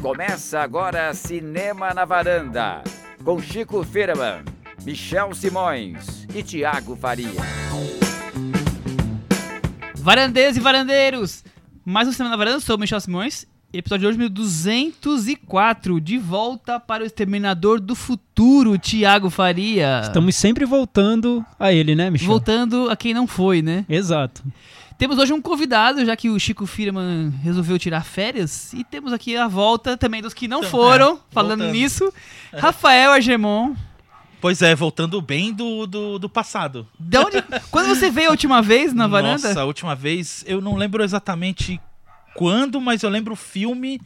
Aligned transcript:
Começa 0.00 0.60
agora 0.60 1.12
Cinema 1.12 1.92
na 1.92 2.04
Varanda, 2.04 2.84
com 3.24 3.42
Chico 3.42 3.82
Firman, 3.82 4.44
Michel 4.84 5.34
Simões 5.34 6.24
e 6.32 6.40
Tiago 6.40 6.94
Faria. 6.94 7.40
Varandeiros 9.96 10.56
e 10.56 10.60
varandeiros! 10.60 11.42
Mais 11.84 12.06
um 12.06 12.12
Cinema 12.12 12.30
na 12.30 12.36
Varanda, 12.36 12.60
sou 12.60 12.76
o 12.76 12.78
Michel 12.78 13.00
Simões. 13.00 13.44
Episódio 13.72 14.02
de 14.02 14.06
hoje, 14.06 14.18
1204, 14.18 16.00
de 16.00 16.16
volta 16.16 16.78
para 16.78 17.02
o 17.02 17.06
Exterminador 17.06 17.80
do 17.80 17.94
Futuro, 17.94 18.78
Tiago 18.78 19.28
Faria. 19.28 20.00
Estamos 20.04 20.36
sempre 20.36 20.64
voltando 20.64 21.44
a 21.58 21.72
ele, 21.72 21.94
né, 21.96 22.08
Michel? 22.08 22.28
Voltando 22.28 22.88
a 22.88 22.96
quem 22.96 23.12
não 23.12 23.26
foi, 23.26 23.62
né? 23.62 23.84
Exato. 23.88 24.42
Temos 24.98 25.16
hoje 25.16 25.32
um 25.32 25.40
convidado, 25.40 26.04
já 26.04 26.16
que 26.16 26.28
o 26.28 26.38
Chico 26.40 26.66
Firman 26.66 27.30
resolveu 27.42 27.78
tirar 27.78 28.02
férias. 28.04 28.72
E 28.72 28.82
temos 28.82 29.12
aqui 29.12 29.36
a 29.36 29.46
volta 29.46 29.96
também 29.96 30.20
dos 30.20 30.34
que 30.34 30.48
não 30.48 30.58
Então, 30.58 30.70
foram, 30.70 31.14
é, 31.14 31.18
falando 31.30 31.60
voltando. 31.60 31.72
nisso. 31.72 32.12
Rafael 32.52 33.12
Agemon. 33.12 33.76
Pois 34.40 34.60
é, 34.60 34.74
voltando 34.74 35.20
bem 35.22 35.52
do, 35.52 35.86
do, 35.86 36.18
do 36.18 36.28
passado. 36.28 36.86
De 36.98 37.16
onde, 37.16 37.42
quando 37.70 37.88
você 37.88 38.10
veio 38.10 38.28
a 38.28 38.30
última 38.32 38.60
vez 38.60 38.92
na 38.92 39.06
varanda? 39.06 39.48
Nossa, 39.48 39.60
a 39.60 39.64
última 39.64 39.94
vez, 39.94 40.44
eu 40.48 40.60
não 40.60 40.74
lembro 40.74 41.02
exatamente 41.02 41.80
quando, 42.34 42.80
mas 42.80 43.04
eu 43.04 43.10
lembro 43.10 43.34
o 43.34 43.36
filme. 43.36 44.00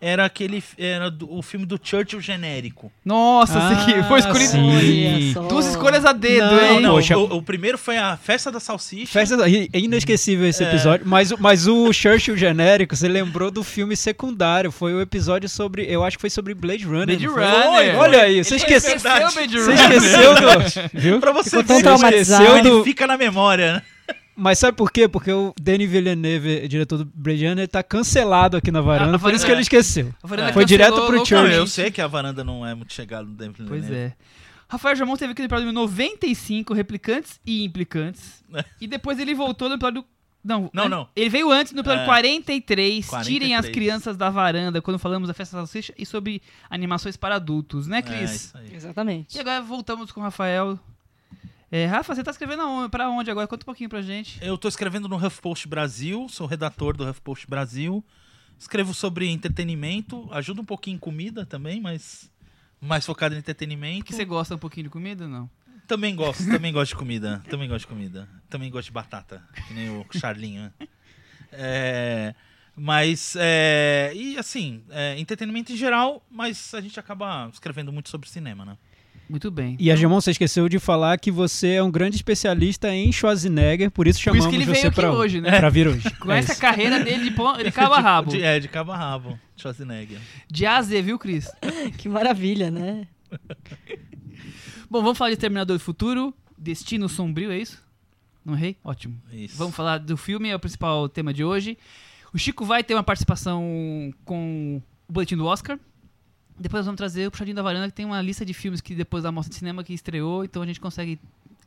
Era 0.00 0.24
aquele. 0.24 0.62
Era 0.78 1.10
do- 1.10 1.28
o 1.32 1.42
filme 1.42 1.66
do 1.66 1.78
Churchill 1.82 2.20
genérico. 2.20 2.92
Nossa, 3.04 3.58
Ah, 3.58 3.70
aqui 3.82 4.00
foi 4.04 4.20
escolhido. 4.20 4.50
sim. 4.52 5.34
Duas 5.48 5.66
escolhas 5.66 6.04
a 6.04 6.12
dedo, 6.12 6.46
Não, 6.54 6.64
hein? 6.70 6.80
Não, 6.80 6.94
Poxa. 6.94 7.18
o, 7.18 7.38
o 7.38 7.42
primeiro 7.42 7.76
foi 7.76 7.98
a 7.98 8.16
Festa 8.16 8.52
da 8.52 8.60
Salsicha. 8.60 9.10
Festa 9.12 9.36
da- 9.36 9.50
é 9.50 9.68
inesquecível 9.74 10.46
esse 10.46 10.62
É. 10.62 10.68
episódio, 10.68 11.04
mas, 11.04 11.32
o- 11.32 11.36
mas 11.40 11.66
o 11.66 11.92
Churchill 11.92 12.36
genérico, 12.36 12.94
você 12.94 13.08
lembrou 13.08 13.50
do 13.50 13.64
filme 13.64 13.96
secundário, 13.96 14.70
foi 14.70 14.94
o 14.94 15.00
episódio 15.00 15.48
sobre, 15.48 15.84
eu 15.92 16.04
acho 16.04 16.16
que 16.16 16.20
foi 16.20 16.30
sobre 16.30 16.54
Blade 16.54 16.84
Runner. 16.84 17.06
Blade 17.06 17.26
não 17.26 17.34
foi? 17.34 17.44
Runner. 17.44 17.98
Olha 17.98 18.22
aí, 18.22 18.44
você 18.44 18.54
Ele 18.54 18.62
esqueceu, 18.62 18.96
o 18.96 19.00
Blade 19.00 19.34
você 19.34 19.58
Runner. 19.72 19.74
esqueceu 19.96 20.34
do, 20.36 20.40
viu? 20.94 21.18
Pra 21.20 21.32
você 21.32 21.50
Ficou 21.50 21.62
ver, 21.62 21.66
tão 21.66 21.76
ele 21.76 21.82
traumatizado. 21.82 22.42
esqueceu 22.44 22.58
ele 22.60 22.70
do- 22.70 22.84
fica 22.84 23.04
na 23.04 23.16
memória, 23.18 23.72
né? 23.74 23.82
Mas 24.40 24.58
sabe 24.60 24.76
por 24.76 24.92
quê? 24.92 25.08
Porque 25.08 25.32
o 25.32 25.52
Denis 25.60 25.90
Villeneuve, 25.90 26.68
diretor 26.68 26.98
do 26.98 27.04
Blade 27.04 27.44
Runner, 27.46 27.66
tá 27.66 27.82
cancelado 27.82 28.56
aqui 28.56 28.70
na 28.70 28.80
varanda, 28.80 29.16
Ah, 29.16 29.18
por 29.18 29.34
isso 29.34 29.44
que 29.44 29.50
é. 29.50 29.54
ele 29.54 29.62
esqueceu. 29.62 30.14
A 30.22 30.26
varanda 30.28 30.52
Foi 30.52 30.64
direto 30.64 30.94
pro. 31.06 31.24
Não, 31.30 31.46
eu 31.48 31.66
sei 31.66 31.90
que 31.90 32.00
a 32.00 32.06
varanda 32.06 32.44
não 32.44 32.64
é 32.64 32.72
muito 32.74 32.92
chegada 32.92 33.24
no 33.26 33.34
Pois 33.36 33.84
Villeneuve. 33.84 33.94
é. 33.94 34.12
Rafael 34.70 34.94
Jamon 34.94 35.16
teve 35.16 35.32
aqui 35.32 35.42
no 35.42 35.46
episódio 35.46 35.72
95, 35.72 36.72
Replicantes 36.74 37.40
e 37.44 37.64
Implicantes. 37.64 38.44
e 38.80 38.86
depois 38.86 39.18
ele 39.18 39.34
voltou 39.34 39.68
no 39.68 39.74
episódio. 39.74 40.04
Não, 40.44 40.70
Não, 40.72 40.88
não. 40.88 41.08
Ele 41.16 41.28
veio 41.28 41.50
antes 41.50 41.72
no 41.72 41.80
episódio 41.80 42.02
É. 42.02 42.06
43, 42.06 43.06
Tirem 43.24 43.54
as 43.56 43.62
43. 43.66 43.74
crianças 43.74 44.16
da 44.16 44.30
varanda, 44.30 44.80
quando 44.80 44.98
falamos 44.98 45.26
da 45.26 45.34
festa 45.34 45.56
da 45.56 45.62
salsicha 45.62 45.92
e 45.98 46.06
sobre 46.06 46.40
animações 46.70 47.16
para 47.16 47.34
adultos, 47.34 47.86
né, 47.88 47.98
É, 47.98 48.02
Cris? 48.02 48.30
isso 48.34 48.56
aí. 48.56 48.72
Exatamente. 48.72 49.36
e 49.36 49.40
agora 49.40 49.60
voltamos 49.62 50.12
com 50.12 50.20
o 50.20 50.22
Rafael. 50.22 50.78
É, 51.70 51.84
Rafa, 51.84 52.14
você 52.14 52.22
tá 52.24 52.30
escrevendo 52.30 52.88
pra 52.90 53.10
onde 53.10 53.30
agora? 53.30 53.46
Conta 53.46 53.64
um 53.64 53.66
pouquinho 53.66 53.90
pra 53.90 54.00
gente. 54.00 54.38
Eu 54.42 54.56
tô 54.56 54.68
escrevendo 54.68 55.06
no 55.08 55.16
HuffPost 55.16 55.68
Brasil, 55.68 56.26
sou 56.28 56.46
redator 56.46 56.96
do 56.96 57.08
HuffPost 57.08 57.46
Brasil. 57.46 58.02
Escrevo 58.58 58.94
sobre 58.94 59.28
entretenimento, 59.28 60.28
ajuda 60.32 60.62
um 60.62 60.64
pouquinho 60.64 60.96
em 60.96 60.98
comida 60.98 61.44
também, 61.44 61.80
mas 61.80 62.30
mais 62.80 63.04
focado 63.04 63.34
em 63.34 63.38
entretenimento. 63.38 64.04
Que 64.06 64.14
você 64.14 64.24
gosta 64.24 64.54
um 64.54 64.58
pouquinho 64.58 64.84
de 64.84 64.90
comida 64.90 65.24
ou 65.24 65.30
não? 65.30 65.50
Também 65.86 66.14
gosto, 66.16 66.44
também 66.46 66.72
gosto 66.72 66.90
de 66.90 66.96
comida. 66.96 67.42
Também 67.48 67.68
gosto 67.68 67.80
de 67.80 67.86
comida. 67.86 68.28
Também 68.50 68.70
gosto 68.70 68.86
de 68.86 68.92
batata, 68.92 69.42
que 69.66 69.72
nem 69.74 69.88
o 69.90 70.04
Charlinho. 70.10 70.62
né? 70.62 70.72
É, 71.50 72.34
mas, 72.76 73.34
é, 73.38 74.12
e 74.14 74.36
assim, 74.36 74.84
é, 74.90 75.18
entretenimento 75.18 75.72
em 75.72 75.76
geral, 75.76 76.22
mas 76.30 76.74
a 76.74 76.80
gente 76.80 77.00
acaba 77.00 77.48
escrevendo 77.52 77.90
muito 77.92 78.10
sobre 78.10 78.28
cinema, 78.28 78.64
né? 78.66 78.76
Muito 79.28 79.50
bem. 79.50 79.76
E 79.78 79.90
a 79.90 79.96
Gemon, 79.96 80.20
você 80.20 80.30
esqueceu 80.30 80.68
de 80.68 80.78
falar 80.78 81.18
que 81.18 81.30
você 81.30 81.74
é 81.74 81.82
um 81.82 81.90
grande 81.90 82.16
especialista 82.16 82.88
em 82.94 83.12
Schwarzenegger, 83.12 83.90
por 83.90 84.06
isso 84.06 84.18
Por 84.18 84.24
chamamos 84.24 84.44
isso 84.46 84.50
que 84.50 84.56
ele 84.56 84.64
você 84.64 84.72
veio 84.72 84.86
aqui 84.88 84.94
pra, 85.00 85.12
hoje, 85.12 85.40
né? 85.40 85.58
pra 85.58 85.68
vir 85.68 85.86
hoje. 85.88 86.10
Com 86.18 86.32
É 86.32 86.38
essa 86.38 86.52
isso. 86.52 86.60
carreira 86.60 87.02
dele 87.04 87.24
de, 87.24 87.30
pon- 87.32 87.56
de 87.58 87.70
cabo 87.70 87.94
a 87.94 88.00
rabo. 88.00 88.30
De, 88.30 88.42
é, 88.42 88.58
de 88.58 88.68
cabo 88.68 88.92
a 88.92 88.96
rabo, 88.96 89.38
Schwarzenegger. 89.56 90.18
De 90.50 90.64
A 90.64 90.76
a 90.78 90.82
Z, 90.82 91.02
viu, 91.02 91.18
Cris? 91.18 91.50
Que 91.98 92.08
maravilha, 92.08 92.70
né? 92.70 93.06
Bom, 94.90 95.02
vamos 95.02 95.18
falar 95.18 95.30
de 95.30 95.36
Terminador 95.36 95.76
do 95.76 95.82
Futuro, 95.82 96.32
Destino 96.56 97.08
Sombrio, 97.08 97.52
é 97.52 97.58
isso? 97.58 97.82
Não 98.44 98.54
errei? 98.54 98.76
Ótimo. 98.82 99.20
Isso. 99.30 99.56
Vamos 99.58 99.74
falar 99.76 99.98
do 99.98 100.16
filme, 100.16 100.48
é 100.48 100.56
o 100.56 100.58
principal 100.58 101.06
tema 101.08 101.34
de 101.34 101.44
hoje. 101.44 101.76
O 102.32 102.38
Chico 102.38 102.64
vai 102.64 102.82
ter 102.82 102.94
uma 102.94 103.02
participação 103.02 103.62
com 104.24 104.80
o 105.08 105.12
boletim 105.12 105.36
do 105.36 105.44
Oscar. 105.44 105.78
Depois 106.58 106.80
nós 106.80 106.86
vamos 106.86 106.98
trazer 106.98 107.26
o 107.26 107.30
Puxadinho 107.30 107.56
da 107.56 107.62
Varanda, 107.62 107.88
que 107.88 107.94
tem 107.94 108.06
uma 108.06 108.20
lista 108.20 108.44
de 108.44 108.52
filmes 108.52 108.80
que 108.80 108.94
depois 108.94 109.22
da 109.22 109.32
mostra 109.32 109.50
de 109.50 109.56
cinema 109.56 109.84
que 109.84 109.92
estreou, 109.94 110.44
então 110.44 110.62
a 110.62 110.66
gente 110.66 110.80
consegue 110.80 111.18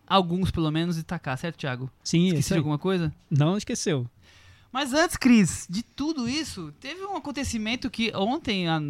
alguns 0.08 0.52
pelo 0.52 0.70
menos 0.72 0.96
destacar, 0.96 1.38
certo, 1.38 1.58
Thiago? 1.58 1.90
Sim, 2.04 2.28
Esqueci 2.28 2.50
de 2.50 2.58
alguma 2.58 2.78
coisa? 2.78 3.14
Não 3.30 3.58
esqueceu. 3.58 4.08
Mas 4.72 4.94
antes, 4.94 5.18
Cris, 5.18 5.68
de 5.70 5.84
tudo 5.84 6.30
isso, 6.30 6.74
teve 6.80 7.04
um 7.04 7.18
acontecimento 7.18 7.90
que 7.90 8.12
ontem, 8.16 8.70
à 8.70 8.82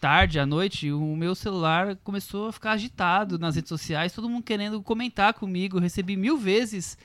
tarde, 0.00 0.40
à 0.40 0.44
noite, 0.44 0.90
o 0.90 1.14
meu 1.14 1.32
celular 1.32 1.94
começou 2.02 2.48
a 2.48 2.52
ficar 2.52 2.72
agitado 2.72 3.38
nas 3.38 3.54
redes 3.54 3.68
sociais, 3.68 4.12
todo 4.12 4.28
mundo 4.28 4.42
querendo 4.42 4.82
comentar 4.82 5.32
comigo. 5.34 5.78
Recebi 5.78 6.16
mil 6.16 6.36
vezes 6.36 6.98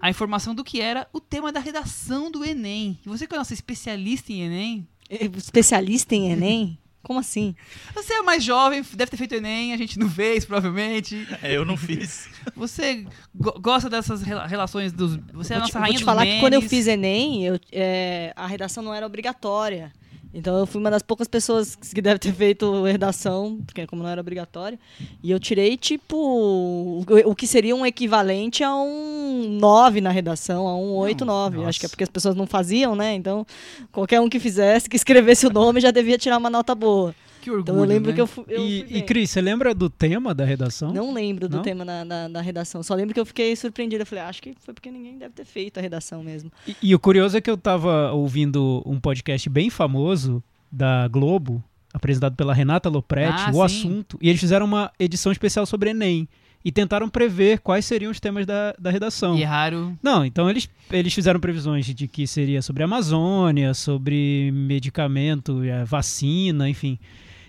a 0.00 0.10
informação 0.10 0.52
do 0.52 0.64
que 0.64 0.80
era 0.80 1.08
o 1.12 1.20
tema 1.20 1.52
da 1.52 1.60
redação 1.60 2.28
do 2.28 2.44
Enem. 2.44 2.98
E 3.06 3.08
você 3.08 3.24
que 3.24 3.34
é 3.34 3.38
nossa 3.38 3.54
especialista 3.54 4.32
em 4.32 4.42
Enem, 4.42 4.88
Especialista 5.36 6.14
em 6.14 6.32
Enem? 6.32 6.78
Como 7.06 7.20
assim? 7.20 7.54
você 7.94 8.14
é 8.14 8.22
mais 8.22 8.42
jovem, 8.42 8.82
deve 8.94 9.08
ter 9.12 9.16
feito 9.16 9.36
Enem, 9.36 9.72
a 9.72 9.76
gente 9.76 9.96
não 9.96 10.10
fez, 10.10 10.44
provavelmente. 10.44 11.24
É, 11.40 11.56
eu 11.56 11.64
não 11.64 11.76
fiz. 11.76 12.28
Você 12.56 13.06
go- 13.32 13.60
gosta 13.60 13.88
dessas 13.88 14.22
rela- 14.22 14.44
relações 14.44 14.92
dos. 14.92 15.16
Você 15.32 15.52
é 15.52 15.56
a 15.56 15.60
vou 15.60 15.68
nossa 15.68 15.70
te, 15.70 15.72
vou 15.74 15.80
rainha 15.82 15.92
te 15.98 16.00
dos 16.00 16.04
falar 16.04 16.26
que 16.26 16.40
quando 16.40 16.54
eu 16.54 16.60
memes. 16.60 16.68
fiz 16.70 16.88
Enem, 16.88 17.44
eu, 17.46 17.60
é, 17.70 18.32
a 18.34 18.44
redação 18.48 18.82
não 18.82 18.92
era 18.92 19.06
obrigatória. 19.06 19.92
Então 20.32 20.58
eu 20.58 20.66
fui 20.66 20.80
uma 20.80 20.90
das 20.90 21.02
poucas 21.02 21.26
pessoas 21.26 21.74
que 21.74 22.02
deve 22.02 22.18
ter 22.18 22.32
feito 22.32 22.82
redação, 22.84 23.58
porque 23.64 23.86
como 23.86 24.02
não 24.02 24.10
era 24.10 24.20
obrigatória. 24.20 24.78
E 25.22 25.30
eu 25.30 25.40
tirei, 25.40 25.76
tipo, 25.76 26.16
o, 26.16 27.04
o 27.24 27.34
que 27.34 27.46
seria 27.46 27.74
um 27.74 27.86
equivalente 27.86 28.62
a 28.62 28.74
um 28.74 29.58
9 29.58 30.00
na 30.00 30.10
redação, 30.10 30.68
a 30.68 30.76
um 30.76 30.94
8, 30.94 31.24
9. 31.24 31.56
nossa. 31.56 31.68
Acho 31.68 31.80
que 31.80 31.86
é 31.86 31.88
porque 31.88 32.04
as 32.04 32.10
pessoas 32.10 32.34
não 32.34 32.46
faziam, 32.46 32.94
né? 32.94 33.14
Então, 33.14 33.46
qualquer 33.90 34.20
um 34.20 34.28
que 34.28 34.38
fizesse, 34.38 34.88
que 34.88 34.96
escrevesse 34.96 35.46
o 35.46 35.50
nome, 35.50 35.80
já 35.80 35.90
devia 35.90 36.18
tirar 36.18 36.38
uma 36.38 36.50
nota 36.50 36.74
boa. 36.74 37.14
Que 37.46 37.50
orgulho. 37.50 37.62
Então 37.62 37.78
eu 37.78 37.84
lembro 37.84 38.10
né? 38.10 38.14
que 38.16 38.20
eu 38.20 38.26
fui. 38.26 38.44
eu 38.48 38.60
fui 38.60 38.66
E, 38.68 38.80
e 38.80 38.84
bem. 38.94 39.02
Cris, 39.06 39.30
você 39.30 39.40
lembra 39.40 39.72
do 39.72 39.88
tema 39.88 40.34
da 40.34 40.44
redação? 40.44 40.92
Não 40.92 41.14
lembro 41.14 41.48
do 41.48 41.56
Não? 41.58 41.62
tema 41.62 41.84
na, 41.84 42.04
na, 42.04 42.28
na 42.28 42.40
redação. 42.40 42.82
Só 42.82 42.92
lembro 42.92 43.14
que 43.14 43.20
eu 43.20 43.24
fiquei 43.26 43.54
surpreendida. 43.54 44.02
Eu 44.02 44.06
falei, 44.06 44.24
"Ah, 44.24 44.28
acho 44.28 44.42
que 44.42 44.52
foi 44.58 44.74
porque 44.74 44.90
ninguém 44.90 45.16
deve 45.16 45.32
ter 45.32 45.44
feito 45.44 45.78
a 45.78 45.80
redação 45.80 46.24
mesmo. 46.24 46.50
E, 46.66 46.74
e 46.82 46.92
o 46.94 46.98
curioso 46.98 47.36
é 47.36 47.40
que 47.40 47.48
eu 47.48 47.56
tava 47.56 48.10
ouvindo 48.10 48.82
um 48.84 48.98
podcast 48.98 49.48
bem 49.48 49.70
famoso 49.70 50.42
da 50.72 51.06
Globo, 51.06 51.62
apresentado 51.94 52.34
pela 52.34 52.52
Renata 52.52 52.88
Lopretti, 52.88 53.44
Ah, 53.46 53.50
o 53.50 53.54
sim. 53.54 53.62
assunto, 53.62 54.18
e 54.20 54.28
eles 54.28 54.40
fizeram 54.40 54.66
uma 54.66 54.90
edição 54.98 55.30
especial 55.30 55.64
sobre 55.66 55.90
Enem. 55.90 56.28
E 56.64 56.72
tentaram 56.72 57.08
prever 57.08 57.60
quais 57.60 57.84
seriam 57.84 58.10
os 58.10 58.18
temas 58.18 58.44
da, 58.44 58.74
da 58.76 58.90
redação. 58.90 59.38
E 59.38 59.44
é 59.44 59.46
raro. 59.46 59.96
Não, 60.02 60.24
então 60.24 60.50
eles, 60.50 60.68
eles 60.90 61.14
fizeram 61.14 61.38
previsões 61.38 61.86
de 61.86 62.08
que 62.08 62.26
seria 62.26 62.60
sobre 62.60 62.82
a 62.82 62.86
Amazônia, 62.86 63.72
sobre 63.72 64.50
medicamento, 64.52 65.62
eh, 65.62 65.84
vacina, 65.84 66.68
enfim. 66.68 66.98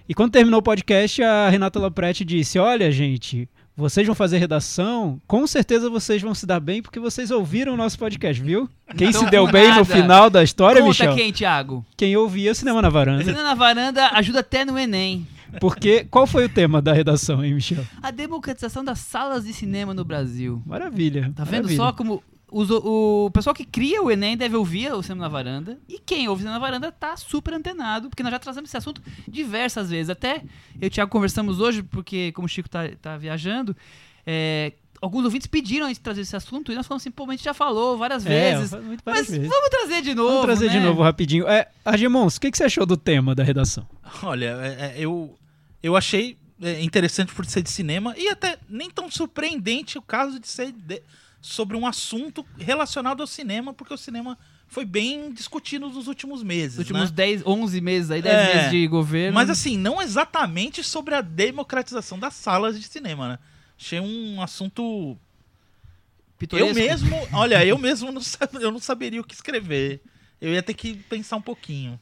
E 0.09 0.13
quando 0.13 0.31
terminou 0.31 0.59
o 0.59 0.63
podcast, 0.63 1.21
a 1.21 1.49
Renata 1.49 1.79
Lopretti 1.79 2.23
disse: 2.23 2.57
Olha, 2.57 2.89
gente, 2.91 3.49
vocês 3.75 4.07
vão 4.07 4.15
fazer 4.15 4.37
redação, 4.37 5.19
com 5.27 5.45
certeza 5.45 5.89
vocês 5.89 6.21
vão 6.21 6.33
se 6.33 6.45
dar 6.45 6.59
bem 6.59 6.81
porque 6.81 6.99
vocês 6.99 7.29
ouviram 7.29 7.73
o 7.73 7.77
nosso 7.77 7.99
podcast, 7.99 8.41
viu? 8.41 8.69
Quem 8.97 9.11
se 9.11 9.25
deu 9.29 9.45
bem 9.51 9.67
no 9.67 9.75
nada. 9.75 9.85
final 9.85 10.29
da 10.29 10.43
história, 10.43 10.81
Conta 10.81 10.89
Michel? 10.89 11.15
quem, 11.15 11.33
Thiago? 11.33 11.85
Quem 11.97 12.15
ouvia 12.15 12.51
o 12.51 12.55
Cinema 12.55 12.81
na 12.81 12.89
Varanda. 12.89 13.25
Cena 13.25 13.43
na 13.43 13.53
varanda 13.53 14.07
ajuda 14.13 14.39
até 14.39 14.63
no 14.63 14.79
Enem. 14.79 15.27
Porque 15.59 16.05
qual 16.05 16.25
foi 16.25 16.45
o 16.45 16.49
tema 16.49 16.81
da 16.81 16.93
redação, 16.93 17.43
hein, 17.43 17.53
Michel? 17.53 17.83
A 18.01 18.11
democratização 18.11 18.83
das 18.83 18.99
salas 18.99 19.45
de 19.45 19.53
cinema 19.53 19.93
no 19.93 20.03
Brasil. 20.03 20.61
Maravilha. 20.65 21.31
Tá 21.35 21.43
vendo 21.43 21.63
maravilha. 21.63 21.77
só 21.77 21.91
como 21.91 22.23
os- 22.51 22.69
o 22.71 23.29
pessoal 23.33 23.53
que 23.53 23.65
cria 23.65 24.01
o 24.01 24.09
Enem 24.09 24.37
deve 24.37 24.55
ouvir 24.55 24.91
o 24.93 25.01
Cinema 25.03 25.23
na 25.23 25.29
Varanda. 25.29 25.77
E 25.87 25.99
quem 25.99 26.27
ouve 26.29 26.39
o 26.41 26.43
Cinema 26.43 26.59
na 26.59 26.65
Varanda 26.65 26.91
tá 26.91 27.15
super 27.17 27.53
antenado, 27.53 28.09
porque 28.09 28.23
nós 28.23 28.31
já 28.31 28.39
trazemos 28.39 28.69
esse 28.69 28.77
assunto 28.77 29.01
diversas 29.27 29.89
vezes. 29.89 30.09
Até 30.09 30.37
eu 30.79 30.83
e 30.83 30.87
o 30.87 30.89
Thiago 30.89 31.11
conversamos 31.11 31.59
hoje, 31.59 31.83
porque 31.83 32.31
como 32.31 32.45
o 32.45 32.49
Chico 32.49 32.69
tá, 32.69 32.87
tá 33.01 33.17
viajando, 33.17 33.75
é, 34.25 34.73
alguns 35.01 35.23
ouvintes 35.25 35.45
pediram 35.47 35.85
a 35.85 35.89
gente 35.89 35.99
trazer 35.99 36.21
esse 36.21 36.35
assunto 36.35 36.71
e 36.71 36.75
nós 36.75 36.87
falamos 36.87 37.03
assim, 37.03 37.11
pô, 37.11 37.25
mas 37.25 37.33
a 37.33 37.37
gente 37.37 37.45
já 37.45 37.53
falou 37.53 37.97
várias 37.97 38.25
É, 38.25 38.55
vezes. 38.57 38.71
muito 38.83 39.01
Mas 39.05 39.29
vezes. 39.29 39.47
vamos 39.47 39.69
trazer 39.69 40.01
de 40.01 40.15
novo. 40.15 40.29
Vamos 40.29 40.45
trazer 40.45 40.69
de 40.69 40.77
né? 40.79 40.85
novo 40.85 41.01
rapidinho. 41.03 41.47
É, 41.47 41.67
Argemons, 41.85 42.37
o 42.37 42.41
que, 42.41 42.49
que 42.51 42.57
você 42.57 42.63
achou 42.63 42.85
do 42.85 42.97
tema 42.97 43.35
da 43.35 43.43
redação? 43.43 43.87
Olha, 44.23 44.57
é, 44.61 44.67
é, 44.67 44.95
eu, 44.97 45.37
eu 45.83 45.95
achei 45.95 46.37
é, 46.61 46.81
interessante 46.81 47.33
por 47.33 47.45
ser 47.45 47.61
de 47.61 47.69
cinema 47.69 48.15
e 48.17 48.27
até 48.29 48.57
nem 48.67 48.89
tão 48.89 49.11
surpreendente 49.11 49.97
o 49.97 50.01
caso 50.01 50.39
de 50.39 50.47
ser 50.47 50.71
de- 50.71 51.03
sobre 51.41 51.77
um 51.77 51.85
assunto 51.85 52.45
relacionado 52.57 53.21
ao 53.21 53.27
cinema, 53.27 53.73
porque 53.73 53.93
o 53.93 53.97
cinema 53.97 54.37
foi 54.67 54.83
bem 54.83 55.31
discutido 55.31 55.87
nos 55.89 56.07
últimos 56.07 56.43
meses, 56.43 56.73
Os 56.73 56.79
últimos 56.79 57.09
né? 57.09 57.15
10, 57.15 57.43
11 57.45 57.81
meses 57.81 58.11
aí, 58.11 58.21
10 58.21 58.35
É, 58.35 58.55
meses 58.55 58.71
de 58.71 58.87
governo. 58.87 59.33
Mas 59.33 59.49
assim, 59.49 59.77
não 59.77 60.01
exatamente 60.01 60.83
sobre 60.83 61.15
a 61.15 61.21
democratização 61.21 62.19
das 62.19 62.33
salas 62.33 62.79
de 62.79 62.85
cinema, 62.85 63.29
né? 63.29 63.39
Achei 63.79 63.99
um 63.99 64.41
assunto 64.41 65.17
pitoresco. 66.37 66.69
Eu 66.69 66.75
mesmo, 66.75 67.15
olha, 67.33 67.65
eu 67.65 67.77
mesmo 67.77 68.11
não, 68.11 68.21
eu 68.59 68.71
não 68.71 68.79
saberia 68.79 69.21
o 69.21 69.23
que 69.23 69.33
escrever. 69.33 70.01
Eu 70.41 70.53
ia 70.53 70.61
ter 70.61 70.73
que 70.73 70.95
pensar 70.95 71.37
um 71.37 71.41
pouquinho. 71.41 71.99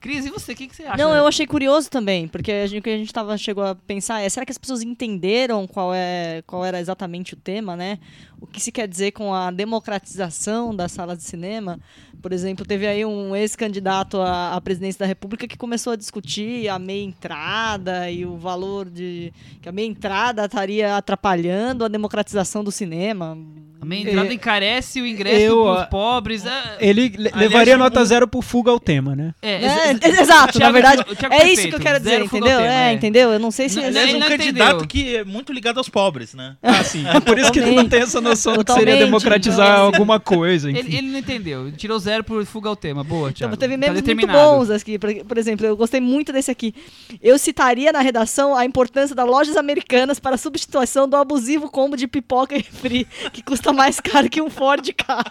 Cris, 0.00 0.24
e 0.24 0.30
você? 0.30 0.52
O 0.52 0.56
que, 0.56 0.66
que 0.66 0.74
você 0.74 0.84
acha? 0.84 0.96
Não, 0.96 1.14
eu 1.14 1.26
achei 1.26 1.46
curioso 1.46 1.90
também, 1.90 2.26
porque 2.26 2.50
a 2.50 2.66
gente, 2.66 2.80
o 2.80 2.82
que 2.82 2.88
a 2.90 2.96
gente 2.96 3.12
tava, 3.12 3.36
chegou 3.36 3.62
a 3.62 3.74
pensar 3.74 4.20
é, 4.22 4.28
será 4.28 4.46
que 4.46 4.52
as 4.52 4.56
pessoas 4.56 4.80
entenderam 4.80 5.66
qual, 5.66 5.92
é, 5.94 6.42
qual 6.46 6.64
era 6.64 6.80
exatamente 6.80 7.34
o 7.34 7.36
tema, 7.36 7.76
né? 7.76 7.98
O 8.40 8.46
que 8.46 8.58
se 8.60 8.72
quer 8.72 8.88
dizer 8.88 9.12
com 9.12 9.34
a 9.34 9.50
democratização 9.50 10.74
das 10.74 10.92
salas 10.92 11.18
de 11.18 11.24
cinema? 11.24 11.78
Por 12.20 12.32
exemplo, 12.32 12.64
teve 12.66 12.86
aí 12.86 13.04
um 13.04 13.34
ex-candidato 13.34 14.20
à, 14.20 14.54
à 14.54 14.60
presidência 14.60 14.98
da 15.00 15.06
República 15.06 15.46
que 15.48 15.56
começou 15.56 15.92
a 15.92 15.96
discutir 15.96 16.68
a 16.68 16.78
meia 16.78 17.02
entrada 17.04 18.10
e 18.10 18.24
o 18.26 18.36
valor 18.36 18.88
de... 18.88 19.32
que 19.62 19.68
a 19.68 19.72
meia 19.72 19.86
entrada 19.86 20.44
estaria 20.44 20.96
atrapalhando 20.96 21.84
a 21.84 21.88
democratização 21.88 22.62
do 22.64 22.70
cinema. 22.70 23.36
A 23.82 23.86
minha 23.86 24.02
entrada 24.02 24.28
É, 24.28 24.34
encarece 24.34 25.00
o 25.00 25.06
ingresso 25.06 25.40
eu, 25.40 25.62
pros 25.62 25.78
ah, 25.78 25.86
pobres. 25.86 26.44
É, 26.44 26.76
Ele 26.80 27.08
le- 27.08 27.16
Aliás, 27.32 27.36
levaria 27.36 27.76
um- 27.76 27.78
nota 27.78 28.04
zero 28.04 28.28
por 28.28 28.42
fuga 28.44 28.70
ao 28.70 28.78
tema, 28.78 29.16
né? 29.16 29.32
é, 29.40 29.52
É, 29.52 29.90
ex- 29.92 30.00
ex- 30.04 30.20
exato, 30.20 30.58
na 30.58 30.66
Thiago- 30.66 30.72
verdade, 30.74 31.00
é 31.00 31.14
perfeito, 31.14 31.52
isso 31.60 31.68
que 31.70 31.74
eu 31.76 31.80
quero 31.80 31.98
dizer, 31.98 32.20
entendeu? 32.22 32.58
tema, 32.58 32.66
é, 32.74 32.92
entendeu? 32.92 33.30
Eu 33.32 33.38
não 33.38 33.50
sei 33.50 33.70
se... 33.70 33.78
Aliás, 33.82 33.96
ele 34.10 34.18
um 34.18 34.20
não 34.20 34.28
candidato 34.28 34.84
entendeu. 34.84 34.86
que 34.86 35.16
é 35.16 35.24
muito 35.24 35.50
ligado 35.50 35.78
aos 35.78 35.88
pobres, 35.88 36.34
né? 36.34 36.56
Ah, 36.62 36.84
sim. 36.84 37.06
É 37.08 37.18
por 37.20 37.38
isso 37.38 37.50
que 37.50 37.58
ele 37.58 37.70
não 37.70 37.88
tem 37.88 38.02
essa 38.02 38.20
noção 38.20 38.52
do 38.52 38.62
que 38.66 38.72
seria 38.74 38.98
democratizar 38.98 39.70
então, 39.70 39.84
alguma 39.86 40.20
coisa. 40.20 40.70
enfim. 40.70 40.80
Ele, 40.80 40.96
ele 40.98 41.08
não 41.08 41.18
entendeu. 41.18 41.68
Ele 41.68 41.76
tirou 41.78 41.98
zero 41.98 42.09
por 42.24 42.44
fuga 42.44 42.68
ao 42.68 42.76
tema. 42.76 43.02
Boa, 43.04 43.32
Thiago. 43.32 43.56
Teve 43.56 43.74
Tá 43.74 43.78
memes 43.78 43.94
muito 43.94 44.04
determinado. 44.06 44.38
bons 44.58 44.70
aqui. 44.70 44.98
Por, 44.98 45.14
por 45.24 45.38
exemplo, 45.38 45.66
eu 45.66 45.76
gostei 45.76 46.00
muito 46.00 46.32
desse 46.32 46.50
aqui. 46.50 46.74
Eu 47.22 47.38
citaria 47.38 47.92
na 47.92 48.00
redação 48.00 48.56
a 48.56 48.64
importância 48.64 49.14
das 49.14 49.26
lojas 49.26 49.56
americanas 49.56 50.18
para 50.18 50.34
a 50.34 50.38
substituição 50.38 51.08
do 51.08 51.16
abusivo 51.16 51.70
combo 51.70 51.96
de 51.96 52.06
pipoca 52.08 52.54
e 52.56 52.58
refri, 52.58 53.06
que 53.32 53.42
custa 53.42 53.72
mais 53.72 54.00
caro 54.00 54.28
que 54.28 54.42
um 54.42 54.50
Ford 54.50 54.86
carro. 54.94 55.30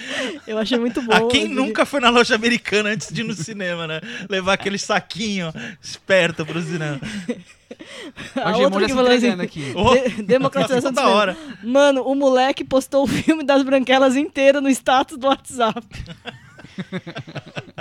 Eu 0.46 0.58
achei 0.58 0.78
muito 0.78 1.00
bom. 1.02 1.12
Ah, 1.12 1.28
quem 1.28 1.48
nunca 1.48 1.84
foi 1.86 2.00
na 2.00 2.10
loja 2.10 2.34
americana 2.34 2.90
antes 2.90 3.12
de 3.12 3.20
ir 3.20 3.24
no 3.24 3.34
cinema, 3.34 3.86
né? 3.86 4.00
Levar 4.28 4.54
aquele 4.54 4.78
saquinho 4.78 5.52
esperto 5.82 6.44
pro 6.44 6.60
cinema. 6.62 7.00
A 8.36 8.52
Hoje 8.52 8.64
outra 8.64 8.86
que 8.86 8.94
falou 8.94 9.10
assim, 9.10 9.28
aqui. 9.40 9.72
Oh, 9.76 9.94
de- 9.94 10.22
democratização 10.22 10.92
do 10.92 10.94
da 10.94 11.02
cinema. 11.02 11.18
hora. 11.20 11.36
Mano, 11.64 12.02
o 12.02 12.14
moleque 12.14 12.64
postou 12.64 13.04
o 13.04 13.06
filme 13.06 13.44
das 13.44 13.62
branquelas 13.62 14.14
inteiro 14.16 14.60
no 14.60 14.68
status 14.68 15.18
do 15.18 15.26
WhatsApp. 15.26 15.84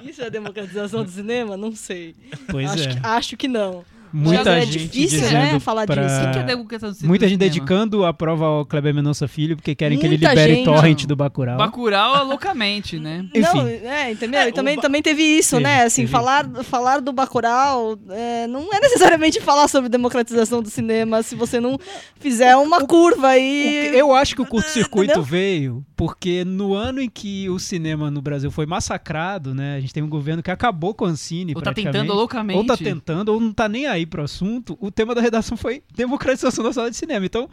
Isso 0.04 0.22
é 0.22 0.30
democratização 0.30 1.04
do 1.04 1.10
cinema? 1.10 1.56
Não 1.56 1.76
sei. 1.76 2.16
Pois 2.50 2.72
acho, 2.72 2.84
é. 2.90 2.94
que, 2.94 3.00
acho 3.06 3.38
que 3.38 3.48
não. 3.48 3.86
Muita 4.18 4.46
Mas 4.46 4.64
é 4.64 4.66
gente 4.66 4.88
difícil, 4.88 5.20
dizendo 5.20 5.34
né, 5.34 5.60
falar 5.60 5.86
pra- 5.86 6.02
disso. 6.02 6.16
O 6.16 6.32
que 6.68 6.76
é 6.76 6.80
do 6.80 6.86
Muita 7.06 7.28
gente 7.28 7.38
cinema? 7.38 7.38
dedicando 7.38 8.06
a 8.06 8.14
prova 8.14 8.46
ao 8.46 8.66
Kleber 8.66 8.94
Mendonça 8.94 9.28
Filho 9.28 9.58
porque 9.58 9.76
querem 9.76 9.98
que 9.98 10.06
ele 10.06 10.16
Muita 10.18 10.30
libere 10.30 10.56
gente. 10.56 10.66
torrent 10.66 11.06
do 11.06 11.16
Bacurau. 11.18 11.58
Bacurau 11.58 12.26
loucamente, 12.26 12.98
né? 12.98 13.26
Não, 13.36 13.42
Enfim. 13.42 13.86
é, 13.86 14.12
entendeu? 14.12 14.40
É, 14.40 14.48
e 14.50 14.52
também, 14.54 14.74
o 14.74 14.76
ba- 14.78 14.82
também 14.84 15.02
teve 15.02 15.22
isso, 15.22 15.58
Teve, 15.58 15.64
né? 15.64 15.84
Assim, 15.84 16.04
teve 16.04 16.12
falar, 16.14 16.46
falar 16.64 17.02
do 17.02 17.12
Bacurau 17.12 17.98
é, 18.10 18.48
não 18.48 18.74
é 18.74 18.80
necessariamente 18.80 19.42
falar 19.42 19.68
sobre 19.68 19.90
democratização 19.90 20.62
do 20.62 20.70
cinema 20.70 21.22
se 21.22 21.36
você 21.36 21.60
não 21.60 21.78
fizer 22.20 22.56
uma 22.56 22.86
curva 22.86 23.24
O 23.28 23.32
aí. 23.32 23.90
que- 23.92 23.98
Eu 23.98 24.14
acho 24.14 24.34
que 24.36 24.42
o 24.42 24.46
curto-circuito 24.46 25.22
veio 25.22 25.86
porque 25.96 26.46
no 26.46 26.74
ano 26.74 27.02
em 27.02 27.10
que 27.10 27.50
o 27.50 27.60
cinema 27.60 28.10
no 28.10 28.22
Brasil 28.22 28.50
foi 28.50 28.66
massacrado, 28.66 29.54
né? 29.54 29.76
A 29.76 29.80
gente 29.82 29.94
tem 29.94 30.04
um 30.04 30.10
governo 30.10 30.42
que 30.42 30.52
acabou 30.52 30.94
com 30.94 31.06
a 31.06 31.10
Ancine 31.10 31.54
Ou 31.56 31.62
tá 31.62 31.74
tentando 31.74 32.14
loucamente. 32.14 32.58
Ou 32.58 32.66
tá 32.66 32.78
tentando, 32.78 33.30
ou 33.34 33.40
não 33.40 33.52
tá 33.52 33.68
nem 33.68 33.86
aí 33.88 34.05
pro 34.06 34.24
assunto. 34.24 34.78
O 34.80 34.92
tema 34.92 35.14
da 35.16 35.22
redação 35.22 35.58
foi 35.58 35.84
democratização 35.94 36.64
da 36.64 36.74
sala 36.74 36.90
de 36.90 36.98
cinema. 36.98 37.26
Então, 37.26 37.50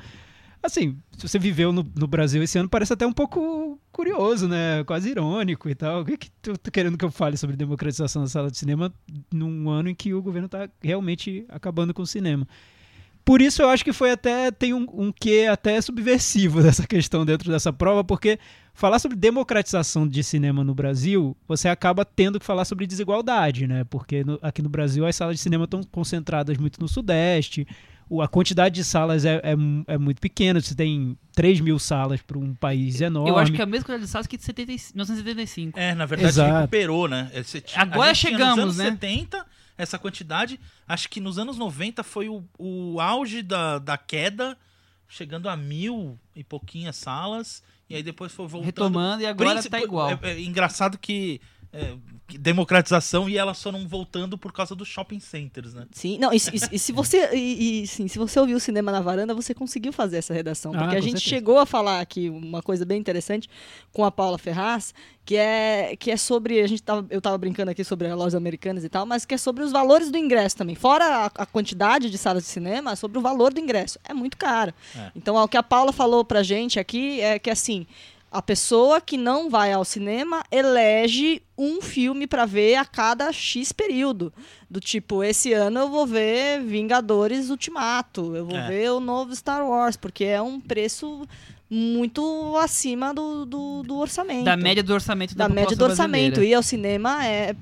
assim, 0.62 0.96
se 1.16 1.28
você 1.28 1.38
viveu 1.38 1.72
no, 1.72 1.84
no 1.94 2.06
Brasil 2.06 2.43
esse 2.43 2.58
ano, 2.58 2.69
parece 2.69 2.93
até 2.93 3.06
um 3.06 3.12
pouco 3.12 3.78
curioso, 3.90 4.49
né? 4.49 4.84
Quase 4.84 5.10
irônico 5.10 5.69
e 5.69 5.75
tal. 5.75 6.02
O 6.02 6.04
que, 6.04 6.16
que 6.16 6.31
tu 6.43 6.56
tá 6.56 6.70
querendo 6.70 6.96
que 6.96 7.04
eu 7.04 7.10
fale 7.10 7.37
sobre 7.37 7.56
democratização 7.56 8.22
da 8.22 8.28
sala 8.28 8.50
de 8.50 8.58
cinema 8.58 8.93
num 9.32 9.69
ano 9.69 9.88
em 9.88 9.94
que 9.94 10.14
o 10.14 10.22
governo 10.22 10.49
tá 10.49 10.69
realmente 10.81 11.44
acabando 11.49 11.93
com 11.93 12.02
o 12.02 12.06
cinema? 12.06 12.46
Por 13.25 13.41
isso 13.41 13.63
eu 13.63 13.69
acho 13.69 13.85
que 13.85 13.93
foi 13.93 14.11
até 14.11 14.51
tem 14.51 14.75
um, 14.75 14.87
um 14.93 15.13
quê 15.13 15.47
até 15.51 15.81
subversivo 15.81 16.61
dessa 16.63 16.87
questão 16.87 17.25
dentro 17.25 17.51
dessa 17.53 17.73
prova, 17.73 18.03
porque 18.03 18.39
falar 18.75 18.99
sobre 18.99 19.17
democratização 19.17 20.09
de 20.09 20.23
cinema 20.25 20.65
no 20.65 20.75
Brasil, 20.75 21.37
você 21.47 21.69
acaba 21.69 22.05
tendo 22.05 22.41
que 22.41 22.47
falar 22.47 22.65
sobre 22.65 22.87
desigualdade, 22.87 23.67
né? 23.67 23.85
Porque 23.85 24.25
no- 24.25 24.39
aqui 24.43 24.61
no 24.63 24.69
Brasil 24.69 25.07
as 25.07 25.15
salas 25.15 25.37
de 25.37 25.43
cinema 25.43 25.65
estão 25.65 25.83
concentradas 25.85 26.57
muito 26.59 26.81
no 26.81 26.89
Sudeste, 26.89 27.67
o- 28.09 28.21
a 28.21 28.27
quantidade 28.29 28.75
de 28.75 28.83
salas 28.85 29.25
é, 29.25 29.37
é, 29.37 29.55
é 29.95 29.99
muito 29.99 30.21
pequena, 30.21 30.61
você 30.61 30.75
tem 30.75 31.17
3 31.35 31.61
mil 31.61 31.79
salas 31.79 32.21
para 32.21 32.37
um 32.39 32.55
país 32.55 33.01
enorme. 33.01 33.31
Eu 33.31 33.39
acho 33.39 33.53
que 33.53 33.61
é 33.61 33.65
a 33.65 33.67
mesma 33.67 33.85
quantidade 33.85 34.05
de 34.07 34.11
salas 34.11 34.27
que 34.27 34.37
de 34.37 34.45
75, 34.45 34.93
1975. 34.97 35.79
É, 35.79 35.95
na 35.95 36.07
verdade 36.07 36.29
Exato. 36.33 36.57
recuperou, 36.59 37.07
né? 37.09 37.31
Você 37.43 37.61
tinha- 37.61 37.83
Agora 37.83 38.13
gente 38.13 38.27
tinha 38.27 38.33
chegamos, 38.39 38.57
nos 38.57 38.65
anos 38.65 38.77
né? 38.79 38.85
70, 38.91 39.47
essa 39.82 39.99
quantidade. 39.99 40.58
Acho 40.87 41.08
que 41.08 41.20
nos 41.20 41.38
anos 41.38 41.56
90 41.58 42.02
foi 42.02 42.29
o, 42.29 42.44
o 42.58 43.00
auge 43.00 43.43
da, 43.43 43.79
da 43.79 43.99
queda, 43.99 44.56
chegando 45.08 45.49
a 45.49 45.56
mil 45.56 46.19
e 46.34 46.43
pouquinhas 46.44 46.96
salas. 46.96 47.62
E 47.88 47.94
aí 47.96 48.02
depois 48.02 48.32
foi 48.32 48.46
voltando. 48.46 48.67
Retomando 48.67 49.23
e 49.23 49.26
agora 49.26 49.50
Príncipe- 49.50 49.76
tá 49.76 49.82
igual. 49.82 50.11
É, 50.23 50.31
é 50.31 50.40
engraçado 50.40 50.96
que, 50.99 51.40
é, 51.73 51.95
democratização 52.39 53.29
e 53.29 53.37
elas 53.39 53.63
foram 53.63 53.87
voltando 53.89 54.37
por 54.37 54.53
causa 54.53 54.75
dos 54.75 54.89
shopping 54.89 55.21
centers, 55.21 55.73
né? 55.75 55.87
Sim, 55.93 56.19
não, 56.19 56.33
e, 56.33 56.39
se- 56.39 56.51
e 56.55 56.77
e 56.77 56.79
se 56.79 56.93
você 56.93 57.31
e, 57.35 57.83
e, 57.83 57.87
sim, 57.87 58.09
se 58.09 58.19
você 58.19 58.39
ouviu 58.39 58.57
o 58.57 58.61
cinema 58.61 58.93
na 58.93 59.01
varanda, 59.01 59.35
você 59.35 59.55
conseguiu 59.55 59.93
fazer 59.93 60.19
essa 60.19 60.35
redação, 60.35 60.73
Ah, 60.75 60.79
porque 60.79 60.97
a 60.97 60.99
com 60.99 61.03
gente 61.05 61.13
certeza. 61.21 61.31
chegou 61.37 61.59
a 61.59 61.67
falar 61.67 62.01
aqui 62.01 62.29
uma 62.29 62.63
coisa 62.63 62.85
bem 62.85 62.99
interessante 63.01 63.49
com 63.93 64.05
a 64.05 64.11
Paula 64.11 64.37
Ferraz, 64.39 64.93
que 65.25 65.37
é 65.37 65.95
que 65.99 66.11
é 66.11 66.17
sobre 66.17 66.61
a 66.61 66.67
gente 66.67 66.83
tava, 66.83 67.07
eu 67.11 67.21
tava 67.21 67.39
brincando 67.39 67.71
aqui 67.71 67.85
sobre 67.85 68.07
as 68.09 68.17
lojas 68.17 68.35
americanas 68.35 68.85
e 68.85 68.89
tal, 68.89 69.07
mas 69.07 69.25
que 69.25 69.35
é 69.35 69.39
sobre 69.39 69.63
os 69.65 69.73
valores 69.73 70.11
do 70.11 70.19
ingresso 70.19 70.57
também. 70.57 70.75
Fora 70.75 71.05
a, 71.07 71.27
a 71.43 71.47
quantidade 71.47 72.11
de 72.11 72.19
salas 72.19 72.43
de 72.43 72.49
cinema, 72.51 72.93
é 72.93 72.97
sobre 72.97 73.19
o 73.19 73.23
valor 73.23 73.53
do 73.53 73.61
ingresso. 73.61 73.99
É 74.05 74.13
muito 74.13 74.37
caro. 74.37 74.75
É. 74.97 75.11
Então, 75.17 75.37
o 75.37 75.49
que 75.49 75.57
a 75.57 75.63
Paula 75.63 75.93
falou 75.93 76.25
pra 76.25 76.43
gente 76.43 76.79
aqui 76.79 77.21
é 77.21 77.39
que 77.39 77.51
assim, 77.51 77.87
a 78.32 78.40
pessoa 78.40 79.00
que 79.00 79.17
não 79.19 79.50
vai 79.50 79.73
ao 79.73 79.84
cinema 79.84 80.43
elege 80.50 81.43
um 81.56 81.82
filme 81.82 82.26
pra 82.26 82.46
ver 82.46 82.76
a 82.76 82.84
cada 82.84 83.31
X 83.32 83.73
período. 83.73 84.33
Do 84.71 84.80
tipo, 84.80 85.23
esse 85.23 85.52
ano 85.52 85.80
eu 85.80 85.88
vou 85.90 86.07
ver 86.07 86.61
Vingadores 86.62 87.50
Ultimato, 87.50 88.35
eu 88.35 88.47
vou 88.47 88.57
É. 88.57 88.68
ver 88.68 88.90
o 88.90 89.00
novo 89.00 89.37
Star 89.37 89.64
Wars, 89.68 89.97
porque 89.97 90.25
é 90.25 90.40
um 90.40 90.59
preço 90.59 91.26
muito 91.71 92.54
acima 92.59 93.14
do, 93.14 93.47
do, 93.47 93.83
do 93.83 93.97
orçamento. 93.97 94.45
Da 94.45 94.57
média 94.57 94.83
do 94.83 94.92
orçamento 94.92 95.35
da, 95.35 95.49
da 95.49 95.54
média 95.54 95.76
do 95.76 95.85
orçamento. 95.85 96.33
brasileira. 96.33 96.45
E 96.50 96.54
ao 96.54 96.62
cinema 96.62 97.26
é 97.26 97.54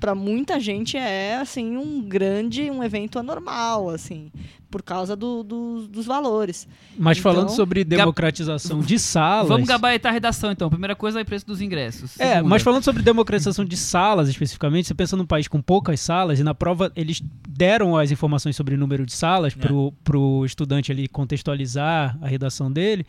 para 0.00 0.14
muita 0.14 0.58
gente 0.60 0.96
é 0.96 1.36
assim 1.36 1.76
um 1.76 2.00
grande 2.00 2.70
um 2.70 2.82
evento 2.84 3.18
anormal 3.18 3.90
assim 3.90 4.30
por 4.70 4.82
causa 4.82 5.16
do- 5.16 5.42
do- 5.42 5.88
dos 5.88 6.04
valores 6.04 6.68
Mas 6.98 7.16
falando 7.18 7.44
Então, 7.44 7.56
sobre 7.56 7.84
democratização 7.84 8.80
de 8.80 8.98
salas. 8.98 9.48
Vamos 9.48 9.66
gabaritar 9.66 10.10
a 10.10 10.12
redação, 10.12 10.52
então. 10.52 10.68
Primeira 10.68 10.94
coisa 10.94 11.18
é 11.18 11.22
o 11.22 11.24
preço 11.24 11.46
dos 11.46 11.62
ingressos. 11.62 12.20
É, 12.20 12.34
Segunda. 12.34 12.48
mas 12.50 12.62
falando 12.62 12.82
sobre 12.84 13.02
democratização 13.02 13.64
de 13.64 13.76
salas 13.78 14.28
especificamente, 14.28 14.86
você 14.86 14.94
pensa 14.94 15.16
num 15.16 15.24
país 15.24 15.48
com 15.48 15.62
poucas 15.62 16.00
salas, 16.00 16.38
e 16.38 16.44
na 16.44 16.54
prova 16.54 16.92
eles 16.94 17.22
deram 17.48 17.96
as 17.96 18.10
informações 18.10 18.54
sobre 18.56 18.74
o 18.74 18.78
número 18.78 19.06
de 19.06 19.12
salas 19.14 19.54
É. 19.54 19.56
pro, 19.58 19.92
pro 20.04 20.44
estudante 20.44 20.92
ali 20.92 21.08
contextualizar 21.08 22.18
a 22.20 22.26
redação 22.28 22.70
dele. 22.70 23.06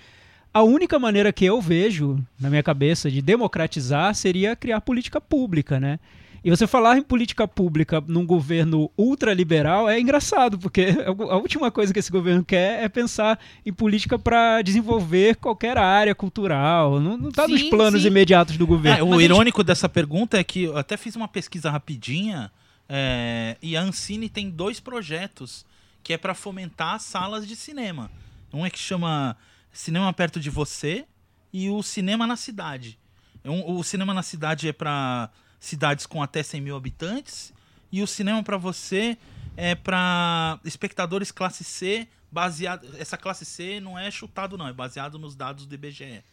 A 0.54 0.64
única 0.64 0.98
maneira 0.98 1.32
que 1.34 1.44
eu 1.46 1.60
vejo, 1.62 2.18
na 2.40 2.50
minha 2.50 2.64
cabeça, 2.64 3.12
de 3.12 3.22
democratizar 3.22 4.16
seria 4.16 4.56
criar 4.56 4.80
política 4.82 5.20
pública, 5.20 5.80
né? 5.80 6.00
E 6.44 6.50
você 6.50 6.66
falar 6.66 6.98
em 6.98 7.02
política 7.02 7.48
pública 7.48 8.02
num 8.08 8.26
governo 8.26 8.90
ultraliberal 8.98 9.90
é 9.90 10.00
engraçado, 10.00 10.58
porque 10.58 10.88
a 11.06 11.36
última 11.38 11.70
coisa 11.70 11.92
que 11.92 12.00
esse 12.00 12.12
governo 12.12 12.44
quer 12.46 12.84
é 12.84 12.88
pensar 12.90 13.38
em 13.66 13.74
política 13.74 14.18
para 14.18 14.62
desenvolver 14.62 15.36
qualquer 15.36 15.78
área 15.78 16.16
cultural. 16.16 17.00
Não, 17.00 17.18
não 17.18 17.32
tá 17.32 17.48
nos 17.48 17.64
planos 17.64 18.02
sim. 18.04 18.08
imediatos 18.08 18.58
do 18.58 18.66
governo. 18.66 19.00
É, 19.00 19.04
o 19.04 19.08
mas 19.08 19.18
a 19.18 19.22
gente- 19.22 19.32
irônico 19.32 19.64
dessa 19.64 19.90
pergunta 19.90 20.38
é 20.40 20.44
que 20.44 20.64
eu 20.64 20.78
até 20.78 20.96
fiz 20.96 21.16
uma 21.16 21.28
pesquisa 21.28 21.70
rapidinha 21.70 22.52
é, 22.88 23.58
e 23.62 23.76
a 23.76 23.82
Ancine 23.82 24.30
tem 24.30 24.50
dois 24.50 24.80
projetos 24.80 25.66
que 26.02 26.14
é 26.14 26.18
para 26.18 26.34
fomentar 26.34 27.00
salas 27.00 27.46
de 27.48 27.56
cinema. 27.56 28.10
Um 28.54 28.66
é 28.66 28.70
que 28.70 28.80
chama 28.80 29.36
Cinema 29.72 30.12
Perto 30.14 30.40
de 30.40 30.50
Você 30.50 31.06
e 31.54 31.70
o 31.70 31.84
Cinema 31.84 32.26
na 32.26 32.36
Cidade. 32.36 32.98
Um- 33.46 33.76
o 33.78 33.84
Cinema 33.84 34.14
na 34.14 34.24
Cidade 34.24 34.68
é 34.70 34.74
para 34.74 35.30
cidades 35.60 36.06
com 36.06 36.22
até 36.24 36.42
100 36.44 36.62
mil 36.62 36.76
habitantes 36.76 37.52
e 37.92 38.02
o 38.02 38.08
Cinema 38.08 38.42
para 38.44 38.58
Você 38.58 39.18
é 39.58 39.76
para 39.76 40.60
espectadores 40.64 41.32
classe 41.32 41.64
C, 41.64 42.08
baseado. 42.32 42.88
Essa 42.98 43.18
classe 43.18 43.44
C 43.46 43.80
não 43.80 43.98
é 44.00 44.10
chutado, 44.12 44.58
não, 44.58 44.68
é 44.68 44.74
baseado 44.74 45.18
nos 45.20 45.36
dados 45.36 45.66
do 45.66 45.76
IBGE. 45.76 46.24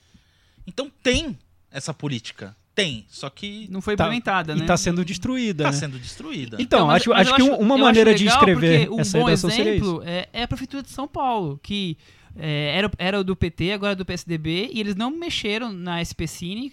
Então 0.66 0.90
tem 1.02 1.36
essa 1.70 1.92
política. 1.94 2.56
Tem, 2.74 3.06
só 3.08 3.30
que 3.30 3.66
Não 3.70 3.80
foi 3.80 3.96
Tá- 3.96 4.04
implementada, 4.04 4.52
E 4.52 4.56
né? 4.56 4.60
está 4.60 4.76
sendo 4.76 5.02
destruída. 5.02 5.64
tá 5.64 5.70
né? 5.70 5.76
sendo 5.78 5.98
destruída. 5.98 6.58
Então, 6.60 6.88
mas- 6.88 6.96
acho, 7.00 7.10
mas 7.10 7.26
acho 7.28 7.36
que 7.36 7.42
um- 7.42 7.56
uma 7.56 7.78
maneira 7.78 8.10
acho 8.10 8.18
de 8.22 8.26
escrever 8.28 8.82
essa 8.98 9.16
um 9.16 9.20
bom 9.22 9.26
redação 9.26 9.50
seria 9.50 9.74
isso. 9.74 9.84
exemplo 9.86 10.02
é, 10.04 10.28
é 10.30 10.42
a 10.42 10.48
prefeitura 10.48 10.82
de 10.82 10.90
São 10.90 11.08
Paulo, 11.08 11.58
que 11.62 11.96
é, 12.38 12.76
era, 12.76 12.90
era 12.98 13.24
do 13.24 13.34
PT, 13.34 13.72
agora 13.72 13.92
é 13.92 13.96
do 13.96 14.04
PSDB, 14.04 14.70
e 14.72 14.80
eles 14.80 14.94
não 14.94 15.10
mexeram 15.10 15.72
na 15.72 16.00
SPCine. 16.02 16.70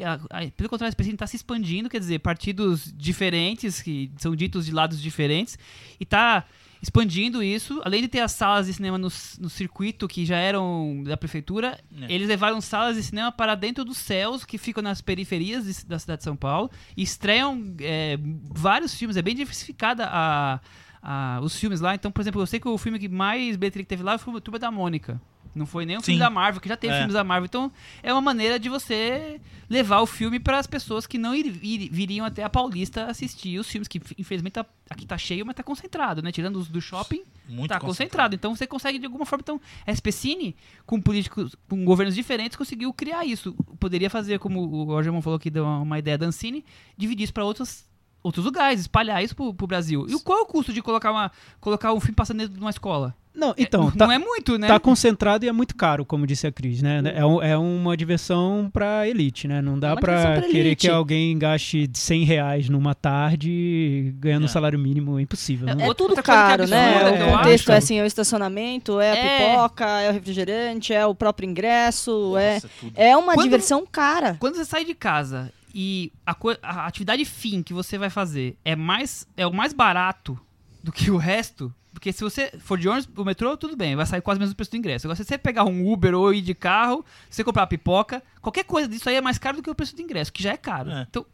Pelo 0.57 0.69
contrário, 0.69 0.89
a 0.89 0.93
SPCine 0.93 1.13
está 1.15 1.27
se 1.27 1.35
expandindo, 1.37 1.89
quer 1.89 1.99
dizer, 1.99 2.19
partidos 2.19 2.93
diferentes, 2.95 3.81
que 3.81 4.11
são 4.17 4.35
ditos 4.35 4.65
de 4.65 4.71
lados 4.71 5.01
diferentes, 5.01 5.57
e 5.99 6.03
está 6.03 6.43
expandindo 6.81 7.41
isso. 7.41 7.81
Além 7.85 8.01
de 8.01 8.09
ter 8.09 8.19
as 8.19 8.33
salas 8.33 8.65
de 8.67 8.73
cinema 8.73 8.97
no, 8.97 9.07
no 9.39 9.49
circuito, 9.49 10.05
que 10.05 10.25
já 10.25 10.35
eram 10.35 11.01
da 11.05 11.15
prefeitura, 11.15 11.79
É. 12.01 12.13
eles 12.13 12.27
levaram 12.27 12.59
salas 12.59 12.97
de 12.97 13.03
cinema 13.03 13.31
para 13.31 13.55
dentro 13.55 13.85
dos 13.85 13.97
céus, 13.97 14.43
que 14.43 14.57
ficam 14.57 14.83
nas 14.83 14.99
periferias 15.01 15.63
de- 15.65 15.85
da 15.85 15.97
cidade 15.97 16.17
de 16.19 16.23
São 16.25 16.35
Paulo, 16.35 16.69
e 16.97 17.01
estreiam 17.03 17.73
é, 17.79 18.17
vários 18.53 18.93
filmes. 18.93 19.15
É 19.15 19.21
bem 19.21 19.33
diversificada 19.33 20.07
a, 20.11 20.59
a- 21.01 21.39
os 21.41 21.57
filmes 21.57 21.79
lá. 21.79 21.95
Então, 21.95 22.11
por 22.11 22.19
exemplo, 22.19 22.41
eu 22.41 22.45
sei 22.45 22.59
que 22.59 22.67
o 22.67 22.77
filme 22.77 22.99
que 22.99 23.07
mais 23.07 23.55
bilheteria 23.55 23.85
que 23.85 23.89
teve 23.89 24.03
lá 24.03 24.17
foi 24.17 24.33
o 24.33 24.41
Turma 24.41 24.59
da 24.59 24.69
Mônica. 24.69 25.21
Não 25.55 25.65
foi 25.67 25.85
nem 25.85 25.97
um 25.97 26.01
filme 26.01 26.19
da 26.19 26.29
Marvel, 26.29 26.59
que 26.59 26.67
já 26.67 26.75
teve 26.75 26.93
É. 26.93 26.97
filmes 26.97 27.13
da 27.13 27.23
Marvel. 27.23 27.45
Então, 27.45 27.71
é 28.01 28.11
uma 28.11 28.21
maneira 28.21 28.57
de 28.57 28.69
você 28.69 29.39
levar 29.69 30.01
o 30.01 30.05
filme 30.05 30.39
para 30.39 30.57
as 30.57 30.65
pessoas 30.67 31.05
que 31.05 31.17
não 31.17 31.33
ir- 31.35 31.59
ir- 31.63 31.89
viriam 31.91 32.25
até 32.25 32.43
a 32.43 32.49
Paulista 32.49 33.05
assistir 33.05 33.59
os 33.59 33.67
filmes, 33.67 33.87
que 33.87 34.01
infelizmente 34.17 34.53
tá- 34.53 34.65
aqui 34.89 35.05
tá 35.05 35.17
cheio, 35.17 35.45
mas 35.45 35.55
tá 35.55 35.61
concentrado, 35.63 36.21
né? 36.21 36.31
Tirando 36.31 36.57
os 36.57 36.67
do 36.67 36.81
shopping, 36.81 37.21
Muito 37.47 37.69
tá 37.69 37.79
concentrado. 37.79 38.33
Então 38.35 38.55
você 38.55 38.65
consegue 38.65 38.97
de 38.97 39.05
alguma 39.05 39.25
forma. 39.25 39.41
Então, 39.43 39.61
a 39.85 39.91
SPCine, 39.91 40.55
com 40.85 40.99
políticos, 40.99 41.55
com 41.69 41.85
governos 41.85 42.15
diferentes, 42.15 42.57
conseguiu 42.57 42.91
criar 42.93 43.23
isso. 43.25 43.53
Poderia 43.79 44.09
fazer, 44.09 44.39
como 44.39 44.59
o 44.61 44.83
Rogerman 44.85 45.21
falou 45.21 45.37
que 45.39 45.49
deu 45.51 45.65
uma 45.65 45.99
ideia 45.99 46.17
da 46.17 46.25
Ancine, 46.25 46.65
dividir 46.97 47.25
isso 47.25 47.33
para 47.33 47.45
outros, 47.45 47.85
outros 48.23 48.43
lugares, 48.45 48.81
espalhar 48.81 49.23
isso 49.23 49.35
pro, 49.35 49.53
pro 49.53 49.67
Brasil. 49.67 50.05
E 50.09 50.19
qual 50.21 50.39
é 50.39 50.41
o 50.41 50.45
custo 50.45 50.73
de 50.73 50.81
colocar, 50.81 51.11
uma, 51.11 51.31
colocar 51.59 51.93
um 51.93 51.99
filme 51.99 52.15
passando 52.15 52.39
dentro 52.39 52.53
de 52.55 52.59
uma 52.59 52.69
escola? 52.69 53.15
Não, 53.35 53.53
então, 53.57 53.87
É, 53.87 53.97
tá, 53.97 54.05
não 54.05 54.13
é 54.13 54.19
muito, 54.19 54.57
né? 54.59 54.67
tá 54.67 54.79
concentrado 54.79 55.43
e 55.43 55.47
é 55.47 55.51
muito 55.51 55.75
caro, 55.75 56.05
como 56.05 56.25
disse 56.27 56.45
a 56.45 56.51
Cris, 56.51 56.81
né? 56.81 57.01
É, 57.15 57.25
um- 57.25 57.41
é 57.41 57.57
uma 57.57 57.97
diversão 57.97 58.69
pra 58.71 59.07
elite, 59.07 59.47
né? 59.47 59.61
Não 59.61 59.75
É 59.77 59.79
dá 59.79 59.87
uma 59.93 59.99
pra 59.99 60.21
pra 60.33 60.41
querer 60.43 60.59
elite. 60.67 60.87
que 60.87 60.89
alguém 60.89 61.37
gaste 61.37 61.89
100 61.93 62.23
reais 62.23 62.69
numa 62.69 62.93
tarde 62.93 64.13
ganhando 64.19 64.43
um 64.43 64.45
É. 64.45 64.49
salário 64.49 64.77
mínimo. 64.79 65.17
É 65.19 65.21
impossível, 65.21 65.65
né? 65.67 65.83
É 65.83 65.87
Outra 65.87 66.07
tudo 66.07 66.19
é 66.19 66.23
caro, 66.23 66.67
né? 66.67 66.95
absurda, 66.95 67.11
o 67.11 67.17
que 67.17 67.23
eu 67.23 67.37
contexto 67.37 67.71
é 67.71 67.77
assim, 67.77 67.99
é 67.99 68.03
o 68.03 68.05
estacionamento, 68.05 68.99
é 68.99 69.11
a 69.11 69.15
É. 69.15 69.51
pipoca, 69.51 69.85
é 70.01 70.09
o 70.09 70.13
refrigerante, 70.13 70.93
é 70.93 71.05
o 71.05 71.15
próprio 71.15 71.49
ingresso, 71.49 72.37
é, 72.37 72.53
Nossa, 72.55 72.69
tudo. 72.79 72.93
é 72.95 73.17
uma 73.17 73.33
Quando- 73.33 73.43
diversão 73.45 73.85
cara. 73.85 74.37
Quando 74.39 74.55
você 74.55 74.65
sai 74.65 74.85
de 74.85 74.93
casa 74.93 75.51
e 75.73 76.11
a, 76.25 76.35
a 76.61 76.85
atividade 76.87 77.25
fim 77.25 77.63
que 77.63 77.73
você 77.73 77.97
vai 77.97 78.09
fazer 78.09 78.55
é 78.63 78.75
mais 78.75 79.27
é 79.35 79.45
o 79.47 79.53
mais 79.53 79.73
barato 79.73 80.39
do 80.83 80.91
que 80.91 81.09
o 81.09 81.17
resto, 81.17 81.73
porque 81.93 82.11
se 82.11 82.23
você 82.23 82.51
for 82.59 82.77
de 82.77 82.89
ônibus, 82.89 83.07
o 83.15 83.23
metrô, 83.23 83.55
tudo 83.55 83.75
bem, 83.77 83.95
vai 83.95 84.05
sair 84.05 84.21
quase 84.21 84.39
o 84.39 84.41
mesmo 84.41 84.55
preço 84.55 84.71
do 84.71 84.77
ingresso. 84.77 85.07
Agora, 85.07 85.15
se 85.15 85.23
você 85.23 85.37
pegar 85.37 85.63
um 85.65 85.89
Uber 85.91 86.13
ou 86.15 86.33
ir 86.33 86.41
de 86.41 86.53
carro, 86.53 87.05
se 87.29 87.37
você 87.37 87.43
comprar 87.43 87.61
uma 87.61 87.67
pipoca, 87.67 88.21
qualquer 88.41 88.63
coisa 88.65 88.87
disso 88.89 89.07
aí 89.09 89.15
é 89.15 89.21
mais 89.21 89.37
caro 89.37 89.57
do 89.57 89.63
que 89.63 89.69
o 89.69 89.75
preço 89.75 89.95
do 89.95 90.01
ingresso, 90.01 90.31
que 90.33 90.41
já 90.43 90.51
é 90.53 90.57
caro. 90.57 90.89
É. 90.91 91.05
Então, 91.09 91.25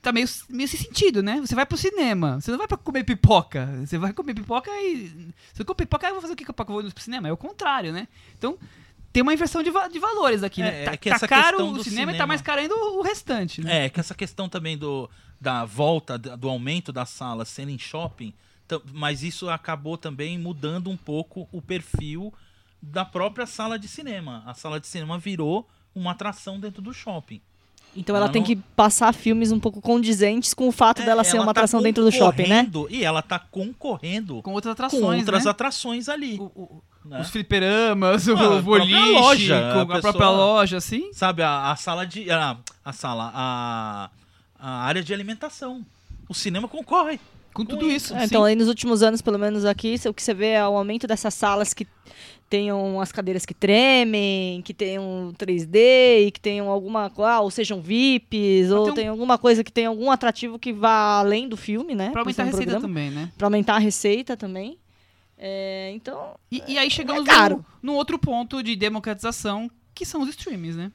tá 0.00 0.10
meio, 0.10 0.26
meio 0.48 0.68
sem 0.68 0.80
sentido, 0.80 1.22
né? 1.22 1.40
Você 1.40 1.54
vai 1.54 1.64
pro 1.66 1.76
cinema, 1.78 2.40
você 2.40 2.50
não 2.50 2.58
vai 2.58 2.66
pra 2.66 2.76
comer 2.76 3.04
pipoca. 3.04 3.66
Você 3.86 3.98
vai 3.98 4.12
comer 4.12 4.34
pipoca 4.34 4.70
e. 4.70 5.08
Se 5.54 5.60
eu 5.62 5.66
comer 5.66 5.76
pipoca, 5.86 6.06
eu 6.08 6.12
vou 6.14 6.20
fazer 6.20 6.32
o 6.32 6.36
que 6.36 6.44
com 6.44 6.50
a 6.50 6.54
pipoca? 6.54 6.72
Eu 6.72 6.82
vou 6.82 6.90
pro 6.92 7.04
cinema? 7.04 7.28
É 7.28 7.32
o 7.32 7.36
contrário, 7.36 7.92
né? 7.92 8.08
Então, 8.36 8.58
tem 9.12 9.22
uma 9.22 9.34
inversão 9.34 9.62
de, 9.62 9.70
va- 9.70 9.88
de 9.88 9.98
valores 9.98 10.42
aqui, 10.42 10.62
É, 10.62 10.64
né? 10.64 10.84
é 10.84 10.96
Tá, 10.96 11.18
tá 11.18 11.28
caro 11.28 11.66
o 11.68 11.72
do 11.74 11.84
cinema, 11.84 12.10
e 12.10 12.14
tá 12.14 12.16
cinema- 12.16 12.26
mais 12.28 12.40
caro 12.40 12.60
ainda 12.62 12.74
o 12.74 13.02
restante, 13.02 13.60
né? 13.62 13.84
É, 13.84 13.88
que 13.90 14.00
essa 14.00 14.14
questão 14.14 14.48
também 14.48 14.76
do, 14.78 15.08
da 15.40 15.64
volta, 15.66 16.16
do 16.18 16.48
aumento 16.48 16.90
das 16.92 17.10
salas 17.10 17.48
sendo 17.48 17.70
em 17.70 17.78
shopping, 17.78 18.32
mas 18.92 19.22
isso 19.22 19.48
acabou 19.50 19.96
também 19.98 20.38
mudando 20.38 20.88
um 20.90 20.96
pouco 20.96 21.48
o 21.52 21.60
perfil 21.60 22.32
da 22.80 23.04
própria 23.04 23.46
sala 23.46 23.78
de 23.78 23.88
cinema. 23.88 24.42
A 24.46 24.54
sala 24.54 24.78
de 24.80 24.86
cinema 24.86 25.18
virou 25.18 25.68
uma 25.94 26.12
atração 26.12 26.58
dentro 26.60 26.80
do 26.82 26.92
shopping. 26.92 27.40
Então 27.94 28.16
ela 28.16 28.24
Ela 28.24 28.32
tem 28.32 28.40
não- 28.40 28.46
que 28.46 28.56
passar 28.56 29.12
filmes 29.12 29.52
um 29.52 29.60
pouco 29.60 29.80
condizentes 29.80 30.54
com 30.54 30.66
o 30.66 30.72
fato 30.72 31.02
É, 31.02 31.04
dela 31.04 31.22
ser 31.24 31.36
uma 31.36 31.44
tá 31.44 31.50
atração 31.50 31.82
dentro 31.82 32.02
do 32.02 32.10
shopping, 32.10 32.46
né? 32.48 32.66
E 32.88 33.04
ela 33.04 33.20
tá 33.20 33.38
concorrendo 33.38 34.40
Com 34.42 34.52
outras 34.52 34.74
com 34.74 34.84
atrações, 34.86 35.20
outras 35.20 35.44
né? 35.44 35.50
atrações 35.50 36.08
ali. 36.08 36.38
O- 36.38 36.44
o- 36.44 36.82
né? 37.04 37.20
Os 37.20 37.28
fliperamas, 37.30 38.28
Ah, 38.28 38.32
a 38.32 38.34
o 38.34 38.38
própria 38.38 38.62
boliche, 38.62 39.12
loja, 39.12 39.60
com 39.74 39.78
a 39.78 39.82
a, 39.82 39.86
pessoa- 39.86 40.00
própria 40.00 40.30
loja, 40.30 40.76
assim. 40.78 41.12
Sabe, 41.12 41.42
a, 41.42 41.70
a 41.70 41.76
sala 41.76 42.06
de. 42.06 42.30
A, 42.30 42.56
a 42.84 42.92
sala, 42.94 43.30
a, 43.34 44.10
a 44.58 44.70
área 44.84 45.02
de 45.02 45.12
alimentação. 45.12 45.84
O 46.28 46.32
cinema 46.34 46.66
concorre. 46.68 47.20
Com 47.52 47.64
tudo 47.64 47.88
isso. 47.90 48.14
É, 48.14 48.24
então 48.24 48.44
aí 48.44 48.54
nos 48.54 48.68
últimos 48.68 49.02
anos, 49.02 49.20
pelo 49.20 49.38
menos 49.38 49.64
aqui, 49.64 49.96
o 50.06 50.14
que 50.14 50.22
você 50.22 50.32
vê 50.34 50.48
é 50.52 50.66
o 50.66 50.76
aumento 50.76 51.06
dessas 51.06 51.34
salas 51.34 51.74
que 51.74 51.86
tenham 52.48 53.00
as 53.00 53.10
cadeiras 53.10 53.46
que 53.46 53.54
tremem, 53.54 54.60
que 54.62 54.74
tenham 54.74 55.32
3D, 55.38 56.26
e 56.26 56.30
que 56.30 56.40
tenham 56.40 56.68
alguma 56.68 57.08
coisa, 57.08 57.40
ou 57.40 57.50
sejam 57.50 57.80
VIPs, 57.80 58.70
ou 58.70 58.84
ter 58.86 58.90
um- 58.90 58.94
tem 58.94 59.08
alguma 59.08 59.38
coisa 59.38 59.64
que 59.64 59.72
tenha 59.72 59.88
algum 59.88 60.10
atrativo 60.10 60.58
que 60.58 60.72
vá 60.72 61.18
além 61.20 61.48
do 61.48 61.56
filme, 61.56 61.94
né? 61.94 62.10
pra 62.10 62.20
aumentar 62.22 62.42
a 62.42 62.46
receita 62.46 62.70
programa. 62.72 62.88
também, 62.88 63.10
né? 63.10 63.32
Pra 63.38 63.46
aumentar 63.46 63.76
a 63.76 63.78
receita 63.78 64.36
também. 64.36 64.78
É, 65.38 65.90
então, 65.94 66.36
E, 66.50 66.62
e 66.68 66.78
aí 66.78 66.90
chegamos 66.90 67.26
É 67.26 67.48
no, 67.48 67.64
no 67.82 67.94
outro 67.94 68.18
ponto 68.18 68.62
de 68.62 68.76
democratização, 68.76 69.70
que 69.94 70.04
são 70.06 70.20
os 70.22 70.28
streams, 70.28 70.76
né? 70.76 70.92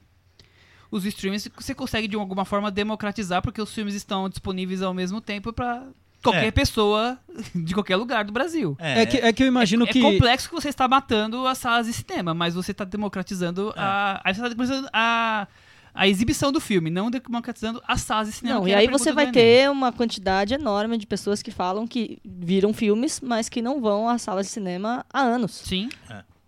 Os 0.90 1.04
streams 1.04 1.50
você 1.54 1.74
consegue 1.74 2.08
de 2.08 2.16
alguma 2.16 2.44
forma 2.46 2.70
democratizar, 2.70 3.42
porque 3.42 3.60
os 3.60 3.74
filmes 3.74 3.94
estão 3.94 4.28
disponíveis 4.28 4.80
ao 4.80 4.94
mesmo 4.94 5.20
tempo 5.20 5.52
pra 5.52 5.86
qualquer 6.22 6.46
É. 6.46 6.50
pessoa 6.50 7.18
de 7.54 7.72
qualquer 7.74 7.96
lugar 7.96 8.24
do 8.24 8.32
Brasil. 8.32 8.76
É, 8.80 9.06
que, 9.06 9.16
é 9.18 9.32
que 9.32 9.42
eu 9.42 9.46
imagino 9.46 9.84
é 9.84 9.88
que. 9.92 10.00
complexo 10.00 10.48
que 10.48 10.54
você 10.54 10.68
está 10.68 10.86
matando 10.88 11.46
as 11.46 11.58
salas 11.58 11.86
de 11.86 11.92
cinema, 11.92 12.34
mas 12.34 12.54
você 12.54 12.72
está 12.72 12.84
democratizando 12.84 13.70
É. 13.76 13.80
a, 13.80 14.20
aí 14.24 14.34
você 14.34 14.40
tá 14.42 14.48
democratizando 14.48 14.88
a, 14.92 15.46
a 15.94 16.06
exibição 16.08 16.50
do 16.52 16.60
filme, 16.60 16.90
não 16.90 17.10
democratizando 17.10 17.82
as 17.86 18.00
salas 18.02 18.28
de 18.28 18.34
cinema. 18.34 18.60
não, 18.60 18.68
e 18.68 18.74
aí 18.74 18.86
você 18.88 19.12
vai 19.12 19.30
ter 19.30 19.70
uma 19.70 19.92
quantidade 19.92 20.54
enorme 20.54 20.96
de 20.98 21.06
pessoas 21.06 21.42
que 21.42 21.50
falam 21.50 21.86
que 21.86 22.18
viram 22.24 22.72
filmes, 22.72 23.20
mas 23.20 23.48
que 23.48 23.60
não 23.62 23.80
vão 23.80 24.08
às 24.08 24.22
salas 24.22 24.46
de 24.46 24.52
cinema 24.52 25.04
há 25.12 25.20
anos. 25.20 25.52
Sim. 25.64 25.88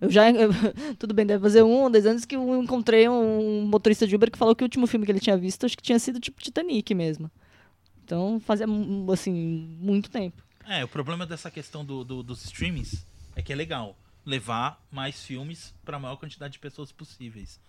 Eu 0.01 0.11
já. 0.11 0.31
eu- 0.31 0.51
tudo 0.99 1.13
bem, 1.13 1.27
deve 1.27 1.43
fazer 1.43 1.63
um, 1.63 1.91
dois 1.91 2.07
anos 2.07 2.25
que 2.25 2.35
eu 2.35 2.63
encontrei 2.63 3.07
um 3.09 3.67
motorista 3.67 4.07
de 4.07 4.17
Uber 4.17 4.31
que 4.31 4.39
falou 4.39 4.55
que 4.57 4.65
o 4.65 4.67
último 4.67 4.87
filme 4.87 5.05
que 5.05 5.13
ele 5.13 5.21
tinha 5.21 5.37
visto 5.37 5.67
acho 5.67 5.77
que 5.77 5.83
tinha 5.83 5.99
sido 5.99 6.19
tipo 6.19 6.41
Titanic 6.43 6.95
mesmo. 6.95 7.31
Então 8.11 8.41
fazia, 8.41 8.67
assim, 9.13 9.33
muito 9.81 10.11
tempo. 10.11 10.43
É, 10.67 10.83
o 10.85 10.89
problema 10.89 11.25
dessa 11.25 11.49
questão 11.49 11.85
do, 11.85 12.03
do- 12.03 12.25
dos 12.25 12.45
streamings 12.45 13.07
é 13.37 13.41
que 13.43 13.53
é 13.53 13.55
legal 13.57 13.97
levar 14.27 14.85
mais 14.91 15.23
filmes 15.25 15.73
para 15.85 15.97
a 15.97 16.01
maior 16.01 16.17
quantidade 16.17 16.55
de 16.55 16.59
pessoas 16.59 16.91
possíveis. 16.91 17.61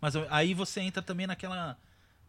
Mas 0.00 0.14
aí 0.30 0.54
você 0.54 0.80
entra 0.82 1.02
também 1.02 1.26
naquela, 1.26 1.76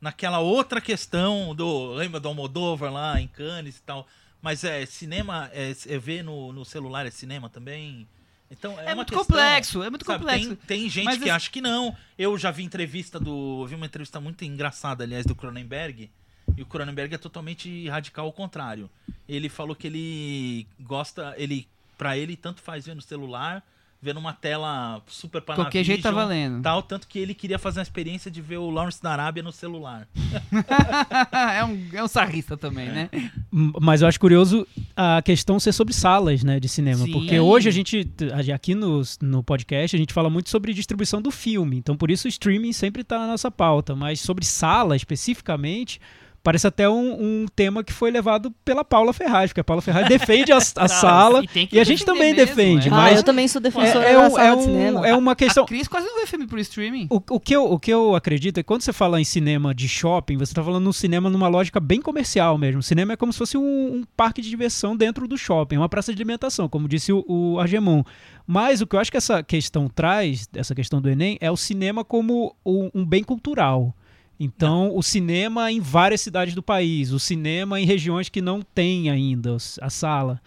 naquela 0.02 0.40
outra 0.40 0.82
questão 0.82 1.54
do. 1.54 1.94
Lembra 1.94 2.20
do 2.20 2.28
Almodóvar 2.28 2.92
lá 2.92 3.22
em 3.22 3.28
Cannes 3.28 3.78
e 3.78 3.82
tal? 3.84 4.08
Mas 4.42 4.64
é 4.64 4.84
cinema, 4.88 5.52
é, 5.54 5.70
é 5.90 5.98
ver 6.00 6.24
no, 6.24 6.52
no 6.52 6.66
celular 6.66 7.06
é 7.06 7.12
cinema 7.12 7.50
também? 7.50 8.08
Então 8.50 8.80
é, 8.80 8.94
É, 8.94 8.96
muito 8.96 9.10
questão, 9.10 9.26
complexo, 9.28 9.84
é 9.84 9.90
muito 9.92 10.06
sabe, 10.08 10.20
complexo. 10.24 10.56
Tem, 10.56 10.80
tem 10.80 10.90
gente 10.90 11.06
Mas 11.06 11.18
que 11.18 11.24
esse- 11.26 11.30
acha 11.30 11.52
que 11.52 11.62
não. 11.62 11.96
Eu 12.18 12.36
já 12.36 12.50
vi 12.50 12.64
entrevista 12.64 13.20
do. 13.20 13.64
Vi 13.68 13.76
uma 13.76 13.86
entrevista 13.86 14.20
muito 14.20 14.44
engraçada, 14.44 15.04
aliás, 15.04 15.24
do 15.24 15.36
Cronenberg. 15.36 16.10
E 16.58 16.62
o 16.62 16.65
Cronenberg 16.65 17.13
é 17.15 17.18
totalmente 17.18 17.88
radical 17.89 18.25
ao 18.25 18.34
contrário. 18.34 18.89
Ele 19.27 19.50
falou 19.50 19.75
que 19.75 19.88
ele 19.88 20.68
gosta. 20.79 21.34
ele 21.38 21.68
Pra 21.98 22.18
ele, 22.18 22.38
tanto 22.38 22.62
faz 22.62 22.86
ver 22.86 22.96
no 22.96 23.01
celular, 23.01 23.62
ver 24.01 24.13
numa 24.13 24.32
tela 24.32 25.01
super 25.06 25.41
Qualquer 25.41 25.84
jeito 25.84 26.01
tá 26.01 26.13
Panavision, 26.13 26.39
valendo. 26.53 26.63
Tal, 26.63 26.82
tanto 26.82 27.06
que 27.06 27.20
ele 27.20 27.34
queria 27.34 27.60
fazer 27.60 27.79
uma 27.79 27.84
experiência 27.84 28.32
de 28.32 28.41
ver 28.41 28.56
o 28.56 28.70
Lawrence 28.70 29.03
da 29.03 29.12
Arábia 29.12 29.44
no 29.44 29.51
celular. 29.51 30.08
é, 31.58 31.65
um, 31.65 31.89
é 31.91 32.01
um 32.01 32.08
sarrista 32.08 32.56
também, 32.56 32.88
né? 32.88 33.10
M- 33.51 33.74
Mas 33.82 34.01
eu 34.01 34.08
acho 34.08 34.18
curioso 34.18 34.65
a 34.96 35.22
questão 35.22 35.60
ser 35.60 35.74
sobre 35.74 35.94
salas, 35.94 36.41
né, 36.41 36.58
de 36.58 36.70
cinema. 36.70 37.03
Sim. 37.03 37.12
Porque 37.12 37.38
hoje 37.38 37.68
a 37.68 37.72
gente, 37.72 38.10
a- 38.34 38.56
aqui 38.56 38.74
no, 38.74 39.01
no 39.22 39.44
podcast, 39.44 39.94
a 39.96 40.00
gente 40.00 40.13
fala 40.13 40.29
muito 40.29 40.50
sobre 40.50 40.74
distribuição 40.74 41.22
do 41.22 41.32
filme. 41.32 41.75
Então, 41.77 41.98
por 41.98 42.10
isso 42.10 42.27
o 42.27 42.29
streaming 42.29 42.72
sempre 42.72 43.01
está 43.01 43.20
na 43.20 43.27
nossa 43.27 43.51
pauta. 43.51 43.94
Mas 43.94 44.22
sobre 44.22 44.46
sala, 44.46 44.96
especificamente, 44.96 46.00
parece 46.43 46.67
até 46.67 46.88
um, 46.89 47.43
um 47.43 47.46
tema 47.55 47.84
que 47.84 47.91
foi 47.93 48.12
levado 48.12 48.51
pela 48.63 48.84
Paula 48.84 49.13
Ferraz. 49.13 49.50
Porque 49.51 49.62
a 49.62 49.63
Paula 49.63 49.81
Ferraz 49.81 50.08
defende 50.08 50.51
a, 50.51 50.58
a 50.58 50.88
sala 50.88 51.43
e 51.55 51.69
e 51.72 51.79
a 51.79 51.84
gente 51.84 52.05
também 52.05 52.34
mesmo, 52.34 52.55
defende. 52.55 52.88
é. 52.89 52.91
Ah, 52.91 52.96
Mas 52.96 53.17
eu 53.17 53.24
também 53.24 53.48
sou 53.48 53.62
defensora 53.62 54.05
é, 54.05 54.12
é 54.12 54.15
da 54.15 54.27
um- 54.27 54.29
sala 54.31 54.43
é 54.48 54.51
de 54.51 54.58
um- 54.58 54.62
cinema. 54.63 55.08
é 55.08 55.15
uma 55.15 55.36
questão... 55.36 55.63
A 55.63 55.67
Cris 55.67 55.88
quase 55.88 56.08
não 56.08 56.19
vê 56.19 56.25
filme 56.25 56.48
por 56.48 56.60
streaming. 56.60 57.08
O, 57.10 57.22
o 57.31 57.39
que 57.39 57.55
eu, 57.55 57.72
o 57.72 57.79
que 57.79 57.91
eu 57.91 58.15
acredito 58.15 58.58
é 58.60 58.63
que 58.63 58.67
quando 58.67 58.81
você 58.81 58.93
fala 58.93 59.19
em 59.19 59.24
cinema 59.24 59.74
de 59.75 59.88
shopping, 59.88 60.38
você 60.38 60.51
está 60.51 60.63
falando 60.63 60.84
num 60.84 60.93
cinema 60.93 61.29
numa 61.29 61.48
lógica 61.48 61.79
bem 61.79 62.01
comercial 62.01 62.58
mesmo. 62.58 62.79
O 62.79 62.84
cinema 62.84 63.13
é 63.13 63.15
como 63.17 63.31
se 63.34 63.39
fosse 63.39 63.58
um, 63.58 63.62
um 63.62 64.03
parque 64.15 64.41
de 64.41 64.50
diversão 64.50 64.96
dentro 64.96 65.27
do 65.27 65.38
shopping, 65.38 65.77
uma 65.77 65.89
praça 65.89 66.13
de 66.13 66.17
alimentação, 66.17 66.67
como 66.69 66.88
disse 66.88 67.12
o, 67.13 67.24
o 67.27 67.60
Argemon. 67.60 68.03
Mas 68.48 68.81
o 68.81 68.88
que 68.88 68.96
eu 68.96 69.00
acho 69.00 69.12
que 69.12 69.17
essa 69.17 69.43
questão 69.43 69.88
traz, 69.88 70.48
essa 70.55 70.74
questão 70.74 71.00
do 71.01 71.10
Enem, 71.10 71.38
é 71.39 71.51
o 71.51 71.58
cinema 71.58 72.03
como 72.03 72.55
um, 72.65 72.89
um 72.96 73.05
bem 73.05 73.24
cultural. 73.24 73.93
Então, 74.39 74.96
o 74.96 75.03
cinema 75.03 75.72
em 75.72 75.81
várias 75.81 76.22
cidades 76.22 76.55
do 76.55 76.63
país, 76.63 77.12
o 77.12 77.19
cinema 77.19 77.79
em 77.79 77.86
regiões 77.86 78.29
que 78.29 78.41
não 78.41 78.62
tem 78.62 79.10
ainda 79.10 79.58
a 79.81 79.89
sala. 79.89 80.41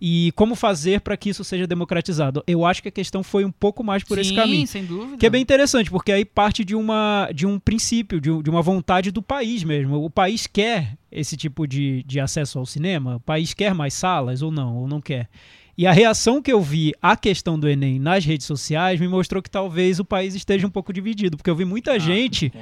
E 0.00 0.32
como 0.36 0.54
fazer 0.54 1.00
para 1.00 1.16
que 1.16 1.30
isso 1.30 1.42
seja 1.42 1.66
democratizado? 1.66 2.42
Eu 2.46 2.64
acho 2.64 2.80
que 2.82 2.88
a 2.88 2.92
questão 2.92 3.22
foi 3.22 3.44
um 3.44 3.50
pouco 3.50 3.82
mais 3.82 4.04
por 4.04 4.18
esse 4.18 4.30
Sim, 4.30 4.36
caminho. 4.36 4.66
sem 4.66 4.84
dúvida. 4.84 5.16
Que 5.16 5.26
é 5.26 5.30
bem 5.30 5.42
interessante, 5.42 5.90
porque 5.90 6.12
aí 6.12 6.24
parte 6.24 6.64
de, 6.64 6.74
uma, 6.74 7.28
de 7.34 7.46
um 7.46 7.58
princípio, 7.58 8.20
de, 8.20 8.42
de 8.42 8.50
uma 8.50 8.62
vontade 8.62 9.10
do 9.10 9.20
país 9.20 9.64
mesmo. 9.64 10.04
O 10.04 10.10
país 10.10 10.46
quer 10.46 10.96
esse 11.10 11.36
tipo 11.36 11.66
de, 11.66 12.04
de 12.04 12.20
acesso 12.20 12.58
ao 12.60 12.66
cinema? 12.66 13.16
O 13.16 13.20
país 13.20 13.54
quer 13.54 13.74
mais 13.74 13.94
salas 13.94 14.40
ou 14.40 14.52
não? 14.52 14.76
Ou 14.76 14.86
não 14.88 15.00
quer? 15.00 15.28
E 15.78 15.86
a 15.86 15.92
reação 15.92 16.42
que 16.42 16.52
eu 16.52 16.60
vi 16.60 16.92
à 17.00 17.16
questão 17.16 17.56
do 17.56 17.68
Enem 17.68 18.00
nas 18.00 18.24
redes 18.24 18.44
sociais 18.48 18.98
me 18.98 19.06
mostrou 19.06 19.40
que 19.40 19.48
talvez 19.48 20.00
o 20.00 20.04
país 20.04 20.34
esteja 20.34 20.66
um 20.66 20.70
pouco 20.70 20.92
dividido, 20.92 21.36
porque 21.36 21.48
eu 21.48 21.54
vi 21.54 21.64
muita 21.64 21.92
Ah, 21.92 21.98
gente 22.00 22.52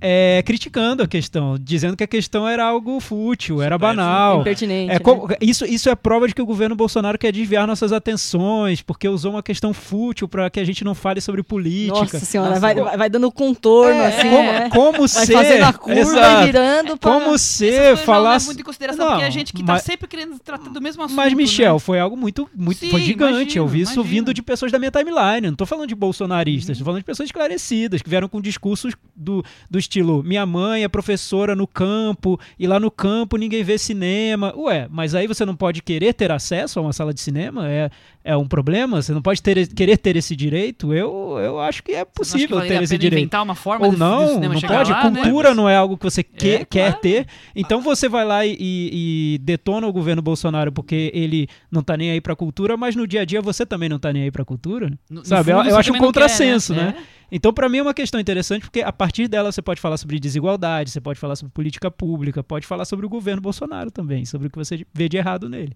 é, 0.00 0.42
criticando 0.46 1.02
a 1.02 1.06
questão, 1.06 1.56
dizendo 1.60 1.94
que 1.96 2.04
a 2.04 2.06
questão 2.06 2.48
era 2.48 2.64
algo 2.64 2.98
fútil, 3.00 3.60
era 3.60 3.76
banal. 3.76 4.40
Impertinente. 4.40 4.92
É, 4.92 4.94
né? 4.94 5.36
isso, 5.42 5.66
isso 5.66 5.90
é 5.90 5.94
prova 5.94 6.26
de 6.26 6.34
que 6.34 6.40
o 6.40 6.46
governo 6.46 6.74
Bolsonaro 6.74 7.18
quer 7.18 7.32
desviar 7.32 7.66
nossas 7.66 7.92
atenções, 7.92 8.80
porque 8.80 9.06
usou 9.08 9.32
uma 9.32 9.42
questão 9.42 9.74
fútil 9.74 10.26
para 10.26 10.48
que 10.48 10.58
a 10.58 10.64
gente 10.64 10.82
não 10.84 10.94
fale 10.94 11.20
sobre 11.20 11.42
política. 11.42 11.98
Nossa 12.00 12.20
senhora, 12.20 12.48
Nossa, 12.50 12.60
vai, 12.60 12.74
vai, 12.96 13.10
dando 13.10 13.30
contorno, 13.30 14.00
É, 14.00 14.06
assim, 14.06 14.30
como, 14.30 14.52
né? 14.52 14.70
como 14.70 14.98
Vai 15.00 15.08
ser, 15.08 15.32
fazendo 15.34 15.64
a 15.64 15.72
curva 15.74 16.00
exato, 16.00 16.42
e 16.42 16.46
virando 16.46 16.96
pra... 16.96 17.12
como 17.12 17.36
ser 17.38 17.90
não 17.90 17.96
falar 17.98 18.32
leva 18.32 18.44
muito 18.46 18.60
em 18.60 18.64
consideração, 18.64 19.06
porque 19.06 19.22
é 19.22 19.26
Não, 19.26 19.30
gente 19.32 19.52
que 19.52 19.62
tá 19.64 19.74
mas- 19.74 19.82
sempre 19.82 20.08
querendo 20.08 20.38
tratar 20.38 20.70
do 20.70 20.80
mesmo 20.80 21.02
assunto. 21.02 21.16
mas 21.16 21.32
Michel, 21.34 21.74
né? 21.74 21.78
foi 21.80 21.98
algo 21.98 22.16
muito, 22.16 22.37
muito 22.54 22.78
Sim, 22.78 22.90
foi 22.90 23.00
gigante. 23.00 23.32
imagino, 23.32 23.62
eu 23.64 23.66
vi 23.68 23.80
isso 23.80 23.94
imagino. 23.94 24.14
vindo 24.16 24.34
de 24.34 24.42
pessoas 24.42 24.70
da 24.70 24.78
minha 24.78 24.90
timeline. 24.90 25.46
Não 25.48 25.54
tô 25.54 25.64
falando 25.64 25.88
de 25.88 25.94
bolsonaristas, 25.94 26.76
Uhum. 26.76 26.80
tô 26.80 26.84
falando 26.84 27.00
de 27.00 27.06
pessoas 27.06 27.28
esclarecidas 27.28 28.02
que 28.02 28.10
vieram 28.10 28.28
com 28.28 28.40
discursos 28.40 28.94
do, 29.16 29.42
do 29.70 29.78
estilo: 29.78 30.22
minha 30.22 30.44
mãe 30.44 30.84
é 30.84 30.88
professora 30.88 31.56
no 31.56 31.66
campo 31.66 32.38
e 32.58 32.66
lá 32.66 32.78
no 32.78 32.90
campo 32.90 33.36
ninguém 33.36 33.62
vê 33.64 33.78
cinema. 33.78 34.52
Ué, 34.56 34.86
mas 34.90 35.14
aí 35.14 35.26
você 35.26 35.44
não 35.44 35.56
pode 35.56 35.82
querer 35.82 36.12
ter 36.14 36.30
acesso 36.30 36.78
a 36.78 36.82
uma 36.82 36.92
sala 36.92 37.14
de 37.14 37.20
cinema? 37.20 37.68
É, 37.68 37.90
é 38.28 38.36
um 38.36 38.46
problema? 38.46 39.00
Você 39.00 39.12
não 39.12 39.22
pode 39.22 39.42
ter, 39.42 39.66
querer 39.68 39.96
ter 39.96 40.14
esse 40.16 40.36
direito? 40.36 40.92
Eu, 40.92 41.36
eu 41.40 41.58
acho 41.60 41.82
que 41.82 41.92
é 41.92 42.04
que 42.04 42.12
possível 42.14 42.56
valeria 42.56 42.78
ter 42.78 42.84
esse 42.84 42.98
direito. 42.98 43.20
inventar 43.22 43.42
uma 43.42 43.54
forma 43.54 43.86
Ou 43.86 43.92
não, 43.92 44.38
não 44.38 44.60
pode. 44.60 44.92
lá, 44.92 45.10
né? 45.10 45.22
Cultura 45.22 45.54
não 45.54 45.68
é 45.68 45.76
algo 45.76 45.96
que 45.96 46.04
você 46.04 46.22
quer, 46.22 46.60
É, 46.60 46.64
quer 46.64 46.86
claro. 46.90 47.00
ter. 47.00 47.26
Então 47.56 47.80
você 47.80 48.08
vai 48.08 48.24
lá 48.24 48.44
e, 48.44 48.56
e 48.60 49.38
detona 49.42 49.86
o 49.86 49.92
governo 49.92 50.20
Bolsonaro 50.20 50.70
porque 50.70 51.10
ele 51.14 51.48
não 51.70 51.82
tá 51.82 51.96
nem 51.96 52.10
aí 52.10 52.20
pra 52.20 52.36
cultura, 52.36 52.76
mas 52.76 52.94
no 52.94 53.06
dia 53.06 53.22
a 53.22 53.24
dia 53.24 53.40
você 53.40 53.64
também 53.64 53.88
não 53.88 53.98
tá 53.98 54.12
nem 54.12 54.24
aí 54.24 54.30
pra 54.30 54.44
cultura. 54.44 54.90
No- 55.10 55.20
no 55.20 55.24
Sabe? 55.24 55.50
fundo, 55.52 55.64
eu 55.64 55.70
eu 55.70 55.76
acho 55.78 55.90
um 55.90 55.94
não 55.94 56.00
quer, 56.00 56.06
contrassenso, 56.06 56.74
né? 56.74 56.94
É. 56.98 57.18
Então, 57.30 57.52
pra 57.52 57.68
mim 57.68 57.78
é 57.78 57.82
uma 57.82 57.92
questão 57.92 58.18
interessante 58.18 58.62
porque 58.62 58.80
a 58.80 58.90
partir 58.92 59.28
dela 59.28 59.52
você 59.52 59.60
pode 59.60 59.80
falar 59.80 59.98
sobre 59.98 60.18
desigualdade, 60.18 60.90
você 60.90 61.00
pode 61.00 61.18
falar 61.20 61.36
sobre 61.36 61.52
política 61.52 61.90
pública, 61.90 62.42
pode 62.42 62.66
falar 62.66 62.84
sobre 62.86 63.04
o 63.04 63.08
governo 63.08 63.42
Bolsonaro 63.42 63.90
também, 63.90 64.24
sobre 64.24 64.46
o 64.48 64.50
que 64.50 64.56
você 64.56 64.84
vê 64.94 65.08
de 65.10 65.16
errado 65.18 65.46
nele. 65.48 65.72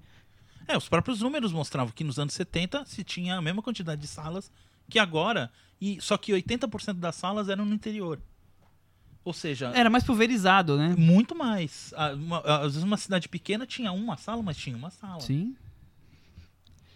É, 0.69 0.77
os 0.77 0.89
próprios 0.89 1.21
números 1.21 1.53
mostravam 1.53 1.93
que 1.93 2.05
nos 2.05 2.19
anos 2.19 2.35
70 2.35 2.85
se 2.87 3.03
tinha 3.05 3.37
a 3.37 3.43
mesma 3.43 3.63
quantidade 3.63 4.01
de 4.01 4.07
salas 4.07 4.51
que 4.89 4.99
agora, 4.99 5.51
e 5.81 5.99
só 6.01 6.17
que 6.17 6.33
80% 6.33 6.95
das 6.95 7.15
salas 7.17 7.49
eram 7.49 7.65
no 7.65 7.75
interior. 7.75 8.21
Ou 9.25 9.33
seja, 9.33 9.71
Era 9.75 9.89
mais 9.89 10.03
pulverizado, 10.05 10.77
né? 10.77 10.95
muito 10.99 11.35
mais. 11.35 11.93
Ah, 11.97 12.13
uma- 12.13 12.41
às 12.41 12.73
vezes 12.75 12.83
uma 12.83 12.97
cidade 12.97 13.29
pequena 13.29 13.65
tinha 13.67 13.93
uma 13.93 14.17
sala, 14.17 14.43
mas 14.43 14.57
tinha 14.57 14.77
uma 14.77 14.91
sala. 14.91 15.21
Sim, 15.21 15.55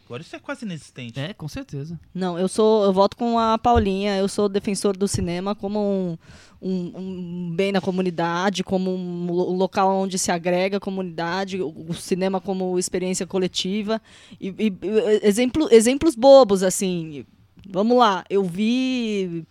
Agora 0.07 0.23
isso 0.23 0.35
é 0.37 0.39
quase 0.39 0.65
inexistente. 0.65 1.19
é, 1.19 1.35
com 1.35 1.49
certeza. 1.49 1.99
Não, 2.15 2.39
eu 2.39 2.47
sou, 2.49 2.85
eu 2.85 2.93
voto 2.93 3.17
com 3.17 3.39
a 3.39 3.59
Paulinha, 3.59 4.17
eu 4.17 4.29
sou 4.29 4.49
defensor 4.49 4.97
do 4.97 5.09
cinema 5.09 5.53
como 5.55 5.81
um, 5.81 6.17
um, 6.63 6.93
um 6.97 7.53
bem 7.57 7.73
na 7.73 7.81
comunidade, 7.81 8.63
como 8.63 8.95
um 8.95 9.27
lo- 9.33 9.53
local 9.53 9.93
onde 9.97 10.17
se 10.17 10.31
agrega 10.31 10.77
a 10.77 10.81
comunidade, 10.81 11.61
o, 11.61 11.75
o 11.89 11.93
cinema 11.95 12.41
como 12.41 12.79
experiência 12.79 13.27
coletiva. 13.27 14.01
E- 14.41 14.55
e- 14.57 14.73
exemplo, 15.27 15.69
exemplos 15.73 16.15
bobos, 16.15 16.63
assim. 16.63 17.27
Vamos 17.69 17.99
lá, 17.99 18.25
eu 18.31 18.45
vi. 18.45 19.45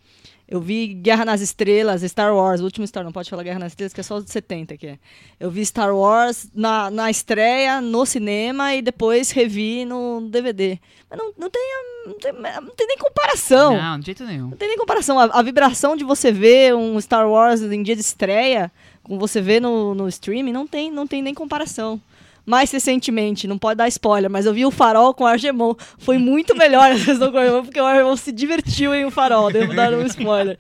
Eu 0.47 0.61
vi 0.61 0.93
Guerra 0.93 1.25
nas 1.25 1.41
Estrelas, 1.41 2.03
Star 2.03 2.35
Wars, 2.35 2.61
o 2.61 2.65
último 2.65 2.85
Star, 2.85 3.03
não 3.03 3.11
pode 3.11 3.29
falar 3.29 3.41
Guerra 3.41 3.59
nas 3.59 3.71
Estrelas, 3.71 3.93
que 3.93 3.99
é 3.99 4.03
só 4.03 4.17
os 4.17 4.25
de 4.25 4.31
70 4.31 4.77
que 4.77 4.87
é. 4.87 4.99
Eu 5.39 5.49
vi 5.49 5.65
Star 5.65 5.95
Wars 5.95 6.47
na, 6.53 6.91
na 6.91 7.09
estreia, 7.09 7.81
no 7.81 8.05
cinema, 8.05 8.75
e 8.75 8.81
depois 8.81 9.31
revi 9.31 9.85
no 9.85 10.27
DVD. 10.29 10.79
Mas 11.09 11.17
não, 11.17 11.33
não, 11.35 11.49
tem, 11.49 11.61
não, 12.05 12.13
tem, 12.13 12.31
não 12.31 12.75
tem 12.75 12.87
nem 12.87 12.97
comparação. 12.97 13.75
Não, 13.75 13.99
de 13.99 14.05
jeito 14.05 14.23
nenhum. 14.23 14.49
Não 14.49 14.57
tem 14.57 14.67
nem 14.67 14.77
comparação. 14.77 15.19
A, 15.19 15.23
a 15.25 15.41
vibração 15.41 15.95
de 15.95 16.03
você 16.03 16.31
ver 16.31 16.75
um 16.75 17.01
Star 17.01 17.27
Wars 17.27 17.61
em 17.61 17.81
dia 17.81 17.95
de 17.95 18.01
estreia, 18.01 18.71
com 19.01 19.17
você 19.17 19.41
ver 19.41 19.59
no, 19.59 19.95
no 19.95 20.07
streaming, 20.07 20.51
não 20.51 20.67
tem, 20.67 20.91
não 20.91 21.07
tem 21.07 21.23
nem 21.23 21.33
comparação. 21.33 21.99
Mais 22.45 22.71
recentemente, 22.71 23.47
não 23.47 23.57
pode 23.57 23.77
dar 23.77 23.87
spoiler, 23.87 24.29
mas 24.29 24.45
eu 24.45 24.53
vi 24.53 24.65
o 24.65 24.71
Farol 24.71 25.13
com 25.13 25.23
o 25.23 25.27
Argemon. 25.27 25.73
Foi 25.97 26.17
muito 26.17 26.55
melhor 26.55 26.91
a 26.91 26.97
sessão 26.97 27.31
com 27.31 27.37
o 27.37 27.39
Argemon, 27.39 27.63
porque 27.63 27.81
o 27.81 27.85
Argemon 27.85 28.15
se 28.15 28.31
divertiu 28.31 28.93
em 28.93 29.05
o 29.05 29.11
Farol. 29.11 29.51
Devo 29.51 29.73
dar 29.73 29.93
um 29.93 30.05
spoiler. 30.05 30.57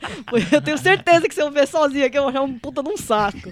Eu 0.51 0.61
tenho 0.61 0.77
certeza 0.77 1.27
que 1.27 1.35
se 1.35 1.41
eu 1.41 1.51
ver 1.51 1.67
sozinho 1.67 2.05
aqui, 2.05 2.17
eu 2.17 2.23
vou 2.23 2.29
achar 2.29 2.41
um 2.41 2.57
puta 2.57 2.81
de 2.81 2.89
um 2.89 2.97
saco. 2.97 3.49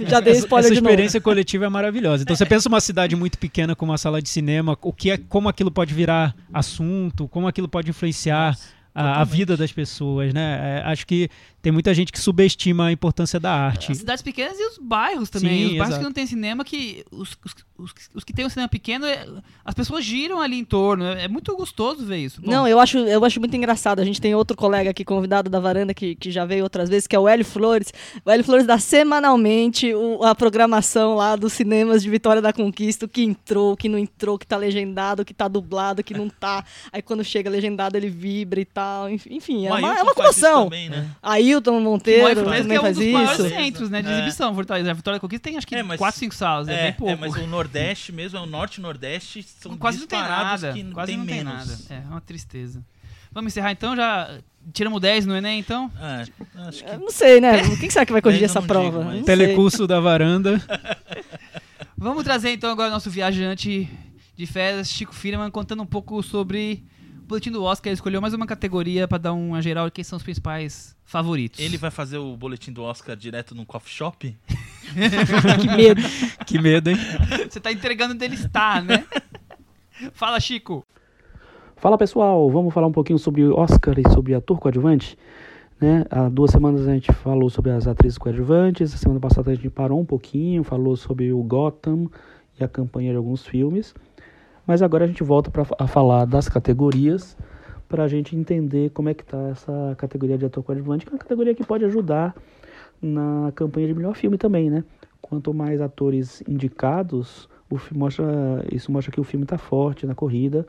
Já 0.00 0.20
dei 0.20 0.32
Essa, 0.32 0.40
spoiler 0.40 0.66
essa 0.66 0.74
de 0.74 0.80
novo. 0.80 0.90
experiência 0.90 1.20
coletiva 1.20 1.66
é 1.66 1.68
maravilhosa. 1.68 2.22
Então 2.22 2.34
você 2.34 2.46
pensa 2.46 2.68
uma 2.68 2.80
cidade 2.80 3.14
muito 3.14 3.38
pequena 3.38 3.76
com 3.76 3.84
uma 3.84 3.98
sala 3.98 4.20
de 4.20 4.28
cinema, 4.28 4.76
o 4.82 4.92
que 4.92 5.10
é, 5.10 5.18
como 5.18 5.48
aquilo 5.48 5.70
pode 5.70 5.94
virar 5.94 6.34
assunto, 6.52 7.28
como 7.28 7.46
aquilo 7.46 7.68
pode 7.68 7.90
influenciar 7.90 8.56
a, 8.94 9.20
a 9.20 9.24
vida 9.24 9.56
das 9.56 9.70
pessoas, 9.72 10.32
né? 10.34 10.80
É, 10.84 10.90
acho 10.90 11.06
que 11.06 11.28
tem 11.60 11.72
muita 11.72 11.92
gente 11.92 12.12
que 12.12 12.20
subestima 12.20 12.86
a 12.86 12.92
importância 12.92 13.38
da 13.40 13.52
arte. 13.52 13.90
As 13.92 13.98
cidades 13.98 14.22
pequenas 14.22 14.56
e 14.58 14.66
os 14.68 14.78
bairros 14.78 15.28
também. 15.28 15.50
Sim, 15.50 15.64
os 15.64 15.70
bairros 15.72 15.86
exato. 15.88 15.98
que 15.98 16.04
não 16.04 16.12
tem 16.12 16.26
cinema, 16.26 16.64
que 16.64 17.04
os, 17.10 17.36
os, 17.44 17.54
os, 17.76 17.92
os 18.14 18.24
que 18.24 18.32
tem 18.32 18.46
um 18.46 18.48
cinema 18.48 18.68
pequeno, 18.68 19.04
é- 19.06 19.26
as 19.64 19.74
pessoas 19.74 20.04
giram 20.04 20.40
ali 20.40 20.56
em 20.58 20.64
torno. 20.64 21.04
É, 21.04 21.24
é 21.24 21.28
muito 21.28 21.54
gostoso 21.56 22.04
ver 22.06 22.18
isso. 22.18 22.40
Bom, 22.40 22.50
Não, 22.50 22.66
eu 22.68 22.78
acho, 22.78 22.98
eu 22.98 23.24
acho 23.24 23.40
muito 23.40 23.56
engraçado. 23.56 23.98
A 24.00 24.04
gente 24.04 24.20
tem 24.20 24.34
outro 24.34 24.56
colega 24.56 24.90
aqui, 24.90 25.04
convidado 25.04 25.50
da 25.50 25.58
varanda, 25.58 25.92
que, 25.92 26.14
que 26.14 26.30
já 26.30 26.44
veio 26.44 26.62
outras 26.62 26.88
vezes, 26.88 27.06
que 27.08 27.16
é 27.16 27.18
o 27.18 27.28
Hélio 27.28 27.44
Flores. 27.44 27.92
O 28.24 28.30
Hélio 28.30 28.44
Flores 28.44 28.66
dá 28.66 28.78
semanalmente 28.78 29.92
o- 29.94 30.22
a 30.22 30.34
programação 30.34 31.16
lá 31.16 31.34
dos 31.34 31.52
cinemas 31.52 32.02
de 32.02 32.10
Vitória 32.10 32.40
da 32.40 32.52
Conquista, 32.52 33.04
o 33.06 33.08
que 33.08 33.22
entrou, 33.22 33.72
o 33.72 33.76
que 33.76 33.88
não 33.88 33.98
entrou, 33.98 34.36
o 34.36 34.38
que 34.38 34.46
tá 34.46 34.56
legendado, 34.56 35.22
o 35.22 35.24
que 35.24 35.34
tá 35.34 35.48
dublado, 35.48 36.00
o 36.00 36.04
que 36.04 36.14
não 36.14 36.28
tá. 36.28 36.64
Aí 36.92 37.02
quando 37.02 37.24
chega 37.24 37.50
legendado 37.50 37.96
ele 37.96 38.08
vibra 38.08 38.60
e 38.60 38.64
tal. 38.64 38.77
Enfim, 39.10 39.34
Enfim, 39.34 39.66
é 39.66 39.72
O 39.72 39.76
uma, 39.78 39.98
é 39.98 40.02
uma 40.02 40.14
comoção. 40.14 40.64
também, 40.64 40.88
né? 40.88 41.08
Ailton 41.22 41.80
Monteiro 41.80 42.34
Fortaleza, 42.34 42.44
também 42.62 42.68
que 42.68 42.74
é 42.74 42.78
um 42.80 42.82
faz 42.82 42.96
dos 42.96 43.06
maiores 43.06 43.38
isso. 43.38 43.48
centros 43.48 43.90
né, 43.90 44.02
de 44.02 44.08
É. 44.08 44.12
exibição. 44.12 44.54
Fortaleza, 44.54 44.90
a 44.90 44.94
Vitória 44.94 45.16
da 45.16 45.20
Conquista 45.20 45.48
tem 45.48 45.56
acho 45.56 45.66
que 45.66 45.74
É, 45.76 45.82
mas- 45.82 45.98
4, 45.98 46.18
5 46.18 46.34
salas, 46.34 46.68
é, 46.68 46.72
É, 46.74 46.82
bem 46.84 46.92
pouco. 46.94 47.12
é, 47.12 47.16
mas 47.16 47.34
o 47.36 47.46
Nordeste 47.46 48.12
mesmo, 48.12 48.38
é 48.38 48.40
o 48.40 48.46
Norte 48.46 48.78
e 48.78 48.80
Nordeste, 48.80 49.42
são 49.42 49.76
quase 49.76 49.98
não 49.98 50.06
tem 50.06 50.18
disparados 50.18 50.62
nada. 50.62 50.74
que 50.74 50.84
quase 50.92 51.12
tem 51.12 51.18
não 51.18 51.26
tem 51.26 51.44
menos. 51.44 51.52
nada. 51.54 51.78
É, 51.90 51.94
é 51.94 52.10
uma 52.10 52.20
tristeza. 52.20 52.82
Vamos 53.30 53.52
encerrar 53.52 53.72
então, 53.72 53.94
já 53.94 54.38
tiramos 54.72 55.00
10 55.00 55.26
no 55.26 55.36
Enem, 55.36 55.58
então? 55.60 55.90
É, 56.00 56.22
acho 56.68 56.82
que 56.84 56.96
não 56.96 57.10
sei, 57.10 57.40
né? 57.40 57.52
Quem 57.78 57.90
será 57.90 58.06
que 58.06 58.12
vai 58.12 58.22
corrigir 58.22 58.44
essa 58.44 58.60
não 58.60 58.66
digo, 58.66 58.74
prova? 58.74 59.04
mas-. 59.04 59.24
Telecurso 59.24 59.86
da 59.86 60.00
varanda. 60.00 60.60
Vamos 61.96 62.24
trazer 62.24 62.50
então 62.52 62.70
agora 62.70 62.90
nosso 62.90 63.10
viajante 63.10 63.88
de 64.36 64.46
férias, 64.46 64.88
Chico 64.88 65.14
Firman, 65.14 65.50
contando 65.50 65.82
um 65.82 65.86
pouco 65.86 66.22
sobre 66.22 66.82
o 66.97 66.97
boletim 67.28 67.50
do 67.50 67.62
Oscar. 67.62 67.90
Ele 67.90 67.94
escolheu 67.94 68.20
mais 68.20 68.32
uma 68.32 68.46
categoria 68.46 69.06
para 69.06 69.18
dar 69.18 69.32
uma 69.34 69.60
geral 69.60 69.86
de 69.86 69.92
quem 69.92 70.02
são 70.02 70.16
os 70.16 70.22
principais 70.22 70.96
favoritos. 71.04 71.60
ele 71.60 71.76
vai 71.76 71.90
fazer 71.90 72.18
o 72.18 72.36
boletim 72.36 72.72
do 72.72 72.82
Oscar 72.82 73.14
direto 73.14 73.54
no 73.54 73.64
coffee 73.64 73.92
shop? 73.92 74.36
Que 75.60 75.76
medo. 75.76 76.00
que 76.46 76.58
medo, 76.58 76.88
hein? 76.88 76.96
Você 77.46 77.60
tá 77.60 77.70
entregando 77.70 78.14
onde 78.14 78.24
ele 78.24 78.36
está, 78.36 78.80
né? 78.80 79.04
Fala, 80.14 80.40
Chico. 80.40 80.82
Fala 81.76 81.98
pessoal, 81.98 82.50
vamos 82.50 82.72
falar 82.72 82.86
um 82.86 82.92
pouquinho 82.92 83.18
sobre 83.18 83.46
Oscar 83.46 83.98
e 83.98 84.10
sobre 84.10 84.34
ator 84.34 84.58
coadjuvante. 84.58 85.18
Né? 85.78 86.06
Há 86.10 86.30
duas 86.30 86.52
semanas 86.52 86.88
a 86.88 86.94
gente 86.94 87.12
falou 87.12 87.50
sobre 87.50 87.70
as 87.70 87.86
atrizes 87.86 88.16
coadjuvantes, 88.16 88.94
a 88.94 88.96
semana 88.96 89.20
passada 89.20 89.50
a 89.50 89.54
gente 89.54 89.68
parou 89.68 90.00
um 90.00 90.06
pouquinho, 90.06 90.64
falou 90.64 90.96
sobre 90.96 91.34
o 91.34 91.42
Gotham 91.42 92.10
e 92.58 92.64
a 92.64 92.68
campanha 92.68 93.10
de 93.10 93.18
alguns 93.18 93.46
filmes. 93.46 93.94
Mas 94.68 94.82
agora 94.82 95.06
a 95.06 95.08
gente 95.08 95.24
volta 95.24 95.50
para 95.50 95.64
a 95.78 95.86
falar 95.86 96.26
das 96.26 96.46
categorias 96.46 97.34
para 97.88 98.04
a 98.04 98.08
gente 98.08 98.36
entender 98.36 98.90
como 98.90 99.08
é 99.08 99.14
que 99.14 99.22
está 99.22 99.48
essa 99.48 99.94
categoria 99.96 100.36
de 100.36 100.44
ator 100.44 100.62
coadjuvante, 100.62 101.06
que 101.06 101.10
é 101.10 101.14
uma 101.14 101.18
categoria 101.18 101.54
que 101.54 101.64
pode 101.64 101.86
ajudar 101.86 102.36
na 103.00 103.50
campanha 103.54 103.86
de 103.86 103.94
melhor 103.94 104.14
filme 104.14 104.36
também, 104.36 104.68
né? 104.68 104.84
Quanto 105.22 105.54
mais 105.54 105.80
atores 105.80 106.42
indicados, 106.46 107.48
o 107.70 107.78
filme 107.78 107.98
mostra, 107.98 108.26
isso 108.70 108.92
mostra 108.92 109.10
que 109.10 109.18
o 109.18 109.24
filme 109.24 109.44
está 109.44 109.56
forte 109.56 110.04
na 110.04 110.14
corrida 110.14 110.66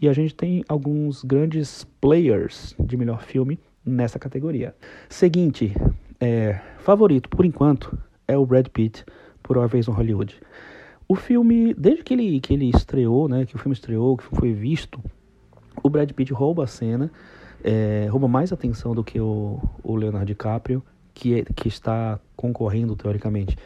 e 0.00 0.08
a 0.08 0.14
gente 0.14 0.34
tem 0.34 0.64
alguns 0.66 1.22
grandes 1.22 1.84
players 2.00 2.74
de 2.80 2.96
melhor 2.96 3.20
filme 3.20 3.60
nessa 3.84 4.18
categoria. 4.18 4.74
Seguinte, 5.10 5.74
é, 6.18 6.58
favorito 6.78 7.28
por 7.28 7.44
enquanto 7.44 7.98
é 8.26 8.34
o 8.34 8.46
Brad 8.46 8.68
Pitt 8.68 9.04
por 9.42 9.58
Uma 9.58 9.66
Vez 9.66 9.88
no 9.88 9.92
Hollywood. 9.92 10.40
O 11.12 11.14
filme, 11.14 11.74
desde 11.74 12.02
que 12.02 12.14
ele, 12.14 12.40
que 12.40 12.54
ele 12.54 12.70
estreou, 12.74 13.28
né, 13.28 13.44
que 13.44 13.54
o 13.54 13.58
filme 13.58 13.74
estreou, 13.74 14.16
que 14.16 14.24
foi 14.24 14.50
visto, 14.54 14.98
o 15.82 15.90
Brad 15.90 16.10
Pitt 16.10 16.32
rouba 16.32 16.64
a 16.64 16.66
cena, 16.66 17.12
é, 17.62 18.08
rouba 18.10 18.26
mais 18.26 18.50
atenção 18.50 18.94
do 18.94 19.04
que 19.04 19.20
o, 19.20 19.60
o 19.82 19.94
Leonardo 19.94 20.24
DiCaprio, 20.24 20.82
que, 21.12 21.40
é, 21.40 21.44
que 21.44 21.68
está 21.68 22.18
concorrendo, 22.34 22.96
teoricamente, 22.96 23.58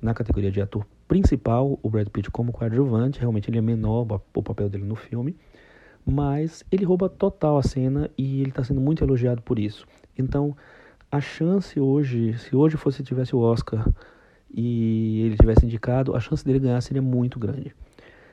na 0.00 0.14
categoria 0.14 0.52
de 0.52 0.60
ator 0.60 0.86
principal, 1.08 1.80
o 1.82 1.90
Brad 1.90 2.06
Pitt 2.10 2.30
como 2.30 2.52
coadjuvante, 2.52 3.18
realmente 3.18 3.50
ele 3.50 3.58
é 3.58 3.60
menor 3.60 4.06
o 4.32 4.40
papel 4.40 4.68
dele 4.68 4.84
no 4.84 4.94
filme, 4.94 5.34
mas 6.06 6.64
ele 6.70 6.84
rouba 6.84 7.08
total 7.08 7.58
a 7.58 7.62
cena 7.64 8.08
e 8.16 8.40
ele 8.40 8.50
está 8.50 8.62
sendo 8.62 8.80
muito 8.80 9.02
elogiado 9.02 9.42
por 9.42 9.58
isso. 9.58 9.84
Então, 10.16 10.56
a 11.10 11.20
chance 11.20 11.80
hoje, 11.80 12.38
se 12.38 12.54
hoje 12.54 12.76
fosse 12.76 13.02
tivesse 13.02 13.34
o 13.34 13.40
Oscar 13.40 13.84
e 14.54 15.22
ele 15.22 15.36
tivesse 15.36 15.64
indicado, 15.64 16.16
a 16.16 16.20
chance 16.20 16.44
dele 16.44 16.58
ganhar 16.58 16.80
seria 16.80 17.02
muito 17.02 17.38
grande. 17.38 17.74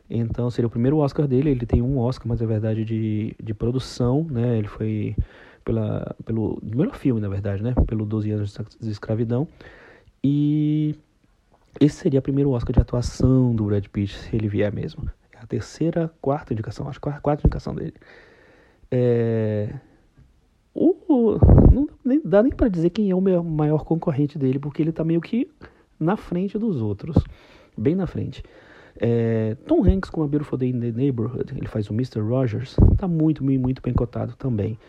Então 0.10 0.50
seria 0.50 0.68
o 0.68 0.70
primeiro 0.70 0.98
Oscar 0.98 1.28
dele, 1.28 1.50
ele 1.50 1.66
tem 1.66 1.82
um 1.82 1.98
Oscar, 1.98 2.28
mas 2.28 2.42
é 2.42 2.46
verdade 2.46 2.86
de, 2.86 3.36
de 3.42 3.54
produção, 3.54 4.26
né? 4.30 4.58
Ele 4.58 4.68
foi 4.68 5.16
pela, 5.64 6.16
pelo 6.24 6.60
melhor 6.62 6.96
filme, 6.96 7.20
na 7.20 7.28
verdade, 7.28 7.64
né? 7.64 7.74
Pelo 7.88 8.06
12 8.06 8.32
anos 8.32 8.58
de 8.80 8.92
escravidão. 8.92 9.48
E 10.24 10.96
esse 11.80 11.98
seria 11.98 12.20
o 12.20 12.24
primeiro 12.24 12.52
Oscar 12.52 12.74
de 12.74 12.80
atuação 12.80 13.56
do 13.56 13.66
Brad 13.66 13.86
Pitt, 13.88 14.16
se 14.16 14.36
ele 14.36 14.48
vier 14.48 14.72
mesmo. 14.72 15.10
É 15.34 15.40
a 15.40 15.48
terceira, 15.48 16.12
quarta 16.22 16.54
indicação, 16.54 16.88
acho 16.88 17.02
que 17.02 17.10
a 17.10 17.20
quarta 17.20 17.42
indicação 17.42 17.74
dele. 17.74 17.96
É... 18.92 19.74
O, 20.74 21.40
não 21.74 21.88
dá 22.24 22.44
nem 22.44 22.52
para 22.52 22.68
dizer 22.68 22.90
quem 22.90 23.10
é 23.10 23.16
o 23.16 23.22
maior 23.22 23.84
concorrente 23.84 24.38
dele, 24.38 24.60
porque 24.60 24.82
ele 24.82 24.92
tá 24.92 25.04
meio 25.04 25.22
que 25.22 25.50
na 26.00 26.18
frente 26.18 26.58
dos 26.58 26.82
outros. 26.82 27.16
Bem 27.78 27.96
na 27.96 28.08
frente. 28.08 28.44
É, 28.98 29.56
Tom 29.68 29.84
Hanks 29.86 30.10
com 30.10 30.24
A 30.24 30.28
Beautiful 30.28 30.58
Day 30.58 30.70
in 30.70 30.80
the 30.80 30.92
Neighborhood, 30.92 31.54
ele 31.56 31.68
faz 31.68 31.90
o 31.90 31.94
Mr. 31.94 32.22
Rogers, 32.22 32.78
tá 32.98 33.08
muito, 33.08 33.44
muito, 33.44 33.62
muito 33.62 33.82
bem 33.82 33.94
cotado 33.94 34.36
também. 34.38 34.80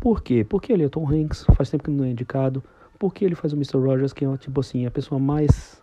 Por 0.00 0.22
quê? 0.22 0.44
Porque 0.48 0.72
ele 0.72 0.84
é 0.84 0.88
Tom 0.88 1.08
Hanks, 1.08 1.44
faz 1.56 1.68
tempo 1.68 1.84
que 1.84 1.90
não 1.90 2.04
é 2.04 2.10
indicado. 2.10 2.62
Porque 2.98 3.24
ele 3.24 3.34
faz 3.34 3.52
o 3.52 3.56
Mr. 3.56 3.78
Rogers, 3.78 4.12
que 4.12 4.24
é 4.24 4.36
tipo 4.36 4.60
assim, 4.60 4.84
a 4.84 4.90
pessoa 4.90 5.18
mais 5.18 5.82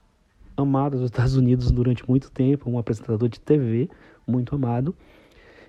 amada 0.55 0.97
dos 0.97 1.05
Estados 1.05 1.35
Unidos 1.35 1.71
durante 1.71 2.07
muito 2.07 2.31
tempo, 2.31 2.69
um 2.69 2.77
apresentador 2.77 3.27
de 3.27 3.39
TV 3.39 3.89
muito 4.25 4.55
amado. 4.55 4.95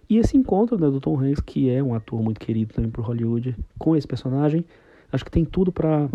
E 0.08 0.16
esse 0.16 0.36
encontro 0.36 0.78
né, 0.78 0.90
do 0.90 1.00
Tom 1.00 1.18
Hanks, 1.18 1.40
que 1.40 1.68
é 1.70 1.82
um 1.82 1.94
ator 1.94 2.22
muito 2.22 2.38
querido 2.38 2.72
também 2.72 2.90
por 2.90 3.04
Hollywood, 3.04 3.56
com 3.78 3.96
esse 3.96 4.06
personagem, 4.06 4.64
acho 5.12 5.24
que 5.24 5.30
tem 5.30 5.44
tudo 5.44 5.70
para 5.72 6.08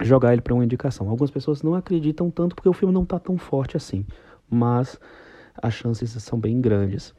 jogar 0.00 0.32
ele 0.32 0.42
para 0.42 0.54
uma 0.54 0.64
indicação. 0.64 1.08
Algumas 1.08 1.30
pessoas 1.30 1.62
não 1.62 1.74
acreditam 1.74 2.30
tanto 2.30 2.54
porque 2.54 2.68
o 2.68 2.72
filme 2.72 2.92
não 2.92 3.04
tá 3.04 3.18
tão 3.18 3.38
forte 3.38 3.76
assim 3.76 4.04
mas 4.50 4.98
as 5.60 5.74
chances 5.74 6.10
são 6.22 6.38
bem 6.38 6.60
grandes. 6.60 7.14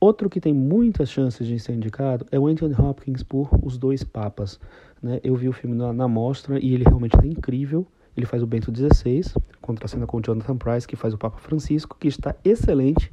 Outro 0.00 0.30
que 0.30 0.40
tem 0.40 0.54
muitas 0.54 1.10
chances 1.10 1.46
de 1.46 1.58
ser 1.58 1.72
indicado 1.72 2.24
é 2.30 2.38
o 2.38 2.46
Anthony 2.46 2.74
Hopkins 2.74 3.22
por 3.22 3.50
Os 3.62 3.76
Dois 3.76 4.04
Papas. 4.04 4.60
Né? 5.02 5.20
Eu 5.24 5.34
vi 5.34 5.48
o 5.48 5.52
filme 5.52 5.76
na, 5.76 5.92
na 5.92 6.06
mostra 6.06 6.58
e 6.58 6.72
ele 6.72 6.84
realmente 6.84 7.16
é 7.20 7.26
incrível. 7.26 7.86
Ele 8.16 8.26
faz 8.26 8.42
o 8.42 8.46
Bento 8.46 8.72
XVI, 8.74 9.22
contracena 9.60 10.06
com 10.06 10.18
o 10.18 10.20
Jonathan 10.20 10.56
Price, 10.56 10.86
que 10.86 10.96
faz 10.96 11.14
o 11.14 11.18
Papa 11.18 11.38
Francisco, 11.38 11.96
que 11.98 12.08
está 12.08 12.34
excelente. 12.44 13.12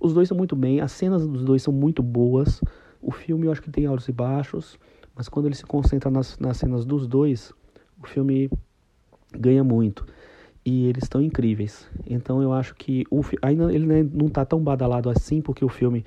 Os 0.00 0.12
dois 0.12 0.28
são 0.28 0.36
muito 0.36 0.54
bem, 0.54 0.80
as 0.80 0.92
cenas 0.92 1.26
dos 1.26 1.44
dois 1.44 1.62
são 1.62 1.72
muito 1.72 2.02
boas. 2.02 2.60
O 3.00 3.10
filme 3.10 3.46
eu 3.46 3.52
acho 3.52 3.62
que 3.62 3.70
tem 3.70 3.86
altos 3.86 4.08
e 4.08 4.12
baixos, 4.12 4.78
mas 5.14 5.28
quando 5.28 5.46
ele 5.46 5.54
se 5.54 5.64
concentra 5.64 6.10
nas, 6.10 6.38
nas 6.38 6.58
cenas 6.58 6.84
dos 6.84 7.06
dois, 7.06 7.52
o 8.02 8.06
filme 8.06 8.50
ganha 9.32 9.62
muito 9.62 10.06
e 10.64 10.86
eles 10.86 11.04
estão 11.04 11.22
incríveis. 11.22 11.88
Então 12.06 12.42
eu 12.42 12.52
acho 12.52 12.74
que 12.74 13.04
o 13.10 13.22
ainda 13.42 13.72
ele 13.72 13.86
não 14.04 14.26
está 14.26 14.44
tão 14.44 14.62
badalado 14.62 15.08
assim 15.08 15.40
porque 15.40 15.64
o 15.64 15.68
filme 15.68 16.04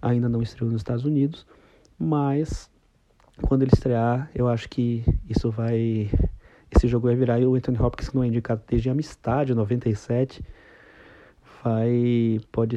ainda 0.00 0.28
não 0.28 0.42
estreou 0.42 0.70
nos 0.70 0.80
Estados 0.80 1.04
Unidos, 1.04 1.46
mas 1.98 2.70
quando 3.40 3.62
ele 3.62 3.70
estrear, 3.72 4.30
eu 4.34 4.48
acho 4.48 4.68
que 4.68 5.04
isso 5.28 5.50
vai 5.50 6.10
esse 6.70 6.88
jogo 6.88 7.06
vai 7.06 7.16
virar 7.16 7.38
e 7.40 7.46
o 7.46 7.54
Anthony 7.54 7.78
Hopkins 7.78 8.08
que 8.08 8.14
não 8.14 8.24
é 8.24 8.26
indicado 8.26 8.62
desde 8.66 8.90
Amistade 8.90 9.54
97 9.54 10.42
vai 11.62 12.40
pode 12.50 12.76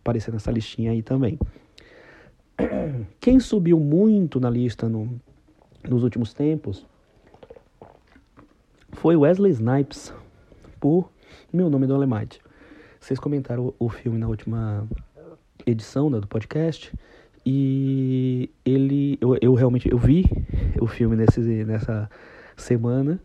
aparecer 0.00 0.32
nessa 0.32 0.50
listinha 0.50 0.92
aí 0.92 1.02
também. 1.02 1.38
Quem 3.20 3.40
subiu 3.40 3.78
muito 3.78 4.40
na 4.40 4.50
lista 4.50 4.88
no, 4.88 5.20
nos 5.88 6.02
últimos 6.02 6.32
tempos 6.32 6.86
foi 8.96 9.14
Wesley 9.14 9.52
Snipes, 9.52 10.12
por 10.80 11.10
Meu 11.52 11.68
Nome 11.68 11.84
é 11.84 11.88
Dolemite. 11.88 12.40
Vocês 12.98 13.20
comentaram 13.20 13.74
o, 13.78 13.88
filme 13.90 14.18
na 14.18 14.26
última 14.26 14.88
edição 15.66 16.08
né, 16.08 16.18
do 16.18 16.26
podcast 16.26 16.92
e 17.44 18.50
ele 18.64 19.18
eu, 19.20 19.36
eu 19.40 19.54
realmente 19.54 19.88
eu 19.90 19.98
vi 19.98 20.24
o 20.80 20.86
filme 20.86 21.14
nesse, 21.14 21.40
nessa 21.40 22.10
semana 22.56 23.20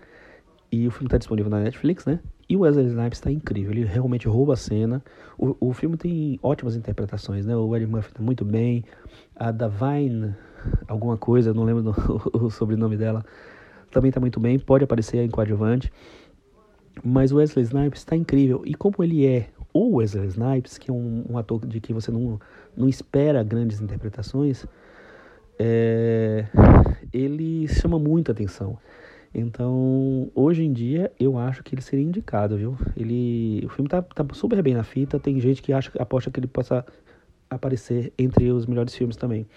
e 0.71 0.87
o 0.87 0.91
filme 0.91 1.07
está 1.07 1.17
disponível 1.17 1.49
na 1.49 1.61
Netflix, 1.61 2.05
né? 2.05 2.19
E 2.49 2.57
o 2.57 2.59
Wesley 2.59 2.87
Snipes 2.87 3.19
está 3.19 3.31
incrível, 3.31 3.71
ele 3.71 3.85
realmente 3.85 4.27
rouba 4.27 4.53
a 4.53 4.57
cena. 4.57 5.01
O, 5.37 5.55
o 5.69 5.73
filme 5.73 5.95
tem 5.95 6.37
ótimas 6.43 6.75
interpretações, 6.75 7.45
né? 7.45 7.55
O 7.55 7.73
Eddie 7.75 7.87
Murphy 7.87 8.09
está 8.09 8.21
muito 8.21 8.43
bem, 8.43 8.83
a 9.35 9.51
Davine, 9.51 10.35
alguma 10.87 11.17
coisa, 11.17 11.53
não 11.53 11.63
lembro 11.63 11.95
o 12.33 12.49
sobrenome 12.49 12.97
dela, 12.97 13.25
também 13.91 14.09
está 14.09 14.19
muito 14.19 14.39
bem, 14.39 14.57
pode 14.57 14.83
aparecer 14.83 15.17
em 15.17 15.29
coadjuvante. 15.29 15.91
Mas 17.03 17.31
o 17.31 17.37
Wesley 17.37 17.63
Snipes 17.63 18.01
está 18.01 18.15
incrível. 18.15 18.63
E 18.65 18.73
como 18.73 18.95
ele 19.03 19.25
é 19.25 19.49
o 19.73 19.97
Wesley 19.97 20.27
Snipes, 20.27 20.77
que 20.77 20.91
é 20.91 20.93
um, 20.93 21.25
um, 21.29 21.37
ator 21.37 21.65
de 21.65 21.79
que 21.79 21.93
você 21.93 22.11
não, 22.11 22.39
não 22.75 22.89
espera 22.89 23.43
grandes 23.43 23.81
interpretações, 23.81 24.65
é, 25.57 26.45
ele 27.13 27.67
chama 27.67 27.97
muita 27.97 28.31
atenção. 28.31 28.77
Então, 29.33 30.29
hoje 30.35 30.63
em 30.63 30.73
dia, 30.73 31.09
eu 31.17 31.37
acho 31.37 31.63
que 31.63 31.73
ele 31.73 31.81
seria 31.81 32.03
indicado, 32.03 32.57
viu? 32.57 32.77
Ele, 32.97 33.63
o 33.65 33.69
filme 33.69 33.87
tá, 33.89 34.01
tá 34.01 34.25
super 34.33 34.61
bem 34.61 34.73
na 34.73 34.83
fita, 34.83 35.17
tem 35.17 35.39
gente 35.39 35.61
que 35.61 35.71
acha, 35.71 35.89
aposta 35.97 36.29
que 36.29 36.39
ele 36.39 36.47
possa 36.47 36.85
aparecer 37.49 38.11
entre 38.17 38.51
os 38.51 38.65
melhores 38.65 38.95
filmes 38.95 39.15
também. 39.15 39.47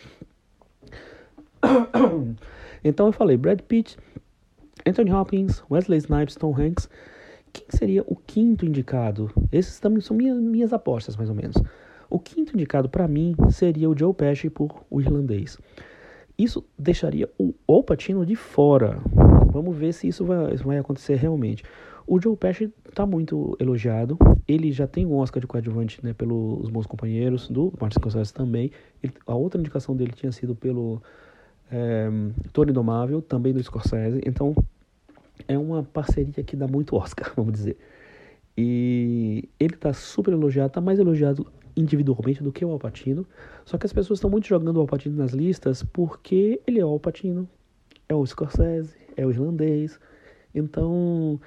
Então 2.86 3.06
eu 3.06 3.12
falei 3.12 3.38
Brad 3.38 3.62
Pitt, 3.62 3.96
Anthony 4.86 5.12
Hopkins, 5.12 5.62
Wesley 5.70 5.98
Snipes, 5.98 6.36
Tom 6.36 6.54
Hanks 6.54 6.88
quem 7.54 7.66
seria 7.70 8.02
o 8.08 8.16
quinto 8.16 8.66
indicado? 8.66 9.30
Esses 9.52 9.78
também 9.78 10.00
são 10.00 10.16
minhas, 10.16 10.36
minhas 10.36 10.72
apostas, 10.72 11.16
mais 11.16 11.30
ou 11.30 11.36
menos. 11.36 11.56
O 12.10 12.18
quinto 12.18 12.52
indicado 12.54 12.88
para 12.88 13.06
mim 13.06 13.36
seria 13.48 13.88
o 13.88 13.96
Joe 13.96 14.12
Pesci 14.12 14.50
por 14.50 14.84
O 14.90 15.00
Irlandês. 15.00 15.56
Isso 16.36 16.64
deixaria 16.76 17.30
o 17.38 17.54
Al 17.68 17.84
Pacino 17.84 18.26
de 18.26 18.34
fora. 18.34 19.00
Vamos 19.52 19.76
ver 19.76 19.92
se 19.92 20.08
isso 20.08 20.24
vai, 20.24 20.56
vai 20.56 20.78
acontecer 20.78 21.14
realmente. 21.14 21.62
O 22.08 22.20
Joe 22.20 22.36
Pesci 22.36 22.72
está 22.88 23.06
muito 23.06 23.56
elogiado. 23.60 24.18
Ele 24.48 24.72
já 24.72 24.88
tem 24.88 25.06
um 25.06 25.14
Oscar 25.14 25.40
de 25.40 25.46
coadjuvante 25.46 26.04
né, 26.04 26.12
pelos 26.12 26.68
Bons 26.68 26.86
Companheiros, 26.86 27.48
do 27.48 27.72
Martin 27.80 28.00
Scorsese 28.00 28.34
também. 28.34 28.72
Ele, 29.00 29.12
a 29.28 29.34
outra 29.36 29.60
indicação 29.60 29.94
dele 29.96 30.12
tinha 30.12 30.32
sido 30.32 30.56
pelo 30.56 31.00
é, 31.70 32.10
Tony 32.52 32.72
Domável, 32.72 33.22
também 33.22 33.52
do 33.52 33.62
Scorsese. 33.62 34.20
Então 34.26 34.56
é 35.48 35.58
uma 35.58 35.82
parceria 35.82 36.44
que 36.44 36.56
dá 36.56 36.66
muito 36.66 36.96
Oscar, 36.96 37.32
vamos 37.36 37.52
dizer. 37.52 37.76
E 38.56 39.48
ele 39.58 39.74
está 39.74 39.92
super 39.92 40.32
elogiado, 40.32 40.68
está 40.68 40.80
mais 40.80 40.98
elogiado 40.98 41.46
individualmente 41.76 42.42
do 42.42 42.52
que 42.52 42.64
o 42.64 42.70
Alpatino. 42.70 43.26
Só 43.64 43.76
que 43.76 43.86
as 43.86 43.92
pessoas 43.92 44.18
estão 44.18 44.30
muito 44.30 44.46
jogando 44.46 44.76
o 44.76 44.80
Alpatino 44.80 45.16
nas 45.16 45.32
listas 45.32 45.82
porque 45.82 46.60
ele 46.66 46.78
é 46.78 46.84
o 46.84 46.88
Alpatino, 46.88 47.48
é 48.08 48.14
o 48.14 48.24
Scorsese, 48.24 48.96
é 49.16 49.26
o 49.26 49.30
irlandês. 49.30 49.98
Então, 50.54 51.40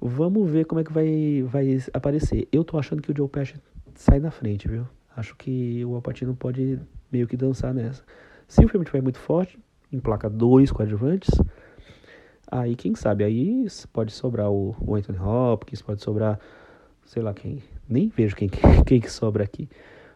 vamos 0.00 0.50
ver 0.50 0.64
como 0.64 0.80
é 0.80 0.84
que 0.84 0.92
vai, 0.92 1.42
vai 1.46 1.78
aparecer. 1.92 2.48
Eu 2.50 2.64
tô 2.64 2.78
achando 2.78 3.00
que 3.00 3.12
o 3.12 3.16
Joe 3.16 3.28
Pesci 3.28 3.54
sai 3.94 4.18
na 4.18 4.30
frente, 4.30 4.66
viu? 4.66 4.86
Acho 5.16 5.36
que 5.36 5.84
o 5.84 5.94
Alpatino 5.94 6.34
pode 6.34 6.80
meio 7.12 7.26
que 7.26 7.36
dançar 7.36 7.72
nessa. 7.72 8.02
Se 8.48 8.64
o 8.64 8.68
filme 8.68 8.84
estiver 8.84 9.02
muito 9.02 9.18
forte, 9.18 9.58
em 9.92 10.00
placa 10.00 10.28
dois 10.28 10.72
coadjuvantes, 10.72 11.30
Aí, 12.50 12.74
quem 12.74 12.94
sabe, 12.94 13.22
aí 13.22 13.66
pode 13.92 14.12
sobrar 14.12 14.50
o, 14.50 14.74
o 14.80 14.94
Anthony 14.94 15.18
Hopkins, 15.18 15.82
pode 15.82 16.02
sobrar, 16.02 16.38
sei 17.04 17.22
lá 17.22 17.32
quem, 17.32 17.62
nem 17.88 18.08
vejo 18.08 18.34
quem, 18.34 18.50
quem 18.84 19.00
que 19.00 19.10
sobra 19.10 19.44
aqui. 19.44 19.68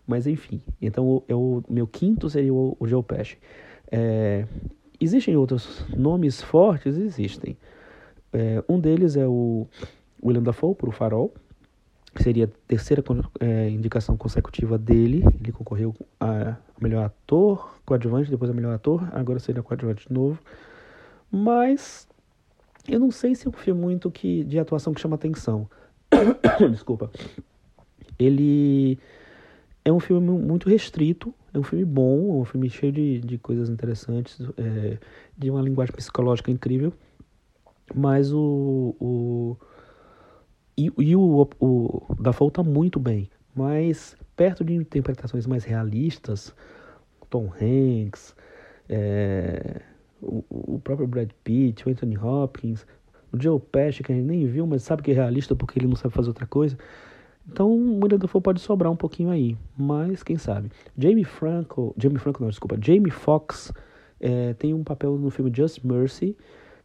Mas 0.07 0.27
enfim, 0.27 0.61
então 0.83 1.23
o, 1.31 1.63
meu 1.69 1.87
quinto 1.87 2.29
seria 2.29 2.53
o, 2.53 2.77
o 2.79 2.87
Joe 2.87 3.03
Pesci. 3.03 3.39
É, 3.91 4.47
existem 5.01 5.37
outros 5.37 5.85
nomes 5.97 6.43
fortes? 6.43 6.97
Existem. 6.97 7.57
É, 8.33 8.63
um 8.69 8.79
deles 8.79 9.17
é 9.17 9.27
o 9.27 9.67
William 10.23 10.43
Dafoe, 10.43 10.75
por 10.75 10.89
O 10.89 10.93
Farol. 10.93 11.33
Seria 12.17 12.45
a 12.45 12.49
terceira 12.69 13.03
é, 13.41 13.69
indicação 13.71 14.17
consecutiva 14.17 14.77
dele. 14.77 15.25
Ele 15.41 15.53
concorreu 15.53 15.95
a 16.21 16.57
melhor 16.81 17.05
ator, 17.05 17.77
coadjuvante, 17.85 18.31
depois 18.31 18.51
a 18.51 18.55
melhor 18.55 18.75
ator. 18.75 19.09
Agora 19.13 19.39
seria 19.39 19.63
coadjuvante 19.63 20.09
de 20.09 20.15
novo. 20.15 20.39
Mas 21.31 22.07
eu 22.89 23.01
não 23.01 23.11
sei 23.11 23.35
se 23.35 23.47
é 23.47 23.51
um 23.51 23.53
filme 23.53 23.81
muito 23.81 24.11
que, 24.11 24.45
de 24.45 24.59
atuação 24.59 24.93
que 24.93 25.01
chama 25.01 25.17
atenção. 25.17 25.69
Desculpa. 26.71 27.11
Ele 28.19 28.99
é 29.85 29.93
um 29.93 30.01
filme 30.01 30.31
muito 30.31 30.69
restrito, 30.69 31.35
é 31.53 31.59
um 31.59 31.63
filme 31.63 31.85
bom, 31.85 32.39
é 32.39 32.43
um 32.43 32.45
filme 32.45 32.69
cheio 32.71 32.93
de, 32.93 33.21
de 33.21 33.39
coisas 33.39 33.69
interessantes, 33.69 34.39
é, 34.57 34.99
de 35.37 35.51
uma 35.51 35.63
linguagem 35.63 35.95
psicológica 35.95 36.51
incrível. 36.51 36.93
Mas 37.95 38.33
o. 38.33 38.97
o 39.01 39.57
e, 40.77 40.91
e 40.99 41.15
o, 41.15 41.49
o 41.61 42.17
Dafoe 42.21 42.51
tá 42.51 42.63
muito 42.63 42.99
bem. 42.99 43.31
Mas 43.55 44.17
perto 44.37 44.65
de 44.65 44.75
interpretações 44.75 45.47
mais 45.47 45.65
realistas, 45.65 46.55
Tom 47.31 47.53
Hanks, 47.61 48.35
é, 48.89 49.83
o, 50.29 50.81
próprio 50.83 51.07
Brad 51.07 51.31
Pitt, 51.43 51.87
o 51.87 51.91
Anthony 51.91 52.17
Hopkins, 52.17 52.87
o 53.33 53.41
Joe 53.41 53.61
Pesci, 53.61 54.03
que 54.03 54.13
a 54.13 54.15
gente 54.15 54.27
nem 54.27 54.47
viu, 54.47 54.67
mas 54.67 54.83
sabe 54.83 55.03
que 55.03 55.11
é 55.11 55.15
realista 55.15 55.55
porque 55.55 55.79
ele 55.79 55.87
não 55.87 55.97
sabe 55.97 56.15
fazer 56.15 56.29
outra 56.29 56.47
coisa. 56.47 56.77
Então, 57.47 57.71
o 57.71 58.01
William 58.03 58.19
Dafoe 58.19 58.41
pode 58.41 58.61
sobrar 58.61 58.91
um 58.91 58.97
pouquinho 58.97 59.31
aí, 59.31 59.57
mas 59.77 60.23
quem 60.23 60.39
sabe. 60.39 60.71
Jamie 60.97 61.25
Franco, 61.25 61.95
Jamie 61.99 62.19
Franco 62.19 62.43
não, 62.43 62.49
desculpa, 62.49 62.79
Jamie 62.81 63.11
Foxx 63.11 63.73
é, 64.19 64.55
tem 64.55 64.73
um 64.73 64.83
papel 64.83 65.19
no 65.19 65.31
filme 65.31 65.53
Just 65.55 65.85
Mercy, 65.85 66.37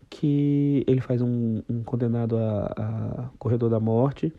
que 0.09 0.83
ele 0.87 0.99
faz 0.99 1.21
um, 1.21 1.61
um 1.69 1.83
condenado 1.83 2.37
a, 2.37 2.65
a, 2.75 3.29
corredor 3.37 3.69
da 3.69 3.79
morte, 3.79 4.33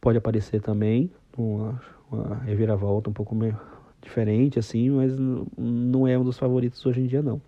pode 0.00 0.18
aparecer 0.18 0.60
também, 0.60 1.10
uma, 1.36 1.80
uma 2.10 2.34
reviravolta 2.36 3.08
um 3.08 3.12
pouco 3.12 3.34
meio 3.34 3.58
diferente 4.02 4.58
assim, 4.58 4.90
mas 4.90 5.16
não 5.56 6.06
é 6.06 6.18
um 6.18 6.24
dos 6.24 6.38
favoritos 6.38 6.84
hoje 6.84 7.00
em 7.00 7.06
dia 7.06 7.22
não. 7.22 7.40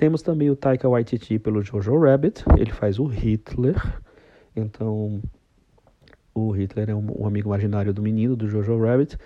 Temos 0.00 0.22
também 0.22 0.48
o 0.48 0.56
Taika 0.56 0.88
Waititi 0.88 1.38
pelo 1.38 1.60
Jojo 1.60 1.98
Rabbit, 1.98 2.42
ele 2.56 2.72
faz 2.72 2.98
o 2.98 3.04
Hitler, 3.04 3.76
então 4.56 5.20
o 6.34 6.50
Hitler 6.52 6.88
é 6.88 6.94
um, 6.94 7.06
um 7.20 7.26
amigo 7.26 7.50
imaginário 7.50 7.92
do 7.92 8.00
menino, 8.00 8.34
do 8.34 8.48
Jojo 8.48 8.82
Rabbit. 8.82 9.18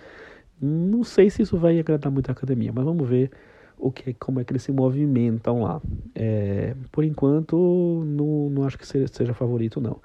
Não 0.61 1.01
sei 1.01 1.29
se 1.29 1.43
isso 1.43 1.57
vai 1.57 1.79
agradar 1.79 2.11
muito 2.11 2.27
a 2.27 2.33
academia, 2.33 2.73
mas 2.75 2.83
vamos 2.83 3.07
ver 3.07 3.31
o 3.77 3.89
que, 3.89 4.13
como 4.15 4.41
é 4.41 4.43
que 4.43 4.51
eles 4.51 4.63
se 4.63 4.73
movimentam 4.73 5.63
lá. 5.63 5.81
É, 6.13 6.75
por 6.91 7.05
enquanto, 7.05 8.03
não, 8.05 8.49
não 8.49 8.63
acho 8.65 8.77
que 8.77 8.85
seja, 8.85 9.07
seja 9.07 9.33
favorito, 9.33 9.79
não. 9.79 10.01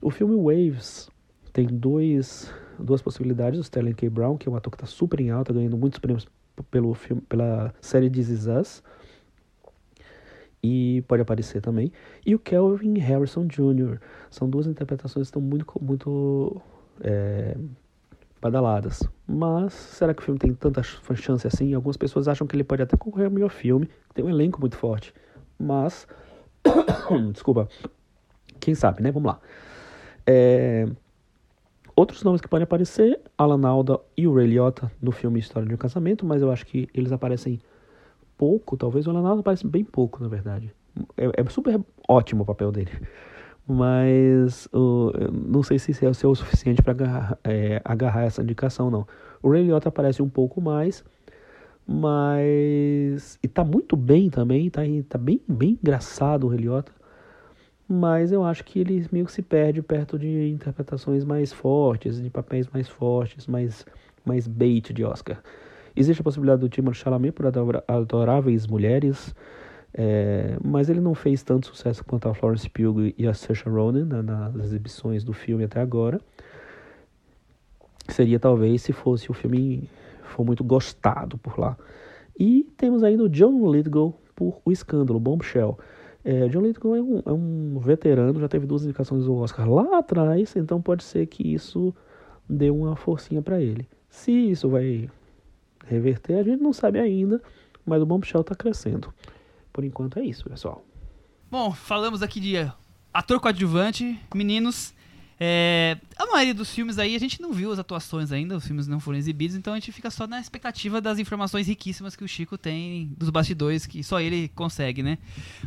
O 0.00 0.10
filme 0.10 0.36
Waves 0.36 1.10
tem 1.52 1.66
dois, 1.66 2.50
duas 2.78 3.02
possibilidades. 3.02 3.60
O 3.60 3.62
Sterling 3.62 3.92
K. 3.92 4.08
Brown, 4.08 4.38
que 4.38 4.48
é 4.48 4.50
um 4.50 4.56
ator 4.56 4.70
que 4.70 4.76
está 4.76 4.86
super 4.86 5.20
em 5.20 5.28
alta, 5.28 5.52
ganhando 5.52 5.76
muitos 5.76 5.98
prêmios 5.98 6.26
pelo 6.70 6.94
filme, 6.94 7.20
pela 7.28 7.74
série 7.82 8.08
This 8.08 8.30
Is 8.30 8.46
Us. 8.46 8.82
E 10.62 11.02
pode 11.06 11.22
aparecer 11.22 11.60
também. 11.60 11.92
E 12.26 12.34
o 12.34 12.38
Kelvin 12.38 12.98
Harrison 12.98 13.46
Jr. 13.46 13.98
São 14.30 14.50
duas 14.50 14.66
interpretações 14.66 15.26
que 15.26 15.28
estão 15.28 15.42
muito, 15.42 15.66
muito 15.80 16.60
é, 17.00 17.56
badaladas. 18.40 19.02
Mas 19.26 19.72
será 19.72 20.12
que 20.12 20.22
o 20.22 20.24
filme 20.24 20.38
tem 20.38 20.52
tanta 20.52 20.82
chance 20.82 21.46
assim? 21.46 21.74
Algumas 21.74 21.96
pessoas 21.96 22.26
acham 22.26 22.46
que 22.46 22.56
ele 22.56 22.64
pode 22.64 22.82
até 22.82 22.96
concorrer 22.96 23.26
ao 23.26 23.32
melhor 23.32 23.50
filme. 23.50 23.88
Tem 24.14 24.24
um 24.24 24.30
elenco 24.30 24.60
muito 24.60 24.76
forte. 24.76 25.14
Mas. 25.58 26.06
Desculpa. 27.32 27.68
Quem 28.58 28.74
sabe, 28.74 29.02
né? 29.02 29.10
Vamos 29.12 29.28
lá. 29.28 29.40
É... 30.26 30.86
Outros 31.94 32.22
nomes 32.22 32.40
que 32.40 32.48
podem 32.48 32.64
aparecer: 32.64 33.20
Alan 33.36 33.66
Alda 33.66 34.00
e 34.16 34.26
o 34.26 34.34
Ray 34.34 34.46
Liotta 34.46 34.90
no 35.00 35.10
filme 35.10 35.40
História 35.40 35.68
de 35.68 35.74
um 35.74 35.78
Casamento, 35.78 36.26
mas 36.26 36.42
eu 36.42 36.50
acho 36.50 36.66
que 36.66 36.88
eles 36.94 37.12
aparecem 37.12 37.60
pouco. 38.38 38.76
Talvez 38.76 39.06
o 39.06 39.10
Alan 39.10 39.28
Alda 39.28 39.40
apareça 39.40 39.68
bem 39.68 39.84
pouco, 39.84 40.22
na 40.22 40.28
verdade. 40.28 40.72
É, 41.16 41.42
é 41.42 41.44
super 41.50 41.78
ótimo 42.08 42.44
o 42.44 42.46
papel 42.46 42.72
dele 42.72 42.90
mas 43.68 44.66
uh, 44.72 45.12
não 45.30 45.62
sei 45.62 45.78
se 45.78 45.92
é 46.02 46.08
o 46.08 46.34
suficiente 46.34 46.82
para 46.82 46.92
agarrar, 46.92 47.38
é, 47.44 47.82
agarrar, 47.84 48.22
essa 48.22 48.42
indicação 48.42 48.90
não. 48.90 49.06
O 49.42 49.50
Ray 49.50 49.62
Liotta 49.62 49.90
aparece 49.90 50.22
um 50.22 50.28
pouco 50.28 50.58
mais, 50.58 51.04
mas 51.86 53.38
e 53.42 53.46
tá 53.46 53.62
muito 53.62 53.94
bem 53.94 54.30
também, 54.30 54.70
tá, 54.70 54.80
tá 55.06 55.18
bem, 55.18 55.42
bem 55.46 55.78
engraçado 55.82 56.44
o 56.44 56.48
Ray 56.48 56.60
Liotta, 56.60 56.92
mas 57.86 58.32
eu 58.32 58.42
acho 58.42 58.64
que 58.64 58.80
ele 58.80 59.06
meio 59.12 59.26
que 59.26 59.32
se 59.32 59.42
perde 59.42 59.82
perto 59.82 60.18
de 60.18 60.48
interpretações 60.48 61.22
mais 61.22 61.52
fortes, 61.52 62.22
de 62.22 62.30
papéis 62.30 62.66
mais 62.72 62.88
fortes, 62.88 63.46
mais, 63.46 63.84
mais 64.24 64.46
bait 64.46 64.94
de 64.94 65.04
Oscar. 65.04 65.42
Existe 65.98 66.20
a 66.20 66.22
possibilidade 66.22 66.60
do 66.60 66.68
Timothée 66.68 67.00
Chalamet 67.00 67.32
por 67.32 67.46
Adoráveis 67.88 68.68
Mulheres, 68.68 69.34
é, 69.92 70.56
mas 70.62 70.88
ele 70.88 71.00
não 71.00 71.12
fez 71.12 71.42
tanto 71.42 71.66
sucesso 71.66 72.04
quanto 72.04 72.28
a 72.28 72.34
Florence 72.34 72.70
Pugh 72.70 73.12
e 73.18 73.26
a 73.26 73.34
Saoirse 73.34 73.68
Ronan 73.68 74.04
né, 74.04 74.22
nas 74.22 74.66
exibições 74.66 75.24
do 75.24 75.32
filme 75.32 75.64
até 75.64 75.80
agora. 75.80 76.20
Seria 78.08 78.38
talvez 78.38 78.82
se 78.82 78.92
fosse 78.92 79.28
o 79.28 79.34
filme 79.34 79.90
for 80.22 80.44
muito 80.44 80.62
gostado 80.62 81.36
por 81.36 81.58
lá. 81.58 81.76
E 82.38 82.64
temos 82.76 83.02
ainda 83.02 83.24
o 83.24 83.28
John 83.28 83.68
Lithgow 83.68 84.16
por 84.36 84.60
O 84.64 84.70
Escândalo, 84.70 85.18
Bombshell. 85.18 85.76
É, 86.24 86.46
John 86.46 86.60
Lithgow 86.60 86.94
é 86.94 87.02
um, 87.02 87.22
é 87.26 87.32
um 87.32 87.78
veterano, 87.80 88.38
já 88.38 88.46
teve 88.46 88.66
duas 88.66 88.84
indicações 88.84 89.24
do 89.24 89.34
Oscar 89.34 89.68
lá 89.68 89.98
atrás, 89.98 90.54
então 90.54 90.80
pode 90.80 91.02
ser 91.02 91.26
que 91.26 91.52
isso 91.52 91.92
dê 92.48 92.70
uma 92.70 92.94
forcinha 92.94 93.42
para 93.42 93.60
ele. 93.60 93.88
Se 94.08 94.30
isso 94.30 94.68
vai 94.68 95.08
reverter, 95.88 96.38
a 96.38 96.42
gente 96.42 96.62
não 96.62 96.72
sabe 96.72 96.98
ainda, 96.98 97.42
mas 97.84 98.00
o 98.02 98.06
Bombshell 98.06 98.42
está 98.42 98.54
crescendo. 98.54 99.12
Por 99.72 99.84
enquanto 99.84 100.18
é 100.18 100.24
isso, 100.24 100.48
pessoal. 100.48 100.84
Bom, 101.50 101.72
falamos 101.72 102.22
aqui 102.22 102.40
de 102.40 102.56
ator 103.12 103.40
coadjuvante, 103.40 104.18
meninos. 104.34 104.94
É, 105.40 105.96
a 106.16 106.26
maioria 106.26 106.52
dos 106.52 106.74
filmes 106.74 106.98
aí 106.98 107.14
a 107.14 107.18
gente 107.18 107.40
não 107.40 107.52
viu 107.52 107.70
as 107.70 107.78
atuações 107.78 108.32
ainda, 108.32 108.56
os 108.56 108.66
filmes 108.66 108.88
não 108.88 108.98
foram 108.98 109.16
exibidos, 109.18 109.56
então 109.56 109.72
a 109.72 109.76
gente 109.76 109.92
fica 109.92 110.10
só 110.10 110.26
na 110.26 110.40
expectativa 110.40 111.00
das 111.00 111.20
informações 111.20 111.68
riquíssimas 111.68 112.16
que 112.16 112.24
o 112.24 112.28
Chico 112.28 112.58
tem 112.58 113.14
dos 113.16 113.30
bastidores, 113.30 113.86
que 113.86 114.02
só 114.02 114.20
ele 114.20 114.48
consegue, 114.48 115.00
né? 115.00 115.16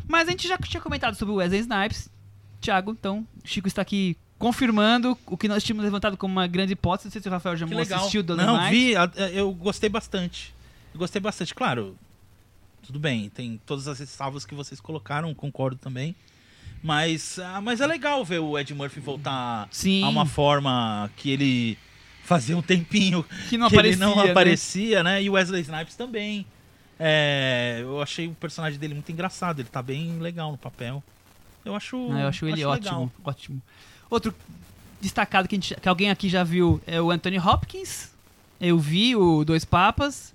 Mas 0.08 0.28
a 0.28 0.32
gente 0.32 0.48
já 0.48 0.58
tinha 0.58 0.82
comentado 0.82 1.16
sobre 1.16 1.34
o 1.34 1.38
Wesley 1.38 1.62
Snipes, 1.62 2.10
Thiago, 2.60 2.92
então 2.92 3.26
Chico 3.46 3.68
está 3.68 3.82
aqui 3.82 4.18
confirmando 4.41 5.15
o 5.27 5.38
que 5.38 5.47
nós 5.47 5.63
tínhamos 5.63 5.86
levantado 5.86 6.17
como 6.17 6.34
uma 6.34 6.47
grande 6.47 6.73
hipótese. 6.73 7.08
Não 7.08 7.12
sei 7.12 7.21
se 7.21 7.27
o 7.27 7.32
Rafael 7.32 7.56
já 7.56 7.65
assistiu 7.95 8.23
do 8.23 8.36
Não, 8.36 8.69
vi, 8.69 8.93
eu 9.34 9.54
gostei 9.54 9.88
bastante. 9.88 10.54
Eu 10.91 10.99
gostei 10.99 11.21
bastante. 11.21 11.54
Claro, 11.54 11.95
tudo 12.82 12.99
bem, 12.99 13.30
tem 13.30 13.62
todas 13.65 13.88
as 13.88 13.99
ressalvas 13.99 14.43
que 14.43 14.56
vocês 14.56 14.82
colocaram, 14.82 15.34
concordo 15.36 15.77
também. 15.77 16.15
Mas, 16.84 17.38
ah, 17.38 17.62
mas 17.62 17.80
é 17.80 17.86
legal 17.86 18.25
ver 18.25 18.39
o 18.39 18.58
Ed 18.58 18.73
Murphy 18.73 18.99
voltar 18.99 19.67
Sim. 19.69 20.04
a 20.04 20.10
uma 20.10 20.25
forma 20.25 21.12
que 21.15 21.30
ele 21.30 21.77
fazia 22.23 22.58
um 22.58 22.62
tempinho 22.63 23.23
que 23.47 23.56
não 23.56 23.69
que 23.69 23.75
aparecia, 23.75 24.06
não 24.06 24.15
né? 24.15 24.32
aparecia, 24.32 25.04
né? 25.04 25.21
E 25.21 25.30
o 25.30 25.34
Wesley 25.34 25.62
Snipes 25.62 25.95
também. 25.95 26.45
É, 26.99 27.80
eu 27.82 28.01
achei 28.01 28.27
o 28.27 28.34
personagem 28.34 28.80
dele 28.80 28.95
muito 28.95 29.12
engraçado, 29.12 29.60
ele 29.60 29.69
tá 29.69 29.82
bem 29.82 30.17
legal 30.17 30.51
no 30.51 30.58
papel. 30.58 31.04
Eu 31.63 31.75
acho, 31.75 32.12
ah, 32.12 32.21
eu 32.21 32.27
acho 32.27 32.45
ele 32.47 32.63
acho 32.63 32.69
ótimo, 32.69 32.99
legal. 32.99 33.12
ótimo. 33.23 33.62
Outro 34.12 34.36
destacado 35.00 35.47
que, 35.47 35.56
gente, 35.56 35.74
que, 35.74 35.88
alguém 35.88 36.12
aqui 36.12 36.28
já 36.28 36.43
viu 36.43 36.82
é 36.86 37.02
o 37.02 37.10
Anthony 37.10 37.39
Hopkins. 37.39 38.12
Eu 38.60 38.78
vi 38.78 39.15
o 39.15 39.45
Dois 39.45 39.63
Papas. 39.63 40.34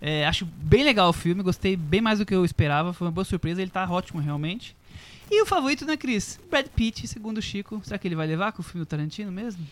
É, 0.00 0.26
acho 0.26 0.46
bem 0.46 0.82
legal 0.82 1.10
o 1.10 1.12
filme, 1.12 1.42
gostei 1.42 1.76
bem 1.76 2.00
mais 2.00 2.18
do 2.18 2.24
que 2.24 2.34
eu 2.34 2.42
esperava, 2.42 2.94
foi 2.94 3.06
uma 3.06 3.12
boa 3.12 3.24
surpresa, 3.24 3.60
ele 3.60 3.70
tá 3.70 3.86
ótimo 3.88 4.18
realmente. 4.18 4.74
E 5.30 5.42
o 5.42 5.46
favorito, 5.46 5.84
né, 5.84 5.94
Cris? 5.94 6.40
Brad 6.50 6.66
Pitt, 6.68 7.06
segundo 7.06 7.36
o 7.36 7.42
Chico. 7.42 7.82
Será 7.84 7.98
que 7.98 8.08
ele 8.08 8.16
vai 8.16 8.26
levar 8.26 8.52
com 8.52 8.62
o 8.62 8.64
filme 8.64 8.84
do 8.84 8.88
Tarantino 8.88 9.30
mesmo? 9.30 9.64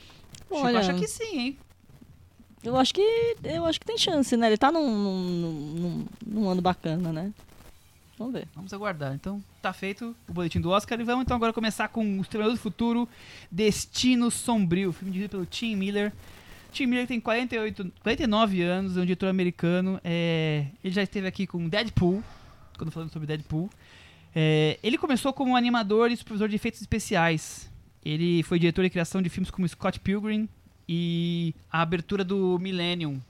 Olha, 0.50 0.82
Chico 0.82 0.92
acha 0.92 1.00
que 1.00 1.08
sim, 1.08 1.38
hein? 1.38 1.58
Eu 2.62 2.76
acho 2.76 2.92
que 2.92 3.37
eu 3.42 3.64
acho 3.64 3.80
que 3.80 3.87
tem 3.87 3.96
chance, 3.96 4.37
né? 4.37 4.48
Ele 4.48 4.58
tá 4.58 4.70
num, 4.70 4.87
num, 4.87 5.52
num, 5.52 6.06
num 6.26 6.48
ano 6.50 6.61
bacana, 6.61 7.11
né? 7.11 7.32
Vamos 8.18 8.33
ver. 8.33 8.48
Vamos 8.54 8.72
aguardar. 8.72 9.14
Então, 9.14 9.42
tá 9.62 9.72
feito 9.72 10.14
o 10.28 10.33
boletim 10.33 10.61
do 10.61 10.70
Oscar 10.70 11.00
e 11.00 11.04
vamos 11.04 11.22
então 11.22 11.37
agora 11.37 11.52
começar 11.52 11.88
com 11.88 12.18
O 12.18 12.20
Estrelador 12.20 12.54
do 12.54 12.61
Futuro, 12.61 13.09
Destino 13.50 14.31
Sombrio, 14.31 14.92
filme 14.92 15.12
dirigido 15.12 15.31
pelo 15.31 15.46
Tim 15.46 15.76
Miller. 15.76 16.12
Tim 16.72 16.87
Miller 16.87 17.07
tem 17.07 17.20
48, 17.20 17.92
49 18.02 18.62
anos, 18.62 18.96
é 18.96 19.00
um 19.00 19.04
diretor 19.04 19.28
americano. 19.28 20.00
É, 20.02 20.66
ele 20.83 20.92
já 20.92 21.02
esteve 21.02 21.26
aqui 21.26 21.46
com 21.46 21.68
Deadpool, 21.68 22.22
quando 22.76 22.90
falando 22.90 23.12
sobre 23.12 23.26
Deadpool. 23.26 23.70
É, 24.35 24.78
ele 24.83 24.98
começou 24.98 25.33
como 25.33 25.57
animador 25.57 26.11
e 26.11 26.16
supervisor 26.16 26.48
de 26.48 26.57
efeitos 26.57 26.81
especiais. 26.81 27.70
Ele 28.04 28.42
foi 28.42 28.59
diretor 28.59 28.83
de 28.83 28.90
criação 28.90 29.22
de 29.22 29.28
filmes 29.28 29.50
como 29.50 29.66
Scott 29.68 30.00
Pilgrim 30.00 30.48
e 30.88 31.54
a 31.70 31.83
abertura 31.83 32.24
do 32.24 32.59
Millennium, 32.59 33.20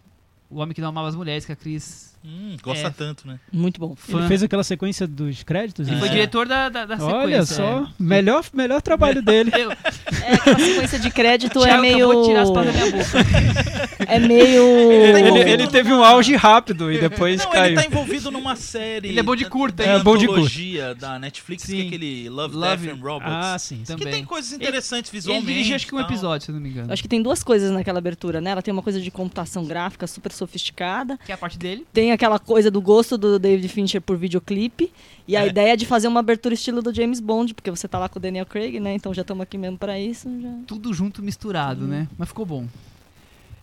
O 0.50 0.58
Homem 0.58 0.74
que 0.74 0.80
Não 0.80 0.88
Amava 0.88 1.08
as 1.08 1.14
Mulheres, 1.14 1.44
que 1.44 1.52
a 1.52 1.56
Cris 1.56 2.08
Hum, 2.24 2.56
gosta 2.62 2.88
é, 2.88 2.90
tanto, 2.90 3.28
né? 3.28 3.38
Muito 3.52 3.78
bom. 3.78 3.94
Fã. 3.94 4.18
Ele 4.18 4.28
fez 4.28 4.42
aquela 4.42 4.64
sequência 4.64 5.06
dos 5.06 5.44
créditos? 5.44 5.86
Ele 5.86 5.96
é. 5.96 6.00
foi 6.00 6.08
diretor 6.08 6.48
da, 6.48 6.68
da, 6.68 6.84
da 6.84 6.96
sequência. 6.96 7.16
Olha 7.16 7.46
só, 7.46 7.82
é. 7.82 7.86
melhor, 7.98 8.44
melhor 8.52 8.82
trabalho 8.82 9.22
dele. 9.22 9.52
Eu... 9.54 9.70
É, 9.70 10.34
aquela 10.34 10.58
sequência 10.58 10.98
de 10.98 11.10
crédito 11.10 11.64
é 11.64 11.78
meio... 11.78 12.24
tirar 12.24 12.42
as 12.42 12.50
da 12.50 12.62
minha 12.64 12.90
boca. 12.90 14.04
é 14.06 14.18
meio... 14.18 14.62
Ele, 14.90 15.20
ele, 15.20 15.50
ele, 15.50 15.66
teve 15.68 15.92
um 15.92 16.02
auge 16.02 16.34
rápido 16.34 16.92
e 16.92 16.98
depois 16.98 17.42
Não, 17.44 17.52
caiu. 17.52 17.66
ele 17.66 17.76
tá 17.76 17.86
envolvido 17.86 18.30
numa 18.30 18.56
série... 18.56 19.08
Ele 19.08 19.20
é 19.20 19.22
bom 19.22 19.36
de 19.36 19.44
curta. 19.44 19.84
É, 19.84 19.98
bom 20.00 20.16
de 20.16 20.26
curta. 20.26 20.94
da 20.96 21.18
Netflix, 21.18 21.62
sim. 21.62 21.76
que 21.76 21.82
é 21.82 21.86
aquele 21.86 22.28
Love, 22.28 22.56
Love 22.56 22.86
Death 22.86 22.96
and 22.96 23.00
Robots. 23.00 23.28
Ah, 23.30 23.58
sim. 23.58 23.82
Também. 23.86 24.06
Que 24.06 24.12
tem 24.12 24.24
coisas 24.24 24.52
interessantes 24.52 25.10
ele, 25.12 25.20
visualmente. 25.20 25.46
Ele 25.46 25.54
dirigiu 25.54 25.76
acho 25.76 25.86
que 25.86 25.94
um 25.94 26.00
episódio, 26.00 26.46
se 26.46 26.52
não 26.52 26.60
me 26.60 26.68
engano. 26.68 26.92
Acho 26.92 27.02
que 27.02 27.08
tem 27.08 27.22
duas 27.22 27.44
coisas 27.44 27.70
naquela 27.70 27.98
abertura, 27.98 28.40
né? 28.40 28.50
Ela 28.50 28.62
tem 28.62 28.72
uma 28.72 28.82
coisa 28.82 29.00
de 29.00 29.10
computação 29.10 29.64
gráfica 29.64 30.06
super 30.06 30.32
sofisticada. 30.38 31.18
Que 31.24 31.32
é 31.32 31.34
a 31.34 31.38
parte 31.38 31.58
dele. 31.58 31.86
Tem 31.92 32.12
aquela 32.12 32.38
coisa 32.38 32.70
do 32.70 32.80
gosto 32.80 33.18
do 33.18 33.38
David 33.38 33.68
Fincher 33.68 34.00
por 34.00 34.16
videoclipe. 34.16 34.92
E 35.26 35.36
a 35.36 35.44
É. 35.44 35.48
ideia 35.48 35.76
de 35.76 35.84
fazer 35.84 36.08
uma 36.08 36.20
abertura 36.20 36.54
estilo 36.54 36.80
do 36.80 36.94
James 36.94 37.20
Bond, 37.20 37.52
porque 37.52 37.70
você 37.70 37.86
tá 37.86 37.98
lá 37.98 38.08
com 38.08 38.18
o 38.18 38.22
Daniel 38.22 38.46
Craig, 38.46 38.80
né? 38.80 38.94
Então 38.94 39.12
já 39.12 39.22
estamos 39.22 39.42
aqui 39.42 39.58
mesmo 39.58 39.76
pra 39.76 39.98
isso. 40.00 40.28
Já... 40.40 40.48
Tudo 40.66 40.92
junto, 40.94 41.22
misturado, 41.22 41.86
né? 41.86 42.08
Mas 42.16 42.28
ficou 42.28 42.46
bom. 42.46 42.66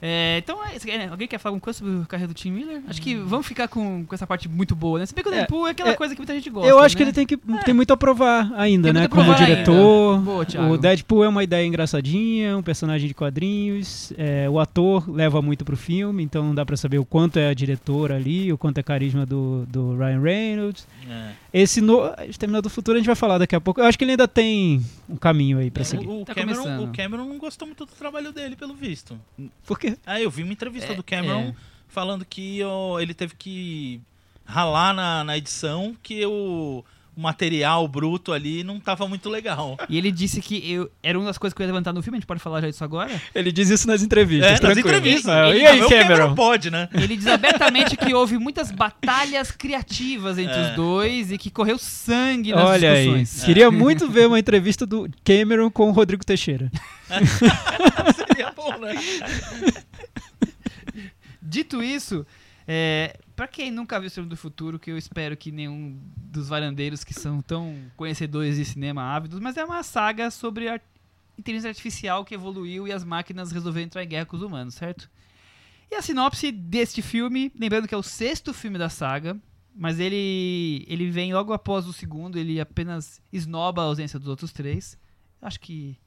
É, 0.02 0.38
então, 0.40 0.60
é 0.64 0.76
é, 0.90 1.08
alguém 1.08 1.28
quer 1.28 1.38
falar 1.38 1.52
alguma 1.52 1.62
coisa 1.62 1.80
sobre 1.80 2.02
a 2.04 2.06
carreira 2.06 2.28
do 2.32 2.36
Tim 2.36 2.52
Miller? 2.52 2.82
Acho 2.88 3.02
que 3.02 3.16
vamos 3.16 3.46
ficar 3.48 3.68
com, 3.68 4.06
com 4.06 4.14
essa 4.14 4.28
parte 4.28 4.48
muito 4.48 4.76
boa, 4.76 5.00
né? 5.00 5.06
Se 5.06 5.16
bem 5.16 5.24
que 5.24 5.30
o 5.30 5.34
É, 5.34 5.38
Deadpool 5.38 5.68
é 5.68 5.72
aquela 5.72 5.92
é, 5.92 5.96
coisa 5.96 6.14
que 6.14 6.20
muita 6.20 6.34
gente 6.34 6.50
gosta. 6.50 6.70
Eu 6.70 6.80
acho 6.80 6.96
que 6.96 7.04
né? 7.04 7.10
ele 7.10 7.16
tem, 7.16 7.26
que, 7.26 7.38
tem 7.64 7.74
muito 7.74 7.92
a 7.92 7.98
provar 7.98 8.52
ainda, 8.56 8.92
Tem 8.94 9.02
né? 9.02 9.08
Como 9.08 9.34
diretor. 9.36 10.20
Boa, 10.20 10.46
o 10.72 10.78
Deadpool 10.78 11.24
é 11.24 11.28
uma 11.30 11.44
ideia 11.44 11.66
engraçadinha, 11.66 12.58
um 12.58 12.62
personagem 12.64 13.08
de 13.08 13.14
quadrinhos. 13.14 14.14
é, 14.18 14.50
o 14.50 14.60
ator 14.60 15.10
leva 15.10 15.42
muito 15.42 15.64
pro 15.66 15.78
filme, 15.78 16.24
então 16.24 16.44
não 16.44 16.56
dá 16.56 16.66
pra 16.66 16.78
saber 16.78 17.00
o 17.00 17.06
quanto 17.06 17.38
é 17.40 17.50
a 17.50 17.54
diretora 17.54 18.16
ali, 18.16 18.52
o 18.52 18.58
quanto 18.58 18.78
é 18.78 18.84
carisma 18.84 19.26
do, 19.26 19.66
do 19.68 19.96
Ryan 19.98 20.22
Reynolds. 20.22 20.88
É. 21.10 21.32
Esse 21.54 21.80
no 21.80 22.02
Exterminador 22.28 22.64
do 22.64 22.70
Futuro 22.70 22.96
a 22.98 23.00
gente 23.00 23.08
vai 23.08 23.16
falar 23.16 23.38
daqui 23.38 23.56
a 23.56 23.62
pouco. 23.62 23.80
Eu 23.80 23.86
acho 23.86 23.98
que 23.98 24.04
ele 24.04 24.12
ainda 24.12 24.28
tem 24.28 24.84
um 25.10 25.16
caminho 25.16 25.58
aí 25.60 25.72
pra 25.72 25.82
É, 25.82 25.86
seguir. 25.86 26.06
o, 26.08 26.22
o 26.22 26.26
Tá 26.26 26.34
Cameron, 26.36 26.84
o 26.84 26.92
Cameron 26.92 27.26
não 27.26 27.38
gostou 27.38 27.68
muito 27.68 27.86
do 27.86 27.92
trabalho 27.94 28.32
dele, 28.34 28.56
pelo 28.56 28.74
visto. 28.74 29.18
Por 29.66 29.80
quê? 29.80 29.95
Ah, 30.06 30.20
eu 30.22 30.30
vi 30.30 30.44
uma 30.44 30.54
entrevista 30.54 30.94
É, 30.94 30.96
do 30.96 31.04
Cameron 31.04 31.50
é. 31.50 31.56
falando 31.88 32.26
que 32.26 32.64
ó, 32.64 33.00
ele 33.00 33.14
teve 33.14 33.36
que 33.36 34.02
ralar 34.46 34.94
na, 34.94 35.24
na 35.24 35.38
edição, 35.38 35.96
que 36.04 36.26
o, 36.26 36.84
o 37.16 37.22
material 37.22 37.88
bruto 37.88 38.34
ali 38.34 38.64
não 38.64 38.80
tava 38.80 39.08
muito 39.08 39.30
legal. 39.30 39.78
E 39.90 39.98
ele 39.98 40.12
disse 40.12 40.42
que 40.42 40.70
eu, 40.72 40.92
era 41.02 41.18
uma 41.18 41.26
das 41.28 41.38
coisas 41.38 41.54
que 41.56 41.62
eu 41.62 41.66
ia 41.66 41.72
levantar 41.72 41.94
no 41.94 42.02
filme, 42.04 42.18
a 42.18 42.20
gente 42.20 42.28
pode 42.28 42.42
falar 42.42 42.62
já 42.62 42.70
disso 42.70 42.84
agora. 42.84 43.10
Ele 43.34 43.52
diz 43.52 43.70
isso 43.70 43.88
nas 43.88 44.02
entrevistas. 44.04 44.48
É, 44.48 44.52
nas 44.52 44.60
tranquilo. 44.60 44.90
entrevistas. 44.90 45.32
Ah, 45.32 45.50
Ele- 45.50 45.60
e 45.60 45.66
aí, 45.66 45.82
o 45.82 45.90
Cameron? 45.90 46.36
pode, 46.36 46.70
né? 46.70 46.90
Ele 46.94 47.16
diz 47.16 47.28
abertamente 47.28 47.96
que 47.96 48.14
houve 48.14 48.38
muitas 48.38 48.70
batalhas 48.72 49.52
criativas 49.52 50.38
entre 50.38 50.56
É. 50.56 50.70
os 50.70 50.76
dois 50.76 51.32
e 51.32 51.38
que 51.38 51.50
correu 51.50 51.78
sangue 51.78 52.52
nas 52.52 52.64
Olha 52.66 52.92
aí, 52.92 53.06
discussões. 53.20 53.44
queria 53.46 53.72
muito 53.72 54.10
ver 54.10 54.28
uma 54.28 54.40
entrevista 54.40 54.86
do 54.86 55.10
Cameron 55.24 55.70
com 55.72 55.90
o 55.90 55.92
Rodrigo 55.92 56.26
Teixeira. 56.26 56.70
Seria 58.28 58.52
bom, 58.52 58.78
né? 58.80 58.94
Dito 61.42 61.82
isso, 61.84 62.26
é, 62.68 63.20
para 63.36 63.48
quem 63.48 63.70
nunca 63.70 64.00
viu 64.00 64.08
o 64.08 64.10
Cinema 64.10 64.30
do 64.30 64.38
Futuro, 64.38 64.80
que 64.80 64.92
eu 64.92 64.98
espero 64.98 65.38
que 65.38 65.52
nenhum 65.52 66.00
dos 66.18 66.50
varandeiros 66.50 67.04
que 67.04 67.14
são 67.14 67.42
tão 67.42 67.76
conhecedores 67.96 68.58
de 68.58 68.66
cinema 68.66 69.04
ávidos, 69.04 69.40
mas 69.40 69.58
é 69.58 69.64
uma 69.64 69.84
saga 69.84 70.32
sobre 70.32 70.68
a 70.68 70.80
inteligência 71.38 71.70
artificial 71.70 72.26
que 72.26 72.34
evoluiu 72.34 72.88
e 72.88 72.92
as 72.92 73.04
máquinas 73.04 73.52
resolveram 73.52 73.86
entrar 73.86 74.04
em 74.04 74.08
guerra 74.08 74.26
com 74.26 74.36
os 74.36 74.42
humanos, 74.42 74.74
certo? 74.74 75.10
E 75.92 75.96
a 75.96 76.02
sinopse 76.02 76.52
deste 76.52 77.02
filme, 77.02 77.52
lembrando 77.58 77.88
que 77.88 77.94
é 77.94 77.98
o 77.98 78.04
sexto 78.04 78.54
filme 78.54 78.78
da 78.78 78.90
saga, 78.90 79.38
mas 79.76 80.00
ele 80.00 80.86
ele 80.88 81.12
vem 81.12 81.34
logo 81.34 81.54
após 81.54 81.86
o 81.86 81.94
segundo, 81.94 82.40
ele 82.40 82.60
apenas 82.60 83.22
esnoba 83.32 83.82
a 83.82 83.86
ausência 83.86 84.18
dos 84.18 84.28
outros 84.28 84.52
três. 84.52 84.98
Acho 85.42 85.60
que 85.60 85.98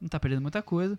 não 0.00 0.08
tá 0.08 0.18
perdendo 0.18 0.40
muita 0.40 0.62
coisa. 0.62 0.98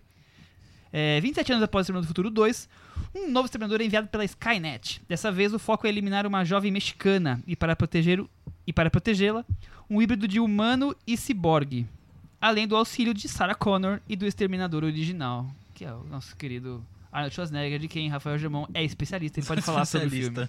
É, 0.92 1.20
27 1.20 1.52
anos 1.52 1.62
após 1.62 1.80
o 1.80 1.82
Exterminador 1.82 2.04
do 2.04 2.08
Futuro 2.08 2.30
2, 2.30 2.68
um 3.14 3.30
novo 3.30 3.46
exterminador 3.46 3.80
é 3.80 3.84
enviado 3.84 4.08
pela 4.08 4.24
Skynet. 4.24 5.00
Dessa 5.08 5.30
vez, 5.30 5.52
o 5.52 5.58
foco 5.58 5.86
é 5.86 5.90
eliminar 5.90 6.26
uma 6.26 6.44
jovem 6.44 6.70
mexicana 6.70 7.42
e 7.46 7.54
para 7.54 7.76
proteger 7.76 8.24
e 8.66 8.72
para 8.72 8.90
protegê-la, 8.90 9.46
um 9.88 10.02
híbrido 10.02 10.28
de 10.28 10.38
humano 10.38 10.94
e 11.06 11.16
ciborgue, 11.16 11.86
além 12.38 12.68
do 12.68 12.76
auxílio 12.76 13.14
de 13.14 13.26
Sarah 13.26 13.54
Connor 13.54 14.00
e 14.06 14.14
do 14.14 14.26
exterminador 14.26 14.84
original, 14.84 15.46
que 15.74 15.86
é 15.86 15.92
o 15.92 16.04
nosso 16.04 16.36
querido 16.36 16.84
Arnold 17.12 17.34
Schwarzenegger, 17.34 17.78
de 17.78 17.88
quem 17.88 18.08
Rafael 18.08 18.38
Germão 18.38 18.68
é 18.74 18.84
especialista, 18.84 19.40
ele 19.40 19.46
pode 19.46 19.62
falar 19.62 19.84
sobre 19.84 20.06
o 20.06 20.10
filme. 20.10 20.36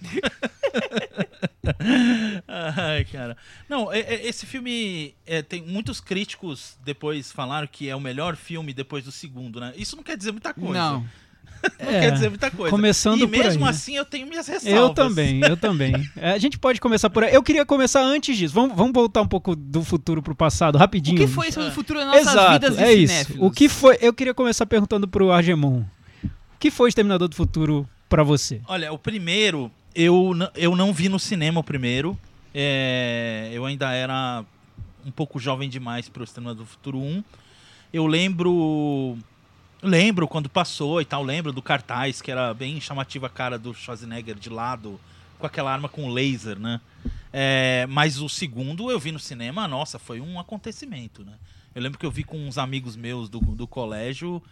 Ai, 2.48 3.04
cara. 3.04 3.36
Não, 3.68 3.92
é- 3.92 4.00
é- 4.00 4.26
esse 4.26 4.46
filme 4.46 5.14
é, 5.26 5.42
tem 5.42 5.62
muitos 5.62 6.00
críticos 6.00 6.76
depois 6.84 7.32
falaram 7.32 7.66
que 7.70 7.88
é 7.88 7.96
o 7.96 8.00
melhor 8.00 8.36
filme 8.36 8.72
depois 8.72 9.04
do 9.04 9.12
segundo, 9.12 9.60
né? 9.60 9.72
Isso 9.76 9.96
não 9.96 10.02
quer 10.02 10.16
dizer 10.16 10.32
muita 10.32 10.52
coisa. 10.54 10.72
Não, 10.74 11.04
Não 11.78 11.90
É, 11.90 12.00
quer 12.00 12.12
dizer 12.12 12.28
muita 12.30 12.50
coisa. 12.50 12.70
começando 12.70 13.18
e 13.22 13.26
por 13.26 13.34
aí, 13.34 13.42
mesmo 13.42 13.64
né? 13.64 13.70
assim 13.70 13.94
eu 13.94 14.04
tenho 14.04 14.26
minhas 14.26 14.46
ressalvas. 14.48 14.80
Eu 14.80 14.90
também, 14.94 15.40
eu 15.44 15.56
também. 15.58 15.92
É, 16.16 16.30
A 16.32 16.38
gente 16.38 16.58
pode 16.58 16.80
começar 16.80 17.10
por 17.10 17.22
aí. 17.22 17.34
Eu 17.34 17.42
queria 17.42 17.66
começar 17.66 18.00
antes 18.02 18.36
disso. 18.36 18.54
Vamos, 18.54 18.74
vamos 18.74 18.92
voltar 18.94 19.20
um 19.20 19.28
pouco 19.28 19.54
do 19.54 19.84
futuro 19.84 20.22
pro 20.22 20.34
passado, 20.34 20.76
o 20.76 20.78
rapidinho. 20.78 21.18
que 21.18 21.26
foi 21.26 21.48
isso 21.48 21.60
no 21.60 21.70
futuro 21.70 21.98
das 21.98 22.08
nossas 22.08 22.26
Exato, 22.32 22.52
vidas 22.52 22.76
de 22.78 22.82
é 22.82 22.92
isso. 22.94 23.12
cinéfilos? 23.12 23.42
O 23.46 23.50
que 23.50 23.68
foi? 23.68 23.98
Eu 24.00 24.12
queria 24.14 24.32
começar 24.32 24.64
perguntando 24.64 25.06
pro 25.06 25.30
Argemon. 25.30 25.82
Que 26.60 26.70
foi 26.70 26.90
Exterminador 26.90 27.26
do 27.26 27.34
Futuro 27.34 27.88
pra 28.06 28.22
você? 28.22 28.60
Olha, 28.68 28.92
o 28.92 28.98
primeiro, 28.98 29.72
eu, 29.94 30.32
eu 30.54 30.76
não 30.76 30.92
vi 30.92 31.08
no 31.08 31.18
cinema 31.18 31.58
o 31.58 31.64
primeiro. 31.64 32.18
É, 32.54 33.48
eu 33.50 33.64
ainda 33.64 33.90
era 33.92 34.44
um 35.02 35.10
pouco 35.10 35.40
jovem 35.40 35.70
demais 35.70 36.06
para 36.10 36.20
o 36.20 36.24
Exterminador 36.24 36.66
do 36.66 36.70
Futuro 36.70 36.98
1. 36.98 37.24
Eu 37.94 38.06
lembro. 38.06 39.16
Lembro 39.82 40.28
quando 40.28 40.50
passou 40.50 41.00
e 41.00 41.06
tal, 41.06 41.22
lembro 41.22 41.50
do 41.50 41.62
cartaz, 41.62 42.20
que 42.20 42.30
era 42.30 42.52
bem 42.52 42.78
chamativa 42.78 43.28
a 43.28 43.30
cara 43.30 43.58
do 43.58 43.72
Schwarzenegger 43.72 44.34
de 44.34 44.50
lado, 44.50 45.00
com 45.38 45.46
aquela 45.46 45.72
arma 45.72 45.88
com 45.88 46.10
laser, 46.10 46.58
né? 46.58 46.78
É, 47.32 47.86
mas 47.88 48.20
o 48.20 48.28
segundo 48.28 48.90
eu 48.90 49.00
vi 49.00 49.10
no 49.10 49.18
cinema, 49.18 49.66
nossa, 49.66 49.98
foi 49.98 50.20
um 50.20 50.38
acontecimento, 50.38 51.24
né? 51.24 51.32
Eu 51.74 51.80
lembro 51.80 51.98
que 51.98 52.04
eu 52.04 52.10
vi 52.10 52.22
com 52.22 52.36
uns 52.36 52.58
amigos 52.58 52.96
meus 52.96 53.30
do, 53.30 53.40
do 53.40 53.66
colégio 53.66 54.42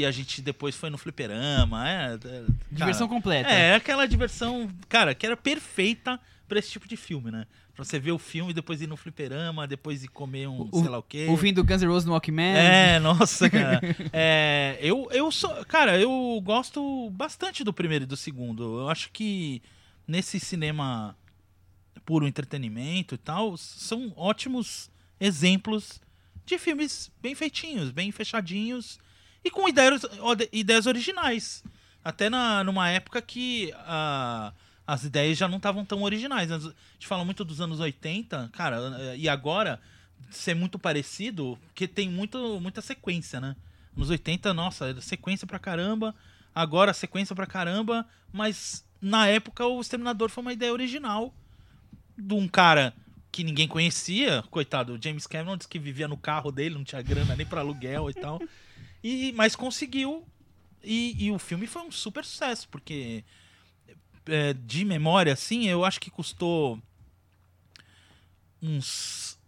e 0.00 0.06
a 0.06 0.10
gente 0.10 0.40
depois 0.40 0.74
foi 0.76 0.88
no 0.90 0.96
fliperama. 0.98 1.88
É, 1.88 2.14
é, 2.14 2.18
cara, 2.18 2.46
Diversão 2.70 3.08
completa. 3.08 3.48
é, 3.50 3.74
aquela 3.74 4.06
diversão, 4.06 4.68
cara, 4.88 5.14
que 5.14 5.26
era 5.26 5.36
perfeita 5.36 6.18
pra 6.48 6.58
esse 6.58 6.70
tipo 6.70 6.86
de 6.88 6.96
filme, 6.96 7.30
né? 7.30 7.46
Pra 7.74 7.84
você 7.84 7.98
ver 7.98 8.12
o 8.12 8.18
filme 8.18 8.50
e 8.50 8.54
depois 8.54 8.82
ir 8.82 8.86
no 8.86 8.96
fliperama, 8.96 9.66
depois 9.66 10.04
ir 10.04 10.08
comer 10.08 10.46
um 10.46 10.68
O- 10.70 10.80
sei 10.80 10.88
lá 10.90 10.98
o 10.98 11.02
quê. 11.02 11.26
Ouvindo 11.28 11.64
Guns 11.64 11.80
N' 11.82 11.88
Roses 11.88 12.04
no 12.06 12.12
Walkman. 12.12 12.54
É, 12.56 12.98
nossa, 13.00 13.48
cara. 13.48 13.80
É, 14.12 14.78
eu, 14.80 15.08
eu 15.10 15.30
sou. 15.32 15.50
Cara, 15.66 15.98
eu 15.98 16.38
gosto 16.44 17.08
bastante 17.10 17.64
do 17.64 17.72
primeiro 17.72 18.04
e 18.04 18.06
do 18.06 18.16
segundo. 18.16 18.80
Eu 18.80 18.88
acho 18.90 19.10
que 19.10 19.62
nesse 20.06 20.38
cinema 20.38 21.16
puro 22.04 22.26
entretenimento 22.26 23.14
e 23.14 23.18
tal, 23.18 23.56
são 23.56 24.12
ótimos 24.16 24.90
exemplos 25.20 26.00
de 26.44 26.58
filmes 26.58 27.10
bem 27.22 27.34
feitinhos, 27.34 27.90
bem 27.90 28.10
fechadinhos 28.12 28.98
e 29.44 29.50
com 29.50 29.68
ideias, 29.68 30.02
ideias 30.52 30.86
originais. 30.86 31.62
Até 32.04 32.28
na, 32.28 32.64
numa 32.64 32.88
época 32.88 33.22
que 33.22 33.72
ah, 33.76 34.52
as 34.86 35.04
ideias 35.04 35.38
já 35.38 35.48
não 35.48 35.58
estavam 35.58 35.84
tão 35.84 36.02
originais. 36.02 36.50
A 36.50 36.58
gente 36.58 37.06
fala 37.06 37.24
muito 37.24 37.44
dos 37.44 37.60
anos 37.60 37.80
80, 37.80 38.50
cara, 38.52 39.14
e 39.16 39.28
agora 39.28 39.80
ser 40.30 40.54
muito 40.54 40.78
parecido, 40.78 41.58
porque 41.66 41.86
tem 41.86 42.08
muito, 42.08 42.60
muita 42.60 42.80
sequência, 42.80 43.40
né? 43.40 43.56
Nos 43.96 44.10
80, 44.10 44.54
nossa, 44.54 44.98
sequência 45.00 45.46
pra 45.46 45.58
caramba, 45.58 46.14
agora 46.54 46.94
sequência 46.94 47.36
pra 47.36 47.46
caramba, 47.46 48.06
mas 48.32 48.84
na 49.00 49.26
época 49.26 49.66
o 49.66 49.80
Exterminador 49.80 50.30
foi 50.30 50.42
uma 50.42 50.52
ideia 50.52 50.72
original 50.72 51.34
de 52.16 52.34
um 52.34 52.48
cara 52.48 52.94
que 53.30 53.42
ninguém 53.42 53.66
conhecia, 53.66 54.44
coitado, 54.50 54.98
James 55.02 55.26
Cameron 55.26 55.56
disse 55.56 55.68
que 55.68 55.78
vivia 55.78 56.06
no 56.06 56.16
carro 56.16 56.52
dele, 56.52 56.74
não 56.74 56.84
tinha 56.84 57.00
grana 57.00 57.34
nem 57.34 57.46
pra 57.46 57.60
aluguel 57.60 58.10
e 58.10 58.14
tal. 58.14 58.40
E, 59.02 59.32
mas 59.32 59.56
conseguiu. 59.56 60.24
E, 60.82 61.26
e 61.26 61.30
o 61.30 61.38
filme 61.38 61.66
foi 61.66 61.82
um 61.82 61.90
super 61.92 62.24
sucesso, 62.24 62.68
porque 62.68 63.24
é, 64.26 64.52
de 64.52 64.84
memória, 64.84 65.32
assim, 65.32 65.68
eu 65.68 65.84
acho 65.84 66.00
que 66.00 66.10
custou 66.10 66.80
uns 68.60 69.38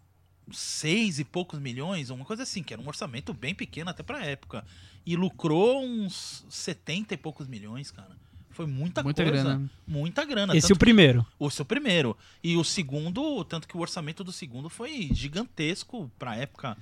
seis 0.52 1.18
e 1.18 1.24
poucos 1.24 1.58
milhões, 1.58 2.10
uma 2.10 2.24
coisa 2.24 2.42
assim, 2.42 2.62
que 2.62 2.72
era 2.72 2.82
um 2.82 2.86
orçamento 2.86 3.32
bem 3.32 3.54
pequeno 3.54 3.90
até 3.90 4.02
pra 4.02 4.24
época. 4.24 4.64
E 5.06 5.16
lucrou 5.16 5.84
uns 5.84 6.44
70 6.48 7.14
e 7.14 7.16
poucos 7.16 7.46
milhões, 7.46 7.90
cara. 7.90 8.16
Foi 8.50 8.66
muita, 8.66 9.02
Muita 9.02 9.24
coisa. 9.24 9.42
grana. 9.42 9.70
Muita 9.86 10.24
grana. 10.24 10.56
Esse 10.56 10.70
é 10.70 10.74
o 10.74 10.78
primeiro. 10.78 11.26
o 11.38 11.50
seu 11.50 11.64
primeiro. 11.64 12.16
E 12.42 12.56
o 12.56 12.62
segundo, 12.62 13.44
tanto 13.44 13.66
que 13.66 13.76
o 13.76 13.80
orçamento 13.80 14.22
do 14.22 14.30
segundo 14.30 14.70
foi 14.70 15.10
gigantesco 15.12 16.10
pra 16.18 16.36
época. 16.36 16.76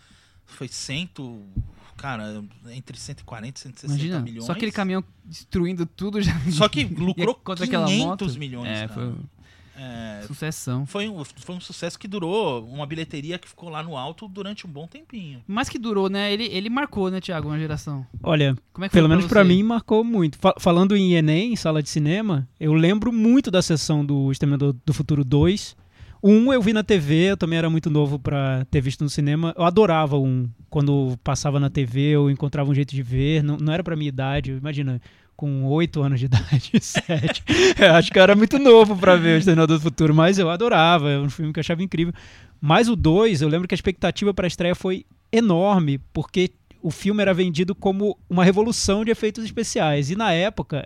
Foi 0.47 0.68
cento. 0.68 1.40
Cara, 1.97 2.43
entre 2.70 2.99
140 2.99 3.59
e 3.59 3.62
160 3.62 3.93
Imagina, 3.95 4.20
milhões. 4.20 4.47
só 4.47 4.53
aquele 4.53 4.72
caminhão 4.72 5.05
destruindo 5.24 5.86
tudo 5.86 6.20
já. 6.20 6.32
Só 6.51 6.68
que 6.68 6.84
lucrou 6.95 7.34
contra 7.34 7.64
500 7.66 7.68
aquela 7.93 8.07
moto. 8.07 8.38
milhões. 8.38 8.68
É, 8.68 8.88
cara. 8.88 8.93
foi 8.93 9.14
É, 9.76 10.24
sucessão. 10.26 10.84
foi, 10.84 11.09
um, 11.09 11.24
foi 11.24 11.55
um 11.55 11.61
sucesso 11.61 11.99
que 11.99 12.09
durou, 12.09 12.64
uma 12.66 12.86
bilheteria 12.86 13.38
que 13.38 13.49
ficou 13.49 13.68
lá 13.68 13.82
no 13.84 13.97
alto 13.97 14.26
durante 14.26 14.66
um 14.66 14.70
bom 14.70 14.86
tempinho. 14.88 15.43
Mas 15.47 15.68
que 15.68 15.78
durou, 15.78 16.09
né? 16.11 16.32
Ele, 16.32 16.45
ele 16.47 16.68
marcou, 16.68 17.09
né, 17.11 17.20
Thiago, 17.20 17.49
uma 17.49 17.59
geração. 17.59 18.05
Olha, 18.22 18.57
Como 18.72 18.84
é 18.84 18.88
pelo 18.88 19.09
menos 19.09 19.26
pra 19.26 19.43
você? 19.45 19.49
mim 19.49 19.62
marcou 19.62 20.03
muito. 20.03 20.38
Fa- 20.38 20.55
falando 20.59 20.97
em 20.97 21.14
Enem, 21.14 21.53
em 21.53 21.57
sala 21.57 21.82
de 21.82 21.88
cinema, 21.88 22.49
eu 22.59 22.72
lembro 22.72 23.12
muito 23.12 23.51
da 23.51 23.62
sessão 23.62 24.05
do 24.05 24.30
Exterminador 24.32 24.74
do 24.84 24.93
Futuro 24.93 25.24
2, 25.24 25.76
O 26.22 26.30
1 26.30 26.52
eu 26.52 26.62
vi 26.62 26.72
na 26.72 26.84
TV, 26.84 27.32
eu 27.32 27.36
também 27.36 27.58
era 27.58 27.68
muito 27.68 27.90
novo 27.90 28.16
pra 28.16 28.64
ter 28.70 28.80
visto 28.80 29.02
no 29.02 29.10
cinema. 29.10 29.52
Eu 29.58 29.64
adorava 29.64 30.16
1. 30.16 30.48
Quando 30.70 31.18
passava 31.24 31.58
na 31.58 31.68
TV, 31.68 32.10
eu 32.10 32.30
encontrava 32.30 32.70
um 32.70 32.74
jeito 32.74 32.94
de 32.94 33.02
ver. 33.02 33.42
Não, 33.42 33.56
não 33.56 33.72
era 33.72 33.82
pra 33.82 33.96
minha 33.96 34.08
idade, 34.08 34.52
imagina, 34.52 35.00
com 35.34 35.64
8 35.64 36.00
anos 36.00 36.20
de 36.20 36.26
idade, 36.30 36.70
7. 36.80 37.42
eu 37.76 37.94
acho 37.94 38.12
que 38.12 38.18
eu 38.20 38.22
era 38.22 38.36
muito 38.36 38.56
novo 38.56 38.96
pra 38.96 39.16
ver 39.16 39.34
o 39.34 39.38
Exterminador 39.38 39.78
do 39.78 39.82
Futuro, 39.82 40.14
mas 40.14 40.38
eu 40.38 40.48
adorava, 40.48 41.10
é 41.10 41.18
um 41.18 41.28
filme 41.28 41.52
que 41.52 41.58
eu 41.58 41.62
achava 41.62 41.82
incrível. 41.82 42.14
Mas 42.60 42.88
o 42.88 42.94
2, 42.94 43.42
eu 43.42 43.48
lembro 43.48 43.66
que 43.66 43.74
a 43.74 43.76
expectativa 43.76 44.32
pra 44.32 44.46
estreia 44.46 44.76
foi 44.76 45.04
enorme, 45.32 45.98
porque 46.12 46.52
o 46.80 46.92
filme 46.92 47.20
era 47.20 47.34
vendido 47.34 47.74
como 47.74 48.16
uma 48.30 48.44
revolução 48.44 49.04
de 49.04 49.10
efeitos 49.10 49.44
especiais. 49.44 50.08
E 50.08 50.14
na 50.14 50.32
época, 50.32 50.84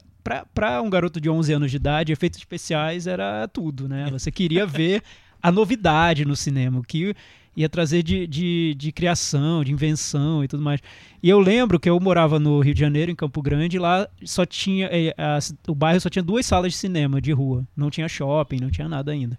para 0.54 0.80
um 0.80 0.88
garoto 0.88 1.20
de 1.20 1.28
11 1.28 1.52
anos 1.52 1.70
de 1.70 1.76
idade, 1.76 2.12
efeitos 2.12 2.38
especiais 2.38 3.06
era 3.06 3.46
tudo, 3.48 3.86
né? 3.86 4.08
Você 4.10 4.30
queria 4.32 4.66
ver 4.66 5.02
a 5.46 5.52
novidade 5.52 6.24
no 6.24 6.34
cinema, 6.34 6.80
o 6.80 6.82
que 6.82 7.14
ia 7.56 7.68
trazer 7.68 8.02
de, 8.02 8.26
de, 8.26 8.74
de, 8.76 8.90
criação, 8.90 9.62
de 9.62 9.70
invenção 9.70 10.42
e 10.42 10.48
tudo 10.48 10.60
mais. 10.60 10.80
E 11.22 11.30
eu 11.30 11.38
lembro 11.38 11.78
que 11.78 11.88
eu 11.88 12.00
morava 12.00 12.40
no 12.40 12.58
Rio 12.58 12.74
de 12.74 12.80
Janeiro, 12.80 13.12
em 13.12 13.14
Campo 13.14 13.40
Grande, 13.40 13.76
e 13.76 13.78
lá 13.78 14.08
só 14.24 14.44
tinha. 14.44 14.88
É, 14.90 15.14
a, 15.16 15.38
o 15.68 15.74
bairro 15.74 16.00
só 16.00 16.10
tinha 16.10 16.22
duas 16.22 16.44
salas 16.44 16.72
de 16.72 16.78
cinema 16.78 17.20
de 17.20 17.30
rua. 17.30 17.64
Não 17.76 17.90
tinha 17.90 18.08
shopping, 18.08 18.58
não 18.60 18.72
tinha 18.72 18.88
nada 18.88 19.12
ainda. 19.12 19.38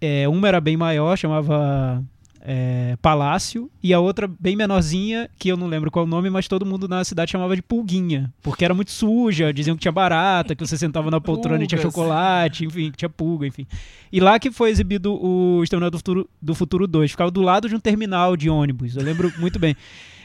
É, 0.00 0.26
uma 0.26 0.48
era 0.48 0.62
bem 0.62 0.78
maior, 0.78 1.14
chamava 1.14 2.02
é, 2.46 2.96
Palácio, 3.00 3.70
e 3.82 3.94
a 3.94 3.98
outra 3.98 4.28
bem 4.28 4.54
menorzinha, 4.54 5.30
que 5.38 5.48
eu 5.48 5.56
não 5.56 5.66
lembro 5.66 5.90
qual 5.90 6.04
o 6.04 6.08
nome, 6.08 6.28
mas 6.28 6.46
todo 6.46 6.66
mundo 6.66 6.86
na 6.86 7.02
cidade 7.02 7.30
chamava 7.30 7.56
de 7.56 7.62
Pulguinha, 7.62 8.30
porque 8.42 8.64
era 8.66 8.74
muito 8.74 8.90
suja, 8.90 9.50
diziam 9.50 9.74
que 9.74 9.80
tinha 9.80 9.90
barata, 9.90 10.54
que 10.54 10.64
você 10.64 10.76
sentava 10.76 11.10
na 11.10 11.18
poltrona 11.18 11.64
e 11.64 11.66
tinha 11.66 11.80
chocolate, 11.80 12.66
enfim, 12.66 12.90
que 12.90 12.98
tinha 12.98 13.08
pulga, 13.08 13.46
enfim. 13.46 13.66
E 14.12 14.20
lá 14.20 14.38
que 14.38 14.50
foi 14.50 14.68
exibido 14.68 15.14
o 15.14 15.62
Exterminador 15.62 15.92
do 15.92 15.98
Futuro, 15.98 16.30
do 16.40 16.54
Futuro 16.54 16.86
2, 16.86 17.10
ficava 17.10 17.30
do 17.30 17.40
lado 17.40 17.66
de 17.66 17.74
um 17.74 17.80
terminal 17.80 18.36
de 18.36 18.50
ônibus, 18.50 18.94
eu 18.94 19.02
lembro 19.02 19.32
muito 19.38 19.58
bem. 19.58 19.74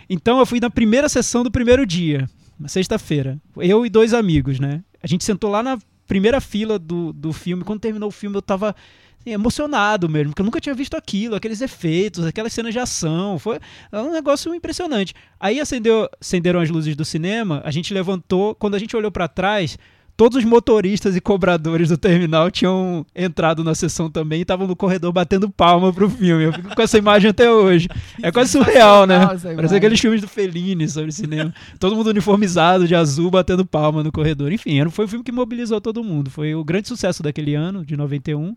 Então 0.10 0.40
eu 0.40 0.46
fui 0.46 0.60
na 0.60 0.70
primeira 0.70 1.08
sessão 1.08 1.42
do 1.42 1.50
primeiro 1.50 1.86
dia, 1.86 2.30
na 2.60 2.68
sexta-feira, 2.68 3.40
eu 3.58 3.86
e 3.86 3.90
dois 3.90 4.14
amigos, 4.14 4.60
né? 4.60 4.84
A 5.02 5.08
gente 5.08 5.24
sentou 5.24 5.50
lá 5.50 5.64
na 5.64 5.80
primeira 6.06 6.42
fila 6.42 6.78
do, 6.78 7.14
do 7.14 7.32
filme, 7.32 7.64
quando 7.64 7.80
terminou 7.80 8.10
o 8.10 8.12
filme 8.12 8.36
eu 8.36 8.42
tava 8.42 8.76
assim, 9.20 9.32
emocionado 9.32 10.10
mesmo, 10.10 10.30
porque 10.30 10.42
eu 10.42 10.46
nunca 10.46 10.62
tinha 10.62 10.76
visto 10.76 10.96
aquilo, 10.96 11.36
aqueles 11.36 11.62
efeitos, 11.62 12.26
aquelas 12.26 12.54
cenas 12.54 12.74
de 12.74 12.80
ação. 12.80 13.38
Foi 13.38 13.60
um 13.94 14.12
negócio 14.12 14.54
impressionante. 14.54 15.14
Aí 15.40 15.60
acendeu, 15.60 16.10
acenderam 16.20 16.60
as 16.60 16.70
luzes 16.70 16.96
do 16.96 17.06
cinema, 17.06 17.62
a 17.64 17.72
gente 17.72 17.94
levantou, 17.94 18.56
quando 18.56 18.76
a 18.76 18.80
gente 18.80 18.96
olhou 18.96 19.12
para 19.12 19.28
trás, 19.28 19.78
todos 20.20 20.38
os 20.38 20.44
motoristas 20.44 21.16
e 21.16 21.22
cobradores 21.22 21.88
do 21.88 21.98
terminal 21.98 22.52
tinham 22.52 23.06
entrado 23.16 23.64
na 23.64 23.74
sessão 23.74 24.12
também 24.12 24.40
e 24.40 24.42
estavam 24.42 24.68
no 24.68 24.76
corredor 24.76 25.14
batendo 25.14 25.50
palma 25.50 25.94
pro 25.94 26.10
filme. 26.10 26.44
Eu 26.44 26.52
fico 26.52 26.76
com 26.76 26.82
essa 26.82 26.98
imagem 26.98 27.30
até 27.30 27.50
hoje. 27.50 27.88
É 28.22 28.34
quase 28.34 28.52
surreal, 28.52 29.08
né? 29.08 29.18
Parece 29.56 29.76
aqueles 29.76 29.98
filmes 29.98 30.20
do 30.20 30.28
Fellini 30.28 30.90
sobre 30.90 31.10
cinema. 31.14 31.54
Todo 31.80 31.96
mundo 31.96 32.10
uniformizado 32.10 32.86
de 32.86 32.94
azul 32.94 33.32
batendo 33.32 33.66
palma 33.66 34.04
no 34.04 34.12
corredor. 34.12 34.52
Enfim, 34.52 34.90
foi 34.90 35.06
um 35.06 35.08
filme 35.08 35.24
que 35.24 35.32
mobilizou 35.32 35.80
todo 35.80 36.04
mundo. 36.04 36.30
Foi 36.30 36.54
o 36.54 36.66
grande 36.66 36.90
sucesso 36.90 37.24
daquele 37.24 37.56
ano, 37.56 37.86
de 37.86 37.96
91. 37.96 38.54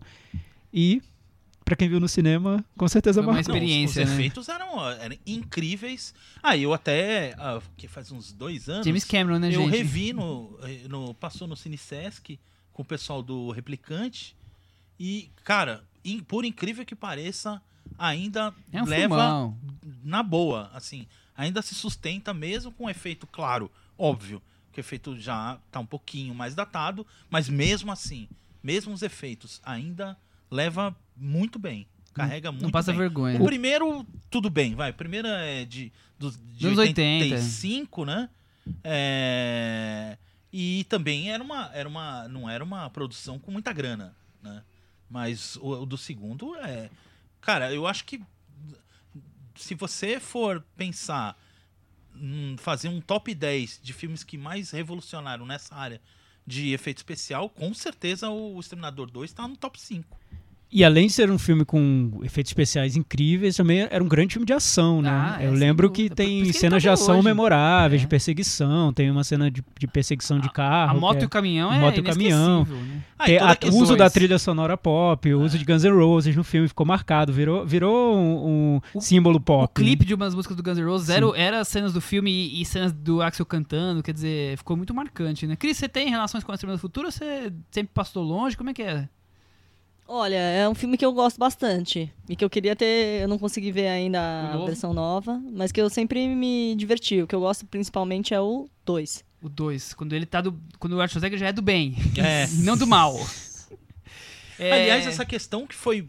E 0.73 1.01
para 1.63 1.75
quem 1.77 1.87
viu 1.87 1.99
no 1.99 2.09
cinema, 2.09 2.63
com 2.77 2.87
certeza 2.87 3.21
Foi 3.21 3.27
uma 3.27 3.33
marcou. 3.35 3.55
experiência, 3.55 4.01
Não, 4.03 4.11
os 4.11 4.17
né? 4.17 4.21
efeitos 4.23 4.49
eram, 4.49 4.89
eram 4.91 5.15
incríveis. 5.25 6.13
Ah, 6.41 6.57
eu 6.57 6.73
até, 6.73 7.35
ah, 7.37 7.61
que 7.77 7.87
faz 7.87 8.11
uns 8.11 8.33
dois 8.33 8.67
anos, 8.67 8.85
James 8.85 9.05
Cameron, 9.05 9.39
né, 9.39 9.47
eu 9.47 9.61
gente? 9.61 9.69
revi 9.71 10.11
no, 10.13 10.59
no 10.89 11.13
passou 11.13 11.47
no 11.47 11.55
Cine 11.55 11.77
Sesc 11.77 12.37
com 12.73 12.81
o 12.81 12.85
pessoal 12.85 13.21
do 13.23 13.51
Replicante 13.51 14.35
e, 14.99 15.29
cara, 15.43 15.83
in- 16.03 16.19
por 16.21 16.43
incrível 16.43 16.85
que 16.85 16.95
pareça, 16.95 17.61
ainda 17.97 18.53
É 18.71 18.81
um 18.81 18.85
leva 18.85 19.15
filmão. 19.15 19.57
na 20.03 20.21
boa, 20.23 20.69
assim, 20.73 21.07
ainda 21.37 21.61
se 21.61 21.73
sustenta 21.75 22.33
mesmo 22.33 22.71
com 22.71 22.89
efeito 22.89 23.25
claro, 23.27 23.71
óbvio, 23.97 24.41
que 24.71 24.79
o 24.79 24.81
efeito 24.81 25.17
já 25.17 25.57
tá 25.71 25.79
um 25.79 25.85
pouquinho 25.85 26.33
mais 26.35 26.55
datado, 26.55 27.05
mas 27.29 27.47
mesmo 27.47 27.91
assim, 27.91 28.27
mesmo 28.61 28.91
os 28.93 29.01
efeitos 29.01 29.61
ainda 29.63 30.17
leva 30.53 30.95
muito 31.17 31.57
bem, 31.57 31.87
carrega 32.13 32.51
muito 32.51 32.63
Não 32.63 32.71
passa 32.71 32.91
bem. 32.91 32.99
vergonha. 32.99 33.41
O 33.41 33.45
primeiro, 33.45 34.05
tudo 34.29 34.49
bem, 34.49 34.75
vai. 34.75 34.91
O 34.91 34.93
primeiro 34.93 35.27
é 35.27 35.65
de, 35.65 35.91
dos, 36.17 36.37
de 36.37 36.67
Dos 36.67 36.77
80. 36.77 37.23
85, 37.25 38.05
né? 38.05 38.29
É, 38.83 40.17
e 40.51 40.85
também 40.85 41.31
era 41.31 41.43
uma, 41.43 41.71
era 41.73 41.89
uma, 41.89 42.27
não 42.27 42.47
era 42.47 42.63
uma 42.63 42.87
produção 42.91 43.39
com 43.39 43.51
muita 43.51 43.73
grana, 43.73 44.15
né? 44.41 44.63
Mas 45.09 45.55
o, 45.57 45.81
o 45.81 45.85
do 45.85 45.97
segundo 45.97 46.55
é... 46.57 46.89
Cara, 47.41 47.73
eu 47.73 47.85
acho 47.87 48.05
que 48.05 48.21
se 49.55 49.75
você 49.75 50.19
for 50.19 50.63
pensar 50.77 51.37
em 52.15 52.55
fazer 52.57 52.87
um 52.89 53.01
top 53.01 53.33
10 53.33 53.79
de 53.81 53.91
filmes 53.91 54.23
que 54.23 54.37
mais 54.37 54.71
revolucionaram 54.71 55.45
nessa 55.45 55.75
área 55.75 55.99
de 56.45 56.73
efeito 56.73 56.97
especial, 56.97 57.49
com 57.49 57.73
certeza 57.73 58.29
o 58.29 58.59
Exterminador 58.59 59.09
2 59.09 59.31
está 59.31 59.47
no 59.47 59.57
top 59.57 59.79
5. 59.79 60.19
E 60.75 60.83
além 60.83 61.05
de 61.05 61.13
ser 61.13 61.29
um 61.29 61.37
filme 61.37 61.63
com 61.63 62.09
efeitos 62.23 62.49
especiais 62.49 62.95
incríveis, 62.97 63.55
também 63.55 63.81
era 63.91 64.03
um 64.03 64.07
grande 64.07 64.33
filme 64.33 64.45
de 64.45 64.53
ação, 64.53 65.03
né? 65.03 65.09
Ah, 65.11 65.37
é, 65.43 65.45
Eu 65.45 65.53
lembro 65.53 65.91
que 65.91 66.09
tem 66.09 66.51
cenas 66.51 66.77
tá 66.81 66.87
de 66.87 66.89
ação 66.89 67.15
hoje. 67.17 67.25
memoráveis, 67.25 68.01
É. 68.01 68.05
de 68.05 68.07
perseguição, 68.09 68.91
tem 68.91 69.11
uma 69.11 69.23
cena 69.23 69.51
de, 69.51 69.63
de 69.79 69.85
perseguição 69.87 70.39
de 70.39 70.49
carro. 70.51 70.97
A 70.97 70.99
moto 70.99 71.17
que 71.17 71.21
e 71.21 71.23
é- 71.23 71.27
o 71.27 71.29
caminhão 71.29 71.71
é 71.71 71.79
moto 71.79 71.97
e 71.97 71.99
o 71.99 72.03
caminhão. 72.03 72.65
né? 72.65 73.01
Ah, 73.19 73.25
Tem 73.25 73.35
e 73.35 73.37
a- 73.37 73.57
o 73.65 73.67
uso 73.75 73.85
dois. 73.87 73.97
da 73.99 74.09
trilha 74.09 74.39
sonora 74.39 74.75
pop, 74.75 75.31
o 75.31 75.41
uso 75.41 75.59
de 75.59 75.63
Guns 75.63 75.83
N' 75.83 75.91
Roses 75.95 76.35
no 76.35 76.43
filme 76.43 76.67
ficou 76.67 76.85
marcado, 76.87 77.31
virou, 77.31 77.63
virou 77.65 78.17
um, 78.17 78.81
um 78.95 78.99
símbolo 78.99 79.39
pop. 79.39 79.79
O 79.79 79.79
né? 79.83 79.85
clipe 79.89 80.03
de 80.05 80.15
umas 80.15 80.33
músicas 80.33 80.57
do 80.57 80.63
Guns 80.63 80.79
N' 80.79 80.85
Roses 80.85 81.05
Sim. 81.07 81.13
era, 81.13 81.37
era 81.37 81.63
cenas 81.63 81.93
do 81.93 82.01
filme 82.01 82.31
e, 82.31 82.61
e 82.61 82.65
cenas 82.65 82.91
do 82.91 83.21
Axel 83.21 83.45
cantando, 83.45 84.01
quer 84.01 84.11
dizer, 84.13 84.57
ficou 84.57 84.75
muito 84.75 84.91
marcante, 84.91 85.45
né? 85.45 85.55
Cris, 85.55 85.77
você 85.77 85.87
tem 85.87 86.09
relações 86.09 86.43
com 86.43 86.51
a 86.51 86.55
Exterminador 86.55 86.79
do 86.79 86.81
Futuro 86.81 87.05
ou 87.07 87.11
você 87.11 87.53
sempre 87.69 87.91
passou 87.93 88.23
longe? 88.23 88.57
Como 88.57 88.71
é 88.71 88.73
que 88.73 88.81
é? 88.81 89.07
Olha, 90.07 90.35
é 90.35 90.67
um 90.67 90.75
filme 90.75 90.97
que 90.97 91.05
eu 91.05 91.13
gosto 91.13 91.37
bastante. 91.37 92.11
E 92.27 92.35
que 92.35 92.43
eu 92.43 92.49
queria 92.49 92.75
ter. 92.75 93.21
Eu 93.21 93.27
não 93.27 93.39
consegui 93.39 93.71
ver 93.71 93.87
ainda 93.87 94.19
a 94.53 94.65
versão 94.65 94.93
nova, 94.93 95.41
mas 95.51 95.71
que 95.71 95.81
eu 95.81 95.89
sempre 95.89 96.27
me 96.27 96.75
diverti. 96.75 97.21
O 97.21 97.27
que 97.27 97.33
eu 97.33 97.39
gosto 97.39 97.65
principalmente 97.65 98.33
é 98.33 98.39
o 98.41 98.69
2. 98.85 99.23
O 99.41 99.49
2, 99.49 99.93
quando 99.93 100.13
ele 100.13 100.25
tá 100.25 100.41
do. 100.41 100.59
Quando 100.77 100.93
o 100.93 101.01
Arthur 101.01 101.13
Schwarzenegger 101.13 101.39
já 101.39 101.47
é 101.47 101.53
do 101.53 101.61
bem, 101.61 101.95
É. 102.17 102.45
e 102.51 102.63
não 102.63 102.77
do 102.77 102.85
mal. 102.85 103.17
É, 104.59 104.71
Aliás, 104.71 105.07
essa 105.07 105.25
questão 105.25 105.65
que 105.65 105.75
foi 105.75 106.07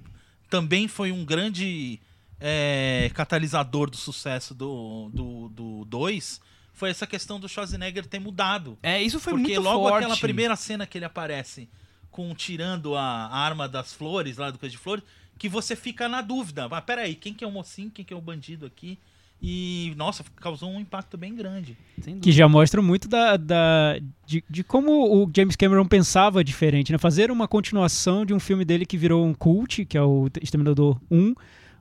também 0.50 0.86
foi 0.86 1.10
um 1.10 1.24
grande 1.24 2.00
é, 2.38 3.10
catalisador 3.14 3.88
do 3.90 3.96
sucesso 3.96 4.54
do 4.54 5.10
2 5.12 5.50
do, 5.52 5.84
dois, 5.86 6.40
foi 6.72 6.90
essa 6.90 7.06
questão 7.06 7.40
do 7.40 7.48
Schwarzenegger 7.48 8.06
ter 8.06 8.18
mudado. 8.18 8.76
É, 8.82 9.02
isso 9.02 9.18
foi 9.18 9.32
Porque 9.32 9.54
muito 9.54 9.62
logo 9.62 9.88
forte. 9.88 10.04
aquela 10.04 10.16
primeira 10.16 10.56
cena 10.56 10.86
que 10.86 10.98
ele 10.98 11.04
aparece 11.04 11.68
com 12.14 12.32
tirando 12.32 12.94
a 12.94 13.02
arma 13.28 13.68
das 13.68 13.92
flores, 13.92 14.36
lá 14.36 14.48
do 14.48 14.56
coisa 14.56 14.70
de 14.70 14.78
flores, 14.78 15.02
que 15.36 15.48
você 15.48 15.74
fica 15.74 16.08
na 16.08 16.22
dúvida. 16.22 16.68
Mas 16.68 16.84
peraí, 16.84 17.16
quem 17.16 17.34
que 17.34 17.42
é 17.42 17.46
o 17.46 17.50
mocinho, 17.50 17.90
quem 17.90 18.04
que 18.04 18.14
é 18.14 18.16
o 18.16 18.20
bandido 18.20 18.64
aqui? 18.64 18.96
E, 19.42 19.92
nossa, 19.96 20.24
causou 20.36 20.70
um 20.70 20.78
impacto 20.78 21.18
bem 21.18 21.34
grande. 21.34 21.76
Que 22.22 22.30
já 22.30 22.48
mostra 22.48 22.80
muito 22.80 23.08
da, 23.08 23.36
da- 23.36 23.98
de, 24.24 24.44
de 24.48 24.62
como 24.62 24.92
o 25.24 25.28
James 25.36 25.56
Cameron 25.56 25.84
pensava 25.86 26.44
diferente, 26.44 26.92
né? 26.92 26.98
Fazer 26.98 27.32
uma 27.32 27.48
continuação 27.48 28.24
de 28.24 28.32
um 28.32 28.38
filme 28.38 28.64
dele 28.64 28.86
que 28.86 28.96
virou 28.96 29.26
um 29.26 29.34
cult, 29.34 29.84
que 29.84 29.98
é 29.98 30.02
o 30.02 30.30
Exterminador 30.40 30.98
1, 31.10 31.34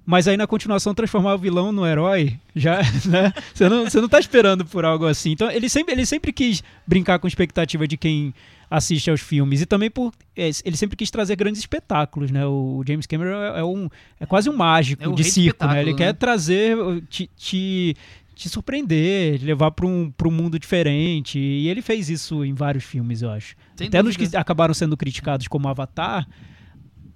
mas 0.04 0.28
aí 0.28 0.36
na 0.36 0.48
continuação 0.48 0.96
transformar 0.96 1.36
o 1.36 1.38
vilão 1.38 1.72
no 1.72 1.86
herói, 1.86 2.38
já, 2.56 2.80
né? 3.06 3.32
Você 3.54 3.70
não, 3.70 3.84
você 3.84 4.02
não 4.02 4.10
tá 4.10 4.20
esperando 4.20 4.66
por 4.66 4.84
algo 4.84 5.06
assim. 5.06 5.32
Então 5.32 5.50
ele 5.52 5.70
sempre, 5.70 5.94
ele 5.94 6.08
sempre 6.08 6.34
quis 6.34 6.64
brincar 6.88 7.20
com 7.20 7.28
a 7.28 7.30
expectativa 7.30 7.88
de 7.88 7.98
quem 7.98 8.34
assiste 8.74 9.12
aos 9.12 9.22
filmes 9.22 9.62
e 9.62 9.68
também 9.68 9.92
por 9.92 10.12
é, 10.36 10.50
ele 10.66 10.76
sempre 10.76 10.98
quis 10.98 11.12
trazer 11.12 11.36
grandes 11.36 11.62
espetáculos, 11.62 12.32
né? 12.32 12.44
O 12.44 12.84
James 12.88 13.06
Cameron 13.06 13.40
é, 13.40 13.60
é 13.60 13.64
um 13.64 13.88
é 14.20 14.26
quase 14.26 14.50
um 14.50 14.58
mágico 14.58 15.04
É 15.04 15.14
de 15.14 15.24
circo, 15.24 15.64
né? 15.68 15.82
Ele 15.82 15.92
né? 15.92 15.98
quer 15.98 16.14
trazer 16.16 16.76
te, 17.08 17.30
te, 17.38 17.96
te 18.34 18.50
surpreender, 18.50 19.38
te 19.38 19.46
levar 19.46 19.70
para 19.70 19.86
um, 19.86 20.10
pra 20.10 20.28
um 20.28 20.32
mundo 20.32 20.58
diferente. 20.58 21.38
E 21.38 21.70
ele 21.70 21.84
fez 21.84 22.10
isso 22.10 22.44
em 22.44 22.56
vários 22.56 22.84
filmes, 22.84 23.22
eu 23.22 23.30
acho. 23.30 23.56
Sem 23.76 23.90
Até 23.90 24.02
nos 24.02 24.18
que 24.18 24.24
dúvida. 24.24 24.40
acabaram 24.40 24.74
sendo 24.74 24.98
criticados 24.98 25.48
como 25.48 25.68
Avatar, 25.68 26.28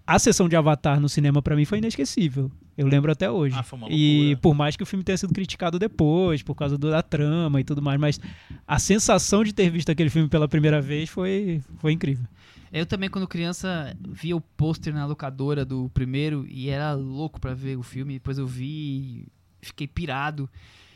a 0.05 0.20
sessão 0.20 0.47
de 0.47 0.55
Avatar 0.55 0.99
no 0.99 1.10
cinema 1.10 1.41
pra 1.41 1.55
mim 1.55 1.66
foi 1.66 1.80
inesquecível. 1.80 2.51
Eu 2.78 2.88
lembro 2.88 3.11
até 3.11 3.30
hoje. 3.32 3.55
Ah, 3.57 3.63
foi 3.63 3.80
uma 3.80 3.88
e 3.89 4.36
por 4.41 4.53
mais 4.53 4.75
que 4.75 4.84
o 4.84 4.86
filme 4.86 5.03
tenha 5.03 5.17
sido 5.17 5.34
criticado 5.34 5.80
depois, 5.80 6.43
por 6.43 6.53
causa 6.53 6.78
do- 6.78 6.91
da 6.91 7.01
trama 7.01 7.59
e 7.59 7.63
tudo 7.63 7.82
mais, 7.82 7.99
mas 7.99 8.19
a 8.67 8.78
sensação 8.78 9.43
de 9.43 9.51
ter 9.53 9.69
visto 9.71 9.89
aquele 9.89 10.09
filme 10.11 10.30
pela 10.30 10.47
primeira 10.47 10.80
vez 10.82 11.09
foi, 11.09 11.61
foi 11.80 11.91
incrível. 11.91 12.25
Eu 12.71 12.86
também, 12.86 13.09
quando 13.09 13.28
criança, 13.28 13.95
via 14.09 14.36
o 14.36 14.41
pôster 14.41 14.93
na 14.93 15.05
locadora 15.05 15.65
do 15.65 15.89
primeiro 15.93 16.45
e 16.47 16.69
era 16.69 16.93
louco 16.93 17.39
pra 17.39 17.53
ver 17.53 17.78
o 17.78 17.82
filme. 17.84 18.13
Depois 18.15 18.38
eu 18.38 18.45
vi 18.45 19.25
e 19.61 19.65
fiquei 19.65 19.88
pirado. 19.88 20.47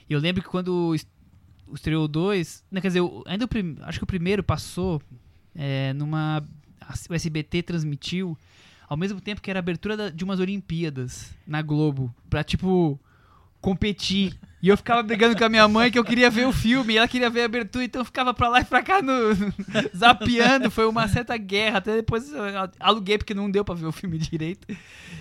E 0.09 0.13
eu 0.13 0.19
lembro 0.19 0.43
que 0.43 0.49
quando 0.49 0.93
es- 0.93 1.07
estreou 1.73 2.03
o 2.05 2.07
2, 2.07 2.63
quer 2.73 2.87
dizer, 2.89 3.01
ainda 3.25 3.45
o 3.45 3.47
prim- 3.47 3.77
acho 3.81 3.97
que 3.99 4.03
o 4.03 4.07
primeiro 4.07 4.43
passou 4.43 5.01
é, 5.55 5.93
numa. 5.93 6.43
O 7.09 7.13
SBT 7.13 7.63
transmitiu 7.63 8.37
ao 8.91 8.97
mesmo 8.97 9.21
tempo 9.21 9.39
que 9.41 9.49
era 9.49 9.57
a 9.59 9.61
abertura 9.61 9.95
da- 9.95 10.09
de 10.09 10.21
umas 10.21 10.41
Olimpíadas 10.41 11.31
na 11.47 11.61
Globo, 11.61 12.13
pra, 12.29 12.43
tipo, 12.43 12.99
competir. 13.61 14.37
E 14.61 14.67
eu 14.67 14.75
ficava 14.75 15.01
brigando 15.01 15.35
com 15.37 15.43
a 15.45 15.49
minha 15.49 15.65
mãe 15.67 15.89
que 15.89 15.97
eu 15.97 16.03
queria 16.03 16.29
ver 16.29 16.45
o 16.45 16.51
filme, 16.51 16.93
e 16.93 16.97
ela 16.97 17.07
queria 17.07 17.29
ver 17.29 17.43
a 17.43 17.45
abertura, 17.45 17.85
então 17.85 18.01
eu 18.01 18.05
ficava 18.05 18.33
pra 18.33 18.49
lá 18.49 18.59
e 18.59 18.65
pra 18.65 18.83
cá 18.83 19.01
no, 19.01 19.13
zapeando. 19.95 20.69
Foi 20.69 20.85
uma 20.85 21.07
certa 21.07 21.37
guerra. 21.37 21.77
Até 21.77 21.95
depois 21.95 22.31
eu 22.33 22.43
aluguei 22.79 23.17
porque 23.17 23.33
não 23.33 23.49
deu 23.49 23.63
pra 23.63 23.73
ver 23.75 23.85
o 23.85 23.91
filme 23.93 24.17
direito. 24.19 24.67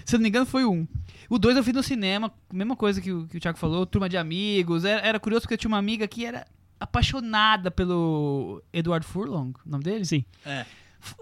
Se 0.04 0.16
eu 0.16 0.18
não 0.18 0.22
me 0.24 0.28
engano, 0.28 0.46
foi 0.46 0.64
um. 0.64 0.84
O 1.28 1.38
dois 1.38 1.56
eu 1.56 1.62
vi 1.62 1.72
no 1.72 1.82
cinema, 1.82 2.32
mesma 2.52 2.74
coisa 2.74 3.00
que 3.00 3.12
o, 3.12 3.26
que 3.28 3.36
o 3.36 3.40
Thiago 3.40 3.56
falou, 3.56 3.86
turma 3.86 4.08
de 4.08 4.16
amigos. 4.16 4.84
Era, 4.84 5.00
era 5.06 5.20
curioso 5.20 5.42
porque 5.42 5.54
eu 5.54 5.58
tinha 5.58 5.68
uma 5.68 5.78
amiga 5.78 6.08
que 6.08 6.24
era 6.26 6.44
apaixonada 6.80 7.70
pelo 7.70 8.62
Edward 8.72 9.06
Furlong, 9.06 9.52
o 9.64 9.70
nome 9.70 9.84
dele? 9.84 10.04
Sim. 10.04 10.24
É. 10.44 10.66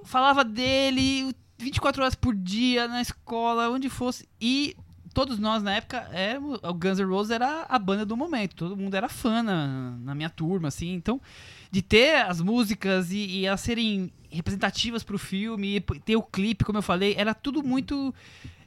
Falava 0.05 0.43
dele 0.45 1.33
24 1.59 2.03
horas 2.03 2.15
por 2.15 2.35
dia, 2.35 2.87
na 2.87 3.01
escola, 3.03 3.69
onde 3.69 3.89
fosse. 3.89 4.29
E 4.41 4.77
todos 5.13 5.39
nós, 5.39 5.63
na 5.63 5.75
época, 5.75 6.09
éramos, 6.13 6.61
o 6.63 6.75
Guns 6.75 6.99
N' 6.99 7.05
Roses 7.05 7.31
era 7.31 7.67
a 7.69 7.79
banda 7.79 8.07
do 8.07 8.17
momento. 8.17 8.55
Todo 8.55 8.77
mundo 8.77 8.95
era 8.95 9.09
fã 9.09 9.43
na, 9.43 9.97
na 9.99 10.15
minha 10.15 10.31
turma, 10.31 10.69
assim. 10.69 10.95
Então, 10.95 11.21
de 11.71 11.83
ter 11.83 12.17
as 12.23 12.41
músicas 12.41 13.11
e, 13.11 13.19
e 13.19 13.47
elas 13.47 13.61
serem 13.61 14.13
representativas 14.31 15.03
pro 15.03 15.19
filme, 15.19 15.81
ter 16.05 16.17
o 16.17 16.23
clipe, 16.23 16.65
como 16.65 16.79
eu 16.79 16.83
falei, 16.83 17.15
era 17.17 17.35
tudo 17.35 17.63
muito 17.63 18.15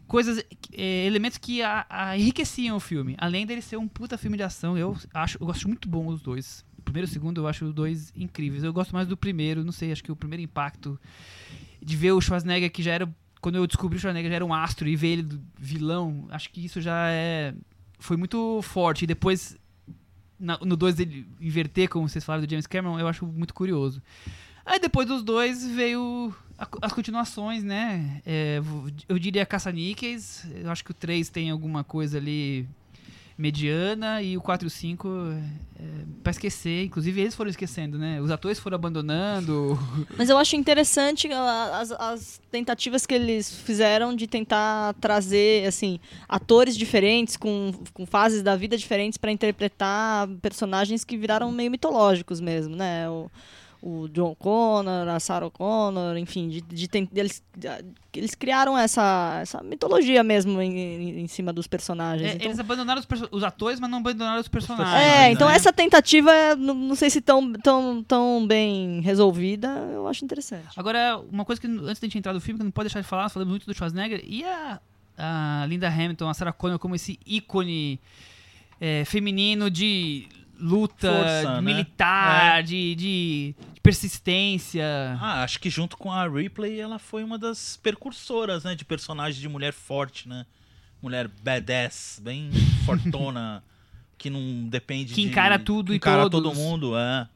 coisas, 0.07 0.43
eh, 0.73 1.05
elementos 1.05 1.37
que 1.37 1.61
a, 1.61 1.85
a 1.89 2.17
enriqueciam 2.17 2.75
o 2.75 2.79
filme. 2.81 3.15
Além 3.17 3.45
dele 3.45 3.61
ser 3.61 3.77
um 3.77 3.87
puta 3.87 4.17
filme 4.17 4.35
de 4.35 4.43
ação, 4.43 4.77
eu 4.77 4.97
acho, 5.13 5.37
eu 5.39 5.45
gosto 5.45 5.67
muito 5.69 5.87
bom 5.87 6.07
os 6.07 6.21
dois. 6.21 6.65
O 6.77 6.81
primeiro 6.81 7.07
e 7.07 7.09
o 7.09 7.13
segundo 7.13 7.39
eu 7.39 7.47
acho 7.47 7.63
os 7.63 7.73
dois 7.73 8.11
incríveis. 8.13 8.63
Eu 8.63 8.73
gosto 8.73 8.93
mais 8.93 9.07
do 9.07 9.15
primeiro, 9.15 9.63
não 9.63 9.71
sei, 9.71 9.91
acho 9.91 10.03
que 10.03 10.11
o 10.11 10.15
primeiro 10.15 10.43
impacto 10.43 10.99
de 11.83 11.95
ver 11.97 12.11
o 12.11 12.21
Schwarzenegger 12.21 12.71
que 12.71 12.83
já 12.83 12.93
era 12.93 13.15
quando 13.41 13.55
eu 13.55 13.65
descobri 13.65 13.97
o 13.97 13.99
Schwarzenegger 13.99 14.29
já 14.31 14.35
era 14.35 14.45
um 14.45 14.53
astro 14.53 14.87
e 14.87 14.95
ver 14.95 15.07
ele 15.13 15.41
vilão, 15.59 16.27
acho 16.29 16.49
que 16.51 16.63
isso 16.63 16.79
já 16.79 17.09
é 17.09 17.53
foi 17.99 18.17
muito 18.17 18.61
forte. 18.61 19.03
E 19.03 19.07
depois 19.07 19.57
na- 20.39 20.57
no 20.63 20.75
2 20.75 20.99
ele 20.99 21.27
inverter, 21.39 21.87
como 21.89 22.07
vocês 22.09 22.23
falaram 22.23 22.45
do 22.45 22.49
James 22.49 22.65
Cameron, 22.67 22.99
eu 22.99 23.07
acho 23.07 23.25
muito 23.25 23.53
curioso. 23.53 24.01
Aí 24.65 24.79
depois 24.79 25.07
dos 25.07 25.23
dois 25.23 25.65
veio 25.67 26.33
a- 26.57 26.67
as 26.83 26.93
continuações, 26.93 27.63
né? 27.63 28.21
É, 28.25 28.59
eu 29.09 29.17
diria 29.19 29.45
Caça-Níqueis. 29.45 30.45
Eu 30.55 30.69
acho 30.71 30.83
que 30.83 30.91
o 30.91 30.93
3 30.95 31.29
tem 31.29 31.49
alguma 31.49 31.83
coisa 31.83 32.17
ali 32.17 32.67
mediana 33.41 34.21
e 34.21 34.37
o 34.37 34.41
4 34.41 34.65
e 34.65 34.67
o 34.67 34.69
5 34.69 35.07
é, 35.79 35.83
pra 36.23 36.31
esquecer. 36.31 36.85
Inclusive 36.85 37.19
eles 37.21 37.35
foram 37.35 37.49
esquecendo, 37.49 37.97
né? 37.97 38.21
Os 38.21 38.29
atores 38.29 38.59
foram 38.59 38.75
abandonando. 38.75 39.77
Mas 40.17 40.29
eu 40.29 40.37
acho 40.37 40.55
interessante 40.55 41.31
a- 41.31 41.79
as, 41.79 41.91
as 41.91 42.41
tentativas 42.51 43.05
que 43.05 43.13
eles 43.13 43.51
fizeram 43.53 44.15
de 44.15 44.27
tentar 44.27 44.93
trazer, 45.01 45.65
assim, 45.67 45.99
atores 46.29 46.77
diferentes, 46.77 47.35
com, 47.35 47.71
com 47.93 48.05
fases 48.05 48.41
da 48.43 48.55
vida 48.55 48.77
diferentes 48.77 49.17
para 49.17 49.31
interpretar 49.31 50.27
personagens 50.41 51.03
que 51.03 51.17
viraram 51.17 51.51
meio 51.51 51.71
mitológicos 51.71 52.39
mesmo, 52.39 52.75
né? 52.75 53.09
O, 53.09 53.29
o 53.81 54.07
John 54.09 54.35
Connor, 54.35 55.07
a 55.07 55.19
Sarah 55.19 55.49
Connor, 55.49 56.15
enfim, 56.17 56.47
de, 56.49 56.61
de 56.61 56.87
ten- 56.87 57.09
eles, 57.15 57.43
eles 58.13 58.35
criaram 58.35 58.77
essa, 58.77 59.39
essa 59.41 59.63
mitologia 59.63 60.23
mesmo 60.23 60.61
em, 60.61 60.77
em- 60.77 61.19
em 61.21 61.27
cima 61.27 61.51
dos 61.51 61.65
personagens. 61.65 62.29
É, 62.29 62.35
Então- 62.35 62.47
Eles 62.47 62.59
abandonaram 62.59 62.99
os, 62.99 63.05
perso- 63.07 63.27
os 63.31 63.43
atores, 63.43 63.79
mas 63.79 63.89
não 63.89 63.97
abandonaram 63.97 64.39
os 64.39 64.47
personagens. 64.47 64.95
é, 64.95 65.17
né? 65.21 65.31
então 65.31 65.49
essa 65.49 65.73
tentativa, 65.73 66.31
não, 66.55 66.75
não 66.75 66.95
sei 66.95 67.09
se 67.09 67.21
tão, 67.21 67.51
tão, 67.53 68.03
tão 68.03 68.45
bem 68.45 69.01
resolvida, 69.01 69.67
eu 69.91 70.07
acho 70.07 70.23
interessante. 70.23 70.67
Agora, 70.77 71.17
uma 71.31 71.43
coisa 71.43 71.59
que 71.59 71.65
antes 71.65 71.99
da 71.99 72.05
gente 72.05 72.19
entrar 72.19 72.33
no 72.33 72.39
filme, 72.41 72.59
que 72.59 72.63
não 72.63 72.71
pode 72.71 72.87
deixar 72.87 73.01
de 73.01 73.07
falar, 73.07 73.23
nós 73.23 73.33
falamos 73.33 73.49
muito 73.51 73.65
do 73.65 73.73
Schwarzenegger, 73.73 74.21
e 74.23 74.43
a, 74.43 74.79
a 75.17 75.65
Linda 75.67 75.87
Hamilton, 75.87 76.29
a 76.29 76.33
Sarah 76.35 76.53
Connor, 76.53 76.77
como 76.77 76.93
esse 76.93 77.17
ícone 77.25 77.99
é, 78.79 79.03
feminino 79.05 79.71
de 79.71 80.27
luta, 80.61 81.11
Força, 81.11 81.55
né? 81.55 81.61
militar, 81.61 82.63
de, 82.63 82.95
de 82.95 83.55
persistência. 83.81 85.17
Ah, 85.19 85.43
acho 85.43 85.59
que 85.59 85.69
junto 85.69 85.97
com 85.97 86.11
a 86.11 86.27
Ripley, 86.27 86.79
ela 86.79 86.99
foi 86.99 87.23
uma 87.23 87.37
das 87.37 87.77
percursoras, 87.77 88.63
né? 88.63 88.75
De 88.75 88.85
personagem 88.85 89.39
de 89.41 89.49
mulher 89.49 89.73
forte, 89.73 90.27
né? 90.29 90.45
Mulher 91.01 91.27
badass, 91.27 92.21
bem 92.23 92.51
fortona, 92.85 93.63
que 94.17 94.29
não 94.29 94.67
depende 94.69 95.13
Que 95.13 95.21
de... 95.23 95.27
encara 95.29 95.57
tudo 95.57 95.87
que 95.87 95.93
e 95.93 95.95
encara 95.97 96.29
todos. 96.29 96.51
todo 96.51 96.55
mundo, 96.55 96.97
é. 96.97 97.27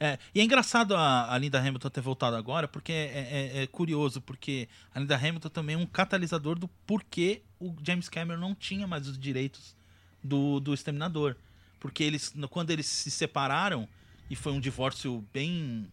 É, 0.00 0.18
e 0.34 0.40
é 0.40 0.42
engraçado 0.42 0.96
a, 0.96 1.32
a 1.32 1.38
Linda 1.38 1.60
Hamilton 1.60 1.88
ter 1.88 2.00
voltado 2.00 2.34
agora, 2.34 2.66
porque 2.66 2.90
é, 2.90 3.52
é- 3.54 3.62
é 3.62 3.66
curioso, 3.68 4.20
porque 4.20 4.68
a 4.92 4.98
Linda 4.98 5.14
Hamilton 5.14 5.48
também 5.48 5.76
é 5.76 5.78
um 5.78 5.86
catalisador 5.86 6.58
do 6.58 6.66
porquê 6.84 7.42
o 7.60 7.72
James 7.86 8.08
Cameron 8.08 8.40
não 8.40 8.52
tinha 8.52 8.84
mais 8.84 9.06
os 9.06 9.16
direitos 9.16 9.76
do, 10.24 10.58
do 10.58 10.74
Exterminador. 10.74 11.36
Porque 11.82 12.04
eles, 12.04 12.32
quando 12.48 12.70
eles 12.70 12.86
se 12.86 13.10
separaram, 13.10 13.88
e 14.30 14.36
foi 14.36 14.52
um 14.52 14.60
divórcio 14.60 15.22
bem 15.34 15.86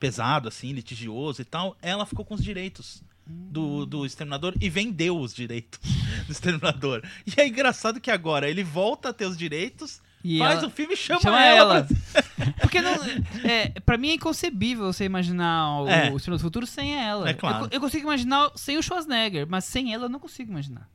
pesado, 0.00 0.48
assim, 0.48 0.72
litigioso 0.72 1.42
e 1.42 1.44
tal, 1.44 1.76
ela 1.82 2.06
ficou 2.06 2.24
com 2.24 2.34
os 2.34 2.42
direitos 2.42 3.02
do, 3.26 3.84
do 3.86 4.04
Exterminador 4.06 4.54
e 4.60 4.68
vendeu 4.70 5.18
os 5.20 5.34
direitos 5.34 5.78
do 6.26 6.32
Exterminador. 6.32 7.02
E 7.26 7.38
é 7.40 7.46
engraçado 7.46 8.00
que 8.00 8.10
agora 8.10 8.48
ele 8.48 8.64
volta 8.64 9.10
a 9.10 9.12
ter 9.12 9.26
os 9.26 9.36
direitos, 9.36 10.00
E 10.24 10.38
faz 10.38 10.58
ela- 10.60 10.66
o 10.66 10.70
filme 10.70 10.94
e 10.94 10.96
chama, 10.96 11.20
Chama 11.20 11.44
ela. 11.44 11.76
ela. 11.78 11.84
pra- 11.84 12.22
Porque 12.62 12.80
não, 12.80 12.94
é, 13.44 13.68
pra 13.80 13.98
mim 13.98 14.08
é 14.08 14.14
inconcebível 14.14 14.90
você 14.92 15.04
imaginar 15.04 15.82
o 15.82 15.88
É. 15.88 16.10
o 16.10 16.16
Estrela 16.16 16.38
do 16.38 16.42
Futuro 16.42 16.66
sem 16.66 16.96
ela. 16.96 17.28
É 17.28 17.34
claro. 17.34 17.66
eu, 17.66 17.68
eu 17.72 17.80
consigo 17.80 18.02
imaginar 18.04 18.50
sem 18.56 18.78
o 18.78 18.82
Schwarzenegger, 18.82 19.46
mas 19.46 19.64
sem 19.66 19.92
ela 19.94 20.06
eu 20.06 20.08
não 20.08 20.18
consigo 20.18 20.50
imaginar. 20.50 20.88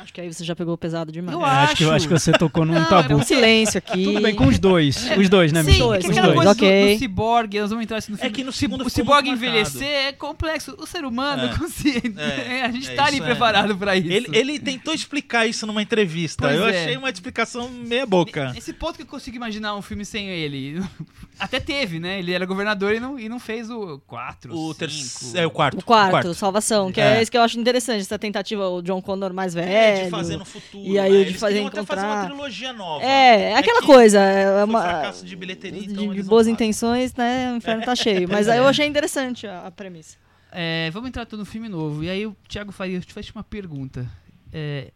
Acho 0.00 0.12
que 0.14 0.20
aí 0.20 0.32
você 0.32 0.44
já 0.44 0.54
pegou 0.54 0.76
pesado 0.78 1.10
demais. 1.10 1.36
Eu 1.36 1.44
É, 1.44 1.48
acho, 1.50 1.76
que, 1.76 1.84
acho. 1.84 1.92
acho 1.92 2.08
que 2.08 2.14
você 2.18 2.32
tocou 2.32 2.64
num 2.64 2.74
Não, 2.74 2.84
tabu. 2.88 3.12
É 3.12 3.16
um 3.16 3.22
silêncio 3.22 3.78
aqui. 3.78 4.04
Tudo 4.04 4.20
bem, 4.20 4.34
com 4.34 4.46
os 4.46 4.58
dois. 4.58 5.10
Os 5.18 5.28
dois, 5.28 5.52
né, 5.52 5.62
Sim, 5.64 5.70
Michel? 5.72 5.94
é 5.94 5.98
Os 5.98 6.04
dois. 6.04 6.16
coisa 6.34 6.44
do- 6.44 6.50
ok. 6.50 6.94
do, 6.94 6.98
ciborgue, 6.98 7.60
nós 7.60 7.70
vamos 7.70 7.82
entrar 7.84 7.98
isso 7.98 8.10
no 8.12 8.16
filme. 8.16 8.30
É 8.30 8.32
que 8.32 8.44
no 8.44 8.50
O 8.50 8.52
segundo 8.52 8.84
o 8.86 8.90
ciborgue 8.90 9.28
envelhecer 9.30 9.80
marcado. 9.82 10.08
é 10.08 10.12
complexo. 10.12 10.76
O 10.78 10.86
ser 10.86 11.04
humano 11.04 11.44
É. 11.46 11.58
consciente. 11.58 12.14
É, 12.16 12.62
a 12.66 12.70
gente 12.70 12.88
é 12.90 12.94
tá 12.94 13.06
ali 13.06 13.18
é. 13.18 13.24
preparado 13.24 13.76
pra 13.76 13.96
isso. 13.96 14.08
Ele, 14.10 14.28
ele 14.32 14.58
tentou 14.58 14.94
explicar 14.94 15.46
isso 15.46 15.66
numa 15.66 15.82
entrevista. 15.82 16.46
Pois 16.46 16.58
eu 16.58 16.66
é. 16.68 16.82
achei 16.82 16.96
uma 16.96 17.10
explicação 17.10 17.68
meia 17.68 18.06
boca. 18.06 18.52
Esse 18.56 18.72
ponto 18.72 18.94
que 18.96 19.02
eu 19.02 19.06
consigo 19.06 19.36
imaginar 19.36 19.74
um 19.74 19.82
filme 19.82 20.04
sem 20.04 20.28
ele. 20.28 20.80
Até 21.40 21.60
teve, 21.60 22.00
né? 22.00 22.18
Ele 22.18 22.32
era 22.32 22.44
governador 22.46 22.92
e 22.94 23.00
não, 23.00 23.18
e 23.18 23.28
não 23.28 23.38
fez 23.38 23.70
o 23.70 24.00
4, 24.06 24.52
O 24.52 24.68
5. 24.68 24.74
terceiro. 24.74 25.38
É 25.38 25.46
o 25.46 25.50
quarto. 25.50 25.78
O 25.78 25.84
quarto, 25.84 26.34
Salvação, 26.34 26.90
que 26.90 27.00
é. 27.00 27.18
É. 27.18 27.22
isso 27.22 27.30
que 27.30 27.36
eu 27.38 27.42
acho 27.42 27.58
interessante, 27.60 28.00
essa 28.00 28.18
tentativa, 28.18 28.68
o 28.68 28.82
John 28.82 29.00
Connor 29.00 29.32
mais 29.32 29.54
velho. 29.54 29.68
É, 29.88 30.04
de 30.04 30.10
fazer 30.10 30.36
no 30.36 30.44
futuro. 30.44 30.86
E 30.86 30.98
aí 30.98 31.12
né? 31.12 31.20
o 31.20 31.24
de 31.24 31.34
fazer 31.34 31.64
até 31.66 31.84
fazer 31.84 32.00
uma 32.02 32.14
encontrar- 32.14 32.26
trilogia 32.26 32.72
nova. 32.72 33.04
É, 33.04 33.50
é 33.50 33.56
aquela 33.56 33.80
que 33.80 33.86
coisa, 33.86 34.20
é 34.20 34.64
uma, 34.64 34.82
fracasso 34.82 35.24
de 35.24 35.36
bilheteria, 35.36 35.80
de, 35.80 35.92
então 35.92 36.12
de 36.14 36.22
boas 36.22 36.40
fazem. 36.42 36.54
intenções, 36.54 37.14
né? 37.14 37.52
O 37.52 37.56
inferno 37.56 37.84
tá 37.84 37.94
cheio. 37.94 38.28
Mas 38.28 38.48
aí 38.48 38.58
eu 38.58 38.66
achei 38.66 38.86
interessante 38.86 39.46
a, 39.46 39.66
a 39.66 39.70
premissa. 39.70 40.16
É, 40.52 40.90
vamos 40.92 41.08
entrar 41.08 41.26
no 41.32 41.44
filme 41.44 41.68
novo. 41.68 42.02
E 42.02 42.10
aí 42.10 42.26
o 42.26 42.36
Thiago 42.48 42.72
Faria 42.72 43.00
te 43.00 43.12
faz 43.12 43.30
uma 43.30 43.44
pergunta. 43.44 44.10
É, 44.52 44.90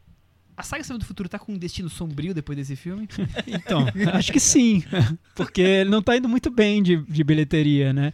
a 0.57 0.63
saga 0.63 0.83
Exterminador 0.83 1.05
do 1.05 1.09
Futuro 1.09 1.29
tá 1.29 1.39
com 1.39 1.53
um 1.53 1.59
destino 1.59 1.89
sombrio 1.89 2.35
depois 2.35 2.57
desse 2.57 2.77
filme? 2.77 3.09
Então, 3.47 3.87
acho 4.15 4.33
que 4.33 4.41
sim. 4.41 4.83
Porque 5.35 5.61
ele 5.61 5.91
não 5.91 6.03
tá 6.03 6.17
indo 6.17 6.29
muito 6.29 6.51
bem 6.51 6.83
de, 6.83 6.97
de 7.03 7.25
bilheteria, 7.25 7.93
né? 7.93 8.13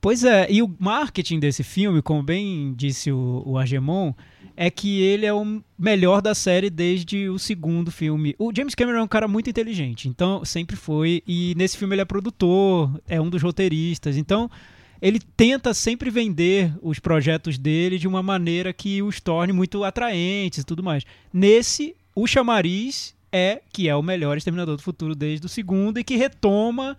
Pois 0.00 0.22
é, 0.22 0.46
e 0.50 0.62
o 0.62 0.74
marketing 0.78 1.40
desse 1.40 1.62
filme, 1.62 2.02
como 2.02 2.22
bem 2.22 2.74
disse 2.74 3.10
o, 3.10 3.42
o 3.46 3.58
Argemon, 3.58 4.12
é 4.56 4.70
que 4.70 5.00
ele 5.02 5.26
é 5.26 5.32
o 5.32 5.62
melhor 5.78 6.22
da 6.22 6.34
série 6.34 6.70
desde 6.70 7.28
o 7.28 7.38
segundo 7.38 7.90
filme. 7.90 8.34
O 8.38 8.52
James 8.54 8.74
Cameron 8.74 9.00
é 9.00 9.02
um 9.02 9.08
cara 9.08 9.26
muito 9.26 9.50
inteligente, 9.50 10.08
então 10.08 10.44
sempre 10.44 10.76
foi. 10.76 11.22
E 11.26 11.54
nesse 11.56 11.76
filme 11.76 11.94
ele 11.94 12.02
é 12.02 12.04
produtor, 12.04 13.00
é 13.08 13.20
um 13.20 13.28
dos 13.28 13.42
roteiristas. 13.42 14.16
Então 14.16 14.50
ele 15.02 15.20
tenta 15.36 15.74
sempre 15.74 16.10
vender 16.10 16.72
os 16.80 16.98
projetos 16.98 17.58
dele 17.58 17.98
de 17.98 18.08
uma 18.08 18.22
maneira 18.22 18.72
que 18.72 19.02
os 19.02 19.20
torne 19.20 19.52
muito 19.52 19.84
atraentes 19.84 20.60
e 20.60 20.64
tudo 20.64 20.82
mais. 20.82 21.04
Nesse, 21.32 21.94
o 22.14 22.26
chamariz 22.26 23.14
é 23.32 23.60
que 23.72 23.88
é 23.88 23.96
o 23.96 24.02
melhor 24.02 24.36
Exterminador 24.36 24.76
do 24.76 24.82
Futuro 24.82 25.14
desde 25.14 25.44
o 25.46 25.48
segundo 25.48 25.98
e 25.98 26.04
que 26.04 26.16
retoma 26.16 26.96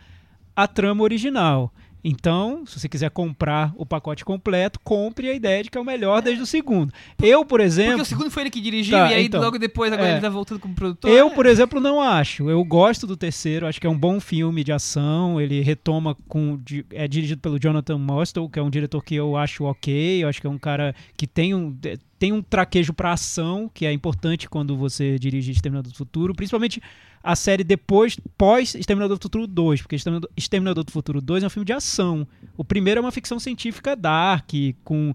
a 0.55 0.67
trama 0.67 1.03
original. 1.03 1.73
Então, 2.07 2.63
se 2.67 2.79
você 2.79 2.87
quiser 2.87 3.09
comprar 3.09 3.73
o 3.75 3.83
pacote 3.83 4.23
completo, 4.23 4.79
compre 4.83 5.27
a 5.27 5.33
ideia 5.33 5.63
de 5.63 5.71
que 5.71 5.77
é 5.77 5.81
o 5.81 5.83
melhor 5.83 6.21
desde 6.21 6.43
o 6.43 6.45
segundo. 6.45 6.93
Eu, 7.19 7.39
por 7.43 7.47
Porque 7.57 7.63
exemplo. 7.63 8.01
o 8.03 8.05
segundo 8.05 8.29
foi 8.29 8.43
ele 8.43 8.49
que 8.51 8.61
dirigiu 8.61 8.95
Tá, 8.95 9.09
e 9.11 9.15
aí 9.15 9.25
então. 9.25 9.41
logo 9.41 9.57
depois 9.57 9.91
agora 9.91 10.09
É. 10.09 10.11
ele 10.13 10.21
tá 10.21 10.29
voltando 10.29 10.59
como 10.59 10.75
produtor. 10.75 11.09
Eu, 11.09 11.27
É. 11.27 11.29
por 11.31 11.47
exemplo, 11.47 11.79
não 11.79 11.99
acho. 11.99 12.47
Eu 12.47 12.63
gosto 12.63 13.07
do 13.07 13.17
terceiro, 13.17 13.65
acho 13.65 13.81
que 13.81 13.87
é 13.87 13.89
um 13.89 13.97
bom 13.97 14.19
filme 14.19 14.63
de 14.63 14.71
ação. 14.71 15.41
Ele 15.41 15.61
retoma 15.61 16.15
com. 16.27 16.59
É 16.93 17.07
dirigido 17.07 17.41
pelo 17.41 17.59
Jonathan 17.59 17.97
Mostow, 17.97 18.47
que 18.47 18.59
é 18.59 18.61
um 18.61 18.69
diretor 18.69 19.03
que 19.03 19.15
eu 19.15 19.35
acho 19.35 19.63
ok. 19.63 20.23
Eu 20.23 20.29
acho 20.29 20.39
que 20.39 20.45
é 20.45 20.49
um 20.49 20.59
cara 20.59 20.93
que 21.17 21.25
tem 21.25 21.55
um. 21.55 21.75
Tem 22.17 22.31
um 22.31 22.41
traquejo 22.41 22.93
pra 22.93 23.11
ação, 23.11 23.69
que 23.73 23.85
é 23.85 23.91
importante 23.91 24.49
quando 24.49 24.75
você 24.75 25.19
dirige 25.19 25.51
Exterminador 25.51 25.91
do 25.91 25.97
Futuro, 25.97 26.33
principalmente 26.33 26.81
a 27.21 27.35
série 27.35 27.63
depois, 27.63 28.17
pós 28.37 28.75
Exterminador 28.75 29.17
do 29.17 29.21
Futuro 29.21 29.47
2, 29.47 29.81
porque 29.81 29.95
Exterminador, 30.37 30.83
do 30.83 30.91
Futuro 30.91 31.21
2 31.21 31.43
é 31.43 31.47
um 31.47 31.49
filme 31.49 31.65
de 31.65 31.73
ação. 31.73 32.27
O 32.55 32.63
primeiro 32.63 32.99
é 32.99 33.01
uma 33.01 33.11
ficção 33.11 33.39
científica 33.39 33.95
dark, 33.95 34.51
com 34.83 35.13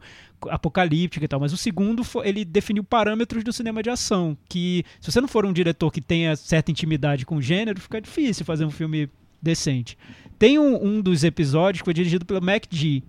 apocalíptica 0.48 1.24
e 1.24 1.28
tal, 1.28 1.40
mas 1.40 1.52
o 1.52 1.56
segundo 1.56 2.02
ele 2.24 2.44
definiu 2.44 2.82
parâmetros 2.82 3.44
do 3.44 3.52
cinema 3.52 3.82
de 3.82 3.90
ação, 3.90 4.36
que 4.48 4.84
se 5.00 5.10
você 5.10 5.20
não 5.20 5.28
for 5.28 5.46
um 5.46 5.52
diretor 5.52 5.90
que 5.90 6.00
tenha 6.00 6.34
certa 6.36 6.70
intimidade 6.70 7.24
com 7.24 7.36
o 7.36 7.42
gênero, 7.42 7.80
fica 7.80 8.00
difícil 8.00 8.44
fazer 8.44 8.64
um 8.64 8.70
filme 8.70 9.08
decente. 9.40 9.96
Tem 10.38 10.58
um, 10.58 10.84
um 10.84 11.00
dos 11.00 11.22
episódios 11.24 11.80
que 11.80 11.84
foi 11.84 11.94
dirigido 11.94 12.26
pelo 12.26 12.42
Mac 12.42 12.64
G, 12.70 13.02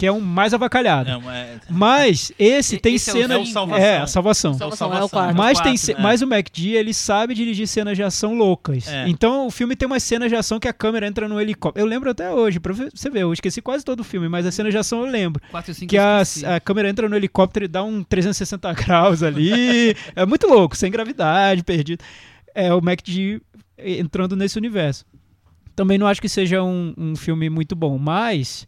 que 0.00 0.06
é 0.06 0.10
um 0.12 0.18
mais 0.18 0.54
avacalhado. 0.54 1.10
É, 1.10 1.16
uma- 1.18 1.36
é- 1.36 1.58
Mas 1.68 2.32
esse 2.38 2.76
E- 2.76 2.80
tem 2.80 2.94
esse 2.94 3.10
é 3.10 3.12
o- 3.12 3.16
cena 3.16 3.34
é 3.34 3.36
o 3.36 3.42
de- 3.44 3.52
Salvação. 3.52 3.84
é, 3.84 3.98
a 3.98 4.06
salvação. 4.06 4.54
Salvação, 4.54 4.88
Salvação. 4.88 5.02
é 5.02 5.04
o 5.04 5.08
quarto. 5.10 5.36
Mas, 5.36 5.60
tem, 5.60 5.74
né? 5.94 6.00
mas 6.02 6.22
o 6.22 6.26
MacD, 6.26 6.70
ele 6.70 6.94
sabe 6.94 7.34
dirigir 7.34 7.66
cenas 7.68 7.96
de 7.98 8.02
ação 8.02 8.34
loucas. 8.34 8.88
É. 8.88 9.06
Então 9.06 9.46
o 9.46 9.50
filme 9.50 9.76
tem 9.76 9.84
umas 9.86 10.02
cenas 10.02 10.30
de 10.30 10.36
ação 10.36 10.58
que 10.58 10.66
a 10.66 10.72
câmera 10.72 11.06
entra 11.06 11.28
no 11.28 11.38
helicóptero. 11.38 11.84
Eu 11.84 11.88
lembro 11.88 12.08
até 12.10 12.30
hoje, 12.32 12.58
pra 12.58 12.72
você 12.72 13.10
ver, 13.10 13.20
eu 13.24 13.32
esqueci 13.34 13.60
quase 13.60 13.84
todo 13.84 14.00
o 14.00 14.04
filme, 14.04 14.26
mas 14.26 14.46
as 14.46 14.54
cenas 14.54 14.72
de 14.72 14.78
ação 14.78 15.04
eu 15.04 15.10
lembro. 15.10 15.42
4 15.50 15.70
e 15.70 15.74
5 15.74 15.90
Que 15.90 15.98
a, 15.98 16.22
a 16.56 16.60
câmera 16.60 16.88
entra 16.88 17.06
no 17.06 17.14
helicóptero 17.14 17.66
e 17.66 17.68
dá 17.68 17.84
um 17.84 18.02
360 18.02 18.72
graus 18.72 19.22
ali. 19.22 19.94
é 20.16 20.24
muito 20.24 20.46
louco, 20.46 20.74
sem 20.78 20.90
gravidade, 20.90 21.62
perdido. 21.62 22.02
É 22.54 22.72
o 22.72 22.80
MacD 22.80 23.42
entrando 23.78 24.34
nesse 24.34 24.56
universo. 24.56 25.04
Também 25.76 25.98
não 25.98 26.06
acho 26.06 26.22
que 26.22 26.28
seja 26.28 26.62
um, 26.62 26.94
um 26.96 27.14
filme 27.16 27.50
muito 27.50 27.76
bom, 27.76 27.98
mas 27.98 28.66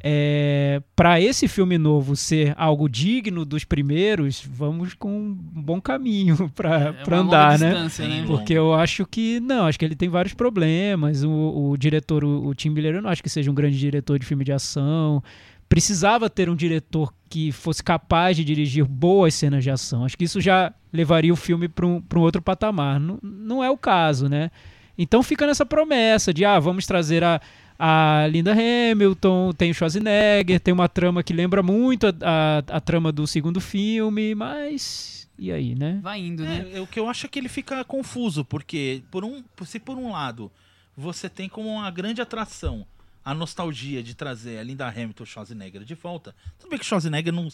é, 0.00 0.82
para 0.94 1.20
esse 1.20 1.48
filme 1.48 1.78
novo 1.78 2.16
ser 2.16 2.54
algo 2.56 2.88
digno 2.88 3.44
dos 3.44 3.64
primeiros, 3.64 4.44
vamos 4.48 4.94
com 4.94 5.10
um 5.10 5.34
bom 5.34 5.80
caminho 5.80 6.50
para 6.54 6.94
é 6.94 7.14
andar, 7.14 7.58
né? 7.58 7.70
distância, 7.70 8.08
né? 8.08 8.24
Porque 8.26 8.52
eu 8.52 8.74
acho 8.74 9.06
que 9.06 9.40
não, 9.40 9.66
acho 9.66 9.78
que 9.78 9.84
ele 9.84 9.96
tem 9.96 10.08
vários 10.08 10.34
problemas. 10.34 11.24
O, 11.24 11.70
o 11.70 11.76
diretor, 11.76 12.24
o, 12.24 12.46
o 12.46 12.54
Tim 12.54 12.70
Miller, 12.70 12.96
eu 12.96 13.02
não 13.02 13.10
acho 13.10 13.22
que 13.22 13.28
seja 13.28 13.50
um 13.50 13.54
grande 13.54 13.78
diretor 13.78 14.18
de 14.18 14.26
filme 14.26 14.44
de 14.44 14.52
ação. 14.52 15.22
Precisava 15.68 16.30
ter 16.30 16.48
um 16.48 16.56
diretor 16.56 17.12
que 17.28 17.52
fosse 17.52 17.82
capaz 17.82 18.36
de 18.36 18.44
dirigir 18.44 18.84
boas 18.84 19.34
cenas 19.34 19.62
de 19.62 19.70
ação. 19.70 20.04
Acho 20.04 20.16
que 20.16 20.24
isso 20.24 20.40
já 20.40 20.72
levaria 20.92 21.32
o 21.32 21.36
filme 21.36 21.68
para 21.68 21.86
um, 21.86 22.00
pra 22.00 22.18
um 22.18 22.22
outro 22.22 22.40
patamar. 22.40 22.98
Não, 22.98 23.18
não 23.22 23.62
é 23.62 23.70
o 23.70 23.76
caso, 23.76 24.28
né? 24.28 24.50
Então 24.96 25.22
fica 25.22 25.46
nessa 25.46 25.64
promessa 25.64 26.34
de, 26.34 26.44
ah, 26.44 26.58
vamos 26.58 26.86
trazer 26.86 27.22
a, 27.22 27.40
a 27.78 28.26
Linda 28.30 28.52
Hamilton, 28.52 29.52
tem 29.52 29.70
o 29.70 29.74
Schwarzenegger, 29.74 30.58
tem 30.60 30.74
uma 30.74 30.88
trama 30.88 31.22
que 31.22 31.32
lembra 31.32 31.62
muito 31.62 32.06
a, 32.08 32.12
a, 32.22 32.58
a 32.76 32.80
trama 32.80 33.12
do 33.12 33.26
segundo 33.26 33.60
filme, 33.60 34.34
mas. 34.34 35.28
E 35.38 35.52
aí, 35.52 35.74
né? 35.76 36.00
Vai 36.02 36.18
indo, 36.20 36.42
né? 36.42 36.68
É, 36.72 36.80
o 36.80 36.86
que 36.86 36.98
eu 36.98 37.08
acho 37.08 37.26
é 37.26 37.28
que 37.28 37.38
ele 37.38 37.48
fica 37.48 37.84
confuso, 37.84 38.44
porque 38.44 39.02
por 39.10 39.24
um, 39.24 39.44
se 39.64 39.78
por 39.78 39.96
um 39.96 40.10
lado 40.10 40.50
você 40.96 41.28
tem 41.28 41.48
como 41.48 41.68
uma 41.68 41.88
grande 41.92 42.20
atração 42.20 42.84
a 43.24 43.32
nostalgia 43.32 44.02
de 44.02 44.14
trazer 44.14 44.58
a 44.58 44.62
Linda 44.64 44.88
Hamilton 44.88 45.22
e 45.22 45.24
o 45.24 45.26
Schwarzenegger 45.26 45.84
de 45.84 45.94
volta, 45.94 46.34
tudo 46.58 46.70
bem 46.70 46.78
que 46.78 46.84
o 46.84 46.88
Schwarzenegger 46.88 47.32
não, 47.32 47.46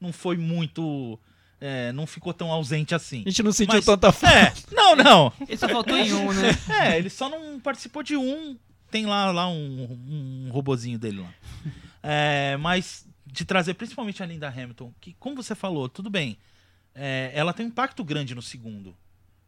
não 0.00 0.10
foi 0.12 0.38
muito. 0.38 1.18
é, 1.60 1.92
não 1.92 2.06
ficou 2.06 2.32
tão 2.32 2.50
ausente 2.50 2.94
assim. 2.94 3.24
A 3.26 3.28
gente 3.28 3.42
não 3.42 3.52
sentiu 3.52 3.74
Mas- 3.76 3.84
tanta 3.84 4.10
falta. 4.10 4.34
É, 4.34 4.52
não, 4.72 4.96
não. 4.96 5.32
Ele 5.46 5.56
só 5.58 5.68
faltou 5.68 5.96
em 5.98 6.10
um, 6.14 6.32
né? 6.32 6.50
É, 6.82 6.96
ele 6.98 7.10
só 7.10 7.28
não 7.28 7.60
participou 7.60 8.02
de 8.02 8.16
um. 8.16 8.56
Tem 8.90 9.06
lá, 9.06 9.30
lá 9.30 9.48
um, 9.48 10.46
um 10.46 10.50
robozinho 10.50 10.98
dele 10.98 11.20
lá. 11.20 11.34
É, 12.02 12.56
mas 12.58 13.06
de 13.26 13.44
trazer 13.44 13.74
principalmente 13.74 14.22
a 14.22 14.26
Linda 14.26 14.48
Hamilton, 14.48 14.92
que, 15.00 15.14
como 15.14 15.36
você 15.36 15.54
falou, 15.54 15.88
tudo 15.88 16.08
bem. 16.08 16.38
é, 16.94 17.30
ela 17.34 17.52
tem 17.52 17.66
um 17.66 17.68
impacto 17.68 18.02
grande 18.02 18.34
no 18.34 18.42
segundo. 18.42 18.96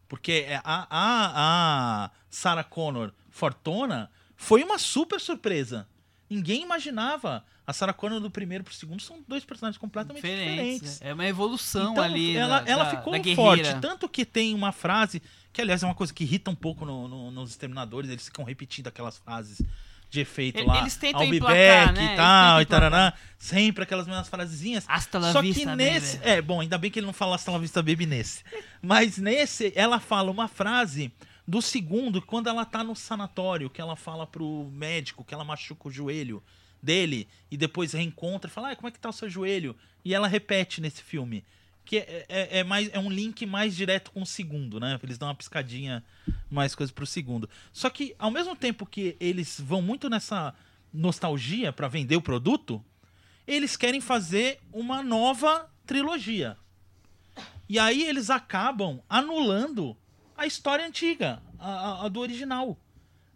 Porque 0.09 0.45
é, 0.49 0.57
a, 0.57 0.87
a, 0.91 2.05
a 2.05 2.11
Sarah 2.29 2.65
Connor 2.65 3.13
Fortuna 3.29 4.11
foi 4.37 4.63
uma 4.63 4.79
super 4.79 5.21
surpresa. 5.21 5.87
Ninguém 6.31 6.63
imaginava. 6.63 7.45
A 7.67 7.73
Sarah 7.73 7.93
Connor 7.93 8.21
do 8.21 8.31
primeiro 8.31 8.65
pro 8.65 8.73
segundo 8.75 9.01
são 9.03 9.19
dois 9.29 9.45
personagens 9.45 9.79
completamente 9.79 10.23
diferentes. 10.23 10.49
Diferentes. 10.81 11.03
É 11.03 11.13
uma 11.13 11.27
evolução 11.27 11.93
Então, 11.93 12.03
ali. 12.05 12.37
ela, 12.37 12.61
da, 12.61 12.71
ela 12.71 12.91
ficou 12.91 13.13
da 13.19 13.35
forte. 13.35 13.75
Tanto 13.81 14.09
que 14.09 14.25
tem 14.25 14.55
uma 14.55 14.73
frase, 14.73 15.23
que 15.53 15.61
aliás 15.61 15.83
é 15.83 15.87
uma 15.87 15.95
coisa 15.95 16.13
que 16.13 16.25
irrita 16.25 16.51
um 16.51 16.55
pouco 16.55 16.85
no- 16.85 17.07
no- 17.09 17.31
nos 17.31 17.51
Exterminadores, 17.51 18.11
eles 18.11 18.25
ficam 18.25 18.45
repetindo 18.45 18.87
aquelas 18.89 19.19
frases 19.19 19.61
de 20.09 20.19
efeito 20.21 20.65
lá. 20.67 20.81
eles 20.81 20.97
tentam 20.97 21.23
I'll 21.23 21.41
back 21.41 21.93
né? 21.93 22.15
e 22.15 22.17
tal, 22.17 22.61
e 22.61 22.67
tarará. 22.67 23.13
Sempre 23.39 23.85
aquelas 23.85 24.09
mesmas 24.09 24.29
frasezinhas. 24.29 24.85
Hasta 24.89 25.19
la 25.21 25.33
Só 25.33 25.41
vista, 25.41 25.61
que 25.61 25.77
nesse. 25.77 26.17
baby. 26.19 26.29
É, 26.31 26.43
bom, 26.43 26.61
ainda 26.61 26.77
bem 26.77 26.91
que 26.91 26.99
ele 26.99 27.07
não 27.07 27.13
fala 27.13 27.37
Hasta 27.37 27.53
la 27.53 27.59
vista 27.59 27.81
baby 27.81 28.07
nesse. 28.07 28.43
Mas 28.83 29.17
nesse, 29.19 29.73
ela 29.77 30.01
fala 30.01 30.29
uma 30.33 30.49
frase 30.49 31.13
do 31.51 31.61
segundo, 31.61 32.23
quando 32.23 32.49
ela 32.49 32.65
tá 32.65 32.85
no 32.85 32.95
sanatório, 32.95 33.69
que 33.69 33.81
ela 33.81 33.97
fala 33.97 34.25
pro 34.25 34.71
médico 34.73 35.25
que 35.25 35.35
ela 35.35 35.45
machuca 35.45 35.89
o 35.89 35.91
joelho 35.91 36.41
dele 36.81 37.27
e 37.51 37.57
depois 37.57 37.93
reencontra 37.93 38.49
e 38.49 38.55
fala: 38.55 38.71
ah, 38.71 38.77
como 38.77 38.87
é 38.87 38.93
que 38.93 39.01
tá 39.01 39.09
o 39.09 39.13
seu 39.13 39.29
joelho? 39.29 39.75
E 40.05 40.15
ela 40.15 40.29
repete 40.29 40.81
nesse 40.81 41.03
filme. 41.03 41.45
Que 41.85 41.97
é, 41.97 42.27
é, 42.29 42.59
é 42.59 42.65
mais, 42.65 42.89
é 42.93 43.01
um 43.01 43.11
link 43.11 43.45
mais 43.47 43.75
direto 43.75 44.13
com 44.13 44.23
o 44.23 44.27
segundo, 44.27 44.79
né? 44.79 44.97
Eles 45.03 45.19
dão 45.19 45.27
uma 45.27 45.35
piscadinha 45.35 46.05
mais 46.49 46.73
coisa 46.73 46.93
pro 46.93 47.05
segundo. 47.05 47.51
Só 47.73 47.91
que, 47.91 48.15
ao 48.17 48.31
mesmo 48.31 48.55
tempo 48.55 48.87
que 48.87 49.17
eles 49.19 49.61
vão 49.61 49.83
muito 49.83 50.09
nessa 50.09 50.55
nostalgia 50.95 51.73
pra 51.73 51.89
vender 51.89 52.15
o 52.15 52.23
produto, 52.23 52.85
eles 53.45 53.77
querem 53.77 54.01
fazer 54.01 54.61
uma 54.73 55.03
nova 55.03 55.69
trilogia. 55.85 56.57
E 57.69 57.77
aí 57.77 58.05
eles 58.05 58.31
acabam 58.31 59.03
anulando 59.09 59.97
a 60.41 60.47
história 60.47 60.87
antiga, 60.87 61.41
a, 61.59 62.07
a- 62.07 62.09
do 62.09 62.19
original. 62.21 62.77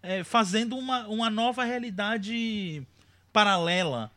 É, 0.03 0.23
fazendo 0.23 0.77
uma, 0.77 1.07
uma 1.09 1.31
nova 1.31 1.65
realidade 1.65 2.83
paralela. 3.33 4.11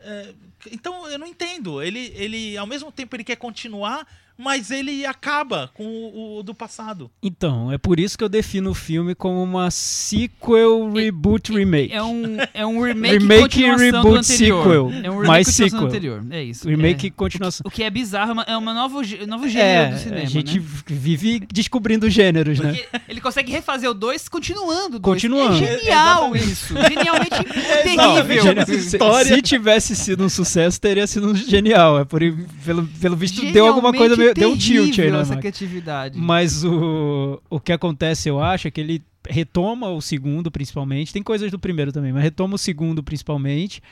É, 0.00 0.34
então 0.70 1.06
eu 1.08 1.18
não 1.18 1.26
entendo. 1.26 1.82
Ele, 1.82 2.12
ele, 2.14 2.56
ao 2.56 2.66
mesmo 2.66 2.92
tempo, 2.92 3.16
ele 3.16 3.24
quer 3.24 3.36
continuar, 3.36 4.06
mas 4.38 4.70
ele 4.70 5.04
acaba 5.06 5.70
com 5.74 5.84
o, 5.84 6.38
o 6.38 6.42
do 6.42 6.54
passado. 6.54 7.10
Então, 7.22 7.70
é 7.72 7.78
por 7.78 7.98
isso 8.00 8.16
que 8.18 8.24
eu 8.24 8.28
defino 8.28 8.70
o 8.70 8.74
filme 8.74 9.14
como 9.14 9.42
uma 9.42 9.70
sequel, 9.70 10.90
reboot, 10.92 11.52
remake. 11.52 11.92
É 11.92 12.02
um, 12.02 12.36
é 12.54 12.66
um 12.66 12.80
remake, 12.82 13.18
Remake 13.22 13.60
e 13.62 13.66
reboot 13.76 14.18
anterior. 14.18 14.62
sequel. 14.64 14.90
É 15.02 15.10
um 15.10 15.14
remake 15.20 15.26
Mais 15.28 15.46
continuação 15.46 15.66
do 15.66 15.70
sequel. 15.70 15.86
anterior. 15.88 16.24
É 16.30 16.42
isso. 16.42 16.68
Remake 16.68 17.06
é. 17.06 17.08
e 17.08 17.10
continuação. 17.10 17.62
O 17.66 17.70
que 17.70 17.82
é 17.82 17.90
bizarro, 17.90 18.30
é 18.30 18.32
uma- 18.32 18.42
é 18.44 18.58
um 18.58 18.60
novo, 18.74 19.02
gê- 19.04 19.26
novo 19.26 19.48
gênero 19.48 19.62
É, 19.62 19.90
do 19.92 19.98
cinema, 19.98 20.22
a 20.22 20.26
gente 20.26 20.58
né? 20.60 20.66
vive 20.88 21.40
descobrindo 21.52 22.08
gêneros, 22.10 22.58
né? 22.58 22.72
Porque 22.74 22.88
ele 23.08 23.20
consegue 23.20 23.52
refazer 23.52 23.88
o 23.90 23.94
2 23.94 24.28
continuando 24.28 24.96
o 24.96 25.00
2. 25.00 25.02
Continuando. 25.02 25.64
É 25.64 25.78
genial 25.78 26.36
isso. 26.36 26.74
Genialmente 26.74 27.32
Não, 27.96 28.14
terrível. 28.14 28.66
se, 28.66 29.24
se 29.28 29.42
tivesse 29.42 29.94
sido 29.96 30.24
um 30.24 30.28
sucesso, 30.28 30.80
teria 30.80 31.06
sido 31.06 31.28
um 31.28 31.34
genial. 31.34 32.00
É 32.00 32.04
por, 32.04 32.20
pelo, 32.64 32.86
pelo 33.00 33.16
visto, 33.16 33.44
deu 33.52 33.66
alguma 33.66 33.92
coisa, 33.92 34.16
meio, 34.22 34.34
deu 34.34 34.52
um 34.52 34.56
tilt 34.56 34.98
aí, 34.98 35.10
né, 35.10 35.20
essa 35.20 35.36
criatividade. 35.36 36.18
Mas 36.18 36.64
o, 36.64 37.40
o 37.50 37.60
que 37.60 37.72
acontece, 37.72 38.28
eu 38.28 38.40
acho, 38.40 38.68
é 38.68 38.70
que 38.70 38.80
ele 38.80 39.02
retoma 39.28 39.88
o 39.90 40.00
segundo, 40.00 40.50
principalmente. 40.50 41.12
Tem 41.12 41.22
coisas 41.22 41.50
do 41.50 41.58
primeiro 41.58 41.92
também, 41.92 42.12
mas 42.12 42.22
retoma 42.22 42.54
o 42.54 42.58
segundo, 42.58 43.02
principalmente, 43.02 43.82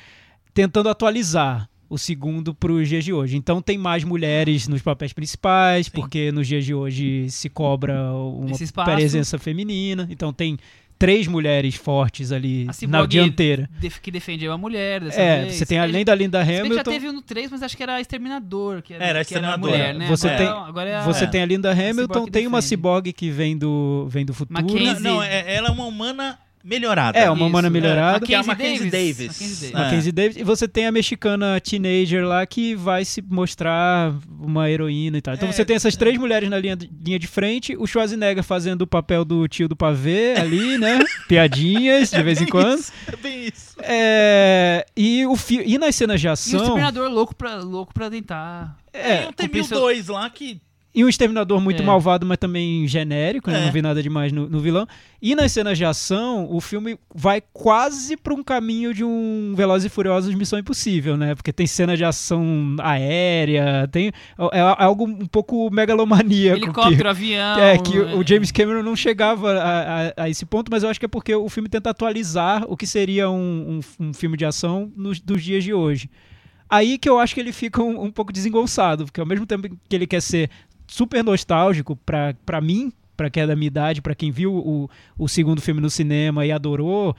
tentando 0.52 0.88
atualizar 0.88 1.68
o 1.88 1.98
segundo 1.98 2.54
para 2.54 2.70
os 2.70 2.88
dias 2.88 3.04
de 3.04 3.12
hoje. 3.12 3.36
Então 3.36 3.60
tem 3.60 3.76
mais 3.76 4.04
mulheres 4.04 4.68
nos 4.68 4.80
papéis 4.80 5.12
principais, 5.12 5.88
porque 5.88 6.30
nos 6.30 6.46
dias 6.46 6.64
de 6.64 6.72
hoje 6.72 7.28
se 7.28 7.48
cobra 7.50 8.12
uma 8.14 8.84
presença 8.84 9.38
feminina. 9.38 10.06
Então 10.08 10.32
tem 10.32 10.56
três 11.00 11.26
mulheres 11.26 11.76
fortes 11.76 12.30
ali 12.30 12.66
A 12.68 12.86
na 12.86 13.06
dianteira. 13.06 13.68
def- 13.80 13.98
que 14.00 14.10
defende 14.10 14.46
uma 14.46 14.58
mulher 14.58 15.00
dessa 15.00 15.18
É, 15.20 15.42
vez. 15.44 15.54
você 15.54 15.64
tem 15.64 15.78
além 15.78 16.04
da 16.04 16.14
Linda 16.14 16.44
que 16.44 16.52
já 16.52 16.60
Hamilton. 16.60 16.90
teve 16.90 17.08
um 17.08 17.12
no 17.12 17.22
3, 17.22 17.50
mas 17.50 17.62
acho 17.62 17.74
que 17.74 17.82
era 17.82 17.98
Exterminador. 18.00 18.82
Que 18.82 18.92
era, 18.92 19.02
Era 19.04 19.24
que 19.24 19.34
era 19.34 19.46
a 19.46 19.50
Exterminador. 19.56 19.70
mulher, 19.70 19.94
né? 19.94 20.06
Você 20.06 20.28
agora, 20.28 20.44
tem- 20.54 20.68
agora 20.68 20.90
é 20.90 20.96
a- 20.96 21.02
Você 21.04 21.24
É. 21.24 21.26
tem 21.26 21.42
a 21.42 21.46
Linda 21.46 21.72
Hamilton, 21.72 22.02
Cyborg 22.14 22.30
tem 22.30 22.46
uma 22.46 22.58
defende. 22.58 22.68
ciborgue 22.68 23.12
que 23.14 23.30
vem 23.30 23.56
do, 23.56 24.06
vem 24.10 24.26
do 24.26 24.34
futuro. 24.34 24.62
Mackenzie. 24.62 25.02
Não, 25.02 25.14
não, 25.14 25.22
é- 25.22 25.54
ela 25.54 25.68
é 25.68 25.70
uma 25.72 25.86
humana 25.86 26.38
melhorada. 26.64 27.18
É, 27.18 27.28
uma 27.30 27.36
Isso, 27.36 27.46
humana 27.46 27.68
é. 27.68 27.70
melhorada. 27.70 28.24
Que 28.26 28.34
é 28.34 28.38
a 28.38 28.42
Mackenzie 28.42 28.84
Mackenzie 28.84 28.90
Davis. 28.90 29.16
Davis. 29.16 29.40
Mackenzie 29.40 29.56
Davis. 29.60 29.74
É. 29.74 29.78
Mackenzie 29.84 30.12
Davis. 30.12 30.36
E 30.36 30.44
você 30.44 30.68
tem 30.68 30.86
a 30.86 30.92
mexicana 30.92 31.60
teenager 31.60 32.24
lá 32.24 32.44
que 32.46 32.74
vai 32.74 33.04
se 33.04 33.22
mostrar 33.22 34.12
uma 34.40 34.70
heroína 34.70 35.18
e 35.18 35.20
tal. 35.22 35.34
Então 35.34 35.48
É, 35.48 35.52
você 35.52 35.64
tem 35.64 35.76
essas 35.76 35.96
três 35.96 36.18
mulheres 36.18 36.48
na 36.50 36.58
linha, 36.58 36.76
de- 36.76 36.90
linha 37.04 37.18
de 37.18 37.26
frente, 37.26 37.76
o 37.78 37.86
Schwarzenegger 37.86 38.42
fazendo 38.42 38.82
o 38.82 38.86
papel 38.86 39.24
do 39.24 39.46
tio 39.48 39.68
do 39.68 39.76
pavê 39.76 40.34
ali, 40.36 40.76
né? 40.78 40.98
Piadinhas 41.28 42.10
de 42.10 42.22
vez 42.22 42.38
em 42.40 42.44
bem 42.44 42.50
quando. 42.50 42.78
isso, 42.78 42.92
é 43.12 43.16
bem 43.16 43.46
isso. 43.46 43.76
É, 43.82 44.86
e, 44.96 45.26
o 45.26 45.36
fi- 45.36 45.62
e 45.64 45.78
nas 45.78 45.94
cenas 45.94 46.20
de 46.20 46.26
E 46.26 46.30
o 46.30 46.32
ação. 46.32 46.60
Exterminador 46.60 47.08
louco 47.10 47.34
pra, 47.34 47.56
louco 47.56 47.94
pra 47.94 48.10
tentar. 48.10 48.76
É, 48.92 49.18
tem 49.18 49.28
um 49.28 49.32
cumprir 49.32 49.64
seu- 49.64 49.78
T-1002 49.88 50.12
lá 50.12 50.28
que 50.30 50.60
E 50.92 51.04
um 51.04 51.08
exterminador 51.08 51.60
muito 51.60 51.82
É. 51.82 51.86
malvado, 51.86 52.26
mas 52.26 52.36
também 52.36 52.84
genérico, 52.88 53.48
né? 53.48 53.60
É. 53.62 53.64
Não 53.66 53.72
vi 53.72 53.80
nada 53.80 54.02
demais 54.02 54.32
no, 54.32 54.48
no 54.48 54.58
vilão. 54.58 54.88
E 55.22 55.36
nas 55.36 55.52
cenas 55.52 55.78
de 55.78 55.84
ação, 55.84 56.48
o 56.50 56.60
filme 56.60 56.98
vai 57.14 57.40
quase 57.52 58.16
para 58.16 58.34
um 58.34 58.42
caminho 58.42 58.92
de 58.92 59.04
um 59.04 59.54
Velozes 59.56 59.86
e 59.86 59.88
Furiosos 59.88 60.34
Missão 60.34 60.58
Impossível, 60.58 61.16
né? 61.16 61.36
Porque 61.36 61.52
tem 61.52 61.64
cena 61.64 61.96
de 61.96 62.04
ação 62.04 62.74
aérea, 62.80 63.88
tem 63.92 64.08
é, 64.52 64.58
é 64.58 64.60
algo 64.60 65.04
um 65.04 65.26
pouco 65.26 65.70
megalomaníaco. 65.70 66.58
que- 66.58 66.64
Helicóptero, 66.66 67.08
avião. 67.08 67.58
é, 67.60 67.78
que 67.78 67.98
o 67.98 68.18
o 68.18 68.22
é. 68.22 68.26
James 68.26 68.50
Cameron 68.50 68.82
não 68.82 68.96
chegava 68.96 69.52
a, 69.52 70.06
a- 70.08 70.12
a 70.24 70.28
esse 70.28 70.44
ponto, 70.44 70.70
mas 70.72 70.82
eu 70.82 70.88
acho 70.88 70.98
que 70.98 71.06
é 71.06 71.08
porque 71.08 71.34
o 71.34 71.48
filme 71.48 71.68
tenta 71.68 71.90
atualizar 71.90 72.64
o 72.68 72.76
que 72.76 72.86
seria 72.86 73.30
um, 73.30 73.80
um- 74.00 74.06
um 74.08 74.12
filme 74.12 74.36
de 74.36 74.44
ação 74.44 74.90
nos, 74.96 75.20
dos 75.20 75.42
dias 75.42 75.62
de 75.62 75.72
hoje. 75.72 76.10
Aí 76.68 76.98
que 76.98 77.08
eu 77.08 77.18
acho 77.18 77.34
que 77.34 77.40
ele 77.40 77.52
fica 77.52 77.82
um, 77.82 78.04
um 78.04 78.10
pouco 78.12 78.32
desengonçado, 78.32 79.04
porque 79.04 79.20
ao 79.20 79.26
mesmo 79.26 79.44
tempo 79.44 79.68
que 79.88 79.96
ele 79.96 80.06
quer 80.06 80.22
ser 80.22 80.48
super 80.90 81.22
nostálgico 81.24 81.94
pra, 81.96 82.34
pra 82.44 82.60
mim, 82.60 82.92
pra 83.16 83.30
quem 83.30 83.42
é 83.42 83.46
da 83.46 83.54
minha 83.54 83.68
idade, 83.68 84.02
pra 84.02 84.14
quem 84.14 84.30
viu 84.30 84.52
o, 84.54 84.90
o 85.18 85.28
segundo 85.28 85.60
filme 85.60 85.80
no 85.80 85.88
cinema 85.90 86.44
e 86.44 86.50
adorou, 86.52 87.14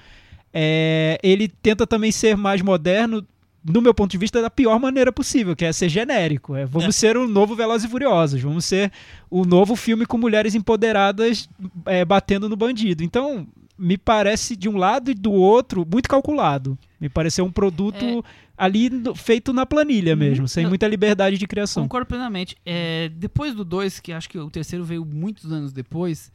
é, 0.53 1.17
ele 1.23 1.47
tenta 1.47 1.87
também 1.87 2.11
ser 2.11 2.35
mais 2.35 2.61
moderno 2.61 3.25
no 3.63 3.79
meu 3.79 3.93
ponto 3.93 4.09
de 4.09 4.17
vista, 4.17 4.41
da 4.41 4.49
pior 4.49 4.79
maneira 4.79 5.11
possível, 5.11 5.55
que 5.55 5.63
é 5.63 5.71
ser 5.71 5.87
genérico. 5.87 6.55
É, 6.55 6.65
vamos 6.65 6.87
É. 6.89 6.91
ser 6.91 7.15
o 7.15 7.27
novo 7.27 7.55
Velozes 7.55 7.87
e 7.87 7.91
Furiosos, 7.91 8.41
vamos 8.41 8.65
ser 8.65 8.91
o 9.29 9.45
novo 9.45 9.75
filme 9.75 10.03
com 10.05 10.17
mulheres 10.17 10.55
empoderadas 10.55 11.47
é, 11.85 12.03
batendo 12.03 12.49
no 12.49 12.55
bandido. 12.55 13.03
Então, 13.03 13.47
me 13.77 13.97
parece 13.99 14.55
de 14.55 14.67
um 14.67 14.77
lado 14.77 15.11
e 15.11 15.13
do 15.13 15.31
outro 15.31 15.87
muito 15.89 16.09
calculado. 16.09 16.75
Me 16.99 17.07
pareceu 17.07 17.45
um 17.45 17.51
produto 17.51 18.25
ali 18.61 18.91
feito 19.15 19.51
na 19.51 19.65
planilha 19.65 20.15
mesmo, 20.15 20.47
sem 20.47 20.67
muita 20.67 20.87
liberdade 20.87 21.35
de 21.35 21.47
criação. 21.47 21.81
Concordo 21.81 22.05
plenamente. 22.05 22.55
É, 22.63 23.09
depois 23.09 23.55
do 23.55 23.65
2, 23.65 23.99
que 23.99 24.13
acho 24.13 24.29
que 24.29 24.37
o 24.37 24.51
terceiro 24.51 24.85
veio 24.85 25.03
muitos 25.03 25.51
anos 25.51 25.73
depois, 25.73 26.31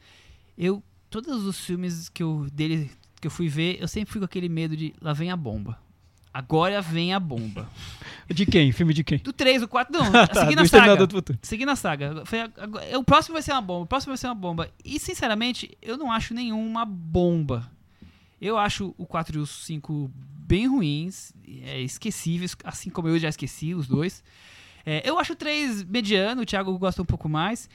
eu. 0.57 0.83
Todos 1.09 1.45
os 1.45 1.57
filmes 1.61 2.09
que 2.09 2.21
eu, 2.21 2.47
dele 2.51 2.91
que 3.21 3.27
eu 3.27 3.31
fui 3.31 3.47
ver, 3.47 3.77
eu 3.79 3.87
sempre 3.87 4.11
fui 4.11 4.19
com 4.19 4.25
aquele 4.25 4.49
medo 4.49 4.75
de 4.75 4.93
lá 5.01 5.13
vem 5.13 5.31
a 5.31 5.37
bomba. 5.37 5.79
Agora 6.33 6.81
vem 6.81 7.13
a 7.13 7.19
bomba. 7.19 7.69
De 8.29 8.45
quem? 8.45 8.73
Filme 8.73 8.93
de 8.93 9.05
quem? 9.05 9.19
Do 9.19 9.31
3, 9.31 9.61
do 9.61 9.69
4, 9.69 9.97
não. 9.97 10.11
Tá, 10.27 10.41
seguindo 10.41 10.57
do 10.57 10.63
a 10.63 10.67
saga. 10.67 11.07
Seguindo 11.41 11.69
a 11.69 11.75
saga. 11.77 12.25
Foi 12.25 12.41
agora- 12.41 12.99
o 12.99 13.03
próximo 13.05 13.33
vai 13.33 13.41
ser 13.41 13.53
uma 13.53 13.61
bomba. 13.61 13.83
O 13.85 13.87
próximo 13.87 14.11
vai 14.11 14.17
ser 14.17 14.27
uma 14.27 14.35
bomba. 14.35 14.69
E, 14.83 14.99
sinceramente, 14.99 15.77
eu 15.81 15.95
não 15.97 16.11
acho 16.11 16.33
nenhuma 16.33 16.83
bomba. 16.83 17.71
Eu 18.39 18.57
acho 18.57 18.93
o 18.97 19.05
4 19.05 19.37
e 19.37 19.41
o 19.41 19.45
5 19.45 20.11
bem 20.13 20.67
ruins, 20.67 21.33
é, 21.63 21.81
esquecíveis, 21.81 22.55
assim 22.63 22.89
como 22.89 23.07
eu 23.07 23.17
já 23.19 23.29
esqueci 23.29 23.73
os 23.73 23.87
dois. 23.87 24.23
É, 24.85 25.01
eu 25.07 25.19
acho 25.19 25.33
o 25.33 25.35
3 25.35 25.83
mediano, 25.83 26.41
o 26.41 26.45
Thiago 26.45 26.77
gosta 26.77 27.01
um 27.01 27.05
pouco 27.05 27.27
mais. 27.27 27.69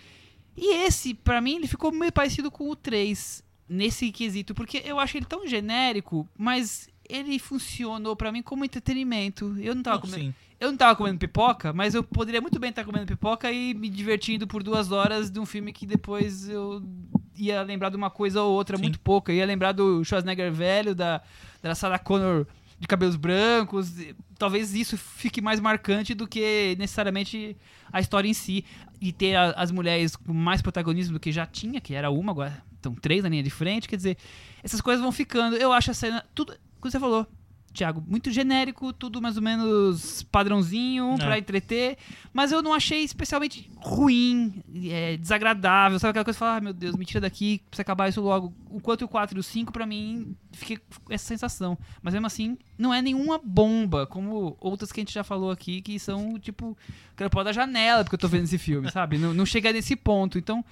E 0.56 0.84
esse, 0.84 1.14
pra 1.14 1.40
mim, 1.40 1.56
ele 1.56 1.66
ficou 1.66 1.92
meio 1.92 2.12
parecido 2.12 2.50
com 2.50 2.70
o 2.70 2.76
3 2.76 3.42
nesse 3.68 4.10
quesito, 4.12 4.54
porque 4.54 4.82
eu 4.84 4.98
acho 4.98 5.16
ele 5.16 5.26
tão 5.26 5.46
genérico, 5.46 6.28
mas 6.36 6.88
ele 7.08 7.38
funcionou 7.38 8.14
pra 8.16 8.30
mim 8.32 8.42
como 8.42 8.64
entretenimento. 8.64 9.56
Eu 9.58 9.74
não 9.74 9.82
tava 9.82 9.96
Não, 9.96 10.02
comendo, 10.02 10.24
sim. 10.24 10.34
Eu 10.62 10.70
não 10.70 10.76
tava 10.76 10.94
comendo 10.96 11.18
pipoca, 11.18 11.72
mas 11.72 11.94
eu 11.94 12.02
poderia 12.04 12.40
muito 12.40 12.58
bem 12.58 12.70
estar 12.70 12.84
comendo 12.84 13.06
pipoca 13.06 13.50
e 13.50 13.74
me 13.74 13.88
divertindo 13.88 14.46
por 14.46 14.62
duas 14.62 14.92
horas 14.92 15.30
de 15.30 15.40
um 15.40 15.44
filme 15.46 15.72
que 15.72 15.84
depois 15.84 16.48
eu 16.48 16.82
ia 17.36 17.62
lembrar 17.62 17.88
de 17.90 17.96
uma 17.96 18.10
coisa 18.10 18.42
ou 18.42 18.52
outra, 18.52 18.76
Sim. 18.76 18.82
muito 18.84 19.00
pouca. 19.00 19.32
Eu 19.32 19.36
ia 19.36 19.46
lembrar 19.46 19.72
do 19.72 20.04
Schwarzenegger 20.04 20.52
velho, 20.52 20.94
da, 20.94 21.20
da 21.60 21.74
Sarah 21.74 21.98
Connor 21.98 22.46
de 22.78 22.86
cabelos 22.86 23.16
brancos. 23.16 23.92
Talvez 24.38 24.74
isso 24.74 24.96
fique 24.96 25.40
mais 25.40 25.58
marcante 25.60 26.14
do 26.14 26.26
que 26.28 26.76
necessariamente 26.78 27.56
a 27.92 28.00
história 28.00 28.28
em 28.28 28.34
si. 28.34 28.64
E 29.00 29.12
ter 29.12 29.34
a- 29.34 29.50
as 29.56 29.72
mulheres 29.72 30.14
com 30.14 30.32
mais 30.32 30.62
protagonismo 30.62 31.14
do 31.14 31.20
que 31.20 31.32
já 31.32 31.44
tinha, 31.44 31.80
que 31.80 31.92
era 31.94 32.08
uma, 32.10 32.30
agora 32.30 32.62
estão 32.76 32.94
três 32.94 33.22
na 33.24 33.28
linha 33.28 33.42
de 33.42 33.50
frente. 33.50 33.88
Quer 33.88 33.96
dizer, 33.96 34.16
essas 34.62 34.80
coisas 34.80 35.02
vão 35.02 35.10
ficando. 35.10 35.56
Eu 35.56 35.72
acho 35.72 35.90
a 35.90 35.94
cena. 35.94 36.24
Tudo. 36.34 36.54
Como 36.80 36.90
você 36.90 37.00
falou, 37.00 37.26
Thiago, 37.72 38.04
muito 38.06 38.30
genérico, 38.30 38.92
tudo 38.92 39.20
mais 39.22 39.36
ou 39.36 39.42
menos 39.42 40.22
padrãozinho 40.24 41.14
É. 41.14 41.16
pra 41.16 41.38
entreter, 41.38 41.96
mas 42.32 42.52
eu 42.52 42.60
não 42.62 42.74
achei 42.74 43.02
especialmente 43.02 43.70
ruim, 43.76 44.62
é, 44.86 45.16
desagradável, 45.16 45.98
sabe 45.98 46.10
aquela 46.10 46.24
coisa 46.24 46.36
que 46.36 46.40
fala, 46.40 46.56
ah, 46.56 46.60
meu 46.60 46.72
Deus, 46.74 46.94
me 46.96 47.04
tira 47.06 47.20
daqui, 47.20 47.62
precisa 47.70 47.82
acabar 47.82 48.08
isso 48.08 48.20
logo. 48.20 48.52
Enquanto 48.70 49.02
o 49.02 49.08
4 49.08 49.36
e 49.36 49.40
o 49.40 49.42
5, 49.42 49.72
pra 49.72 49.86
mim, 49.86 50.36
fiquei 50.52 50.76
com 50.76 51.12
essa 51.12 51.24
sensação. 51.24 51.78
Mas 52.02 52.12
mesmo 52.12 52.26
assim, 52.26 52.58
não 52.76 52.92
é 52.92 53.00
nenhuma 53.00 53.40
bomba, 53.42 54.06
como 54.06 54.56
outras 54.60 54.92
que 54.92 55.00
a 55.00 55.02
gente 55.02 55.14
já 55.14 55.24
falou 55.24 55.50
aqui, 55.50 55.80
que 55.80 55.98
são, 55.98 56.38
tipo, 56.38 56.76
quero 57.16 57.30
pular 57.30 57.44
da 57.44 57.52
janela 57.52 58.04
porque 58.04 58.14
eu 58.16 58.18
tô 58.20 58.28
vendo 58.28 58.44
esse 58.44 58.58
filme, 58.58 58.90
sabe? 58.92 59.16
Não, 59.16 59.32
não 59.32 59.46
chega 59.46 59.72
nesse 59.72 59.96
ponto. 59.96 60.36
Então, 60.38 60.62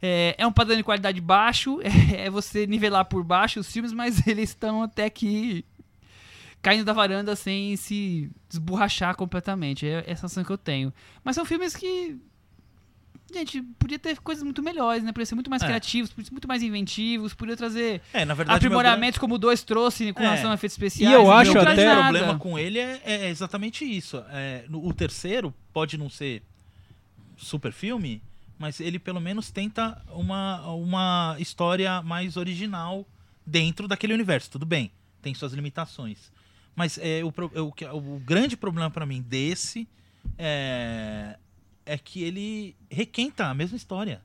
é, 0.00 0.36
é 0.38 0.46
um 0.46 0.52
padrão 0.52 0.76
de 0.76 0.84
qualidade 0.84 1.20
baixo, 1.20 1.80
é, 2.14 2.26
é 2.26 2.30
você 2.30 2.66
nivelar 2.66 3.04
por 3.06 3.24
baixo 3.24 3.58
os 3.58 3.70
filmes, 3.72 3.92
mas 3.92 4.24
eles 4.26 4.50
estão 4.50 4.82
até 4.84 5.10
que 5.10 5.64
caindo 6.62 6.84
da 6.84 6.92
varanda 6.92 7.34
sem 7.36 7.76
se 7.76 8.30
desborrachar 8.48 9.14
completamente. 9.16 9.86
É 9.86 9.98
essa 10.06 10.22
sensação 10.22 10.44
que 10.44 10.50
eu 10.50 10.58
tenho. 10.58 10.92
Mas 11.24 11.34
são 11.36 11.44
filmes 11.44 11.74
que. 11.76 12.16
Gente, 13.30 13.60
podia 13.78 13.98
ter 13.98 14.18
coisas 14.20 14.42
muito 14.42 14.62
melhores, 14.62 15.04
né? 15.04 15.12
Podia 15.12 15.26
ser 15.26 15.34
muito 15.34 15.50
mais 15.50 15.62
É. 15.62 15.66
criativos, 15.66 16.08
podia 16.10 16.24
ser 16.24 16.32
muito 16.32 16.48
mais 16.48 16.62
inventivos, 16.62 17.34
podia 17.34 17.54
trazer 17.58 18.00
É, 18.14 18.24
verdade, 18.24 18.52
aprimoramentos 18.56 19.18
como 19.18 19.34
o 19.34 19.38
2 19.38 19.62
trouxe 19.64 20.14
com 20.14 20.20
É. 20.22 20.24
relação 20.24 20.50
a 20.50 20.54
efeitos 20.54 20.72
especiais. 20.74 21.12
E 21.12 21.14
eu 21.14 21.30
acho 21.30 21.50
até- 21.58 21.92
O 21.94 22.02
problema 22.04 22.38
com 22.38 22.58
ele 22.58 22.78
é, 22.78 23.02
é 23.04 23.28
exatamente 23.28 23.84
isso. 23.84 24.24
É, 24.30 24.64
no- 24.70 24.82
o 24.86 24.94
terceiro 24.94 25.52
pode 25.74 25.98
não 25.98 26.08
ser 26.08 26.42
super 27.36 27.70
filme, 27.70 28.22
mas 28.58 28.80
ele 28.80 28.98
pelo 28.98 29.20
menos 29.20 29.50
tenta 29.50 30.02
uma, 30.08 30.66
uma 30.72 31.36
história 31.38 32.00
mais 32.00 32.38
original 32.38 33.06
dentro 33.46 33.86
daquele 33.86 34.14
universo. 34.14 34.50
Tudo 34.52 34.64
bem, 34.64 34.90
tem 35.20 35.34
suas 35.34 35.52
limitações. 35.52 36.32
Mas 36.78 36.96
é, 37.02 37.24
o, 37.24 37.32
pro- 37.32 37.50
o, 37.54 38.16
o 38.16 38.20
grande 38.20 38.56
problema 38.56 38.88
pra 38.90 39.04
mim 39.04 39.20
desse 39.20 39.86
é, 40.38 41.36
é 41.84 41.98
que 41.98 42.22
ele 42.22 42.76
requenta 42.90 43.46
a 43.46 43.54
mesma 43.54 43.76
história. 43.76 44.20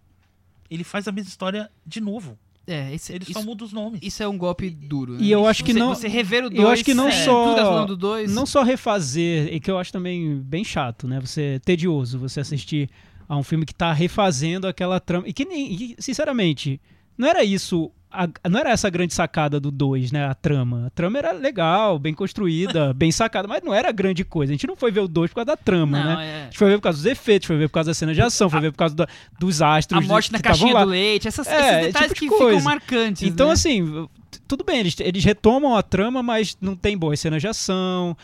Ele 0.69 0.83
faz 0.83 1.07
a 1.07 1.11
mesma 1.11 1.29
história 1.29 1.69
de 1.85 1.99
novo. 1.99 2.37
É, 2.65 2.93
esse, 2.93 3.11
Ele 3.11 3.23
isso, 3.23 3.33
só 3.33 3.41
muda 3.43 3.63
os 3.65 3.73
nomes. 3.73 3.99
isso 4.01 4.23
é 4.23 4.27
um 4.27 4.37
golpe 4.37 4.69
duro. 4.69 5.13
Né? 5.13 5.19
E 5.23 5.31
eu 5.31 5.39
Isso- 5.41 5.49
acho 5.49 5.63
que 5.65 5.73
você, 5.73 5.79
não- 5.79 5.95
Você 5.95 6.07
rever 6.07 6.45
o 6.45 6.49
2. 6.49 6.61
eu 6.61 6.69
acho 6.69 6.83
que 6.85 6.93
não 6.93 7.11
só- 7.11 7.43
Tudo 7.45 7.55
tá 7.57 7.65
falando 7.65 7.87
do 7.89 7.97
2. 7.97 8.31
Não 8.33 8.45
só 8.45 8.63
refazer, 8.63 9.53
e 9.53 9.59
que 9.59 9.69
eu 9.69 9.77
acho 9.77 9.91
também 9.91 10.37
bem 10.39 10.63
chato, 10.63 11.05
né? 11.07 11.19
Você 11.19 11.59
tedioso, 11.65 12.17
você 12.19 12.39
assistir 12.39 12.89
a 13.27 13.35
um 13.35 13.43
filme 13.43 13.65
que 13.65 13.73
tá 13.75 13.91
refazendo 13.91 14.65
aquela 14.67 14.99
trama. 14.99 15.27
E 15.27 15.33
que 15.33 15.43
nem, 15.43 15.73
e, 15.73 15.95
sinceramente, 15.99 16.79
não 17.17 17.27
era 17.27 17.43
isso. 17.43 17.91
A- 18.13 18.49
não 18.49 18.59
era 18.59 18.69
essa 18.69 18.87
a 18.87 18.89
grande 18.89 19.13
sacada 19.13 19.59
do 19.59 19.71
2, 19.71 20.11
né? 20.11 20.25
A 20.27 20.33
trama. 20.33 20.85
A 20.87 20.89
trama 20.91 21.17
era 21.17 21.31
legal, 21.31 21.97
bem 21.97 22.13
construída, 22.13 22.93
bem 22.95 23.11
sacada, 23.11 23.47
mas 23.47 23.61
não 23.63 23.73
era 23.73 23.91
grande 23.91 24.23
coisa. 24.23 24.51
A 24.51 24.55
gente 24.55 24.67
não 24.67 24.75
foi 24.75 24.91
ver 24.91 24.99
o 25.01 25.07
2 25.07 25.31
por 25.31 25.35
causa 25.35 25.45
da 25.47 25.57
trama, 25.57 25.97
Não, 25.99 26.05
né? 26.05 26.15
A 26.15 26.23
é. 26.23 26.43
gente 26.45 26.57
foi 26.57 26.69
ver 26.69 26.77
por 26.77 26.83
causa 26.83 26.97
dos 26.99 27.05
efeitos, 27.05 27.47
foi 27.47 27.57
ver 27.57 27.67
por 27.67 27.73
causa 27.73 27.89
da 27.89 27.93
cena 27.93 28.13
de 28.13 28.21
ação, 28.21 28.49
foi 28.49 28.59
ver 28.61 28.71
por 28.71 28.77
causa 28.77 28.95
da- 28.95 29.07
dos 29.39 29.61
A 29.61 29.75
astros 29.77 30.05
morte 30.07 30.31
na 30.31 30.39
caixinha 30.39 30.73
do 30.79 30.85
leite, 30.91 31.27
essas, 31.27 31.47
É, 31.47 31.51
esses 31.59 31.71
esse 31.71 31.85
detalhes 31.87 32.07
tipo 32.09 32.13
de 32.13 32.19
que 32.19 32.25
ficam 32.35 32.37
coisa. 32.39 32.63
marcantes. 32.63 33.23
Então, 33.23 33.47
né? 33.47 33.53
assim, 33.53 34.07
tudo 34.47 34.63
bem, 34.63 34.79
eles, 34.79 34.95
eles 34.99 35.23
retomam 35.23 35.75
a 35.75 35.81
trama, 35.81 36.21
mas 36.21 36.55
não 36.61 36.75
tem 36.75 36.97
boas 36.97 37.19
cenas 37.19 37.41
de 37.41 37.47
ação. 37.47 38.15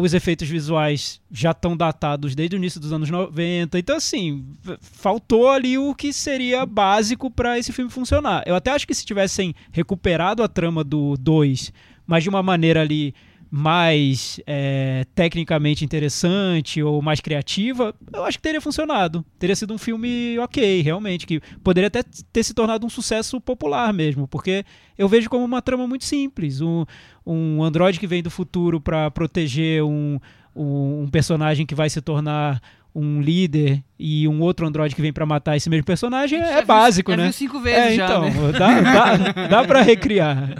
Os 0.00 0.14
efeitos 0.14 0.48
visuais 0.48 1.20
já 1.30 1.50
estão 1.50 1.76
datados 1.76 2.34
desde 2.34 2.56
o 2.56 2.58
início 2.58 2.80
dos 2.80 2.92
anos 2.92 3.10
90. 3.10 3.78
Então, 3.78 3.96
assim, 3.96 4.44
faltou 4.80 5.50
ali 5.50 5.76
o 5.76 5.94
que 5.94 6.12
seria 6.12 6.64
básico 6.64 7.30
para 7.30 7.58
esse 7.58 7.72
filme 7.72 7.90
funcionar. 7.90 8.42
Eu 8.46 8.54
até 8.54 8.70
acho 8.70 8.86
que 8.86 8.94
se 8.94 9.04
tivessem 9.04 9.54
recuperado 9.70 10.42
a 10.42 10.48
trama 10.48 10.82
do 10.82 11.16
2, 11.18 11.72
mas 12.06 12.22
de 12.22 12.30
uma 12.30 12.42
maneira 12.42 12.80
ali 12.80 13.14
mais 13.56 14.40
é, 14.48 15.06
tecnicamente 15.14 15.84
interessante 15.84 16.82
ou 16.82 17.00
mais 17.00 17.20
criativa, 17.20 17.94
eu 18.12 18.24
acho 18.24 18.36
que 18.36 18.42
teria 18.42 18.60
funcionado. 18.60 19.24
Teria 19.38 19.54
sido 19.54 19.72
um 19.72 19.78
filme 19.78 20.36
ok, 20.40 20.82
realmente, 20.82 21.24
que 21.24 21.40
poderia 21.62 21.86
até 21.86 22.02
ter 22.32 22.42
se 22.42 22.52
tornado 22.52 22.84
um 22.84 22.90
sucesso 22.90 23.40
popular 23.40 23.92
mesmo, 23.92 24.26
porque 24.26 24.64
eu 24.98 25.08
vejo 25.08 25.30
como 25.30 25.44
uma 25.44 25.62
trama 25.62 25.86
muito 25.86 26.04
simples. 26.04 26.60
Um, 26.60 26.84
um 27.24 27.62
androide 27.62 28.00
que 28.00 28.08
vem 28.08 28.24
do 28.24 28.30
futuro 28.30 28.80
para 28.80 29.08
proteger 29.12 29.84
um, 29.84 30.18
um, 30.56 31.02
um 31.02 31.08
personagem 31.08 31.64
que 31.64 31.76
vai 31.76 31.88
se 31.88 32.00
tornar 32.00 32.60
um 32.92 33.20
líder 33.20 33.84
e 33.98 34.26
um 34.26 34.40
outro 34.40 34.66
androide 34.66 34.94
que 34.94 35.00
vem 35.02 35.12
para 35.12 35.24
matar 35.24 35.56
esse 35.56 35.70
mesmo 35.70 35.84
personagem 35.84 36.40
é, 36.40 36.56
viu- 36.56 36.66
básico, 36.66 37.14
né? 37.14 37.30
Cinco 37.32 37.60
vezes 37.60 37.78
É, 37.92 37.94
já, 37.94 38.04
então, 38.04 38.22
né? 38.24 38.52
dá, 38.58 38.80
dá, 38.80 39.46
dá 39.48 39.64
pra 39.64 39.82
recriar. 39.82 40.50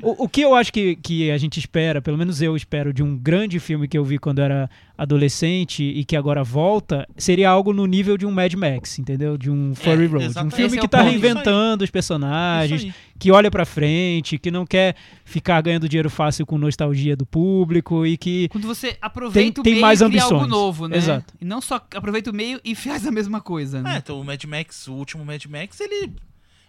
O, 0.00 0.24
o 0.24 0.28
que 0.28 0.40
eu 0.42 0.54
acho 0.54 0.72
que, 0.72 0.94
que 0.96 1.30
a 1.30 1.38
gente 1.38 1.58
espera, 1.58 2.00
pelo 2.00 2.16
menos 2.16 2.40
eu 2.40 2.54
espero, 2.56 2.92
de 2.92 3.02
um 3.02 3.16
grande 3.16 3.58
filme 3.58 3.88
que 3.88 3.98
eu 3.98 4.04
vi 4.04 4.18
quando 4.18 4.40
era 4.40 4.70
adolescente 4.96 5.82
e 5.82 6.04
que 6.04 6.14
agora 6.16 6.44
volta, 6.44 7.06
seria 7.16 7.48
algo 7.50 7.72
no 7.72 7.86
nível 7.86 8.16
de 8.16 8.26
um 8.26 8.30
Mad 8.30 8.52
Max, 8.54 8.98
entendeu? 8.98 9.36
De 9.38 9.50
um 9.50 9.74
Fury 9.74 10.06
Road. 10.06 10.26
Um 10.38 10.50
filme 10.50 10.66
Esse 10.66 10.76
é 10.76 10.80
que 10.80 10.86
o 10.86 10.88
tá 10.88 10.98
ponto. 10.98 11.10
reinventando 11.10 11.84
os 11.84 11.90
personagens, 11.90 12.92
que 13.18 13.30
olha 13.32 13.50
pra 13.50 13.64
frente, 13.64 14.38
que 14.38 14.50
não 14.50 14.64
quer 14.66 14.94
ficar 15.24 15.60
ganhando 15.60 15.88
dinheiro 15.88 16.10
fácil 16.10 16.44
com 16.46 16.58
nostalgia 16.58 17.16
do 17.16 17.24
público 17.26 18.06
e 18.06 18.16
que 18.16 18.48
Quando 18.48 18.66
você 18.66 18.96
aproveita 19.00 19.54
Tem- 19.56 19.62
tem 19.62 19.72
o 19.72 19.74
meio 19.76 19.80
mais 19.82 20.00
e 20.00 20.04
cria 20.08 20.22
algo 20.22 20.34
ambições. 20.36 20.50
novo, 20.50 20.88
né? 20.88 20.96
Exato. 20.96 21.34
E 21.40 21.44
não 21.44 21.60
só 21.60 21.76
aproveita 21.94 22.30
o 22.30 22.34
meio 22.34 22.60
e 22.70 22.74
faz 22.74 23.06
a 23.06 23.10
mesma 23.10 23.40
coisa, 23.40 23.78
É, 23.78 23.82
né? 23.82 23.96
então 23.98 24.20
o 24.20 24.24
Mad 24.24 24.42
Max, 24.44 24.86
o 24.88 24.92
último 24.94 25.24
Mad 25.24 25.44
Max, 25.46 25.80
ele, 25.80 26.12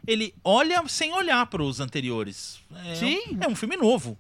ele 0.08 0.34
olha 0.44 0.82
sem 0.88 1.14
olhar 1.14 1.46
pros 1.48 1.80
anteriores. 1.80 2.60
É 2.86 2.96
Sim. 2.96 3.20
Um, 3.32 3.38
é 3.44 3.48
um 3.48 3.56
filme 3.56 3.76
novo. 3.78 4.18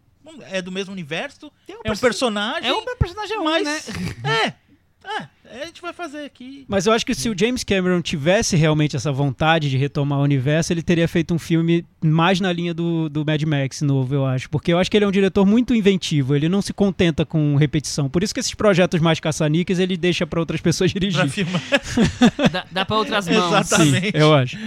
É 0.51 0.61
do 0.61 0.71
mesmo 0.71 0.91
universo, 0.91 1.47
um 1.47 1.73
é 1.73 1.77
um 1.79 1.81
perso- 1.81 2.01
personagem. 2.01 2.69
É 2.69 2.73
um 2.73 2.85
personagem 2.97 3.37
mas. 3.43 3.65
né? 3.65 3.79
É, 5.03 5.17
é, 5.21 5.29
a 5.51 5.65
gente 5.65 5.81
vai 5.81 5.91
fazer 5.93 6.25
aqui. 6.25 6.65
Mas 6.67 6.85
eu 6.85 6.93
acho 6.93 7.05
que 7.05 7.15
se 7.15 7.29
o 7.29 7.35
James 7.37 7.63
Cameron 7.63 8.01
tivesse 8.01 8.55
realmente 8.55 8.95
essa 8.95 9.11
vontade 9.11 9.69
de 9.69 9.77
retomar 9.77 10.19
o 10.19 10.23
universo, 10.23 10.71
ele 10.71 10.81
teria 10.83 11.07
feito 11.07 11.33
um 11.33 11.39
filme 11.39 11.85
mais 12.03 12.39
na 12.39 12.51
linha 12.53 12.73
do, 12.73 13.09
do 13.09 13.25
Mad 13.25 13.41
Max 13.43 13.81
novo, 13.81 14.13
eu 14.13 14.25
acho. 14.25 14.49
Porque 14.49 14.71
eu 14.71 14.77
acho 14.77 14.89
que 14.91 14.97
ele 14.97 15.05
é 15.05 15.07
um 15.07 15.11
diretor 15.11 15.45
muito 15.45 15.73
inventivo, 15.73 16.35
ele 16.35 16.47
não 16.49 16.61
se 16.61 16.73
contenta 16.73 17.25
com 17.25 17.55
repetição. 17.55 18.09
Por 18.09 18.23
isso 18.23 18.33
que 18.33 18.39
esses 18.39 18.53
projetos 18.53 18.99
mais 19.01 19.19
caça-níqueis 19.19 19.79
ele 19.79 19.97
deixa 19.97 20.25
pra 20.27 20.39
outras 20.39 20.61
pessoas 20.61 20.91
Pra 20.93 20.99
dirigir. 20.99 21.29
filmar. 21.29 21.61
Dá, 22.51 22.65
dá 22.71 22.85
pra 22.85 22.97
outras 22.97 23.27
mãos. 23.27 23.47
Exatamente. 23.47 24.11
Sim, 24.11 24.11
eu 24.13 24.33
acho. 24.33 24.57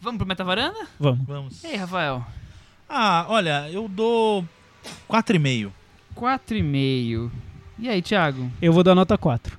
Vamos 0.00 0.18
pro 0.18 0.26
Metavaranda? 0.26 0.78
Vamos. 0.98 1.26
Vamos. 1.26 1.62
E 1.64 1.66
aí, 1.68 1.76
Rafael? 1.76 2.24
Ah, 2.88 3.26
olha, 3.28 3.68
eu 3.70 3.86
dou 3.88 4.44
4,5. 5.08 5.70
4,5. 6.16 7.30
E 7.78 7.88
aí, 7.88 8.02
Thiago? 8.02 8.50
Eu 8.60 8.72
vou 8.72 8.82
dar 8.82 8.94
nota 8.94 9.16
4. 9.16 9.58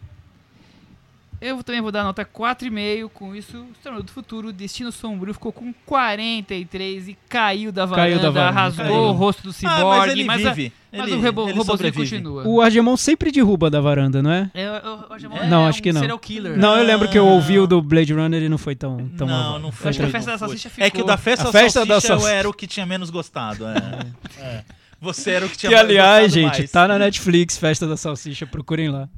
Eu 1.42 1.64
também 1.64 1.82
vou 1.82 1.92
dar 1.92 2.04
nota 2.04 2.24
4,5. 2.24 3.10
Com 3.10 3.36
isso, 3.36 3.66
Exterminador 3.74 4.04
do 4.06 4.12
Futuro, 4.12 4.54
Destino 4.54 4.92
Sombrio 4.92 5.34
ficou 5.34 5.52
com 5.52 5.74
43 5.86 7.08
e 7.10 7.18
caiu 7.28 7.72
da 7.72 7.84
varanda, 7.86 8.10
Caiu 8.10 8.20
da 8.22 8.30
varanda, 8.30 8.52
rasgou 8.62 8.86
caiu. 8.86 8.96
o 8.96 9.12
rosto 9.12 9.42
do 9.44 9.50
Ah, 9.50 9.54
ciborgue, 9.54 9.98
mas 9.98 10.12
ele 10.12 10.24
mas, 10.26 10.46
a- 10.46 10.54
vive. 10.54 10.74
mas 10.92 11.08
ele, 11.08 11.16
o 11.16 11.20
rebo, 11.20 11.52
robôzinho 11.52 11.94
continua. 11.94 12.48
O 12.48 12.62
Argemon 12.62 12.96
sempre 12.96 13.32
derruba 13.32 13.72
da 13.72 13.82
varanda, 13.82 14.22
não 14.22 14.32
é? 14.32 14.52
É, 14.54 14.70
o- 14.70 15.12
Argemon 15.14 15.36
Não, 15.48 15.66
é 15.66 15.70
acho 15.70 15.80
um 15.80 15.82
que 15.82 15.92
não. 15.92 16.00
serial 16.02 16.20
killer. 16.20 16.58
Não, 16.60 16.78
eu 16.78 16.84
lembro 16.84 17.10
que 17.10 17.18
eu 17.18 17.26
Não. 17.26 17.32
ouvi 17.34 17.58
o 17.58 17.66
do 17.66 17.82
Blade 17.82 18.14
Runner 18.14 18.44
e 18.44 18.48
não 18.48 18.60
foi 18.60 18.76
tão, 18.76 19.10
tão 19.18 19.26
não, 19.26 19.58
não 19.58 19.72
foi. 19.72 19.90
acho 19.90 20.00
que 20.00 20.06
a 20.06 20.10
Festa 20.10 20.32
da. 20.34 20.38
Salsicha 20.38 20.70
É 20.78 20.90
que 20.92 20.98
o 20.98 21.00
ficou. 21.00 21.06
da 21.08 21.18
Festa, 21.18 21.50
A 21.50 21.52
Festa 21.52 21.80
da 21.86 21.94
Salsicha 21.96 22.08
Salsicha. 22.14 22.32
eu 22.32 22.38
era 22.38 22.50
o 22.50 22.54
que 22.54 22.68
tinha 22.68 22.86
menos 22.86 23.10
gostado. 23.10 23.66
É. 23.66 23.72
É. 24.40 24.64
Você 25.00 25.32
era 25.32 25.46
o 25.48 25.50
que 25.50 25.58
tinha 25.58 25.70
Que, 25.72 25.76
mais 25.76 25.88
aliás, 25.90 26.24
gostado 26.26 26.42
gente, 26.42 26.58
mais. 26.60 26.72
tá 26.72 26.88
na 26.88 27.00
Netflix, 27.00 27.58
Festa 27.58 27.88
da 27.88 27.98
Salsicha, 27.98 28.46
procurem 28.46 28.90
lá. 28.90 29.10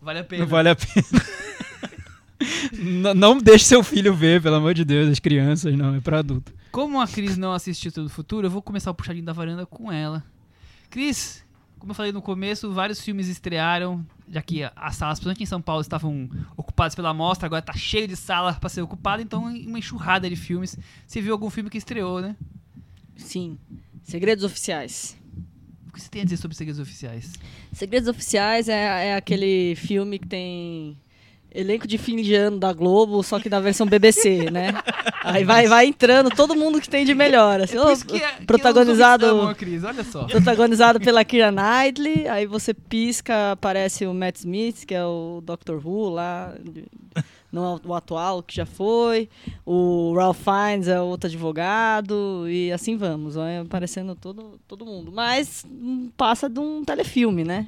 Vale 0.00 0.20
a 0.20 0.24
pena. 0.24 0.42
Não 0.42 0.48
vale 0.48 0.68
a 0.68 0.76
pena. 0.76 1.06
Não 3.14 3.38
deixe 3.38 3.64
seu 3.64 3.82
filho 3.82 4.14
ver, 4.14 4.42
pelo 4.42 4.56
amor 4.56 4.74
de 4.74 4.84
Deus, 4.84 5.10
as 5.10 5.18
crianças, 5.18 5.76
não, 5.76 5.94
é 5.94 6.00
pra 6.00 6.18
adulto. 6.18 6.52
Como 6.70 7.00
a 7.00 7.06
Cris 7.06 7.36
não 7.36 7.52
assistiu 7.52 7.92
Todo 7.92 8.08
Futuro, 8.08 8.46
eu 8.46 8.50
vou 8.50 8.60
começar 8.60 8.90
o 8.90 8.94
puxadinho 8.94 9.24
da 9.24 9.32
varanda 9.32 9.64
com 9.64 9.92
ela. 9.92 10.24
Cris, 10.90 11.44
como 11.78 11.92
eu 11.92 11.94
falei 11.94 12.12
no 12.12 12.22
começo, 12.22 12.72
vários 12.72 13.00
filmes 13.00 13.28
estrearam, 13.28 14.04
já 14.28 14.40
que 14.40 14.64
as 14.64 14.96
salas, 14.96 15.18
principalmente 15.18 15.42
em 15.42 15.46
São 15.46 15.60
Paulo, 15.60 15.82
estavam 15.82 16.28
ocupadas 16.56 16.94
pela 16.94 17.12
mostra, 17.12 17.46
agora 17.46 17.62
tá 17.62 17.74
cheio 17.74 18.08
de 18.08 18.16
sala 18.16 18.54
pra 18.54 18.68
ser 18.68 18.80
ocupada, 18.80 19.22
então 19.22 19.44
uma 19.44 19.78
enxurrada 19.78 20.28
de 20.28 20.34
filmes. 20.34 20.78
Você 21.06 21.20
viu 21.20 21.32
algum 21.32 21.50
filme 21.50 21.68
que 21.68 21.78
estreou, 21.78 22.20
né? 22.20 22.34
Sim. 23.16 23.58
Segredos 24.02 24.44
Oficiais. 24.44 25.16
O 25.88 25.92
que 25.92 26.00
você 26.00 26.08
tem 26.08 26.22
a 26.22 26.24
dizer 26.24 26.38
sobre 26.38 26.56
segredos 26.56 26.80
oficiais? 26.80 27.34
Segredos 27.72 28.08
Oficiais 28.08 28.68
é, 28.68 29.10
é 29.10 29.16
aquele 29.16 29.76
filme 29.76 30.18
que 30.18 30.26
tem 30.26 30.96
elenco 31.54 31.86
de 31.86 31.96
fim 31.96 32.16
de 32.16 32.34
ano 32.34 32.58
da 32.58 32.72
Globo, 32.72 33.22
só 33.22 33.38
que 33.38 33.48
na 33.48 33.60
versão 33.60 33.86
BBC, 33.86 34.50
né? 34.50 34.74
Aí 35.22 35.44
vai, 35.44 35.68
vai 35.68 35.86
entrando 35.86 36.28
todo 36.30 36.56
mundo 36.56 36.80
que 36.80 36.88
tem 36.88 37.04
de 37.04 37.14
melhor. 37.14 37.60
Assim, 37.60 37.76
que 38.06 38.16
é- 38.16 38.32
que 38.32 38.44
protagonizado, 38.44 39.42
a 39.42 39.54
Cris, 39.54 39.84
olha 39.84 40.02
só. 40.02 40.24
protagonizado 40.24 41.00
pela 41.00 41.24
Keira 41.24 41.52
Knightley, 41.52 42.26
aí 42.28 42.44
você 42.44 42.74
pisca, 42.74 43.52
aparece 43.52 44.04
o 44.04 44.12
Matt 44.12 44.36
Smith, 44.36 44.84
que 44.84 44.94
é 44.94 45.04
o 45.04 45.40
Doctor 45.44 45.80
Who 45.86 46.08
lá, 46.10 46.52
é 47.16 47.86
o 47.86 47.94
atual, 47.94 48.42
que 48.42 48.56
já 48.56 48.66
foi, 48.66 49.28
o 49.64 50.12
Ralph 50.16 50.40
Fiennes 50.42 50.88
é 50.88 51.00
outro 51.00 51.28
advogado, 51.28 52.46
e 52.48 52.72
assim 52.72 52.96
vamos, 52.96 53.36
vai 53.36 53.58
aparecendo 53.58 54.16
todo, 54.16 54.58
todo 54.66 54.84
mundo. 54.84 55.12
Mas 55.12 55.64
hum, 55.70 56.10
passa 56.16 56.48
de 56.48 56.58
um 56.58 56.84
telefilme, 56.84 57.44
né? 57.44 57.66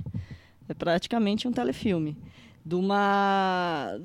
É 0.69 0.75
praticamente 0.75 1.47
um 1.47 1.53
telefilme. 1.53 2.17
De 2.67 2.75
uma, 2.75 3.97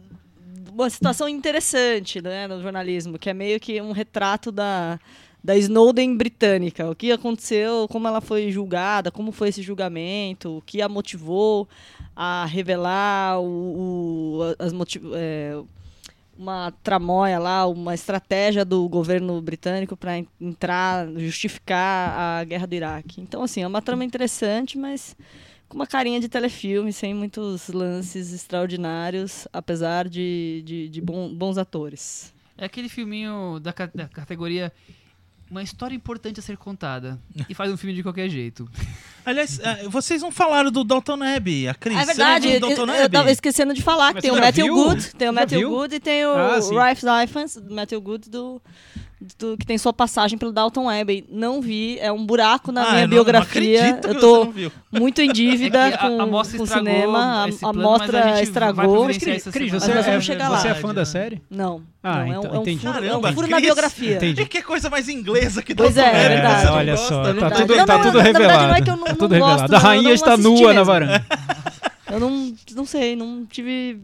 uma 0.72 0.90
situação 0.90 1.28
interessante 1.28 2.22
né, 2.22 2.48
no 2.48 2.62
jornalismo, 2.62 3.18
que 3.18 3.30
é 3.30 3.34
meio 3.34 3.60
que 3.60 3.82
um 3.82 3.92
retrato 3.92 4.52
da, 4.52 5.00
da 5.44 5.58
Snowden 5.58 6.16
britânica. 6.16 6.90
O 6.90 6.96
que 6.96 7.12
aconteceu, 7.12 7.88
como 7.90 8.08
ela 8.08 8.22
foi 8.22 8.52
julgada, 8.52 9.10
como 9.12 9.32
foi 9.32 9.50
esse 9.50 9.64
julgamento, 9.64 10.58
o 10.58 10.62
que 10.62 10.82
a 10.82 10.88
motivou 10.88 11.68
a 12.16 12.46
revelar 12.46 13.40
o, 13.42 14.40
o- 14.42 14.56
as 14.60 14.72
motiv 14.74 15.02
é, 15.16 15.60
uma 16.38 16.72
tramóia 16.84 17.38
lá, 17.40 17.68
uma 17.68 17.94
estratégia 17.94 18.66
do 18.66 18.88
governo 18.90 19.40
britânico 19.42 19.96
para 19.96 20.18
entrar, 20.40 21.08
justificar 21.16 22.40
a 22.42 22.44
guerra 22.44 22.66
do 22.68 22.76
Iraque. 22.76 23.22
Então, 23.22 23.44
assim, 23.44 23.62
é 23.62 23.68
uma 23.68 23.82
trama 23.82 24.04
interessante, 24.04 24.78
mas 24.78 25.16
com 25.72 25.76
uma 25.78 25.88
carinha 25.88 26.20
de 26.20 26.28
telefilme, 26.28 26.92
sem 26.92 27.14
muitos 27.14 27.70
lances 27.70 28.34
extraordinários, 28.34 29.48
apesar 29.54 30.10
de, 30.10 30.62
de, 30.66 30.90
de 30.90 31.00
bom- 31.02 31.34
bons 31.34 31.58
atores. 31.58 32.34
É 32.58 32.66
aquele 32.66 32.90
filminho 32.90 33.58
da, 33.62 33.74
da 33.96 34.08
categoria 34.10 34.72
uma 35.50 35.64
história 35.64 35.96
importante 35.96 36.40
a 36.40 36.44
ser 36.44 36.56
contada 36.58 37.20
e 37.50 37.54
faz 37.54 37.72
um 37.72 37.76
filme 37.78 37.94
de 37.96 38.04
qualquer 38.04 38.30
jeito. 38.30 38.70
Aliás, 39.26 39.60
eh, 39.60 39.88
vocês 39.90 40.22
não 40.22 40.32
falaram 40.32 40.72
do 40.72 40.84
Dalton 40.84 41.22
Abbey, 41.24 41.68
a 41.68 41.74
Cris. 41.74 41.98
É 41.98 42.06
verdade, 42.06 42.48
eu, 42.54 42.60
do 42.60 42.68
Dalton 42.68 42.92
eu 42.94 43.10
tava 43.10 43.32
esquecendo 43.32 43.74
de 43.74 43.82
falar 43.82 44.14
que 44.14 44.22
tem 44.22 44.32
o 44.32 44.36
Matthew 44.40 44.66
viu? 44.66 44.76
Good, 44.76 45.16
tem 45.16 45.30
o 45.30 45.34
Já 45.34 45.40
Matthew 45.42 45.60
viu? 45.60 45.70
Good 45.70 45.96
e 45.96 46.00
tem 46.00 46.26
o 46.26 46.32
Ah. 46.32 46.60
Ralph 46.74 47.00
Fiennes, 47.30 47.58
Matthew 47.70 48.02
Good 48.02 48.30
do, 48.30 48.62
do- 49.38 49.56
que 49.58 49.66
tem 49.66 49.78
sua 49.78 49.94
passagem 49.94 50.38
pelo 50.38 50.52
Dalton 50.52 50.90
Abbey. 50.90 51.24
Não 51.30 51.62
vi, 51.62 52.00
é 52.00 52.12
um 52.12 52.26
buraco 52.26 52.72
na 52.72 52.82
Ah, 52.84 52.90
minha 52.92 52.98
eu 53.04 53.08
não- 53.08 53.10
biografia. 53.10 53.82
Não 53.84 54.10
eu 54.10 54.16
que 54.16 54.22
tô 54.22 54.36
você 54.40 54.46
não 54.46 54.52
viu. 54.52 54.72
muito 54.92 55.22
em 55.22 55.32
dívida 55.32 55.78
É 55.88 55.92
que 55.92 55.96
a- 55.98 56.10
com, 56.10 56.22
a 56.22 56.26
mostra 56.26 56.58
com 56.58 56.64
o 56.64 56.66
estragou 56.66 56.92
cinema, 56.92 57.20
a, 57.20 57.44
a 57.46 57.48
plano, 57.48 57.80
a 57.80 57.84
mostra 57.84 58.42
estragou. 58.42 59.06
Cris, 59.08 59.44
você, 59.72 59.92
é, 59.92 60.48
lá. 60.50 60.58
você 60.58 60.68
é 60.70 60.74
fã 60.76 60.94
da 60.94 61.06
série? 61.06 61.42
Não, 61.50 61.82
Ah, 62.02 62.16
não, 62.18 62.22
é, 62.24 62.30
então, 62.30 62.42
um, 62.42 62.56
é 62.56 62.58
um 62.58 62.62
entendi. 62.62 62.80
furo, 62.80 62.90
é 62.98 63.00
um 63.00 63.04
Caramba, 63.22 63.34
furo 63.34 63.48
na 63.48 63.58
Cris. 63.58 63.66
biografia. 63.68 64.16
Entendi. 64.18 64.42
E 64.42 64.46
que 64.48 64.62
coisa 64.64 64.90
mais 64.90 65.08
inglesa 65.08 65.62
que 65.62 65.76
Pois 65.76 65.94
Dalton 65.96 66.10
é, 66.10 66.14
é 66.14 66.26
Abbey, 66.26 66.36
verdade. 66.36 66.60
você 66.62 66.66
não 66.68 66.74
Olha 66.76 66.98
só, 66.98 67.22
É 67.22 67.24
tá 67.26 67.32
verdade. 67.32 67.56
tudo, 67.62 67.76
Não, 67.76 67.86
tá 67.86 68.00
tudo 68.00 68.18
na 68.18 68.24
verdade 68.24 68.44
revelado. 68.44 68.68
não 68.68 68.76
é 68.76 68.82
que 68.82 68.90
eu 68.90 68.96
não- 68.98 69.04
tá 69.06 69.16
tudo 69.16 69.38
gosto, 69.38 69.52
revelado. 69.62 69.76
a 69.76 69.80
rainha 69.80 70.14
está 70.14 70.38
nua 70.38 70.74
na 70.74 70.84
varanda. 70.84 71.26
Eu 72.12 72.20
não, 72.20 72.54
não 72.76 72.86
sei, 72.86 73.16
não 73.16 73.46
tive, 73.46 73.98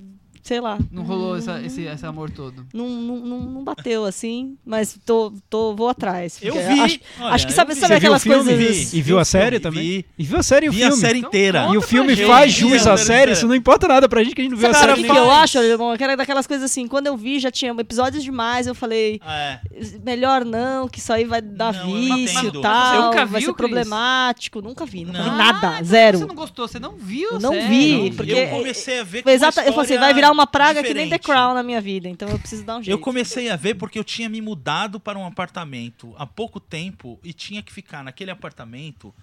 sei 0.48 0.62
lá. 0.62 0.78
Não 0.90 1.04
rolou 1.04 1.36
essa- 1.38 1.62
esse, 1.62 1.82
esse 1.84 2.06
amor 2.06 2.30
todo. 2.32 2.66
Não, 2.74 2.88
não, 2.88 3.18
não, 3.18 3.64
bateu 3.66 4.06
assim, 4.06 4.56
mas 4.66 4.98
tô, 5.06 5.34
tô, 5.50 5.76
vou 5.76 5.90
atrás. 5.90 6.40
Eu 6.42 6.54
vi. 6.56 6.80
Acho, 6.80 7.00
olha, 7.20 7.34
acho 7.34 7.48
que 7.48 7.54
sabe, 7.54 7.74
vi. 7.74 7.80
sabe 7.82 7.96
aquelas 7.96 8.22
o 8.22 8.24
filme? 8.24 8.56
coisas. 8.56 8.94
E 8.94 9.02
viu 9.02 9.18
Vi 9.18 9.22
a 9.22 9.26
série 9.26 9.46
filme, 9.60 9.60
também? 9.60 9.84
vi. 9.84 10.06
E 10.18 10.24
viu 10.24 10.38
a 10.40 10.44
série 10.44 10.66
e 10.68 10.70
o 10.70 10.72
Vi 10.72 10.78
filme? 10.80 10.94
a 10.94 10.98
série 10.98 11.18
Então, 11.20 11.28
inteira. 11.30 11.62
conta 11.64 11.74
E 11.74 11.78
o 11.78 11.82
filme 11.82 12.16
faz 12.16 12.54
Vi 12.54 12.60
jus 12.62 12.88
a 12.88 12.94
à 12.94 12.98
série 12.98 13.08
série, 13.08 13.32
isso 13.34 13.48
não 13.48 13.56
importa 13.56 13.88
nada 13.90 14.08
pra 14.08 14.24
gente 14.24 14.36
que 14.36 14.42
a 14.42 14.44
gente 14.46 14.52
não 14.54 14.58
viu 14.58 14.70
a 14.70 14.72
Cara, 14.72 14.82
Sabe 14.88 15.02
série. 15.02 15.06
o 15.10 15.14
que, 15.14 15.20
que 15.20 15.26
eu 15.28 15.32
acho, 15.32 15.58
irmão? 15.60 15.98
Que 15.98 16.04
era 16.06 16.16
daquelas 16.16 16.48
coisas 16.48 16.72
assim, 16.72 16.88
quando 16.88 17.08
eu 17.08 17.18
vi, 17.18 17.40
já 17.40 17.52
tinha 17.52 17.74
episódios 17.78 18.24
demais, 18.24 18.68
eu 18.68 18.74
falei, 18.76 19.20
É. 19.28 19.60
melhor 20.04 20.46
não, 20.46 20.88
que 20.88 21.00
isso 21.00 21.12
aí 21.12 21.26
vai 21.26 21.42
dar 21.42 21.74
Não, 21.74 21.94
vício 21.94 22.48
e 22.48 22.62
tal, 22.62 23.02
Você 23.02 23.08
nunca 23.08 23.26
vai 23.26 23.42
viu, 23.42 23.50
ser 23.50 23.56
problemático. 23.58 24.62
Nunca 24.62 24.86
vi, 24.86 25.04
nunca 25.06 25.22
vi 25.24 25.30
nada, 25.30 25.68
Ah, 25.68 25.74
então 25.76 25.86
zero. 25.86 26.18
Você 26.20 26.26
não 26.26 26.36
gostou, 26.36 26.68
você 26.68 26.80
não 26.80 26.96
viu? 26.96 27.32
Eu 27.32 27.40
não 27.40 27.52
vi, 27.68 28.14
porque- 28.16 28.32
eu 28.32 28.48
comecei 28.50 29.00
a 29.00 29.04
ver 29.04 29.24
com 29.24 29.30
eu 29.30 29.40
falei 29.40 29.80
assim, 29.82 29.98
vai 29.98 30.14
virar 30.14 30.32
uma 30.32 30.37
praga 30.46 30.84
que 30.84 30.94
nem 30.94 31.10
The 31.10 31.18
diferente. 31.18 31.24
Crown 31.24 31.54
na 31.54 31.64
minha 31.64 31.82
vida, 31.82 32.08
então 32.08 32.30
eu 32.30 32.38
preciso 32.38 32.64
dar 32.64 32.78
um 32.78 32.84
jeito. 32.84 32.96
Eu 32.96 33.00
comecei 33.00 33.50
a 33.50 33.56
ver 33.56 33.76
porque 33.76 33.98
eu 33.98 34.04
tinha 34.04 34.30
me 34.30 34.42
mudado 34.42 35.00
para 35.00 35.18
um 35.18 35.26
apartamento 35.26 36.14
há 36.18 36.26
pouco 36.26 36.60
tempo 36.60 37.20
e 37.24 37.34
tinha 37.34 37.64
que 37.64 37.72
ficar 37.72 38.04
naquele 38.04 38.30
apartamento 38.30 39.14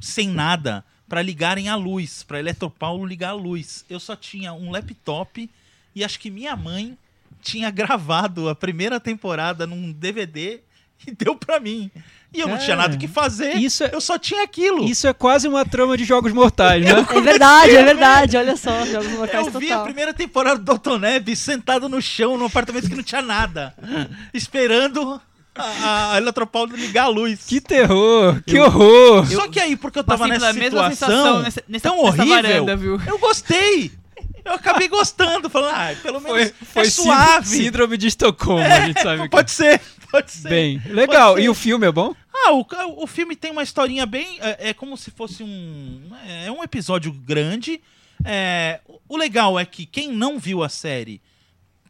sem 0.00 0.28
nada 0.28 0.84
para 1.08 1.20
ligarem 1.22 1.68
a 1.68 1.76
luz, 1.76 2.22
para 2.22 2.38
Eletropaulo 2.38 3.04
ligar 3.04 3.30
a 3.30 3.34
luz. 3.34 3.84
Eu 3.90 4.00
só 4.00 4.16
tinha 4.16 4.52
um 4.52 4.70
laptop 4.70 5.50
e 5.94 6.04
acho 6.04 6.18
que 6.18 6.30
minha 6.30 6.56
mãe 6.56 6.96
tinha 7.42 7.70
gravado 7.70 8.48
a 8.48 8.54
primeira 8.54 8.98
temporada 8.98 9.66
num 9.66 9.92
DVD 9.92 10.60
e 11.06 11.10
deu 11.12 11.34
para 11.36 11.58
mim. 11.60 11.90
E 12.34 12.40
eu 12.40 12.48
não 12.48 12.58
tinha 12.58 12.76
nada 12.76 12.94
o 12.94 12.98
que 12.98 13.08
fazer. 13.08 13.54
isso 13.56 13.82
é- 13.82 13.90
Eu 13.94 14.00
só 14.00 14.18
tinha 14.18 14.42
aquilo. 14.42 14.84
Isso 14.84 15.06
é 15.06 15.12
quase 15.14 15.48
uma 15.48 15.64
trama 15.64 15.96
de 15.96 16.04
jogos 16.04 16.32
mortais, 16.32 16.84
né? 16.84 16.90
É 16.90 17.20
verdade, 17.20 17.74
é 17.76 17.82
verdade, 17.82 18.36
olha 18.36 18.56
só, 18.56 18.84
jogos 18.84 19.08
mortais 19.12 19.46
Eu 19.46 19.58
vi 19.58 19.66
a 19.66 19.76
total. 19.76 19.84
primeira 19.84 20.12
temporada 20.12 20.58
do 20.58 20.64
Dalton 20.64 20.98
sentado 21.34 21.88
no 21.88 22.02
chão, 22.02 22.36
num 22.36 22.44
apartamento 22.46 22.88
que 22.90 22.94
não 22.96 23.02
tinha 23.02 23.22
nada, 23.22 23.74
esperando 24.34 25.20
a, 25.54 26.12
a 26.12 26.16
Eletropaulo 26.18 26.76
ligar 26.76 27.04
a 27.04 27.08
luz. 27.08 27.44
Que 27.46 27.60
terror, 27.60 28.42
que 28.46 28.58
horror. 28.58 29.26
Só 29.26 29.48
que 29.48 29.58
aí, 29.60 29.76
porque 29.76 29.98
eu 29.98 30.04
tava 30.04 30.26
nessa 30.28 30.52
situação 30.52 30.90
sensação 30.90 31.42
nessa, 31.42 31.62
nessa, 31.68 31.82
tão 31.88 31.96
nessa 32.04 32.08
horrível, 32.22 32.42
varanda, 32.42 32.76
viu? 32.76 33.00
eu 33.06 33.18
gostei. 33.18 33.92
Eu 34.44 34.52
acabei 34.54 34.86
gostando, 34.86 35.50
falando, 35.50 35.74
ah, 35.74 35.92
pelo 36.00 36.20
menos 36.20 36.52
Foi, 36.52 36.66
foi 36.72 36.86
é 36.86 36.90
suave. 36.90 37.46
sí- 37.48 37.64
síndrome 37.64 37.96
de 37.96 38.06
Estocolmo, 38.06 38.62
a 38.62 38.86
gente 38.86 39.00
sabe. 39.02 39.22
que- 39.22 39.28
Pode 39.28 39.50
ser, 39.50 39.80
pode 40.10 40.30
ser. 40.30 40.48
Bem, 40.48 40.80
legal. 40.86 41.30
Pode 41.32 41.40
E 41.42 41.44
ser. 41.44 41.50
o 41.50 41.54
filme 41.54 41.86
é 41.86 41.92
bom? 41.92 42.14
Ah, 42.34 42.52
o, 42.52 42.66
o 43.02 43.06
filme 43.06 43.34
tem 43.34 43.50
uma 43.50 43.62
historinha 43.62 44.04
bem. 44.06 44.38
É, 44.40 44.70
é 44.70 44.74
como 44.74 44.96
se 44.96 45.10
fosse 45.10 45.42
um. 45.42 46.02
É 46.44 46.50
um 46.50 46.62
episódio 46.62 47.10
grande. 47.12 47.80
É, 48.24 48.80
o 49.08 49.16
legal 49.16 49.58
é 49.58 49.64
que 49.64 49.84
quem 49.86 50.12
não 50.12 50.38
viu 50.38 50.62
a 50.62 50.68
série 50.68 51.20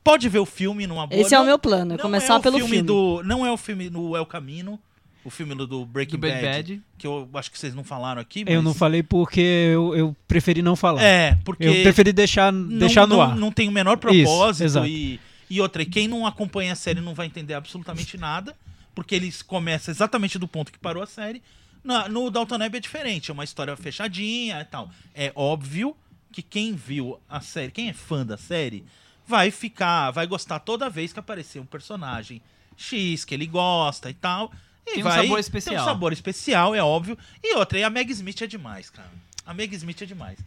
pode 0.02 0.28
ver 0.28 0.38
o 0.38 0.46
filme 0.46 0.86
numa 0.86 1.06
boa. 1.06 1.20
Esse 1.20 1.34
é 1.34 1.38
o 1.38 1.40
Não- 1.40 1.46
meu 1.46 1.58
plano, 1.58 1.94
é 1.94 1.96
não 1.96 2.02
começar 2.02 2.34
é 2.34 2.36
o 2.36 2.40
pelo 2.40 2.58
filme 2.58 2.70
filme. 2.76 2.86
do 2.86 3.22
Não 3.24 3.44
é 3.46 3.50
o 3.50 3.56
filme 3.56 3.88
do 3.90 4.16
El 4.16 4.24
Camino, 4.26 4.78
o 5.24 5.30
filme 5.30 5.54
do, 5.54 5.84
Breaking 5.84 6.16
Do 6.16 6.20
Bad 6.28 6.40
Bad, 6.42 6.82
que 6.98 7.06
eu 7.06 7.28
acho 7.34 7.50
que 7.50 7.58
vocês 7.58 7.74
não 7.74 7.82
falaram 7.82 8.20
aqui. 8.20 8.44
Eu 8.46 8.56
mas- 8.56 8.64
não 8.64 8.74
falei 8.74 9.02
porque 9.02 9.40
eu, 9.40 9.96
eu 9.96 10.16
preferi 10.28 10.62
não 10.62 10.76
falar. 10.76 11.02
É, 11.02 11.36
porque 11.44 11.64
Eu 11.64 11.82
preferi 11.82 12.12
deixar, 12.12 12.52
não, 12.52 12.78
deixar 12.78 13.06
no 13.06 13.16
não, 13.16 13.22
ar. 13.22 13.36
não 13.36 13.50
tem 13.50 13.68
o 13.68 13.72
menor 13.72 13.96
propósito. 13.96 14.64
exato. 14.64 14.86
e, 14.86 15.18
e 15.48 15.60
outra, 15.60 15.82
e 15.82 15.86
quem 15.86 16.08
não 16.08 16.26
acompanha 16.26 16.72
a 16.72 16.76
série 16.76 17.00
não 17.00 17.14
vai 17.14 17.26
entender 17.26 17.54
absolutamente 17.54 18.16
nada, 18.16 18.56
porque 18.94 19.14
eles 19.14 19.42
começam 19.42 19.92
exatamente 19.92 20.38
do 20.38 20.48
ponto 20.48 20.72
que 20.72 20.78
parou 20.78 21.02
a 21.02 21.06
série. 21.06 21.42
Na- 21.84 22.08
no 22.08 22.30
Dalton 22.30 22.58
Web 22.58 22.76
é 22.76 22.80
diferente, 22.80 23.30
é 23.30 23.34
uma 23.34 23.44
história 23.44 23.76
fechadinha 23.76 24.60
e 24.60 24.64
tal. 24.64 24.90
É 25.14 25.32
óbvio 25.34 25.96
que 26.32 26.42
quem 26.42 26.74
viu 26.74 27.20
a 27.28 27.40
série, 27.40 27.70
quem 27.70 27.88
é 27.88 27.92
fã 27.92 28.26
da 28.26 28.36
série, 28.36 28.84
vai 29.26 29.50
ficar, 29.50 30.10
vai 30.10 30.26
gostar 30.26 30.58
toda 30.60 30.90
vez 30.90 31.12
que 31.12 31.20
aparecer 31.20 31.60
um 31.60 31.66
personagem 31.66 32.42
X 32.76 33.24
que 33.24 33.34
ele 33.34 33.46
gosta 33.46 34.10
e 34.10 34.14
tal. 34.14 34.52
E 34.86 34.94
Tem 34.94 35.00
um 35.00 35.04
vai, 35.04 35.22
sabor 35.22 35.38
especial. 35.38 35.74
Tem 35.74 35.82
um 35.82 35.86
sabor 35.86 36.12
especial, 36.12 36.74
é 36.74 36.82
óbvio. 36.82 37.16
E 37.42 37.56
outra, 37.56 37.78
e 37.78 37.84
a 37.84 37.90
Meg 37.90 38.10
Smith 38.12 38.40
é 38.42 38.46
demais, 38.46 38.88
cara. 38.90 39.10
A 39.46 39.54
Meg 39.54 39.72
Smith 39.76 40.02
é 40.02 40.06
demais. 40.06 40.38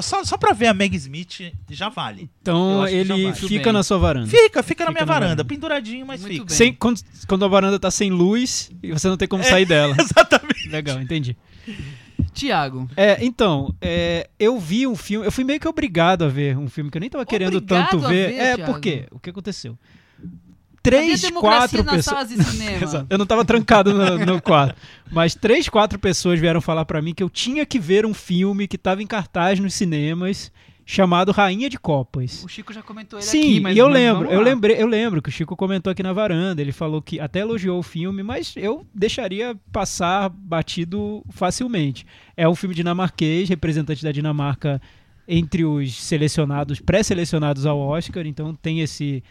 Só, 0.00 0.22
só 0.24 0.36
pra 0.38 0.52
ver 0.52 0.68
a 0.68 0.74
Meg 0.74 0.94
Smith 0.96 1.52
já 1.68 1.88
vale. 1.88 2.30
Então 2.40 2.86
ele 2.86 3.24
vai. 3.24 3.34
fica 3.34 3.64
bem. 3.64 3.72
na 3.72 3.82
sua 3.82 3.98
varanda. 3.98 4.28
Fica, 4.28 4.62
fica 4.62 4.84
na 4.84 4.90
Fica 4.90 4.92
minha 4.92 5.00
na 5.00 5.04
varanda, 5.06 5.26
varanda. 5.26 5.44
penduradinho, 5.44 6.06
mas 6.06 6.20
Muito 6.20 6.32
fica. 6.32 6.44
bem. 6.46 6.56
Sem, 6.56 6.72
quando, 6.72 7.00
quando 7.26 7.44
a 7.44 7.48
varanda 7.48 7.78
tá 7.80 7.90
sem 7.90 8.10
luz 8.10 8.70
e 8.82 8.92
você 8.92 9.08
não 9.08 9.16
tem 9.16 9.26
como 9.26 9.42
sair 9.42 9.66
dela. 9.66 9.96
Exatamente. 9.98 10.68
Legal, 10.68 11.00
entendi. 11.02 11.36
Tiago. 12.32 12.88
É, 12.96 13.24
então, 13.24 13.74
é, 13.80 14.28
eu 14.38 14.58
vi 14.58 14.86
um 14.86 14.96
filme, 14.96 15.26
eu 15.26 15.32
fui 15.32 15.44
meio 15.44 15.58
que 15.60 15.68
obrigado 15.68 16.24
a 16.24 16.28
ver 16.28 16.56
um 16.56 16.68
filme 16.68 16.90
que 16.90 16.96
eu 16.96 17.00
nem 17.00 17.10
tava 17.10 17.24
querendo 17.26 17.56
Obrigado 17.58 17.90
tanto 17.90 18.00
ver. 18.08 18.30
ver, 18.30 18.34
é, 18.36 18.54
Thiago? 18.56 18.72
por 18.72 18.80
quê? 18.80 19.06
O 19.10 19.18
que 19.18 19.30
aconteceu? 19.30 19.76
Três, 20.84 21.30
quatro 21.30 21.82
pessoas. 21.82 22.28
Eu 23.08 23.16
não 23.16 23.24
tava 23.24 23.42
trancado 23.42 23.94
no, 23.94 24.18
no 24.26 24.42
quarto. 24.42 24.76
Mas 25.10 25.34
três, 25.34 25.66
quatro 25.66 25.98
pessoas 25.98 26.38
vieram 26.38 26.60
falar 26.60 26.84
pra 26.84 27.00
mim 27.00 27.14
que 27.14 27.22
eu 27.22 27.30
tinha 27.30 27.64
que 27.64 27.78
ver 27.78 28.04
um 28.04 28.12
filme 28.12 28.68
que 28.68 28.76
tava 28.76 29.02
em 29.02 29.06
cartaz 29.06 29.58
nos 29.58 29.72
cinemas 29.72 30.52
chamado 30.84 31.32
Rainha 31.32 31.70
de 31.70 31.78
Copas. 31.78 32.44
O 32.44 32.48
Chico 32.48 32.70
já 32.70 32.82
comentou 32.82 33.18
ele 33.18 33.26
Sim, 33.26 33.38
aqui, 33.38 33.60
mas 33.60 33.76
e 33.76 33.78
eu 33.78 33.86
mas 33.86 33.94
lembro, 33.94 34.28
eu 34.28 34.40
lembrei, 34.42 34.82
eu 34.82 34.86
lembro 34.86 35.22
que 35.22 35.30
o 35.30 35.32
Chico 35.32 35.56
comentou 35.56 35.90
aqui 35.90 36.02
na 36.02 36.12
varanda, 36.12 36.60
ele 36.60 36.72
falou 36.72 37.00
que 37.00 37.18
até 37.18 37.40
elogiou 37.40 37.78
o 37.78 37.82
filme, 37.82 38.22
mas 38.22 38.52
eu 38.54 38.86
deixaria 38.94 39.56
passar 39.72 40.28
batido 40.28 41.24
facilmente. 41.30 42.06
É 42.36 42.46
um 42.46 42.54
filme 42.54 42.74
dinamarquês, 42.74 43.48
representante 43.48 44.02
da 44.02 44.12
Dinamarca 44.12 44.80
entre 45.26 45.64
os 45.64 45.94
selecionados, 45.94 46.80
pré-selecionados 46.80 47.64
ao 47.64 47.78
Oscar, 47.78 48.26
então 48.26 48.54
tem 48.54 48.80
esse 48.80 49.24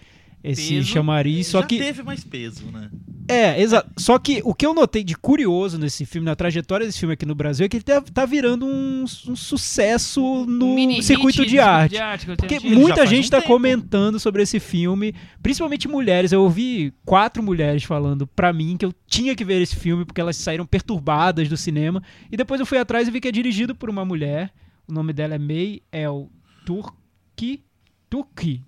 esse 0.43 0.75
Peso. 0.75 0.87
chamariz, 0.89 1.47
só 1.47 1.61
Já 1.61 1.67
que 1.67 1.77
teve 1.79 2.03
mais 2.03 2.23
peso, 2.23 2.65
né? 2.71 2.89
é, 3.29 3.61
exato. 3.61 3.89
Só 3.97 4.19
que 4.19 4.41
o 4.43 4.53
que 4.53 4.65
eu 4.65 4.73
notei 4.73 5.01
de 5.03 5.15
curioso 5.15 5.77
nesse 5.77 6.05
filme, 6.05 6.25
na 6.25 6.35
trajetória 6.35 6.85
desse 6.85 6.99
filme 6.99 7.13
aqui 7.13 7.25
no 7.25 7.33
Brasil, 7.33 7.65
é 7.65 7.69
que 7.69 7.77
ele 7.77 7.83
tá, 7.83 8.01
tá 8.01 8.25
virando 8.25 8.65
um, 8.65 9.03
um 9.03 9.35
sucesso 9.35 10.45
no 10.45 10.75
mini 10.75 11.01
circuito 11.01 11.41
hit 11.43 11.49
de 11.49 11.59
arte. 11.59 11.95
que 12.25 12.31
eu 12.31 12.35
Porque 12.35 12.59
muita 12.59 13.05
gente 13.05 13.19
um 13.19 13.21
está 13.21 13.37
tempo. 13.37 13.47
comentando 13.53 14.19
sobre 14.19 14.41
esse 14.43 14.59
filme, 14.59 15.15
principalmente 15.41 15.87
mulheres. 15.87 16.33
Eu 16.33 16.41
ouvi 16.41 16.93
quatro 17.05 17.41
mulheres 17.41 17.83
falando 17.83 18.27
pra 18.27 18.51
mim 18.51 18.75
que 18.75 18.85
eu 18.85 18.93
tinha 19.07 19.33
que 19.35 19.45
ver 19.45 19.61
esse 19.61 19.77
filme 19.77 20.03
porque 20.03 20.19
elas 20.19 20.35
saíram 20.35 20.65
perturbadas 20.65 21.47
do 21.47 21.55
cinema. 21.55 22.03
E 22.29 22.35
depois 22.35 22.59
eu 22.59 22.65
fui 22.65 22.77
atrás 22.77 23.07
e 23.07 23.11
vi 23.11 23.21
que 23.21 23.29
é 23.29 23.31
dirigido 23.31 23.73
por 23.73 23.89
uma 23.89 24.03
mulher. 24.03 24.51
O 24.85 24.91
nome 24.93 25.13
dela 25.13 25.35
é 25.35 25.39
May 25.39 25.81
El 25.89 26.29
Turki. 26.65 27.63
Turki. 28.09 28.61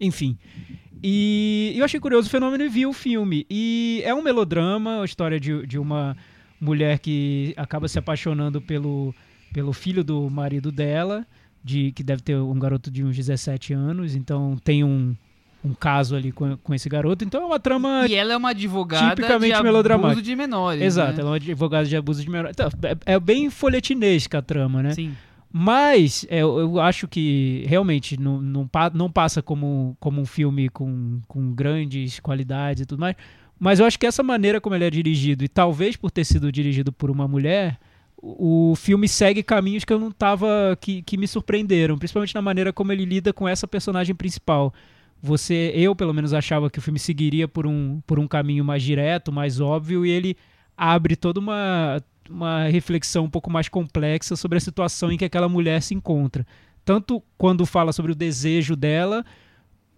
Enfim. 0.00 0.38
E 1.02 1.74
eu 1.76 1.84
achei 1.84 2.00
curioso 2.00 2.28
o 2.28 2.30
fenômeno 2.30 2.64
e 2.64 2.68
vi 2.68 2.86
o 2.86 2.92
filme. 2.92 3.46
E 3.50 4.02
é 4.04 4.14
um 4.14 4.22
melodrama, 4.22 5.02
a 5.02 5.04
história 5.04 5.38
de, 5.38 5.66
de 5.66 5.78
uma 5.78 6.16
mulher 6.60 6.98
que 6.98 7.54
acaba 7.56 7.86
se 7.86 7.98
apaixonando 7.98 8.60
pelo, 8.60 9.14
pelo 9.52 9.72
filho 9.72 10.02
do 10.02 10.28
marido 10.30 10.72
dela, 10.72 11.26
de 11.62 11.92
que 11.92 12.02
deve 12.02 12.22
ter 12.22 12.36
um 12.36 12.58
garoto 12.58 12.90
de 12.90 13.04
uns 13.04 13.16
17 13.16 13.72
anos, 13.74 14.14
então 14.14 14.56
tem 14.64 14.84
um, 14.84 15.14
um 15.64 15.74
caso 15.74 16.16
ali 16.16 16.32
com, 16.32 16.56
com 16.56 16.74
esse 16.74 16.88
garoto. 16.88 17.24
Então 17.24 17.42
é 17.42 17.44
uma 17.44 17.60
trama 17.60 18.06
E 18.08 18.14
ela 18.14 18.32
é 18.32 18.36
uma 18.36 18.50
advogada 18.50 19.10
Tipicamente 19.10 19.54
de 19.54 19.92
abuso 19.92 20.22
de 20.22 20.36
menores. 20.36 20.82
Exato, 20.82 21.14
né? 21.14 21.20
ela 21.20 21.28
é 21.28 21.30
uma 21.30 21.36
advogada 21.36 21.86
de 21.86 21.96
abuso 21.96 22.22
de 22.22 22.30
menor. 22.30 22.50
Então, 22.50 22.68
é, 22.82 23.14
é 23.14 23.20
bem 23.20 23.50
folhetinesca 23.50 24.38
a 24.38 24.42
trama, 24.42 24.82
né? 24.82 24.92
Sim. 24.92 25.14
Mas 25.58 26.26
é, 26.28 26.42
eu, 26.42 26.78
acho 26.78 27.08
que 27.08 27.64
realmente 27.66 28.20
não, 28.20 28.42
não, 28.42 28.68
não 28.92 29.10
passa 29.10 29.40
como, 29.40 29.96
como 29.98 30.20
um 30.20 30.26
filme 30.26 30.68
com, 30.68 31.18
com 31.26 31.54
grandes 31.54 32.20
qualidades 32.20 32.82
e 32.82 32.86
tudo 32.86 33.00
mais. 33.00 33.16
Mas 33.58 33.80
eu 33.80 33.86
acho 33.86 33.98
que 33.98 34.04
essa 34.04 34.22
maneira 34.22 34.60
como 34.60 34.74
ele 34.74 34.84
é 34.84 34.90
dirigido, 34.90 35.42
e 35.42 35.48
talvez 35.48 35.96
por 35.96 36.10
ter 36.10 36.26
sido 36.26 36.52
dirigido 36.52 36.92
por 36.92 37.10
uma 37.10 37.26
mulher, 37.26 37.78
o, 38.18 38.72
o 38.72 38.76
filme 38.76 39.08
segue 39.08 39.42
caminhos 39.42 39.82
que 39.82 39.94
eu 39.94 39.98
não 39.98 40.10
tava. 40.10 40.76
Que, 40.78 41.00
que 41.00 41.16
me 41.16 41.26
surpreenderam, 41.26 41.96
principalmente 41.96 42.34
na 42.34 42.42
maneira 42.42 42.70
como 42.70 42.92
ele 42.92 43.06
lida 43.06 43.32
com 43.32 43.48
essa 43.48 43.66
personagem 43.66 44.14
principal. 44.14 44.74
Você, 45.22 45.72
eu 45.74 45.96
pelo 45.96 46.12
menos 46.12 46.34
achava 46.34 46.68
que 46.68 46.78
o 46.78 46.82
filme 46.82 46.98
seguiria 46.98 47.48
por 47.48 47.66
um, 47.66 48.02
por 48.06 48.18
um 48.18 48.28
caminho 48.28 48.62
mais 48.62 48.82
direto, 48.82 49.32
mais 49.32 49.58
óbvio, 49.58 50.04
e 50.04 50.10
ele 50.10 50.36
abre 50.76 51.16
toda 51.16 51.40
uma, 51.40 51.98
uma 52.30 52.64
reflexão 52.64 53.24
um 53.24 53.30
pouco 53.30 53.50
mais 53.50 53.68
complexa 53.68 54.36
sobre 54.36 54.58
a 54.58 54.60
situação 54.60 55.10
em 55.10 55.18
que 55.18 55.24
aquela 55.24 55.48
mulher 55.48 55.82
se 55.82 55.94
encontra. 55.94 56.46
Tanto 56.84 57.22
quando 57.36 57.66
fala 57.66 57.92
sobre 57.92 58.12
o 58.12 58.14
desejo 58.14 58.76
dela, 58.76 59.24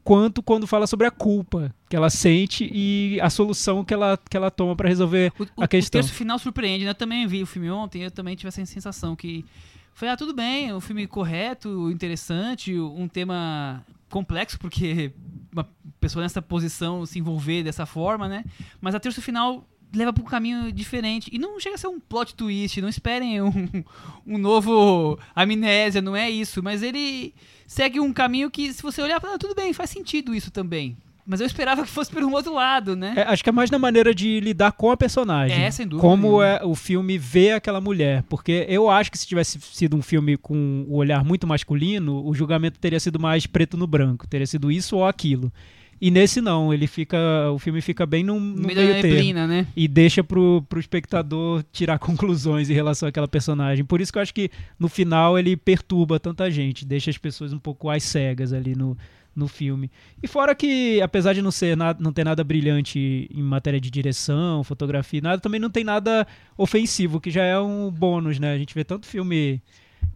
quanto 0.02 0.42
quando 0.42 0.66
fala 0.66 0.86
sobre 0.86 1.06
a 1.06 1.10
culpa 1.10 1.74
que 1.88 1.94
ela 1.94 2.08
sente 2.08 2.68
e 2.72 3.20
a 3.20 3.28
solução 3.28 3.84
que 3.84 3.92
ela, 3.92 4.18
que 4.30 4.36
ela 4.36 4.50
toma 4.50 4.74
para 4.74 4.88
resolver 4.88 5.32
O, 5.38 5.62
a 5.62 5.68
questão. 5.68 6.00
o 6.00 6.02
terço 6.02 6.16
final 6.16 6.38
surpreende, 6.38 6.84
né? 6.84 6.90
Eu 6.90 6.94
também 6.94 7.26
vi 7.26 7.42
o 7.42 7.46
filme 7.46 7.70
ontem, 7.70 8.02
eu 8.02 8.10
também 8.10 8.34
tive 8.34 8.48
essa 8.48 8.64
sensação 8.64 9.14
que 9.14 9.44
foi, 9.92 10.08
ah, 10.08 10.16
tudo 10.16 10.32
bem, 10.32 10.72
um 10.72 10.80
filme 10.80 11.06
correto, 11.06 11.90
interessante, 11.90 12.78
um 12.78 13.08
tema 13.08 13.84
complexo, 14.08 14.58
porque 14.58 15.12
uma 15.52 15.68
pessoa 16.00 16.22
nessa 16.22 16.40
posição 16.40 17.04
se 17.04 17.18
envolver 17.18 17.62
dessa 17.62 17.84
forma, 17.84 18.28
né? 18.28 18.44
Mas 18.80 18.94
a 18.94 19.00
terço 19.00 19.20
final 19.20 19.66
leva 19.94 20.12
para 20.12 20.22
um 20.22 20.26
caminho 20.26 20.72
diferente. 20.72 21.30
E 21.32 21.38
não 21.38 21.58
chega 21.58 21.74
a 21.74 21.78
ser 21.78 21.88
um 21.88 22.00
plot 22.00 22.34
twist, 22.34 22.80
não 22.80 22.88
esperem 22.88 23.40
um, 23.42 23.52
um 24.26 24.38
novo 24.38 25.18
amnésia, 25.34 26.00
não 26.00 26.14
é 26.14 26.30
isso. 26.30 26.62
Mas 26.62 26.82
ele 26.82 27.34
segue 27.66 28.00
um 28.00 28.12
caminho 28.12 28.50
que, 28.50 28.72
se 28.72 28.82
você 28.82 29.02
olhar, 29.02 29.20
ah, 29.24 29.38
tudo 29.38 29.54
bem, 29.54 29.72
faz 29.72 29.90
sentido 29.90 30.34
isso 30.34 30.50
também. 30.50 30.96
Mas 31.28 31.40
eu 31.40 31.46
esperava 31.46 31.82
que 31.82 31.90
fosse 31.90 32.10
pelo 32.10 32.32
outro 32.32 32.54
lado, 32.54 32.96
né? 32.96 33.12
É, 33.14 33.22
acho 33.24 33.44
que 33.44 33.50
é 33.50 33.52
mais 33.52 33.70
na 33.70 33.78
maneira 33.78 34.14
de 34.14 34.40
lidar 34.40 34.72
com 34.72 34.90
a 34.90 34.96
personagem. 34.96 35.62
É, 35.62 35.70
sem 35.70 35.86
dúvida 35.86 36.08
Como 36.08 36.42
é 36.42 36.64
o 36.64 36.74
filme 36.74 37.18
vê 37.18 37.52
aquela 37.52 37.82
mulher. 37.82 38.22
Porque 38.30 38.64
eu 38.66 38.88
acho 38.88 39.10
que 39.10 39.18
se 39.18 39.26
tivesse 39.26 39.60
sido 39.60 39.94
um 39.94 40.00
filme 40.00 40.38
com 40.38 40.86
o 40.88 40.96
olhar 40.96 41.22
muito 41.22 41.46
masculino, 41.46 42.26
o 42.26 42.34
julgamento 42.34 42.78
teria 42.78 42.98
sido 42.98 43.20
mais 43.20 43.46
preto 43.46 43.76
no 43.76 43.86
branco. 43.86 44.26
Teria 44.26 44.46
sido 44.46 44.72
isso 44.72 44.96
ou 44.96 45.06
aquilo. 45.06 45.52
E 46.00 46.10
nesse 46.10 46.40
não, 46.40 46.72
ele 46.72 46.86
fica. 46.86 47.18
O 47.52 47.58
filme 47.58 47.80
fica 47.80 48.06
bem 48.06 48.22
no 48.22 48.38
no 48.38 48.66
meio 48.66 48.80
neblina, 48.80 49.46
né? 49.46 49.66
E 49.76 49.88
deixa 49.88 50.22
pro, 50.22 50.64
pro 50.68 50.78
espectador 50.78 51.64
tirar 51.72 51.98
conclusões 52.00 52.70
em 52.70 52.74
relação 52.74 53.08
àquela 53.08 53.28
personagem. 53.28 53.84
Por 53.84 54.00
isso 54.00 54.12
que 54.12 54.18
eu 54.18 54.22
acho 54.22 54.34
que 54.34 54.50
no 54.78 54.88
final 54.88 55.38
ele 55.38 55.56
perturba 55.56 56.20
tanta 56.20 56.50
gente, 56.50 56.84
deixa 56.84 57.10
as 57.10 57.18
pessoas 57.18 57.52
um 57.52 57.58
pouco 57.58 57.90
às 57.90 58.02
cegas 58.04 58.52
ali 58.52 58.74
no, 58.74 58.96
no 59.34 59.48
filme. 59.48 59.90
E 60.22 60.26
fora 60.26 60.54
que, 60.54 61.00
apesar 61.00 61.32
de 61.32 61.40
não, 61.40 61.50
ser 61.50 61.76
nada, 61.76 62.02
não 62.02 62.12
ter 62.12 62.24
nada 62.24 62.42
brilhante 62.42 63.28
em 63.32 63.42
matéria 63.42 63.80
de 63.80 63.90
direção, 63.90 64.64
fotografia, 64.64 65.20
nada, 65.20 65.40
também 65.40 65.60
não 65.60 65.70
tem 65.70 65.84
nada 65.84 66.26
ofensivo, 66.56 67.20
que 67.20 67.30
já 67.30 67.44
é 67.44 67.58
um 67.58 67.90
bônus, 67.90 68.38
né? 68.38 68.52
A 68.52 68.58
gente 68.58 68.74
vê 68.74 68.84
tanto 68.84 69.06
filme 69.06 69.62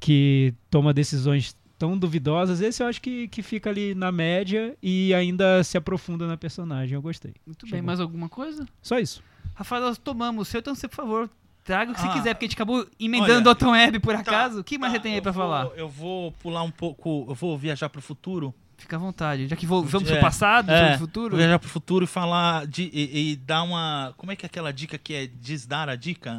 que 0.01 0.53
toma 0.69 0.93
decisões 0.93 1.57
tão 1.83 1.99
duvidosas, 1.99 2.61
esse 2.61 2.81
eu 2.81 2.87
acho 2.87 3.03
que, 3.03 3.27
que 3.27 3.43
fica 3.43 3.69
ali 3.69 3.93
na 3.93 4.13
média 4.13 4.77
e 4.81 5.13
ainda 5.13 5.65
se 5.65 5.77
aprofunda 5.77 6.29
na 6.29 6.37
personagem. 6.37 6.95
Eu 6.95 7.03
gostei. 7.03 7.35
Muito 7.45 7.67
Achei 7.67 7.79
bem, 7.79 7.83
mais 7.85 7.99
alguma 7.99 8.29
coisa? 8.29 8.65
Só 8.81 9.01
isso. 9.01 9.21
Rafael, 9.53 9.83
nós 9.83 9.99
tomamos 9.99 10.47
o 10.47 10.51
seu, 10.51 10.61
então 10.61 10.77
você, 10.77 10.87
por 10.87 10.95
favor, 10.95 11.31
traga 11.65 11.91
o 11.91 11.95
que 11.97 12.01
Ah, 12.01 12.05
você 12.07 12.13
quiser, 12.13 12.35
porque 12.35 12.45
a 12.45 12.49
gente 12.49 12.55
acabou 12.55 12.87
emendando 13.01 13.33
olha, 13.33 13.41
o 13.41 13.45
Dalton 13.45 13.71
Web 13.73 13.99
por 13.99 14.15
Tá, 14.15 14.21
acaso. 14.21 14.61
O 14.61 14.65
que 14.65 14.79
mais 14.79 14.93
tá, 14.93 14.99
você 14.99 15.03
tem 15.03 15.13
aí 15.15 15.19
eu 15.19 15.23
pra 15.25 15.33
vou- 15.33 15.43
falar? 15.43 15.67
Eu 15.75 15.89
vou 15.89 16.31
pular 16.41 16.63
um 16.63 16.71
pouco, 16.71 17.27
eu 17.29 17.35
vou 17.35 17.59
viajar 17.59 17.89
pro 17.89 18.01
futuro. 18.01 18.55
Fica 18.79 18.95
à 18.95 18.99
vontade. 19.01 19.49
Já 19.49 19.57
que 19.57 19.67
vou, 19.67 19.83
vamos 19.83 20.09
É, 20.09 20.13
pro 20.13 20.21
passado, 20.21 20.71
é, 20.71 20.77
vamos 20.83 20.97
pro 20.99 21.07
futuro. 21.09 21.31
Vou 21.31 21.39
viajar 21.39 21.59
pro 21.59 21.69
futuro 21.69 22.05
e 22.05 22.07
falar 22.07 22.65
de, 22.65 22.89
e, 22.93 23.33
e 23.33 23.37
dar 23.37 23.65
uma, 23.65 24.15
como 24.17 24.31
é 24.31 24.37
que 24.37 24.45
é 24.45 24.49
aquela 24.49 24.73
dica 24.73 24.97
que 24.97 25.13
é 25.15 25.27
desdar 25.27 25.89
a 25.89 25.97
dica 25.97 26.31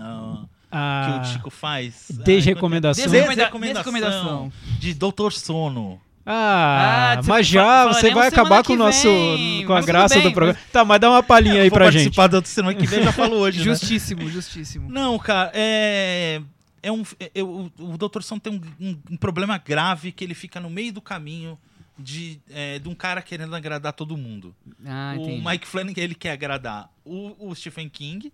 ah, 0.74 1.05
que 1.05 1.11
Ah, 1.17 1.21
o 1.21 1.26
Chico 1.34 1.49
faz? 1.49 2.07
Desrecomendação. 2.26 3.03
Desrecomenda- 3.03 3.36
Desrecomendação. 3.43 3.84
desrecomendação. 3.84 4.51
De 4.80 4.93
Doutor 4.93 5.32
Sono. 5.34 6.01
Ah, 6.26 7.15
Ah, 7.17 7.21
mas 7.26 7.45
já 7.47 7.86
você 7.88 7.93
vai 7.93 8.09
semana 8.09 8.28
acabar 8.28 8.61
que 8.61 8.67
com 8.67 8.74
o 8.74 8.78
nosso 8.78 9.03
vem, 9.09 9.65
com 9.65 9.74
a 9.74 9.78
mas 9.78 9.86
graça 9.86 10.15
bem, 10.15 10.24
do 10.24 10.32
programa. 10.32 10.59
Tá, 10.71 10.86
mas 10.86 10.99
dá 11.01 11.09
uma 11.09 11.21
palhinha 11.21 11.61
aí 11.61 11.69
pra 11.69 11.91
gente. 11.91 12.15
participar 12.15 12.28
da 12.28 12.41
semana 12.43 12.78
que 12.78 12.88
vem, 12.88 13.03
já 13.03 13.11
falou 13.11 13.41
hoje, 13.41 13.59
né? 13.59 13.65
Justíssimo, 13.65 14.30
justíssimo. 14.30 14.89
Não, 14.89 15.19
cara, 15.19 15.51
é. 15.53 16.41
É 16.82 16.91
um, 16.91 17.01
é- 17.19 17.32
é- 17.36 17.43
o, 17.43 17.69
o 17.80 17.97
Dr. 17.97 18.21
Sono 18.21 18.39
tem 18.41 18.53
um, 18.53 18.61
um- 18.88 18.97
um 19.11 19.17
problema 19.17 19.57
grave 19.57 20.11
que 20.13 20.24
ele 20.24 20.34
fica 20.34 20.59
no 20.61 20.69
meio 20.69 20.91
do 20.93 21.01
caminho 21.01 21.57
de, 21.99 22.39
é, 22.49 22.80
de 22.80 22.88
um 22.89 22.95
cara 22.95 23.21
querendo 23.21 23.53
agradar 23.55 23.91
todo 23.93 24.15
mundo. 24.17 24.53
Ah, 24.86 25.15
o 25.17 25.21
entendi. 25.24 25.45
Mike 25.45 25.67
Flanagan, 25.67 26.01
ele 26.01 26.15
quer 26.15 26.32
agradar 26.32 26.89
o, 27.05 27.36
o 27.49 27.53
Stephen 27.55 27.88
King, 27.89 28.32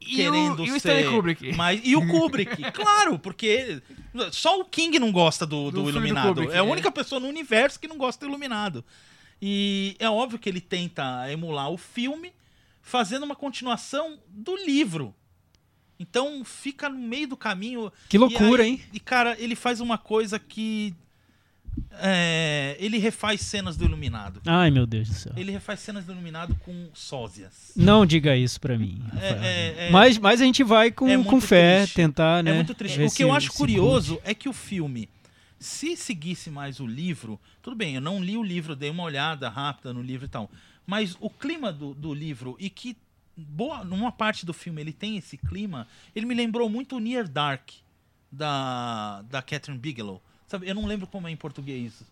E 0.00 0.16
querendo 0.16 0.62
o, 0.62 0.66
e 0.66 0.70
o 0.70 0.80
ser... 0.80 0.92
Stanley 0.94 1.10
Kubrick. 1.10 1.52
Mas, 1.56 1.80
e 1.84 1.94
o 1.94 2.06
Kubrick, 2.06 2.56
claro, 2.72 3.18
porque 3.18 3.82
só 4.32 4.58
o 4.58 4.64
King 4.64 4.98
não 4.98 5.12
gosta 5.12 5.44
do, 5.44 5.64
Do 5.64 5.70
do, 5.70 5.76
filme 5.76 5.92
do 5.92 5.98
Iluminado. 5.98 6.28
Kubrick, 6.28 6.52
é 6.52 6.56
a 6.56 6.58
é. 6.58 6.62
única 6.62 6.90
pessoa 6.90 7.20
no 7.20 7.28
universo 7.28 7.78
que 7.78 7.86
não 7.86 7.98
gosta 7.98 8.24
do 8.24 8.30
Iluminado. 8.30 8.84
E 9.42 9.96
é 9.98 10.08
óbvio 10.08 10.38
que 10.38 10.48
ele 10.48 10.60
tenta 10.60 11.30
emular 11.30 11.70
o 11.70 11.76
filme, 11.76 12.32
fazendo 12.82 13.24
uma 13.24 13.36
continuação 13.36 14.18
do 14.28 14.56
livro. 14.56 15.14
Então 15.98 16.42
fica 16.46 16.88
no 16.88 16.98
meio 16.98 17.28
do 17.28 17.36
caminho. 17.36 17.92
Que 18.08 18.16
loucura, 18.16 18.62
E 18.62 18.66
aí- 18.66 18.70
hein? 18.72 18.82
E, 18.92 18.98
cara, 18.98 19.36
ele 19.38 19.54
faz 19.54 19.80
uma 19.80 19.98
coisa 19.98 20.38
que. 20.38 20.94
É, 21.92 22.76
ele 22.78 22.98
refaz 22.98 23.40
cenas 23.40 23.76
do 23.76 23.84
Iluminado. 23.84 24.40
Ai, 24.46 24.70
meu 24.70 24.86
Deus 24.86 25.08
do 25.08 25.14
céu. 25.14 25.32
Ele 25.36 25.50
refaz 25.52 25.80
cenas 25.80 26.04
do 26.04 26.12
Iluminado 26.12 26.54
com 26.64 26.88
sósias. 26.94 27.72
Não 27.76 28.06
diga 28.06 28.36
isso 28.36 28.60
pra 28.60 28.78
mim. 28.78 29.02
É, 29.20 29.28
é, 29.28 29.86
é- 29.86 29.90
mas, 29.90 30.16
mas 30.18 30.40
a 30.40 30.44
gente 30.44 30.62
vai 30.62 30.90
com, 30.90 31.08
é 31.08 31.22
com 31.22 31.40
fé 31.40 31.80
triste. 31.80 31.94
tentar, 31.94 32.42
né? 32.42 32.52
É 32.52 32.54
muito 32.54 32.74
triste. 32.74 33.02
O 33.02 33.10
que 33.10 33.24
eu 33.24 33.32
acho 33.32 33.52
curioso 33.52 34.20
é 34.24 34.32
que 34.34 34.48
o 34.48 34.52
filme, 34.52 35.08
se 35.58 35.96
seguisse 35.96 36.50
mais 36.50 36.80
o 36.80 36.86
livro, 36.86 37.38
tudo 37.60 37.76
bem, 37.76 37.94
eu 37.96 38.00
não 38.00 38.22
li 38.22 38.36
o 38.36 38.42
livro, 38.42 38.74
dei 38.76 38.90
uma 38.90 39.02
olhada 39.02 39.48
rápida 39.48 39.92
no 39.92 40.00
livro 40.02 40.26
e 40.26 40.28
tal, 40.28 40.50
mas 40.86 41.16
o 41.20 41.28
clima 41.28 41.72
do, 41.72 41.92
do 41.92 42.14
livro 42.14 42.56
e 42.58 42.70
que 42.70 42.96
boa, 43.36 43.84
numa 43.84 44.10
parte 44.12 44.44
do 44.46 44.52
filme 44.52 44.80
ele 44.80 44.92
tem 44.92 45.16
esse 45.16 45.36
clima, 45.36 45.86
ele 46.14 46.26
me 46.26 46.34
lembrou 46.34 46.68
muito 46.68 46.96
o 46.96 47.00
Near 47.00 47.28
Dark 47.28 47.70
da 48.32 49.22
da 49.28 49.42
Catherine 49.42 49.78
Bigelow. 49.78 50.22
Sabe, 50.50 50.68
eu 50.68 50.74
não 50.74 50.84
lembro 50.84 51.06
como 51.06 51.28
é 51.28 51.30
em 51.30 51.36
português 51.36 52.02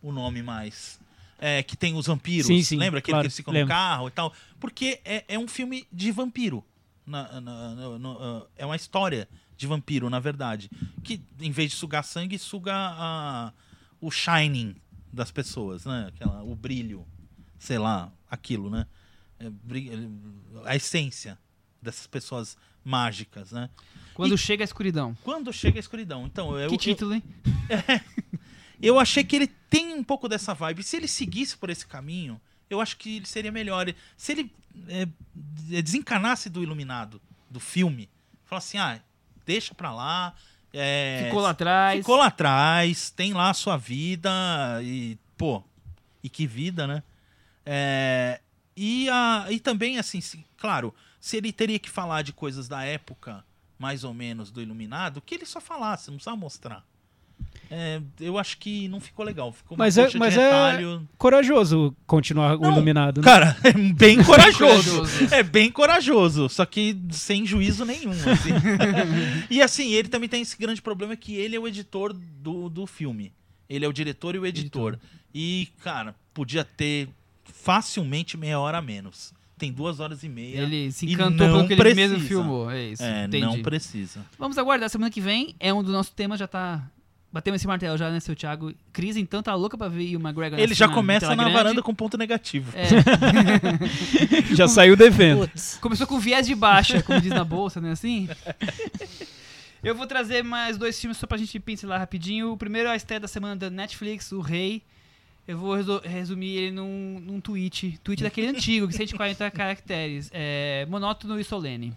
o 0.00 0.12
nome 0.12 0.40
mais. 0.40 1.00
É, 1.40 1.64
que 1.64 1.76
tem 1.76 1.94
os 1.96 2.06
vampiros. 2.06 2.46
Sim, 2.46 2.62
sim, 2.62 2.76
Lembra 2.76 3.00
aquele 3.00 3.12
claro, 3.12 3.22
que 3.22 3.26
eles 3.26 3.36
ficam 3.36 3.52
lembro. 3.52 3.68
no 3.68 3.74
carro 3.74 4.06
e 4.08 4.10
tal? 4.12 4.32
Porque 4.60 5.00
é, 5.04 5.24
é 5.28 5.38
um 5.38 5.48
filme 5.48 5.84
de 5.92 6.12
vampiro. 6.12 6.64
Na- 7.04 7.40
na- 7.40 7.98
no- 7.98 8.18
ah, 8.20 8.46
é 8.56 8.64
uma 8.64 8.76
história 8.76 9.28
de 9.56 9.66
vampiro, 9.66 10.08
na 10.08 10.20
verdade. 10.20 10.70
Que 11.02 11.20
em 11.40 11.50
vez 11.50 11.70
de 11.72 11.76
sugar 11.76 12.04
sangue, 12.04 12.38
suga 12.38 12.72
a- 12.74 13.52
o 14.00 14.10
shining 14.12 14.76
das 15.12 15.32
pessoas, 15.32 15.84
né? 15.84 16.06
Aquela, 16.14 16.42
o 16.44 16.54
brilho, 16.54 17.04
sei 17.58 17.78
lá, 17.78 18.12
aquilo, 18.30 18.70
né? 18.70 18.86
É, 19.40 19.50
bri- 19.50 19.90
a 20.64 20.76
essência 20.76 21.36
dessas 21.82 22.06
pessoas 22.06 22.56
mágicas, 22.88 23.52
né? 23.52 23.68
Quando 24.14 24.34
E- 24.34 24.38
chega 24.38 24.64
a 24.64 24.66
escuridão. 24.66 25.16
Quando 25.22 25.52
chega 25.52 25.78
a 25.78 25.80
escuridão. 25.80 26.26
Então, 26.26 26.58
eu, 26.58 26.68
que 26.70 26.74
eu- 26.74 26.78
título, 26.78 27.14
hein? 27.14 27.22
eu 28.80 28.98
achei 28.98 29.22
que 29.22 29.36
ele 29.36 29.46
tem 29.70 29.94
um 29.94 30.02
pouco 30.02 30.28
dessa 30.28 30.54
vibe. 30.54 30.82
Se 30.82 30.96
ele 30.96 31.06
seguisse 31.08 31.56
por 31.56 31.70
esse 31.70 31.86
caminho, 31.86 32.40
eu 32.70 32.80
acho 32.80 32.96
que 32.96 33.16
ele 33.18 33.26
seria 33.26 33.52
melhor. 33.52 33.92
Se 34.16 34.32
ele 34.32 34.52
é, 34.88 35.02
é, 35.02 35.82
desencanasse 35.82 36.48
do 36.48 36.62
Iluminado, 36.62 37.20
do 37.50 37.60
filme, 37.60 38.08
falasse 38.44 38.76
assim, 38.76 38.78
ah, 38.78 39.00
deixa 39.46 39.74
pra 39.74 39.92
lá. 39.92 40.34
é, 40.72 41.24
Ficou 41.26 41.40
lá 41.40 41.50
atrás. 41.50 41.98
Ficou 42.00 42.16
lá 42.16 42.26
atrás, 42.26 43.10
tem 43.10 43.32
lá 43.32 43.50
a 43.50 43.54
sua 43.54 43.76
vida 43.76 44.30
e, 44.82 45.16
pô, 45.36 45.62
e 46.22 46.28
que 46.28 46.46
vida, 46.46 46.86
né? 46.86 47.02
É, 47.64 48.40
e, 48.76 49.08
a, 49.10 49.46
e 49.50 49.60
também, 49.60 49.98
assim, 49.98 50.20
claro, 50.56 50.94
se 51.20 51.36
ele 51.36 51.52
teria 51.52 51.78
que 51.78 51.90
falar 51.90 52.22
de 52.22 52.32
coisas 52.32 52.68
da 52.68 52.82
época, 52.84 53.44
mais 53.78 54.04
ou 54.04 54.12
menos, 54.14 54.50
do 54.50 54.60
Iluminado, 54.62 55.20
que 55.20 55.34
ele 55.34 55.46
só 55.46 55.60
falasse, 55.60 56.08
não 56.08 56.16
precisava 56.16 56.36
mostrar. 56.36 56.84
É, 57.70 58.00
eu 58.18 58.38
acho 58.38 58.56
que 58.58 58.88
não 58.88 58.98
ficou 58.98 59.24
legal. 59.24 59.52
Ficou 59.52 59.76
uma 59.76 59.84
Mas 59.84 59.98
é- 59.98 60.08
mas 60.18 60.32
de 60.32 60.40
é- 60.40 60.44
retalho. 60.44 61.08
Corajoso 61.18 61.94
continuar 62.06 62.56
o 62.56 62.60
Não, 62.62 62.72
Iluminado. 62.72 63.20
né? 63.20 63.24
Cara, 63.24 63.56
é 63.62 63.72
bem 63.72 64.20
corajoso. 64.24 65.02
É 65.30 65.42
bem 65.42 65.70
corajoso, 65.70 66.48
só 66.48 66.64
que 66.64 66.96
sem 67.10 67.46
juízo 67.46 67.84
nenhum. 67.84 68.10
assim. 68.10 68.50
e 69.50 69.60
assim, 69.60 69.92
ele 69.92 70.08
também 70.08 70.28
tem 70.28 70.40
esse 70.40 70.56
grande 70.56 70.80
problema 70.80 71.14
que 71.14 71.34
ele 71.34 71.54
é 71.56 71.60
o 71.60 71.68
editor 71.68 72.12
do, 72.14 72.68
do 72.70 72.86
filme. 72.86 73.32
Ele 73.68 73.84
é 73.84 73.88
o 73.88 73.92
diretor 73.92 74.34
e 74.34 74.38
o 74.38 74.46
editor. 74.46 74.98
E, 75.34 75.68
cara, 75.84 76.14
podia 76.32 76.64
ter 76.64 77.08
facilmente 77.44 78.36
meia 78.36 78.58
hora 78.58 78.78
a 78.78 78.82
menos. 78.82 79.34
Tem 79.58 79.72
duas 79.72 79.98
horas 80.00 80.22
e 80.22 80.28
meia. 80.28 80.60
Ele 80.60 80.90
se 80.92 81.04
encantou 81.06 81.46
pelo 81.46 81.66
que 81.66 81.72
ele 81.74 81.82
precisa. 81.82 82.08
mesmo 82.14 82.28
filmou. 82.28 82.70
É 82.70 82.82
isso. 82.90 83.02
é, 83.02 83.24
entendi. 83.24 83.44
não 83.44 83.60
precisa. 83.62 84.20
Vamos 84.38 84.56
aguardar. 84.56 84.88
Semana 84.88 85.10
que 85.10 85.20
vem 85.20 85.54
é 85.58 85.74
um 85.74 85.82
dos 85.82 85.92
nossos 85.92 86.12
temas, 86.12 86.38
já 86.38 86.46
tá. 86.46 86.82
Batemos 87.30 87.60
esse 87.60 87.66
martelo 87.66 87.98
já, 87.98 88.08
né, 88.10 88.20
seu 88.20 88.34
Thiago? 88.34 88.72
Cris, 88.90 89.14
então, 89.16 89.42
tá 89.42 89.54
louca 89.54 89.76
pra 89.76 89.86
ver 89.86 90.16
o 90.16 90.18
McGregor 90.18 90.58
Ele 90.58 90.68
na- 90.68 90.74
já 90.74 90.86
na 90.86 90.94
começa 90.94 91.28
na 91.36 91.42
grande. 91.42 91.52
varanda 91.52 91.82
com 91.82 91.94
ponto 91.94 92.16
negativo. 92.16 92.72
É, 92.74 92.86
Já 94.54 94.66
saiu 94.66 94.96
devendo. 94.96 95.40
Putz. 95.46 95.76
começou 95.80 96.06
com 96.06 96.18
viés 96.18 96.46
de 96.46 96.54
baixa, 96.54 97.02
como 97.02 97.20
diz 97.20 97.30
na 97.30 97.44
bolsa, 97.44 97.80
né? 97.82 97.90
Assim. 97.92 98.28
Eu 99.82 99.94
vou 99.94 100.06
trazer 100.06 100.42
mais 100.42 100.76
dois 100.78 100.98
filmes 100.98 101.18
só 101.18 101.26
pra 101.26 101.36
gente 101.38 101.58
pincelar 101.60 102.00
rapidinho. 102.00 102.52
O 102.52 102.56
primeiro 102.56 102.88
é 102.88 102.92
a 102.92 102.96
estreia 102.96 103.20
da 103.20 103.28
semana 103.28 103.54
da 103.56 103.68
Netflix, 103.70 104.32
O 104.32 104.40
Rei. 104.40 104.82
Eu 105.48 105.56
vou 105.58 105.74
resu- 105.74 106.00
resumir 106.04 106.56
ele 106.56 106.72
num, 106.72 107.18
num 107.20 107.40
tweet. 107.40 107.98
Tweet 108.04 108.22
daquele 108.22 108.48
antigo, 108.54 108.86
que 108.86 108.92
140 108.94 109.50
caracteres. 109.50 110.30
É, 110.32 110.86
monótono 110.90 111.40
e 111.40 111.44
solene. 111.44 111.92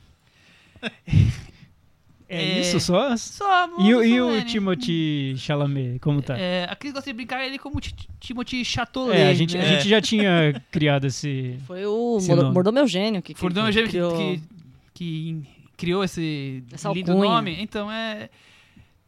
É, 2.30 2.43
É. 2.43 2.62
isso 2.62 2.80
só? 2.80 3.16
Só 3.18 3.68
E, 3.82 3.89
e 3.89 4.22
o. 4.22 4.45
Timothy 4.45 5.36
Chalamet, 5.38 5.99
como 5.99 6.22
tá? 6.22 6.38
É, 6.39 6.64
a 6.70 6.76
Cris 6.78 6.93
gosta 6.93 7.10
de 7.10 7.14
brincar 7.14 7.45
ele 7.45 7.60
como 7.60 7.82
Ti- 7.82 7.93
Timothy 8.22 8.64
Chatolet. 8.64 9.18
É, 9.20 9.28
a 9.30 9.34
gente, 9.34 9.58
né? 9.58 9.64
a 9.64 9.68
gente 9.74 9.89
já 9.89 9.99
tinha 10.02 10.64
criado 10.72 11.08
esse. 11.08 11.58
Foi 11.68 11.86
o 11.86 12.18
Esse 12.20 12.30
Mor- 12.30 12.38
nome. 12.38 12.54
Mordomeu 12.54 12.88
Gênio 12.88 13.22
que, 13.22 13.34
que, 13.34 13.39
Fordão 13.39 13.66
que 13.70 13.74
que, 13.84 13.88
criou... 13.89 14.18
que, 14.18 14.41
que 14.93 15.41
criou 15.76 16.04
esse 16.06 16.64
Essa 16.72 16.89
lindo 16.93 17.12
alcunha. 17.12 17.30
nome. 17.32 17.58
Então 17.60 17.91
é. 17.91 18.30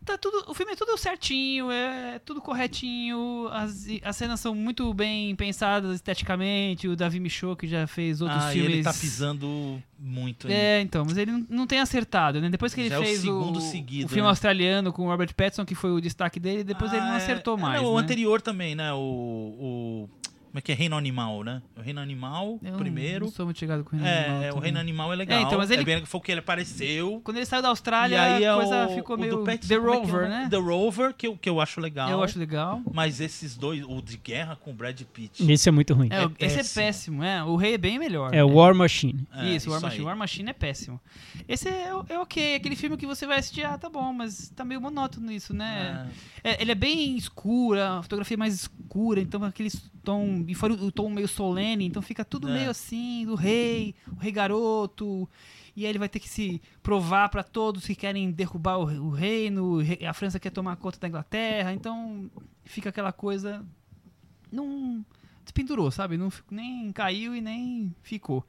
Tá 0.06 0.18
tudo, 0.18 0.44
o 0.48 0.54
filme 0.54 0.74
é 0.74 0.76
tudo 0.76 0.98
certinho, 0.98 1.72
é 1.72 2.20
tudo 2.20 2.42
corretinho, 2.42 3.48
as, 3.52 3.86
as 4.04 4.16
cenas 4.18 4.40
são 4.40 4.54
muito 4.54 4.94
bem 4.94 5.34
pensadas 5.36 5.96
esteticamente. 5.96 6.88
O 6.88 6.96
Davi 6.96 7.20
Michaud, 7.20 7.56
que 7.58 7.68
já 7.68 7.88
fez 7.88 8.22
outros 8.22 8.44
Ah, 8.44 8.50
filmes. 8.52 8.74
ele 8.74 8.84
tá 8.84 8.94
pisando 8.94 9.82
muito. 9.98 10.50
hein? 10.50 10.54
É, 10.56 10.82
então, 10.82 11.06
mas 11.06 11.18
ele 11.18 11.32
não, 11.32 11.46
não 11.50 11.68
tem 11.68 11.80
acertado, 11.80 12.42
né? 12.42 12.50
Depois 12.50 12.74
que 12.74 12.82
ele 12.82 12.90
Já 12.90 12.96
é 12.96 13.00
o 13.00 13.04
fez 13.04 13.20
segundo 13.22 13.62
seguido, 13.62 14.06
o 14.06 14.10
filme 14.10 14.24
né? 14.24 14.28
australiano 14.30 14.92
com 14.92 15.06
o 15.06 15.10
Robert 15.10 15.34
Pattinson, 15.34 15.66
que 15.66 15.76
foi 15.76 15.92
o 15.92 16.02
destaque 16.02 16.40
dele, 16.40 16.64
depois 16.64 16.92
ele 16.92 17.02
não 17.02 17.12
Ah, 17.12 17.14
é- 17.14 17.18
acertou 17.18 17.58
é, 17.58 17.62
mais. 17.62 17.82
não, 17.82 17.90
O 17.94 17.98
né? 17.98 18.04
anterior 18.04 18.42
também, 18.42 18.76
né? 18.76 18.92
O, 18.94 18.98
o. 18.98 20.10
Como 20.54 20.60
é 20.60 20.62
que 20.62 20.72
é? 20.72 20.76
Reino 20.76 20.96
Animal, 20.96 21.44
né? 21.44 21.64
O 21.76 21.82
Reino 21.82 22.00
Animal, 22.00 22.60
Eu 22.64 22.74
primeiro. 22.78 23.26
Não 23.26 23.32
sou 23.32 23.44
muito 23.44 23.58
chegado 23.58 23.84
com 23.84 23.96
o 23.96 24.00
Reino 24.00 24.08
É, 24.08 24.20
Animal 24.26 24.44
é, 24.44 24.54
o. 24.54 24.60
Reino 24.60 24.78
Animal 24.80 25.12
é 25.12 25.16
legal. 25.16 25.40
É, 25.40 25.42
então, 25.42 25.58
mas 25.58 25.72
ele- 25.72 25.82
É 25.82 25.86
bem, 25.86 26.06
foi 26.06 26.20
o 26.20 26.22
que 26.22 26.32
ele 26.32 26.42
apareceu. 26.42 27.20
Quando 27.24 27.38
ele 27.38 27.46
saiu 27.48 27.64
da 27.64 27.70
Austrália, 27.70 28.16
e 28.16 28.20
aí 28.20 28.44
é 28.44 28.50
a 28.52 28.56
coisa 28.56 28.86
o, 28.86 28.90
ficou 28.94 29.16
o 29.16 29.20
meio 29.20 29.38
do 29.38 29.44
Pattinson, 29.44 29.68
The 29.70 29.74
é 29.74 29.78
é 29.78 29.80
o 29.80 29.84
Rover, 30.00 30.14
nome? 30.22 30.30
né? 30.30 30.48
The 30.52 30.58
Rover, 30.58 31.14
que 31.16 31.26
eu, 31.26 31.36
que 31.36 31.50
eu 31.50 31.60
acho 31.60 31.82
legal. 31.82 32.08
Eu 32.08 32.22
acho 32.22 32.38
legal. 32.38 32.84
Mas 32.94 33.20
esses 33.20 33.58
dois, 33.58 33.84
o 33.84 34.00
de 34.00 34.16
guerra 34.16 34.56
com 34.56 34.70
o 34.70 34.74
Brad 34.76 35.02
Pitt. 35.02 35.52
Esse 35.52 35.70
é 35.70 35.72
muito 35.72 35.92
ruim. 35.96 36.10
É, 36.12 36.22
É 36.22 36.46
esse 36.46 36.54
é 36.54 36.58
péssimo. 36.60 36.84
péssimo, 36.86 37.24
é. 37.24 37.44
O 37.44 37.56
rei 37.56 37.74
é 37.74 37.78
bem 37.80 37.98
melhor. 37.98 38.32
É 38.32 38.44
o 38.44 38.54
War 38.54 38.76
Machine. 38.76 39.28
É, 39.34 39.56
isso, 39.56 39.72
War 39.72 39.82
Machine. 39.82 40.02
aí. 40.02 40.06
War 40.06 40.16
Machine 40.16 40.50
é 40.52 40.54
péssimo. 40.54 41.02
Esse 41.48 41.68
é, 41.68 41.88
é 42.10 42.20
ok, 42.20 42.56
aquele 42.58 42.76
filme 42.76 42.96
que 42.96 43.08
você 43.08 43.26
vai 43.26 43.40
assistir, 43.40 43.66
ah, 43.66 43.76
tá 43.76 43.90
bom, 43.90 44.14
mas 44.14 44.50
tá 44.56 44.64
meio 44.64 44.80
monótono 44.80 45.32
isso, 45.32 45.52
né? 45.52 46.08
É, 46.44 46.62
ele 46.62 46.74
é 46.74 46.76
bem 46.76 47.18
escura, 47.18 47.98
a 47.98 48.04
fotografia 48.04 48.36
é 48.36 48.38
mais 48.38 48.54
escura, 48.54 49.20
então 49.20 49.44
aquele 49.44 49.72
tom, 50.04 50.44
e 50.48 50.54
fora 50.54 50.74
o, 50.74 50.92
tom 50.92 51.10
meio 51.10 51.28
solene, 51.28 51.86
então 51.86 52.02
fica 52.02 52.24
tudo 52.26 52.50
É. 52.50 52.54
meio 52.54 52.70
assim, 52.70 53.26
do 53.26 53.36
rei, 53.36 53.96
o 54.12 54.20
rei 54.20 54.32
garoto, 54.32 55.30
e 55.76 55.86
aí 55.86 55.90
ele 55.90 56.00
vai 56.00 56.10
ter 56.10 56.20
que 56.20 56.30
se 56.30 56.62
provar 56.82 57.30
pra 57.30 57.44
todos 57.44 57.86
que 57.86 57.96
querem 57.96 58.32
derrubar 58.32 58.78
o, 58.78 59.08
o 59.08 59.10
reino, 59.10 59.80
a 60.08 60.14
França 60.14 60.40
quer 60.40 60.52
tomar 60.52 60.76
conta 60.76 61.00
da 61.00 61.08
Inglaterra, 61.08 61.74
então 61.74 62.30
fica 62.64 62.90
aquela 62.90 63.12
coisa, 63.12 63.66
não 64.52 65.04
despendurou, 65.44 65.90
sabe? 65.92 66.18
Não, 66.18 66.32
nem 66.50 66.92
caiu 66.92 67.36
e 67.36 67.42
nem 67.42 67.94
ficou. 68.02 68.46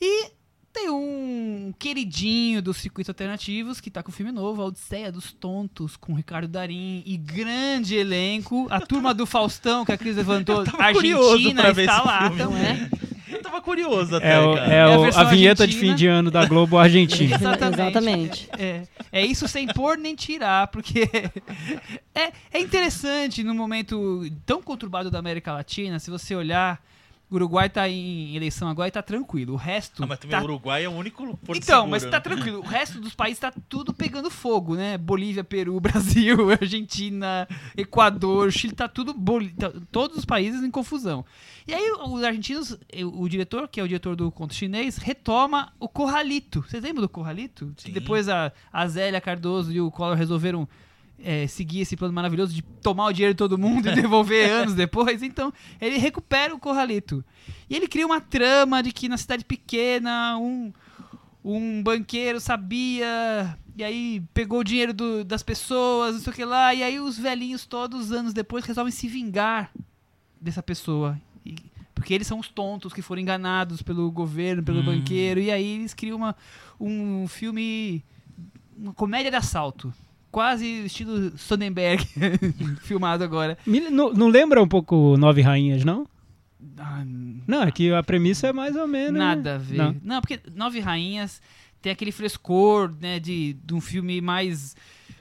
E 0.00 0.30
tem 0.74 0.90
um 0.90 1.72
queridinho 1.78 2.60
dos 2.60 2.78
circuitos 2.78 3.08
alternativos 3.08 3.80
que 3.80 3.88
tá 3.90 4.02
com 4.02 4.10
o 4.10 4.12
filme 4.12 4.32
novo, 4.32 4.60
A 4.60 4.64
Odisseia 4.66 5.12
dos 5.12 5.32
Tontos, 5.32 5.96
com 5.96 6.12
Ricardo 6.14 6.48
Darim 6.48 7.02
e 7.06 7.16
grande 7.16 7.94
elenco. 7.94 8.66
A 8.68 8.80
turma 8.80 9.14
do 9.14 9.24
Faustão, 9.24 9.84
que 9.84 9.92
a 9.92 9.96
Cris 9.96 10.16
levantou, 10.16 10.64
Argentina 10.78 11.68
está 11.70 11.82
esse 11.82 11.86
lá 12.06 12.22
filme. 12.30 12.36
também. 12.36 12.88
Eu 13.30 13.42
tava 13.42 13.60
curioso 13.62 14.16
até, 14.16 14.34
É, 14.34 14.40
o- 14.40 14.54
cara. 14.54 14.72
é 14.72 14.76
É 14.76 14.82
a 14.82 14.88
o- 14.90 14.94
a, 14.94 15.02
versão 15.04 15.28
vinheta 15.28 15.66
de 15.66 15.74
argentina. 15.74 15.92
fim 15.92 15.96
de 15.96 16.06
ano 16.08 16.30
da 16.30 16.44
Globo 16.44 16.76
Argentina. 16.76 17.34
Exatamente. 17.38 17.80
Exatamente. 17.80 18.48
É, 18.58 18.82
é 19.12 19.24
isso 19.26 19.46
sem 19.48 19.66
pôr 19.68 19.96
nem 19.96 20.14
tirar, 20.16 20.66
porque 20.68 21.08
é, 22.14 22.32
é 22.52 22.60
interessante 22.60 23.42
no 23.44 23.54
momento 23.54 24.24
tão 24.44 24.60
conturbado 24.62 25.10
da 25.10 25.18
América 25.18 25.52
Latina, 25.52 25.98
se 25.98 26.10
você 26.10 26.34
olhar 26.34 26.80
O 27.34 27.36
Uruguai 27.36 27.68
tá 27.68 27.88
em 27.88 28.36
eleição 28.36 28.68
agora 28.68 28.86
e 28.86 28.92
tá 28.92 29.02
tranquilo. 29.02 29.54
O 29.54 29.56
resto. 29.56 30.04
Ah, 30.04 30.06
mas 30.06 30.18
também 30.20 30.36
tá... 30.36 30.40
o 30.42 30.44
Uruguai 30.44 30.84
é 30.84 30.88
o 30.88 30.92
único 30.92 31.36
porto 31.38 31.58
Então, 31.58 31.76
seguro, 31.78 31.90
mas 31.90 32.04
né? 32.04 32.10
tá 32.10 32.20
tranquilo. 32.20 32.58
O 32.60 32.62
resto 32.62 33.00
dos 33.00 33.12
países 33.12 33.40
tá 33.40 33.52
tudo 33.68 33.92
pegando 33.92 34.30
fogo, 34.30 34.76
né? 34.76 34.96
Bolívia, 34.96 35.42
Peru, 35.42 35.78
Brasil, 35.82 36.50
Argentina, 36.52 37.48
Equador, 37.76 38.52
Chile, 38.52 38.72
tá 38.74 38.86
tudo. 38.86 39.12
boli- 39.12 39.50
tá- 39.50 39.72
todos 39.90 40.16
os 40.18 40.24
países 40.24 40.62
em 40.62 40.70
confusão. 40.70 41.24
E 41.66 41.74
aí, 41.74 41.90
os 42.06 42.22
argentinos, 42.22 42.78
o 43.14 43.28
diretor, 43.28 43.66
que 43.68 43.80
é 43.80 43.82
o 43.82 43.88
diretor 43.88 44.14
do 44.14 44.30
conto 44.30 44.54
chinês, 44.54 44.96
retoma 44.96 45.72
o 45.80 45.88
Corralito. 45.88 46.62
Vocês 46.62 46.82
lembram 46.84 47.02
do 47.02 47.08
Corralito? 47.08 47.72
Que 47.76 47.84
Sim. 47.84 47.92
depois 47.92 48.28
a, 48.28 48.52
a 48.72 48.86
Zélia 48.86 49.20
Cardoso 49.20 49.72
e 49.72 49.80
o 49.80 49.90
Collor 49.90 50.14
resolveram 50.16 50.68
é, 51.22 51.46
seguir 51.46 51.80
esse 51.80 51.96
plano 51.96 52.12
maravilhoso 52.14 52.52
de 52.54 52.62
tomar 52.62 53.06
o 53.06 53.12
dinheiro 53.12 53.34
de 53.34 53.38
todo 53.38 53.56
mundo 53.58 53.88
e 53.88 53.94
devolver 53.94 54.50
anos 54.50 54.74
depois. 54.74 55.22
Então, 55.22 55.52
ele 55.80 55.98
recupera 55.98 56.54
o 56.54 56.58
Corralito. 56.58 57.24
E 57.68 57.74
ele 57.76 57.88
cria 57.88 58.06
uma 58.06 58.20
trama 58.20 58.82
de 58.82 58.92
que 58.92 59.08
na 59.08 59.16
cidade 59.16 59.44
pequena, 59.44 60.36
um, 60.38 60.72
um 61.44 61.82
banqueiro 61.82 62.40
sabia. 62.40 63.56
E 63.76 63.82
aí 63.82 64.22
pegou 64.32 64.60
o 64.60 64.64
dinheiro 64.64 64.92
do- 64.92 65.24
das 65.24 65.42
pessoas, 65.42 66.14
não 66.14 66.22
sei 66.22 66.32
o 66.32 66.36
que 66.36 66.44
lá. 66.44 66.74
E 66.74 66.82
aí 66.82 67.00
os 67.00 67.18
velhinhos, 67.18 67.66
todos 67.66 68.12
anos 68.12 68.32
depois, 68.32 68.64
resolvem 68.64 68.92
se 68.92 69.08
vingar 69.08 69.70
dessa 70.40 70.62
pessoa. 70.62 71.18
E- 71.44 71.56
porque 71.94 72.12
eles 72.12 72.26
são 72.26 72.38
os 72.38 72.48
tontos 72.48 72.92
que 72.92 73.00
foram 73.00 73.22
enganados 73.22 73.80
pelo 73.82 74.10
governo, 74.10 74.62
pelo 74.62 74.80
Hum. 74.80 74.84
banqueiro. 74.84 75.40
E 75.40 75.50
aí 75.50 75.76
eles 75.76 75.94
criam 75.94 76.16
uma, 76.18 76.36
um 76.78 77.26
filme. 77.26 78.04
Uma 78.76 78.92
comédia 78.92 79.30
de 79.30 79.36
assalto. 79.36 79.92
Quase 80.34 80.66
estilo 80.86 81.38
Sonnenberg, 81.38 82.04
filmado 82.82 83.22
agora. 83.22 83.56
Não, 83.64 84.12
não 84.12 84.26
lembra 84.26 84.60
um 84.60 84.66
pouco 84.66 85.16
Nove 85.16 85.42
Rainhas, 85.42 85.84
não? 85.84 86.08
Ah, 86.76 87.04
Não, 87.46 87.62
é 87.62 87.70
que 87.70 87.92
a 87.92 88.02
premissa 88.02 88.48
é 88.48 88.52
mais 88.52 88.74
ou 88.74 88.88
menos. 88.88 89.16
Nada 89.16 89.54
a 89.54 89.58
ver. 89.58 89.76
Não. 89.76 89.96
Não. 90.02 90.20
porque 90.20 90.40
Nove 90.52 90.80
Rainhas 90.80 91.40
tem 91.80 91.92
aquele 91.92 92.10
frescor, 92.10 92.92
né, 93.00 93.20
de, 93.20 93.52
de 93.64 93.74
um 93.74 93.80
filme 93.80 94.20
mais 94.20 94.74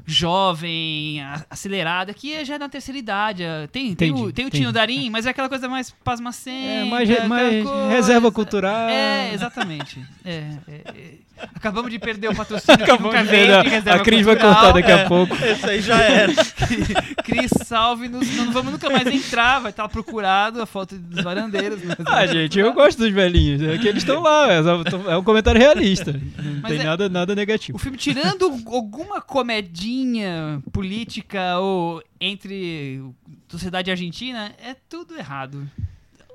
jovem, 0.05 1.21
a- 1.21 1.45
acelerado. 1.49 2.09
Aqui 2.11 2.34
é 2.34 2.43
já 2.45 2.57
na 2.59 2.69
terceira 2.69 2.97
idade. 2.97 3.43
ah, 3.43 3.67
Tem, 3.71 3.95
tem, 3.95 4.11
o, 4.11 4.31
tem 4.31 4.45
o. 4.45 4.49
Tino 4.49 4.71
Darim, 4.71 5.09
mas 5.09 5.25
é 5.25 5.30
aquela 5.30 5.49
coisa 5.49 5.67
mais 5.67 5.91
pasmacenta. 6.03 6.57
É, 6.57 6.85
mais, 6.85 7.27
mais 7.27 7.63
coisa- 7.63 7.89
reserva 7.89 8.31
cultural. 8.31 8.89
É, 8.89 9.34
exatamente. 9.34 9.99
É, 10.25 10.43
é, 10.67 10.81
é. 10.85 11.23
Acabamos 11.55 11.89
de 11.91 11.97
perder 11.99 12.30
o 12.30 12.35
patrocínio 12.35 12.77
que 12.77 12.84
Acabamos 12.84 13.27
de 13.27 13.27
de 13.45 13.51
a- 13.51 13.61
reserva 13.63 13.95
a 13.95 13.99
Cris 14.03 14.23
vai 14.25 14.35
cultural. 14.35 14.55
cortar 14.55 14.73
daqui 14.73 14.91
É. 14.91 15.03
a 15.03 15.07
pouco. 15.07 15.35
Esse 15.43 15.65
aí 15.69 15.81
já 15.81 15.97
era. 15.99 16.31
Cris, 17.23 17.51
salve-nos. 17.65 18.31
Não 18.35 18.51
vamos 18.51 18.71
nunca 18.71 18.89
mais 18.89 19.07
entrar, 19.07 19.59
vai 19.59 19.71
estar 19.71 19.89
procurado 19.89 20.61
a 20.61 20.65
foto 20.65 20.95
dos 20.97 21.23
varandeiros. 21.23 21.80
Ah, 22.05 22.25
gente, 22.27 22.59
eu 22.59 22.71
gosto 22.73 22.99
dos 22.99 23.11
velhinhos. 23.11 23.61
É 23.63 23.77
que 23.77 23.88
eles 23.88 24.03
estão 24.03 24.21
lá. 24.21 24.47
É 24.53 24.59
é 25.11 25.17
um 25.17 25.23
comentário 25.23 25.59
realista. 25.59 26.13
Não 26.13 26.61
Mas 26.61 26.71
tem 26.71 26.81
é- 26.81 26.84
nada, 26.84 27.09
nada 27.09 27.34
O 27.34 27.35
negativo. 27.35 27.77
filme, 27.80 27.97
tirando 27.97 28.45
alguma 28.67 29.19
comedinha 29.19 29.92
política 30.71 31.57
ou 31.59 32.03
entre 32.19 33.01
sociedade 33.47 33.91
argentina, 33.91 34.53
é 34.61 34.75
tudo 34.89 35.15
errado. 35.17 35.69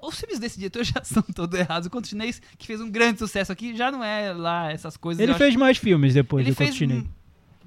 Os 0.02 0.18
filmes 0.18 0.38
desse 0.38 0.58
diretor 0.58 0.84
já 0.86 1.02
são 1.02 1.22
todos 1.22 1.58
errados. 1.58 1.86
O 1.86 1.90
Conto 1.90 2.06
Chinês, 2.08 2.40
que 2.56 2.66
fez 2.66 2.80
um 2.80 2.90
grande 2.90 3.18
sucesso 3.18 3.50
aqui, 3.52 3.76
já 3.76 3.90
não 3.90 4.02
é 4.02 4.32
lá 4.32 4.70
essas 4.70 4.96
coisas. 4.96 5.20
Ele 5.22 5.34
fez 5.34 5.56
mais 5.56 5.76
filmes 5.76 6.10
acho- 6.10 6.22
depois 6.22 6.46
ele 6.46 6.54
do 6.54 6.56
Conto 6.56 6.66
fez, 6.66 6.76
Chinês. 6.76 7.04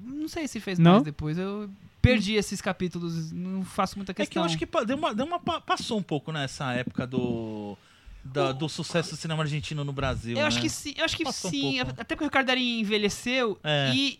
Não 0.00 0.28
sei 0.28 0.48
se 0.48 0.58
fez 0.60 0.78
Não? 0.78 0.92
mais 0.92 1.04
depois. 1.04 1.36
Eu 1.38 1.68
perdi 2.00 2.34
esses 2.34 2.60
capítulos, 2.60 3.30
não 3.30 3.64
faço 3.64 3.96
muita 3.96 4.12
É 4.12 4.14
que 4.14 4.22
eu 4.22 4.26
questão. 4.26 4.44
acho 4.44 4.58
que 4.58 4.66
deu 4.86 4.96
uma, 4.96 5.14
deu 5.14 5.26
uma 5.26 5.38
pa- 5.38 5.60
passou 5.60 5.98
um 5.98 6.02
pouco 6.02 6.32
nessa 6.32 6.72
época 6.72 7.06
do, 7.06 7.76
da- 8.24 8.50
do 8.52 8.68
sucesso 8.68 9.10
do 9.10 9.16
cinema 9.16 9.42
argentino 9.42 9.84
no 9.84 9.92
Brasil. 9.92 10.36
Eu 10.36 10.46
acho 10.46 10.56
né? 10.56 10.62
que 10.62 10.68
sim, 10.70 10.94
eu 10.96 11.04
acho 11.04 11.16
que 11.16 11.22
Passou 11.24 11.48
um 11.50 11.52
sim. 11.52 11.76
pouco. 11.84 12.00
até 12.00 12.14
porque 12.16 12.24
o 12.24 12.26
Ricardo 12.28 12.46
Darín 12.46 12.80
envelheceu 12.80 13.58
É. 13.62 13.92
e 13.94 14.18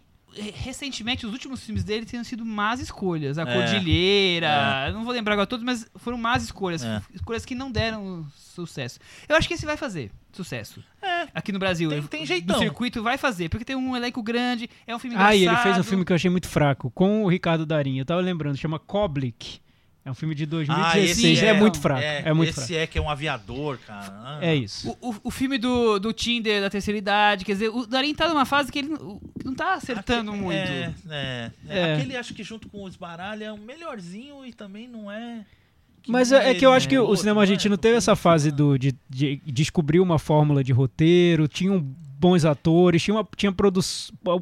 recentemente 0.55 1.27
os 1.27 1.33
últimos 1.33 1.63
filmes 1.63 1.85
dele 1.85 2.07
tenham 2.07 2.25
sido 2.25 2.45
más 2.45 2.81
escolhas. 2.81 3.39
A 3.39 3.43
É. 3.43 3.55
Cordilheira, 3.55 4.87
eu 4.89 4.95
não 4.95 5.05
vou 5.05 5.13
lembrar 5.13 5.35
agora 5.35 5.47
todos, 5.47 5.65
mas 5.65 5.87
foram 5.97 6.17
más 6.19 6.43
escolhas, 6.43 6.83
É. 6.85 7.03
escolhas 7.15 7.45
que 7.45 7.55
não 7.55 7.71
deram 7.71 8.27
sucesso. 8.37 8.99
Eu 9.29 9.37
acho 9.37 9.49
que 9.49 9.55
esse 9.55 9.65
vai 9.67 9.77
fazer 9.77 10.11
sucesso. 10.33 10.83
É. 11.01 11.29
Aqui 11.35 11.53
no 11.53 11.59
Brasil, 11.59 11.91
Tem- 11.91 12.03
tem 12.03 12.21
no 12.21 12.27
jeitão. 12.27 12.59
circuito 12.59 13.03
vai 13.03 13.19
fazer, 13.19 13.49
porque 13.49 13.65
tem 13.65 13.77
um 13.77 13.97
elenco 13.97 14.23
grande, 14.23 14.69
é 14.87 14.95
um 14.95 14.99
filme 14.99 15.17
Ah, 15.19 15.35
e 15.35 15.43
engraçado. 15.43 15.67
ele 15.67 15.75
fez 15.75 15.87
um 15.87 15.89
filme 15.89 16.05
que 16.05 16.13
eu 16.13 16.17
achei 16.17 16.31
muito 16.31 16.49
fraco, 16.49 16.91
com 16.91 17.25
o 17.25 17.29
Ricardo 17.29 17.65
Darim. 17.67 17.99
Eu 17.99 18.05
tava 18.05 18.21
lembrando, 18.21 18.57
chama 18.57 18.79
Koblik. 18.79 19.61
É 20.05 20.11
um 20.11 20.15
filme 20.15 20.35
de 20.35 20.43
Ah, 20.43 20.47
2016. 20.47 21.39
esse 21.39 21.45
é, 21.47 21.53
muito 21.53 21.81
fraco. 21.81 22.01
É, 22.03 22.23
É, 22.27 22.33
muito 22.33 22.49
esse 22.51 22.67
fraco. 22.67 22.75
é 22.75 22.87
que 22.89 22.99
é 22.99 23.01
um 23.01 23.09
aviador, 23.09 23.79
cara. 23.87 24.13
Ah. 24.25 24.39
É 24.43 24.53
isso. 24.55 24.91
O, 25.01 25.11
o, 25.11 25.17
o 25.25 25.31
filme 25.31 25.59
do, 25.59 25.99
do 26.01 26.13
Tinder 26.13 26.61
da 26.61 26.69
terceira 26.69 26.99
idade, 26.99 27.45
quer 27.45 27.53
dizer, 27.53 27.69
o 27.69 27.87
Darim 27.87 28.13
tá 28.13 28.29
numa 28.29 28.45
fase 28.45 28.73
que 28.73 28.81
ele 28.81 28.89
não, 28.89 29.21
não 29.45 29.55
tá 29.55 29.75
acertando 29.75 30.33
Aque- 30.33 30.41
muito. 30.41 30.57
É, 30.57 30.93
é, 31.09 31.51
é. 31.69 31.79
É. 31.79 31.95
Aquele 31.95 32.17
acho 32.17 32.35
que 32.35 32.43
junto 32.43 32.69
com 32.69 32.83
o 32.83 32.89
Esbaralha 32.89 33.45
é 33.45 33.53
um 33.53 33.59
melhorzinho 33.59 34.45
e 34.45 34.53
também 34.53 34.89
não 34.89 35.11
é. 35.11 35.45
que 36.03 36.11
Mas 36.11 36.33
é, 36.33 36.51
é 36.51 36.55
que 36.57 36.67
eu 36.67 36.73
acho 36.73 36.89
que 36.89 36.97
né? 36.97 37.01
o 37.01 37.15
cinema 37.15 37.37
não 37.37 37.43
é? 37.43 37.45
argentino 37.45 37.79
teve 37.79 37.97
essa 37.97 38.17
fase 38.17 38.51
do, 38.51 38.77
de, 38.77 38.93
de 39.09 39.41
descobrir 39.47 40.01
uma 40.01 40.19
fórmula 40.19 40.65
de 40.65 40.73
roteiro, 40.73 41.47
tinham 41.47 41.79
bons 42.19 42.45
atores, 42.45 43.03
tinha, 43.03 43.15
uma, 43.17 43.29
tinha 43.37 43.53
produ 43.53 43.81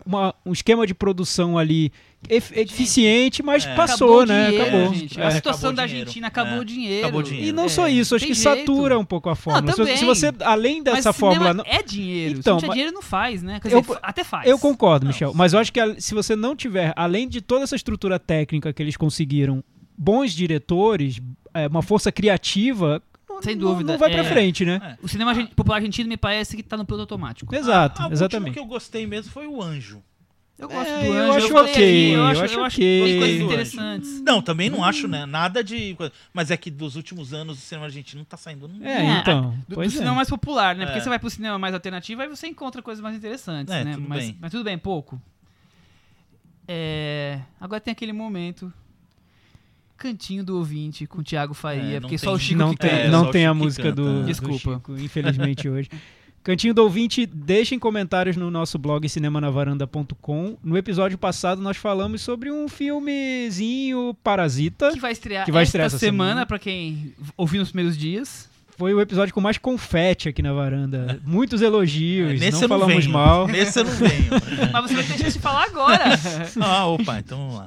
uma- 0.07 0.35
um 0.45 0.53
esquema 0.53 0.87
de 0.87 0.95
produção 0.95 1.59
ali 1.59 1.93
eficiente, 2.29 3.43
mas 3.43 3.65
É. 3.65 3.75
passou, 3.75 4.21
Acabou 4.21 4.23
o 4.23 4.27
né? 4.27 4.47
dinheiro, 4.51 4.67
acabou. 4.77 4.95
gente. 4.95 5.21
É. 5.21 5.25
A 5.27 5.31
situação 5.31 5.59
Acabou 5.71 5.73
o 5.73 5.77
da 5.77 5.87
dinheiro. 5.87 6.09
Argentina 6.09 6.27
acabou 6.27 6.55
É. 6.55 6.59
o 6.61 6.65
dinheiro. 6.65 7.07
Acabou 7.07 7.21
o 7.21 7.25
dinheiro. 7.25 7.49
E 7.49 7.53
não 7.53 7.65
É, 7.65 7.69
só 7.69 7.89
isso, 7.89 8.15
acho 8.15 8.25
tem 8.27 8.35
que 8.35 8.41
jeito. 8.41 8.59
satura 8.59 8.99
um 8.99 9.05
pouco 9.05 9.29
a 9.31 9.35
fórmula. 9.35 9.73
Se- 9.73 9.77
também. 9.79 9.97
se 9.97 10.05
você, 10.05 10.33
além 10.45 10.83
dessa 10.83 11.13
fórmula. 11.13 11.55
não- 11.55 11.65
é 11.67 11.83
dinheiro. 11.83 12.39
Então, 12.39 12.59
Se 12.59 12.67
não 12.67 12.69
tiver 12.69 12.73
dinheiro, 12.75 12.95
não 12.95 13.03
faz, 13.03 13.43
né? 13.43 13.59
Quer 13.61 13.73
Eu 13.73 13.85
até 14.03 14.23
faz. 14.25 14.47
Eu 14.49 14.59
concordo, 14.59 15.05
Não. 15.05 15.13
Michel, 15.13 15.33
mas 15.35 15.53
eu 15.53 15.59
acho 15.59 15.73
que 15.73 15.81
a- 15.81 15.99
se 16.01 16.15
você 16.15 16.37
não 16.37 16.55
tiver, 16.55 16.93
além 16.97 17.29
de 17.29 17.41
toda 17.41 17.65
essa 17.65 17.77
estrutura 17.77 18.19
técnica 18.19 18.73
que 18.73 18.83
eles 18.83 18.97
conseguiram, 18.97 19.63
bons 19.97 20.33
diretores, 20.33 21.21
é, 21.55 21.67
uma 21.67 21.83
força 21.83 22.11
criativa, 22.13 23.03
não- 23.29 23.43
Sem 23.43 23.55
não- 23.55 23.69
dúvida, 23.73 23.93
não 23.93 23.99
vai 23.99 24.11
pra 24.11 24.21
é. 24.21 24.25
frente, 24.25 24.65
né? 24.65 24.81
É. 24.83 24.97
O 25.05 25.09
cinema 25.09 25.35
popular 25.57 25.77
argentino 25.77 26.09
me 26.09 26.17
parece 26.17 26.57
que 26.57 26.63
tá 26.63 26.77
no 26.77 26.85
piloto 26.85 27.03
automático. 27.15 27.55
Exato, 27.55 28.03
Ah, 28.03 28.09
o 28.09 28.13
exatamente. 28.13 28.49
último 28.51 28.53
que 28.55 28.61
eu 28.61 28.67
gostei 28.67 29.07
mesmo 29.07 29.31
foi 29.33 29.47
o 29.47 29.63
Anjo. 29.63 30.03
Eu 30.61 30.69
gosto 30.69 30.91
É, 30.91 30.99
do 31.01 31.15
eu 31.15 31.33
acho 31.33 31.49
falei 31.49 31.73
ok, 31.73 32.17
eu 32.17 32.25
acho, 32.25 32.45
acho 32.45 32.55
eu 32.55 32.65
acho 32.65 32.77
ok. 32.77 33.19
coisas 33.19 33.39
Do 33.39 33.45
interessantes. 33.47 34.21
Não, 34.21 34.43
também 34.43 34.69
não 34.69 34.85
acho, 34.85 35.09
né? 35.09 35.25
Nada 35.25 35.65
de. 35.65 35.97
Mas 36.35 36.51
é 36.51 36.57
que 36.57 36.71
dos 36.71 36.97
últimos 36.97 37.33
anos 37.33 37.57
o 37.59 37.61
cinema 37.61 37.87
argentino 37.87 38.19
não 38.21 38.25
tá 38.27 38.37
saindo. 38.37 38.69
nada. 38.69 38.85
É, 38.89 38.93
É, 39.07 39.19
então. 39.21 39.51
Do, 39.51 39.57
do 39.71 39.75
pois 39.77 39.93
é. 39.95 39.97
cinema 39.97 40.17
mais 40.17 40.29
popular, 40.29 40.77
né? 40.77 40.85
Porque 40.85 40.99
É. 40.99 41.03
você 41.03 41.09
vai 41.09 41.19
pro 41.19 41.31
cinema 41.31 41.59
mais 41.59 41.73
alternativo, 41.73 42.21
aí 42.21 42.29
você 42.29 42.47
encontra 42.47 42.83
coisas 42.83 43.03
mais 43.03 43.17
interessantes, 43.17 43.73
É, 43.75 43.85
né? 43.85 43.95
tudo 43.95 44.07
mas, 44.09 44.25
bem. 44.25 44.37
mas 44.41 44.51
tudo 44.51 44.63
bem, 44.65 44.77
pouco. 44.77 45.21
É, 46.69 47.41
Agora 47.61 47.81
tem 47.81 47.93
aquele 47.93 48.13
momento. 48.13 48.73
Cantinho 49.97 50.43
do 50.43 50.57
ouvinte 50.57 51.07
com 51.07 51.19
o 51.21 51.23
Thiago 51.23 51.53
Faria, 51.53 51.97
É, 51.97 52.01
porque 52.01 52.17
tem- 52.17 52.19
só 52.19 52.33
o 52.33 52.39
Chico 52.39 52.59
não 52.59 52.71
que 52.71 52.79
tem, 52.79 52.91
É, 52.91 53.09
não 53.11 53.31
tem 53.31 53.45
a 53.45 53.53
música 53.53 53.93
do, 53.93 54.09
é. 54.09 54.13
do 54.21 54.25
Desculpa. 54.25 54.75
Chico, 54.77 54.97
infelizmente 54.99 55.69
hoje. 55.69 55.91
Cantinho 56.43 56.73
do 56.73 56.83
ouvinte, 56.83 57.27
deixem 57.27 57.79
comentários 57.79 58.35
no 58.37 58.51
nosso 58.51 58.79
blog 58.79 59.07
cinemanavaranda.com. 59.07 60.57
No 60.65 60.77
episódio 60.77 61.19
passado 61.19 61.61
nós 61.61 61.77
falamos 61.77 62.23
sobre 62.23 62.51
um 62.51 62.67
filmezinho 62.67 64.15
Parasita. 64.25 64.91
Que 64.93 65.01
vai 65.01 65.13
estrear, 65.13 65.45
Que 65.45 65.53
vai 65.53 65.63
esta 65.63 65.69
estrear 65.71 65.87
essa 65.87 65.99
semana, 65.99 66.31
semana. 66.31 66.47
pra 66.47 66.59
quem 66.59 67.13
ouviu 67.37 67.61
nos 67.61 67.71
primeiros 67.71 67.97
dias. 67.97 68.49
Foi 68.79 68.95
o 68.95 69.01
episódio 69.03 69.35
com 69.35 69.43
mais 69.43 69.59
confete 69.59 70.31
aqui 70.31 70.41
na 70.41 70.55
varanda. 70.55 71.21
Muitos 71.27 71.61
elogios, 71.61 72.41
Nesse 72.41 72.53
não 72.53 72.63
eu 72.63 72.69
não 72.69 72.79
falamos 72.79 73.05
venho. 73.05 73.13
mal. 73.13 73.45
Nesse 73.49 73.79
eu 73.79 73.85
não 73.85 73.93
venho. 73.93 74.31
Mas 74.73 74.83
você 74.83 74.95
vai 74.95 75.05
ter 75.05 75.19
chance 75.19 75.33
de 75.37 75.39
falar 75.39 75.65
agora. 75.65 76.05
ah, 76.63 76.87
opa, 76.87 77.19
então 77.19 77.37
vamos 77.39 77.55
lá. 77.57 77.67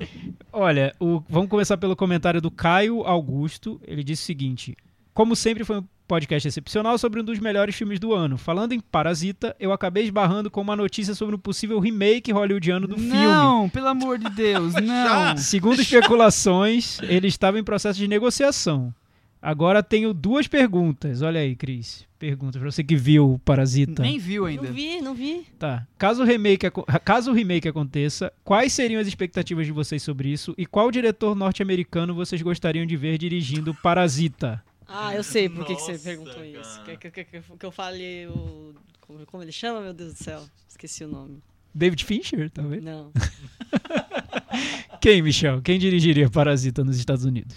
Olha, 0.51 0.95
o- 0.99 1.21
vamos 1.29 1.47
começar 1.49 1.77
pelo 1.77 1.95
comentário 1.95 2.41
do 2.41 2.49
Caio 2.49 3.03
Augusto. 3.03 3.79
Ele 3.85 4.03
disse 4.03 4.23
o 4.23 4.25
seguinte: 4.25 4.75
Como 5.13 5.35
sempre, 5.35 5.63
foi 5.63 5.79
um 5.79 5.83
podcast 6.07 6.47
excepcional 6.47 6.97
sobre 6.97 7.21
um 7.21 7.23
dos 7.23 7.39
melhores 7.39 7.75
filmes 7.75 7.99
do 7.99 8.13
ano. 8.13 8.37
Falando 8.37 8.73
em 8.73 8.79
Parasita, 8.79 9.55
eu 9.59 9.71
acabei 9.71 10.03
esbarrando 10.03 10.49
com 10.49 10.61
uma 10.61 10.75
notícia 10.75 11.13
sobre 11.13 11.35
um 11.35 11.39
possível 11.39 11.79
remake 11.79 12.31
hollywoodiano 12.31 12.87
do 12.87 12.97
filme. 12.97 13.11
não, 13.13 13.69
pelo 13.69 13.87
amor 13.87 14.17
de 14.17 14.29
Deus, 14.29 14.73
não. 14.81 15.37
Segundo 15.37 15.81
especulações, 15.81 16.99
ele 17.03 17.27
estava 17.27 17.59
em 17.59 17.63
processo 17.63 17.99
de 17.99 18.07
negociação. 18.07 18.93
Agora 19.41 19.83
tenho 19.83 20.13
duas 20.13 20.47
perguntas. 20.47 21.21
Olha 21.21 21.41
aí, 21.41 21.53
Cris. 21.53 22.05
Pergunta 22.17 22.57
pra 22.57 22.71
você 22.71 22.81
que 22.81 22.95
viu 22.95 23.33
o 23.33 23.39
Parasita. 23.39 24.01
Nem 24.01 24.17
viu 24.17 24.45
ainda. 24.45 24.63
Não 24.63 24.73
vi, 24.73 25.01
não 25.01 25.13
vi. 25.13 25.45
Tá. 25.59 25.85
Caso 25.97 26.23
o, 26.23 26.25
remake, 26.25 26.65
caso 27.03 27.31
o 27.31 27.33
remake 27.33 27.67
aconteça, 27.67 28.31
quais 28.45 28.71
seriam 28.71 29.01
as 29.01 29.07
expectativas 29.07 29.65
de 29.65 29.73
vocês 29.73 30.01
sobre 30.01 30.29
isso? 30.29 30.55
E 30.57 30.65
qual 30.65 30.89
diretor 30.89 31.35
norte-americano 31.35 32.15
vocês 32.15 32.41
gostariam 32.41 32.85
de 32.85 32.95
ver 32.95 33.17
dirigindo 33.17 33.73
Parasita? 33.73 34.63
Ah, 34.95 35.15
eu 35.15 35.23
sei 35.23 35.49
por 35.49 35.65
que, 35.65 35.73
você 35.73 35.97
perguntou 35.97 36.33
cara. 36.35 36.45
isso. 36.47 36.81
Que, 36.83 36.97
que, 36.97 37.11
que, 37.11 37.23
que- 37.41 37.65
eu 37.65 37.71
falei 37.71 38.27
o. 38.27 38.75
Como, 39.01 39.25
como 39.25 39.43
ele 39.43 39.51
chama, 39.51 39.81
meu 39.81 39.93
Deus 39.93 40.13
do 40.13 40.23
céu? 40.23 40.41
Esqueci 40.69 41.03
o 41.03 41.07
nome. 41.07 41.41
David 41.73 42.05
Fincher, 42.05 42.49
talvez? 42.51 42.83
Não. 42.83 43.11
Quem, 45.01 45.21
Michel? 45.21 45.61
Quem 45.61 45.79
dirigiria 45.79 46.29
Parasita 46.29 46.83
nos 46.83 46.97
Estados 46.97 47.25
Unidos? 47.25 47.55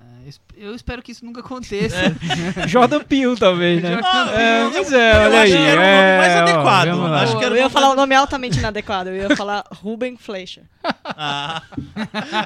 Ah, 0.00 0.04
eu 0.24 0.28
esp- 0.28 0.52
Eu 0.56 0.74
espero 0.74 1.00
que 1.02 1.12
isso 1.12 1.24
nunca 1.24 1.40
aconteça. 1.40 1.96
Jordan 2.68 3.02
Peele, 3.04 3.36
talvez, 3.36 3.82
né? 3.82 3.98
Ah, 4.04 4.30
É, 4.34 4.62
eu- 4.64 4.70
pois 4.72 4.92
eu- 4.92 4.98
é, 4.98 5.12
eu 5.12 5.20
olha 5.30 5.42
acho 5.42 5.52
aí. 5.54 5.58
que 5.58 5.68
era 5.68 5.80
o 5.80 5.84
nome 5.84 6.18
mais 6.18 6.32
é, 6.32 6.36
ó, 6.36 6.42
adequado. 6.42 6.98
lá. 6.98 7.22
Acho 7.22 7.38
que 7.38 7.44
era 7.44 7.54
Eu 7.54 7.58
ia 7.62 7.70
falar 7.70 7.86
o 7.86 7.88
mais- 7.90 7.96
nome 8.00 8.14
altamente 8.14 8.58
inadequado. 8.58 9.08
Eu 9.10 9.16
ia 9.30 9.36
falar 9.36 9.64
Ruben 9.72 10.16
Fleischer. 10.16 10.64
Ah, 11.04 11.62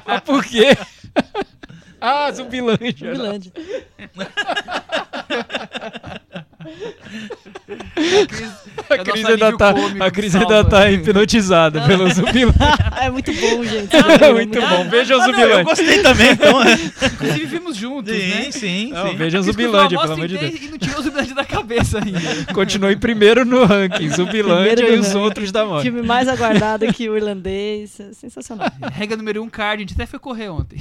Mas 0.05 0.21
por 0.23 0.45
quê? 0.45 0.77
Ah, 2.01 2.31
Zumbilândia. 2.31 3.13
Zumbilândia. 3.13 3.51
É 8.89 8.93
A 8.93 8.97
Cris 9.03 9.25
ainda 9.25 9.57
tá, 9.57 9.73
a 9.99 10.11
Cris 10.11 10.35
ainda 10.35 10.63
tá 10.63 10.89
hipnotizada 10.89 11.81
pelo 11.81 12.09
Zumbilândia. 12.09 12.55
é 13.01 13.09
muito 13.09 13.33
bom, 13.33 13.63
gente. 13.63 13.95
É 13.95 14.33
muito 14.33 14.61
bom. 14.61 14.89
Veja 14.89 15.17
o 15.17 15.21
ah, 15.21 15.27
não, 15.27 15.29
eu 15.29 15.35
Zumbilândia. 15.35 15.63
gostei 15.63 16.01
também, 16.01 16.31
então. 16.31 16.63
é. 16.63 16.73
Inclusive 17.05 17.45
vimos 17.45 17.75
juntos, 17.75 18.13
né? 18.13 18.43
Sim, 18.43 18.51
sim, 18.51 18.91
Não, 18.91 19.09
sim. 19.09 19.15
veja 19.15 19.39
o 19.39 19.43
Zumbilândia, 19.43 19.99
pelo 19.99 20.13
amor 20.13 20.27
de 20.27 20.37
Deus. 20.37 20.61
E 20.61 20.67
não 20.69 20.77
tirou 20.77 20.99
o 20.99 21.03
Zumbilândia 21.03 21.35
da 21.35 21.45
cabeça 21.45 21.99
ainda. 21.99 22.19
Continua 22.53 22.91
em 22.91 22.97
primeiro 22.97 23.43
no 23.45 23.65
ranking. 23.65 24.09
Zumbilândia 24.09 24.73
Primeiro 24.73 24.95
e 24.95 24.99
os 24.99 25.07
ranking. 25.07 25.19
outros 25.19 25.51
da 25.51 25.65
moda. 25.65 25.81
Filme 25.81 26.01
mais 26.01 26.27
aguardado 26.27 26.91
que 26.93 27.09
o 27.09 27.17
irlandês. 27.17 27.99
é 27.99 28.13
Sensacional. 28.13 28.71
Regra 28.93 29.17
número 29.17 29.43
um, 29.43 29.49
card. 29.49 29.77
A 29.77 29.85
gente 29.85 29.93
até 29.93 30.05
foi 30.05 30.19
correr 30.19 30.49
ontem. 30.49 30.79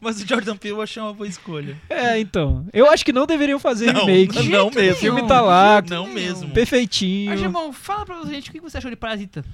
Mas 0.00 0.22
o 0.22 0.26
Jordan 0.26 0.56
Peele 0.56 0.74
eu 0.74 0.82
achei 0.82 1.02
uma 1.02 1.12
boa 1.12 1.26
escolha. 1.28 1.76
É, 1.88 2.18
então. 2.18 2.64
Eu 2.72 2.88
acho 2.90 3.04
que 3.04 3.12
não 3.12 3.26
deveriam 3.26 3.58
fazer 3.58 3.92
Não, 3.92 4.06
remake. 4.06 4.38
Não 4.48 4.68
O 4.68 4.74
mesmo. 4.74 5.00
filme 5.00 5.26
tá 5.26 5.40
lá, 5.40 5.82
Não 5.82 6.06
mesmo. 6.06 6.50
perfeitinho. 6.50 7.30
Argemão, 7.32 7.72
fala 7.72 8.04
pra 8.04 8.24
gente 8.26 8.50
o 8.50 8.52
que 8.52 8.60
você 8.60 8.78
achou 8.78 8.90
de 8.90 8.96
Parasita. 8.96 9.44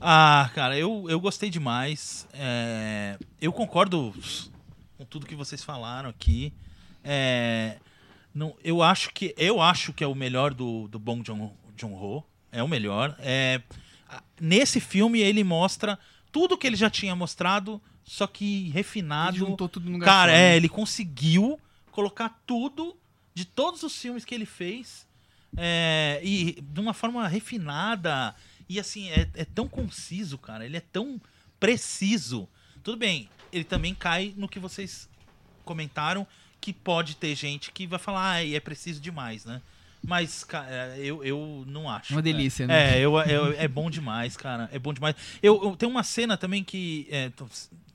Ah, 0.00 0.50
cara, 0.54 0.78
eu, 0.78 1.06
eu 1.08 1.20
gostei 1.20 1.50
demais. 1.50 2.26
É, 2.32 3.18
eu 3.40 3.52
concordo 3.52 4.14
com 4.96 5.04
tudo 5.04 5.26
que 5.26 5.34
vocês 5.34 5.62
falaram 5.62 6.08
aqui. 6.08 6.52
É, 7.04 7.76
não, 8.34 8.54
eu 8.64 8.82
acho 8.82 9.10
que 9.12 9.34
eu 9.36 9.60
acho 9.60 9.92
que 9.92 10.02
é 10.02 10.06
o 10.06 10.14
melhor 10.14 10.54
do, 10.54 10.88
do 10.88 10.98
Bong 10.98 11.22
Joon, 11.26 11.50
Joon-ho. 11.76 12.24
É 12.52 12.62
o 12.62 12.68
melhor. 12.68 13.14
É, 13.20 13.60
nesse 14.40 14.80
filme 14.80 15.20
ele 15.20 15.44
mostra 15.44 15.98
tudo 16.32 16.56
que 16.56 16.66
ele 16.66 16.76
já 16.76 16.88
tinha 16.90 17.14
mostrado, 17.14 17.80
só 18.04 18.26
que 18.26 18.62
Ele 18.64 18.70
refinado. 18.70 19.36
juntou 19.36 19.68
tudo 19.68 19.86
no 19.86 19.92
lugar 19.92 20.06
Cara, 20.06 20.32
é, 20.32 20.50
né? 20.50 20.56
ele 20.56 20.68
conseguiu 20.68 21.58
colocar 21.90 22.40
tudo 22.46 22.96
de 23.34 23.44
todos 23.44 23.82
os 23.82 23.96
filmes 23.96 24.24
que 24.24 24.34
ele 24.34 24.46
fez 24.46 25.06
é, 25.56 26.20
e 26.22 26.60
de 26.60 26.80
uma 26.80 26.92
forma 26.94 27.26
refinada 27.28 28.34
e 28.68 28.78
assim 28.78 29.08
é, 29.10 29.28
é 29.34 29.44
tão 29.44 29.66
conciso, 29.68 30.38
cara. 30.38 30.64
Ele 30.64 30.76
é 30.76 30.80
tão 30.80 31.20
preciso. 31.58 32.48
Tudo 32.82 32.96
bem, 32.96 33.28
ele 33.52 33.64
também 33.64 33.94
cai 33.94 34.32
no 34.36 34.48
que 34.48 34.58
vocês 34.58 35.08
comentaram 35.64 36.26
que 36.60 36.72
pode 36.72 37.16
ter 37.16 37.34
gente 37.34 37.70
que 37.72 37.86
vai 37.86 37.98
falar, 37.98 38.32
ah, 38.32 38.46
é 38.46 38.60
preciso 38.60 39.00
demais, 39.00 39.44
né? 39.44 39.60
Mas, 40.02 40.44
cara, 40.44 40.96
eu, 40.98 41.22
eu 41.24 41.64
não 41.66 41.88
acho. 41.88 42.12
Uma 42.14 42.22
né? 42.22 42.32
delícia, 42.32 42.66
né? 42.66 42.96
É, 42.96 43.00
eu, 43.00 43.18
eu- 43.20 43.52
é 43.52 43.68
bom 43.68 43.90
demais, 43.90 44.34
cara. 44.36 44.68
É 44.72 44.78
bom 44.78 44.92
demais. 44.94 45.14
Eu, 45.42 45.62
eu- 45.62 45.76
tem 45.76 45.86
uma 45.88 46.02
cena 46.02 46.36
também 46.38 46.64
que, 46.64 47.06
é, 47.10 47.28
tô- 47.30 47.46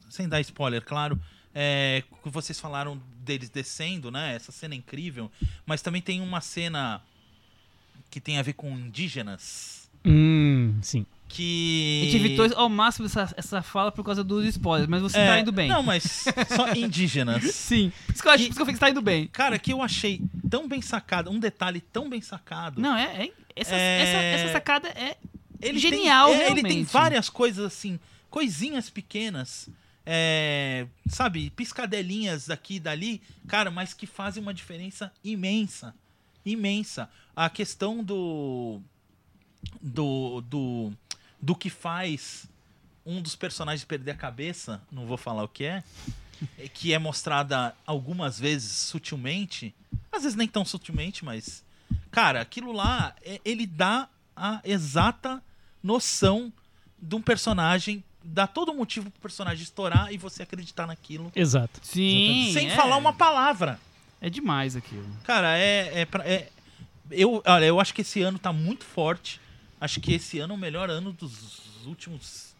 sem 0.09 0.29
dar 0.29 0.39
spoiler, 0.41 0.83
claro, 0.83 1.19
é, 1.53 2.03
que 2.23 2.29
vocês 2.29 2.59
falaram 2.59 3.01
deles 3.25 3.49
descendo, 3.49 4.09
né? 4.09 4.35
Essa 4.35 4.51
cena 4.51 4.73
é 4.73 4.77
incrível. 4.77 5.29
Mas 5.65 5.81
também 5.81 6.01
tem 6.01 6.21
uma 6.21 6.39
cena 6.41 7.01
que 8.09 8.21
tem 8.21 8.37
a 8.37 8.41
ver 8.41 8.53
com 8.53 8.69
indígenas. 8.77 9.89
Hum, 10.05 10.77
sim. 10.81 11.05
Que. 11.27 12.01
A 12.03 12.05
gente 12.11 12.17
evitou 12.17 12.47
ao 12.57 12.69
máximo 12.69 13.07
essa, 13.07 13.33
essa 13.35 13.61
fala 13.61 13.91
por 13.91 14.05
causa 14.05 14.23
dos 14.23 14.45
spoilers, 14.45 14.87
mas 14.87 15.01
você 15.01 15.17
É, 15.17 15.27
tá 15.27 15.39
indo 15.39 15.51
bem. 15.51 15.67
Não, 15.67 15.81
mas 15.81 16.25
só 16.55 16.71
indígenas. 16.77 17.43
Sim. 17.53 17.91
Por 18.05 18.13
isso 18.13 18.21
que 18.21 18.27
eu 18.27 18.31
acho 18.31 18.43
por 18.43 18.49
isso 18.49 18.55
que 18.55 18.61
eu 18.61 18.65
que 18.67 18.71
você 18.73 18.79
tá 18.79 18.89
indo 18.91 19.01
bem. 19.01 19.27
Cara, 19.27 19.57
que 19.57 19.73
eu 19.73 19.81
achei 19.81 20.21
tão 20.49 20.67
bem 20.67 20.81
sacado, 20.81 21.31
um 21.31 21.39
detalhe 21.39 21.81
tão 21.81 22.07
bem 22.07 22.21
sacado. 22.21 22.79
Não, 22.79 22.95
é. 22.95 23.25
é- 23.25 23.31
essa, 23.55 23.75
É. 23.75 24.01
essa, 24.01 24.17
essa 24.43 24.53
sacada 24.53 24.87
é. 24.89 25.17
Ele 25.61 25.79
Genial, 25.79 26.29
tem, 26.29 26.41
é, 26.41 26.51
Ele 26.51 26.61
tem 26.61 26.83
várias 26.83 27.27
coisas 27.29 27.65
assim, 27.65 27.99
coisinhas 28.29 28.89
pequenas, 28.89 29.67
é, 30.05 30.87
sabe, 31.07 31.49
piscadelinhas 31.49 32.47
daqui 32.47 32.75
e 32.75 32.79
dali, 32.79 33.21
cara, 33.47 33.71
mas 33.71 33.93
que 33.93 34.05
fazem 34.05 34.41
uma 34.41 34.53
diferença 34.53 35.11
imensa, 35.23 35.95
imensa. 36.45 37.09
A 37.35 37.49
questão 37.49 38.03
do 38.03 38.79
do 39.81 40.41
do, 40.41 40.93
do 41.41 41.55
que 41.55 41.69
faz 41.69 42.45
um 43.05 43.21
dos 43.21 43.35
personagens 43.35 43.83
perder 43.83 44.11
a 44.11 44.15
cabeça, 44.15 44.81
não 44.91 45.05
vou 45.05 45.17
falar 45.17 45.43
o 45.43 45.47
que 45.47 45.63
é, 45.63 45.83
é 46.57 46.67
que 46.67 46.93
é 46.93 46.99
mostrada 46.99 47.75
algumas 47.85 48.39
vezes 48.39 48.71
sutilmente, 48.71 49.73
às 50.11 50.23
vezes 50.23 50.35
nem 50.37 50.47
tão 50.47 50.63
sutilmente, 50.63 51.25
mas 51.25 51.63
cara, 52.11 52.41
aquilo 52.41 52.71
lá, 52.71 53.15
é- 53.23 53.41
ele 53.43 53.65
dá 53.65 54.07
a 54.35 54.61
exata 54.63 55.41
noção 55.81 56.51
de 57.01 57.15
um 57.15 57.21
personagem, 57.21 58.03
dá 58.25 58.47
todo 58.47 58.71
o 58.71 58.75
motivo 58.75 59.09
pro 59.11 59.21
personagem 59.21 59.63
estourar 59.63 60.11
e 60.11 60.17
você 60.17 60.43
acreditar 60.43 60.87
naquilo, 60.87 61.31
Exato. 61.35 61.79
Sim. 61.83 62.49
sem 62.53 62.67
é. 62.69 62.75
falar 62.75 62.97
uma 62.97 63.13
palavra. 63.13 63.79
É 64.19 64.29
demais 64.29 64.75
aquilo. 64.75 65.05
Cara, 65.23 65.57
é, 65.57 66.01
é, 66.01 66.05
pra- 66.05 66.25
é- 66.27 66.49
eu, 67.11 67.41
olha, 67.45 67.65
eu 67.65 67.79
acho 67.79 67.93
que 67.93 68.01
esse 68.01 68.21
ano 68.21 68.39
tá 68.39 68.51
muito 68.51 68.83
forte. 68.83 69.39
Acho 69.79 69.99
que 69.99 70.13
esse 70.13 70.39
ano 70.39 70.53
é 70.53 70.57
o 70.57 70.59
melhor 70.59 70.89
ano 70.89 71.13
dos 71.13 71.61
últimos 71.85 72.55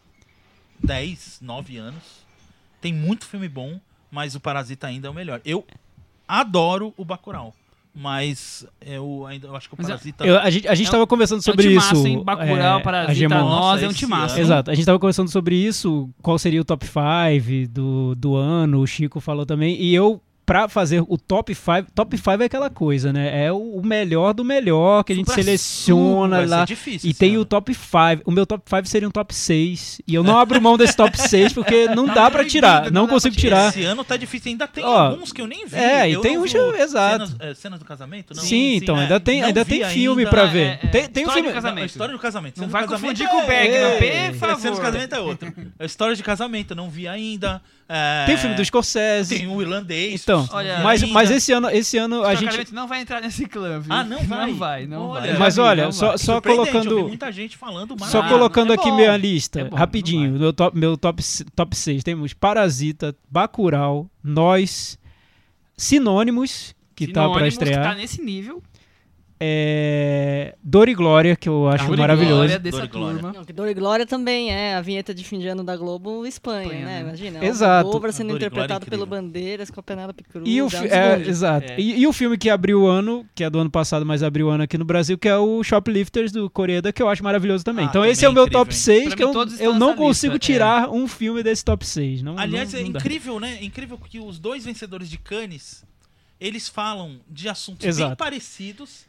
10, 0.78 1.38
9 1.40 1.76
anos. 1.76 2.02
Tem 2.80 2.92
muito 2.92 3.26
filme 3.26 3.48
bom, 3.48 3.80
mas 4.10 4.34
o 4.34 4.40
Parasita 4.40 4.86
ainda 4.86 5.08
é 5.08 5.10
o 5.10 5.14
melhor. 5.14 5.40
Eu 5.44 5.66
adoro 6.28 6.94
o 6.96 7.04
Bacurau, 7.04 7.54
mas 7.98 8.66
eu 8.84 9.24
ainda 9.26 9.48
eu 9.48 9.56
acho 9.56 9.68
que 9.70 9.74
o 9.74 9.78
é- 9.80 9.82
Parasita 9.82 10.26
Eu- 10.26 10.38
a 10.38 10.50
gente, 10.50 10.68
a 10.68 10.74
gente 10.74 10.86
É 10.86 10.88
um- 10.90 10.92
tava 10.92 11.06
conversando 11.06 11.40
sobre 11.42 11.64
é 11.64 11.68
um 11.68 11.72
timaço, 11.72 12.06
isso. 12.06 12.22
Bacurau, 12.24 12.78
é, 12.78 12.82
Parasita, 12.82 13.10
Agemon. 13.12 13.34
nós, 13.36 13.48
Nossa, 13.50 13.84
é 13.84 13.88
um 13.88 13.92
timaço. 13.92 14.38
Exato, 14.38 14.70
a 14.70 14.74
gente 14.74 14.84
tava 14.84 14.98
conversando 14.98 15.30
sobre 15.30 15.56
isso, 15.56 16.10
qual 16.20 16.38
seria 16.38 16.60
o 16.60 16.64
top 16.64 16.86
5 16.86 17.66
do, 17.72 18.14
do 18.14 18.36
ano, 18.36 18.80
o 18.80 18.86
Chico 18.86 19.18
falou 19.18 19.46
também, 19.46 19.80
e 19.80 19.94
eu, 19.94 20.20
pra 20.46 20.68
fazer 20.68 21.02
o 21.08 21.18
top 21.18 21.52
5, 21.54 21.90
top 21.92 22.16
5 22.16 22.30
é 22.42 22.44
aquela 22.46 22.70
coisa, 22.70 23.12
né? 23.12 23.46
É 23.46 23.52
o 23.52 23.82
melhor 23.84 24.32
do 24.32 24.44
melhor 24.44 25.02
que 25.02 25.12
a 25.12 25.16
gente 25.16 25.26
Supra- 25.26 25.42
seleciona 25.42 26.46
lá. 26.46 26.64
difícil. 26.64 27.10
E 27.10 27.12
tem 27.12 27.32
ano. 27.32 27.40
o 27.40 27.44
top 27.44 27.74
5. 27.74 28.22
O 28.24 28.30
meu 28.30 28.46
top 28.46 28.62
5 28.68 28.86
seria 28.86 29.08
um 29.08 29.10
top 29.10 29.34
6. 29.34 30.00
E 30.06 30.14
eu 30.14 30.22
não 30.22 30.38
abro 30.38 30.60
mão 30.62 30.76
desse 30.78 30.96
top 30.96 31.16
6 31.20 31.52
porque 31.52 31.88
não 31.88 32.06
dá 32.06 32.30
pra 32.30 32.44
tirar. 32.44 32.90
Não 32.90 33.02
não 33.02 33.08
consigo 33.08 33.36
tirar. 33.36 33.68
Esse 33.70 33.82
ano 33.84 34.02
tá 34.04 34.16
difícil, 34.16 34.50
ainda 34.52 34.66
tem 34.66 34.84
Ó, 34.84 34.98
alguns 35.10 35.32
que 35.32 35.40
eu 35.40 35.46
nem 35.46 35.66
vi. 35.66 35.76
é, 35.76 36.08
e 36.08 36.12
Eu 36.14 36.20
tem 36.20 36.36
não 36.36 36.44
uns- 36.44 36.54
o 36.54 36.74
exato. 36.76 37.26
Cenas, 37.26 37.36
é, 37.40 37.54
cenas 37.54 37.78
do 37.78 37.84
casamento? 37.84 38.34
Não. 38.34 38.42
Sim, 38.42 38.76
então 38.76 38.96
é, 38.96 39.02
ainda 39.02 39.18
tem, 39.20 39.40
não 39.40 39.48
ainda 39.48 39.64
tem 39.64 39.84
filme 39.86 40.22
ainda. 40.22 40.30
pra 40.30 40.42
É, 40.44 40.46
ver. 40.46 40.60
é, 40.66 40.80
é. 40.82 40.86
Tem, 40.88 41.08
tem 41.08 41.26
um 41.26 41.30
filme. 41.30 41.48
de 41.48 41.54
casamento. 41.54 41.76
Não, 41.76 41.82
a 41.82 41.86
história 41.86 42.12
do 42.14 42.18
casamento. 42.20 42.60
Não 42.60 42.68
vai 42.68 42.82
do 42.82 42.88
casamento 42.88 43.18
confundir 43.18 43.26
é- 43.26 43.30
com 43.30 43.44
o 43.44 43.46
Bergman, 43.46 43.98
por 43.98 44.04
É, 44.04 44.32
favor. 44.32 44.60
Cena 44.60 44.74
do 44.76 44.80
casamento 44.80 45.14
é 45.14 45.20
outra. 45.20 45.54
A 45.78 45.84
história 45.84 46.14
de 46.16 46.22
casamento, 46.22 46.70
eu 46.72 46.76
não 46.76 46.88
vi 46.88 47.06
ainda. 47.08 47.60
É, 47.88 48.26
Tem 48.26 48.34
o 48.34 48.38
filme 48.38 48.56
do 48.56 48.64
Scorsese. 48.64 49.38
Tem 49.38 49.46
o 49.46 49.62
irlandês. 49.62 50.22
Então, 50.22 50.48
Olha, 50.50 50.80
mas, 50.80 51.02
ainda. 51.02 51.14
mas 51.14 51.30
esse 51.30 51.52
ano, 51.52 51.70
esse 51.70 51.96
ano 51.96 52.24
a 52.24 52.34
gente. 52.34 52.74
não 52.74 52.88
vai 52.88 53.00
entrar 53.00 53.20
nesse 53.20 53.46
clã, 53.46 53.78
viu? 53.78 53.92
Ah, 53.92 54.02
não 54.02 54.18
vai? 54.24 54.46
Não 54.50 54.54
vai, 54.56 54.86
não 54.86 55.08
Olha, 55.08 55.30
vai. 55.30 55.38
Mas 55.38 55.56
olha, 55.58 55.84
não 55.84 55.92
só, 55.92 56.08
vai. 56.08 56.18
só 56.18 56.40
colocando. 56.40 57.06
muita 57.06 57.30
gente 57.30 57.56
falando 57.56 57.96
Só 57.98 58.18
maravilha. 58.18 58.28
colocando 58.28 58.72
é 58.72 58.74
aqui 58.74 58.90
bom, 58.90 58.96
minha 58.96 59.16
lista, 59.16 59.60
é 59.60 59.64
bom, 59.64 59.76
rapidinho, 59.76 60.32
meu 60.32 60.52
top, 60.52 60.76
meu 60.76 60.96
top, 60.96 61.22
top 61.54 61.76
6. 61.76 62.02
Temos 62.02 62.32
Parasita, 62.32 63.14
Bacurau, 63.30 64.10
Nós, 64.22 64.98
Sinônimos, 65.76 66.74
que 66.94 67.06
tá 67.06 67.22
pra 67.22 67.28
Sinônimos, 67.28 67.52
estrear, 67.54 67.82
Que 67.82 67.88
tá 67.88 67.94
nesse 67.94 68.20
nível. 68.20 68.62
É, 69.38 70.54
Dor 70.62 70.88
e 70.88 70.94
Glória, 70.94 71.36
que 71.36 71.48
eu 71.48 71.68
acho 71.68 71.86
Dor 71.86 71.96
maravilhoso. 71.98 72.34
Glória 72.36 72.58
dessa 72.58 72.76
Dor 72.78 72.84
e 72.84 72.88
Glória. 72.88 73.14
turma. 73.20 73.32
Não, 73.32 73.44
que 73.44 73.52
Dor 73.52 73.68
e 73.68 73.74
Glória 73.74 74.06
também 74.06 74.50
é 74.52 74.74
a 74.74 74.80
vinheta 74.80 75.14
de 75.14 75.22
fim 75.24 75.38
de 75.38 75.46
ano 75.48 75.62
da 75.62 75.76
Globo 75.76 76.26
Espanha, 76.26 76.62
Espanha, 76.64 76.84
né? 76.86 76.94
né? 76.94 77.00
Imagina. 77.08 77.44
Exato. 77.44 77.88
O 77.88 77.92
Dobra 77.92 78.12
sendo 78.12 78.32
é 78.32 78.36
interpretado 78.36 78.86
pelo. 78.86 79.06
Bandeiras 79.06 79.70
com 79.70 79.78
a 79.78 79.82
Penélope 79.82 80.24
Cruz. 80.24 80.48
E 80.48 80.60
o, 80.60 80.66
é 80.66 80.70
fi- 80.70 80.88
é, 80.88 81.28
exato. 81.28 81.72
É. 81.72 81.80
E, 81.80 82.00
e 82.00 82.06
o 82.06 82.12
filme 82.12 82.36
que 82.36 82.50
abriu 82.50 82.82
o 82.82 82.86
ano, 82.86 83.24
que 83.34 83.44
é 83.44 83.48
do 83.50 83.58
ano 83.58 83.70
passado, 83.70 84.04
mas 84.04 84.22
abriu 84.22 84.48
o 84.48 84.50
ano 84.50 84.64
aqui 84.64 84.76
no 84.76 84.84
Brasil, 84.84 85.16
que 85.16 85.28
é 85.28 85.36
o 85.36 85.62
Shoplifters 85.62 86.32
do 86.32 86.50
Coreeda, 86.50 86.92
que 86.92 87.00
eu 87.02 87.08
acho 87.08 87.22
maravilhoso 87.22 87.62
também. 87.64 87.84
Ah, 87.84 87.88
então 87.88 88.00
também 88.02 88.12
esse 88.12 88.24
é 88.24 88.28
o 88.28 88.32
meu 88.32 88.42
incrível, 88.44 88.60
top 88.64 88.72
hein? 88.74 88.78
6, 88.80 89.04
Pra 89.08 89.16
que 89.16 89.22
eu, 89.22 89.32
eu 89.60 89.74
não 89.74 89.94
consigo 89.94 90.34
lista, 90.34 90.44
é. 90.50 90.54
tirar 90.54 90.90
um 90.90 91.06
filme 91.06 91.42
desse 91.42 91.64
top 91.64 91.86
6. 91.86 92.22
Não, 92.22 92.36
Aliás, 92.38 92.72
não, 92.72 92.80
é 92.80 92.82
não 92.82 92.90
dá. 92.92 92.98
incrível, 92.98 93.38
né? 93.38 93.58
É 93.60 93.64
incrível 93.64 93.96
que 93.96 94.18
os 94.18 94.38
dois 94.40 94.64
vencedores 94.64 95.08
de 95.08 95.18
Cannes, 95.18 95.84
eles 96.40 96.68
falam 96.68 97.20
de 97.30 97.48
assuntos 97.48 97.80
bem 97.82 97.88
Exato. 97.90 98.16
parecidos, 98.16 99.05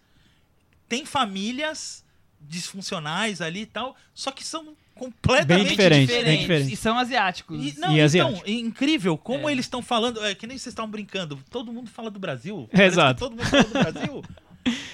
tem 0.87 1.05
famílias 1.05 2.03
disfuncionais 2.41 3.41
ali 3.41 3.61
e 3.61 3.65
tal, 3.65 3.95
só 4.13 4.31
que 4.31 4.43
são 4.43 4.75
completamente 4.95 5.65
Bem 5.67 5.75
diferente, 5.75 6.07
diferentes. 6.07 6.25
bem 6.31 6.39
diferente. 6.41 6.73
E 6.73 6.77
são 6.77 6.97
asiáticos. 6.97 7.57
E, 7.59 7.79
não, 7.79 7.89
E 7.89 7.93
então, 7.95 8.05
asiático. 8.05 8.43
é 8.47 8.51
incrível 8.51 9.17
como 9.17 9.47
É. 9.47 9.51
eles 9.51 9.65
estão 9.65 9.81
falando, 9.81 10.23
é 10.25 10.33
que 10.33 10.47
nem 10.47 10.57
vocês 10.57 10.71
estavam 10.73 10.89
brincando, 10.89 11.39
todo 11.51 11.71
mundo 11.71 11.89
fala 11.89 12.09
do 12.09 12.19
Brasil. 12.19 12.67
É, 12.73 12.85
exato. 12.85 13.19
Todo 13.19 13.35
mundo 13.35 13.45
fala 13.45 13.63
do 13.63 13.69
Brasil. 13.91 14.23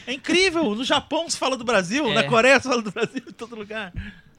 É 0.05 0.13
incrível, 0.13 0.75
no 0.75 0.83
Japão 0.83 1.27
se 1.27 1.35
fala 1.35 1.57
do 1.57 1.63
Brasil, 1.63 2.05
É. 2.11 2.13
na 2.13 2.23
Coreia 2.25 2.59
se 2.59 2.67
fala 2.69 2.79
do 2.81 2.91
Brasil, 2.91 3.23
em 3.27 3.31
todo 3.31 3.55
lugar. 3.55 3.91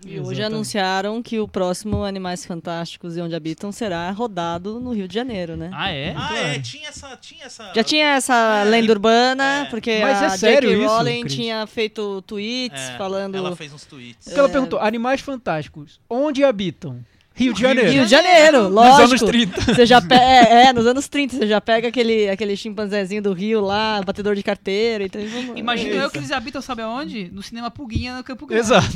E 0.07 0.21
hoje 0.21 0.43
anunciaram 0.43 1.23
que 1.23 1.39
o 1.41 1.49
próximo 1.49 2.05
Animais 2.05 2.45
Fantásticos 2.45 3.17
e 3.17 3.21
Onde 3.21 3.35
Habitam 3.35 3.73
será 3.73 4.11
rodado 4.11 4.79
no 4.81 4.93
Rio 4.93 5.09
de 5.09 5.15
Janeiro, 5.15 5.57
né? 5.57 5.71
Ah, 5.73 5.91
é? 5.91 6.11
Ah, 6.11 6.29
Claro. 6.29 6.37
é, 6.37 6.59
tinha 6.59 6.89
essa. 6.89 7.17
Tinha 7.17 7.45
essa... 7.47 7.73
Já 7.75 7.85
tinha 7.85 8.07
essa 8.15 8.63
É, 8.63 8.65
lenda 8.65 8.93
urbana, 8.93 9.45
é. 9.61 9.65
porque 9.67 9.99
Mas 10.01 10.23
é 10.23 10.27
a 10.27 10.31
sério 10.31 10.69
J.K. 10.71 10.87
Rowling 10.87 11.21
Cris? 11.23 11.35
tinha 11.35 11.67
feito 11.67 12.23
tweets 12.23 12.81
É, 12.81 12.97
falando 12.99 13.37
Ela 13.37 13.57
fez 13.57 13.73
uns 13.73 13.85
tweets. 13.85 14.25
Porque 14.25 14.39
ela 14.39 14.49
perguntou, 14.49 14.79
animais 14.81 15.21
fantásticos, 15.21 16.01
onde 16.09 16.45
habitam? 16.45 17.05
Rio 17.37 17.53
de 17.53 17.61
Janeiro. 17.61 17.91
Rio 17.91 18.05
de 18.05 18.11
Janeiro, 18.11 18.63
Nos 18.65 18.73
lógico. 18.73 19.03
anos 19.03 19.23
30. 19.23 19.61
Você 19.75 19.85
já 19.87 20.01
pe- 20.01 20.15
é, 20.15 20.67
é, 20.67 20.73
nos 20.73 20.87
anos 20.87 21.09
30, 21.09 21.37
você 21.37 21.47
já 21.49 21.61
pega 21.61 21.89
aquele, 21.89 22.29
aquele 22.31 22.57
chimpanzézinho 22.57 23.21
do 23.21 23.33
Rio 23.33 23.61
lá, 23.61 24.01
batedor 24.07 24.37
de 24.37 24.43
carteira. 24.45 25.03
Então, 25.05 25.21
vamos- 25.27 25.59
Imagino 25.59 25.95
é 25.97 26.05
eu 26.05 26.11
que 26.11 26.19
eles 26.19 26.31
habitam, 26.31 26.63
sabe 26.63 26.83
aonde? 26.83 27.29
No 27.33 27.43
cinema 27.43 27.73
Puguinha, 27.73 28.17
no 28.19 28.23
Campo 28.23 28.47
Grande. 28.47 28.65
Exato. 28.65 28.87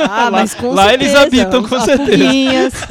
Ah, 0.00 0.24
Lá- 0.24 0.30
mas 0.32 0.52
com 0.52 0.72
lá 0.72 0.92
eles 0.92 1.12
certeza, 1.12 1.42
habitam, 1.42 1.62
com 1.62 1.80
certeza. 1.80 2.86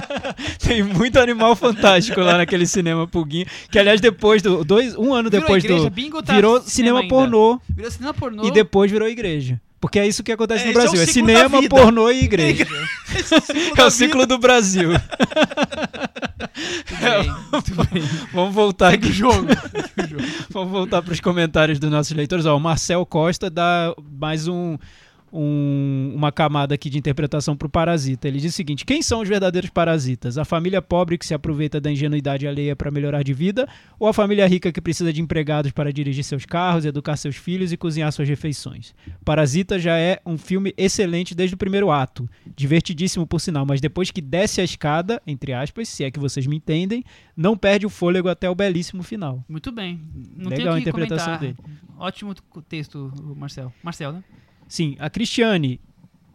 Tem 0.66 0.82
muito 0.82 1.18
animal 1.18 1.54
fantástico 1.54 2.20
lá 2.20 2.38
naquele 2.38 2.66
cinema 2.66 3.06
Puguinha. 3.06 3.46
Que, 3.70 3.78
aliás, 3.78 4.00
depois 4.00 4.40
do. 4.40 4.64
Dois, 4.64 4.96
um 4.96 5.12
ano 5.12 5.28
Virou 5.28 5.42
depois 5.42 5.62
igreja, 5.64 5.84
do. 5.84 5.90
bingo 5.90 6.22
tá 6.22 6.34
virou 6.34 6.60
cinema 6.62 7.00
cinema 7.02 7.08
pornô 7.08 7.60
Virou 7.68 7.90
cinema 7.90 8.14
pornô. 8.14 8.46
e 8.46 8.50
depois 8.50 8.90
virou 8.90 9.06
igreja. 9.08 9.60
Porque 9.80 9.98
é 9.98 10.06
isso 10.06 10.22
que 10.22 10.32
acontece 10.32 10.64
É, 10.64 10.66
no 10.66 10.70
é 10.72 10.74
Brasil. 10.74 11.00
É, 11.00 11.06
da 11.06 11.12
cinema, 11.12 11.68
pornô 11.68 12.10
e 12.10 12.24
igreja. 12.24 12.66
É 13.14 13.76
da 13.76 13.86
o 13.86 13.90
ciclo 13.90 14.26
do 14.26 14.38
Brasil. 14.38 14.90
Muito 17.52 17.74
bem. 17.74 18.02
Vamos 18.32 18.54
voltar 18.54 18.94
aqui. 18.94 19.12
jogo. 19.12 19.46
Vamos 20.50 20.70
voltar 20.70 21.02
para 21.02 21.12
os 21.12 21.20
comentários 21.20 21.78
dos 21.78 21.90
nossos 21.90 22.16
leitores. 22.16 22.46
Ó, 22.46 22.56
o 22.56 22.60
Marcel 22.60 23.06
Costa 23.06 23.48
dá 23.48 23.94
mais 24.18 24.48
um, 24.48 24.76
um- 25.32 26.12
uma 26.14 26.30
camada 26.32 26.74
aqui 26.74 26.88
de 26.90 26.98
interpretação 26.98 27.56
para 27.56 27.66
o 27.66 27.70
parasita. 27.70 28.26
Ele 28.28 28.38
diz 28.38 28.52
o 28.52 28.56
seguinte: 28.56 28.84
quem 28.84 29.02
são 29.02 29.20
os 29.20 29.28
verdadeiros 29.28 29.70
parasitas? 29.70 30.38
A 30.38 30.44
família 30.44 30.80
pobre 30.82 31.18
que 31.18 31.26
se 31.26 31.34
aproveita 31.34 31.80
da 31.80 31.90
ingenuidade 31.90 32.46
alheia 32.46 32.74
para 32.74 32.90
melhorar 32.90 33.22
de 33.22 33.32
vida, 33.32 33.68
ou 33.98 34.08
a 34.08 34.12
família 34.12 34.46
rica 34.46 34.72
que 34.72 34.80
precisa 34.80 35.12
de 35.12 35.20
empregados 35.20 35.72
para 35.72 35.92
dirigir 35.92 36.24
seus 36.24 36.44
carros, 36.46 36.84
educar 36.84 37.16
seus 37.16 37.36
filhos 37.36 37.72
e 37.72 37.76
cozinhar 37.76 38.10
suas 38.12 38.28
refeições? 38.28 38.94
Parasita 39.24 39.78
já 39.78 39.96
é 39.98 40.20
um 40.24 40.38
filme 40.38 40.72
excelente 40.76 41.34
desde 41.34 41.54
o 41.54 41.58
primeiro 41.58 41.90
ato, 41.90 42.28
divertidíssimo 42.56 43.26
por 43.26 43.40
sinal, 43.40 43.64
mas 43.66 43.80
depois 43.80 44.10
que 44.10 44.20
desce 44.20 44.60
a 44.60 44.64
escada, 44.64 45.20
entre 45.26 45.52
aspas, 45.52 45.88
se 45.88 46.04
é 46.04 46.10
que 46.10 46.18
vocês 46.18 46.46
me 46.46 46.56
entendem, 46.56 47.04
não 47.36 47.56
perde 47.56 47.86
o 47.86 47.90
fôlego 47.90 48.28
até 48.28 48.48
o 48.48 48.54
belíssimo 48.54 49.02
final. 49.02 49.44
Muito 49.48 49.70
bem. 49.72 50.00
Não 50.36 50.50
Legal 50.50 50.74
a 50.74 50.80
interpretação 50.80 51.36
comentar. 51.38 51.40
dele. 51.40 51.56
Ótimo 51.98 52.34
texto, 52.68 53.12
Marcel. 53.36 53.72
Marcel, 53.82 54.12
né? 54.12 54.22
Sim, 54.68 54.96
a 54.98 55.08
Cristiane. 55.08 55.80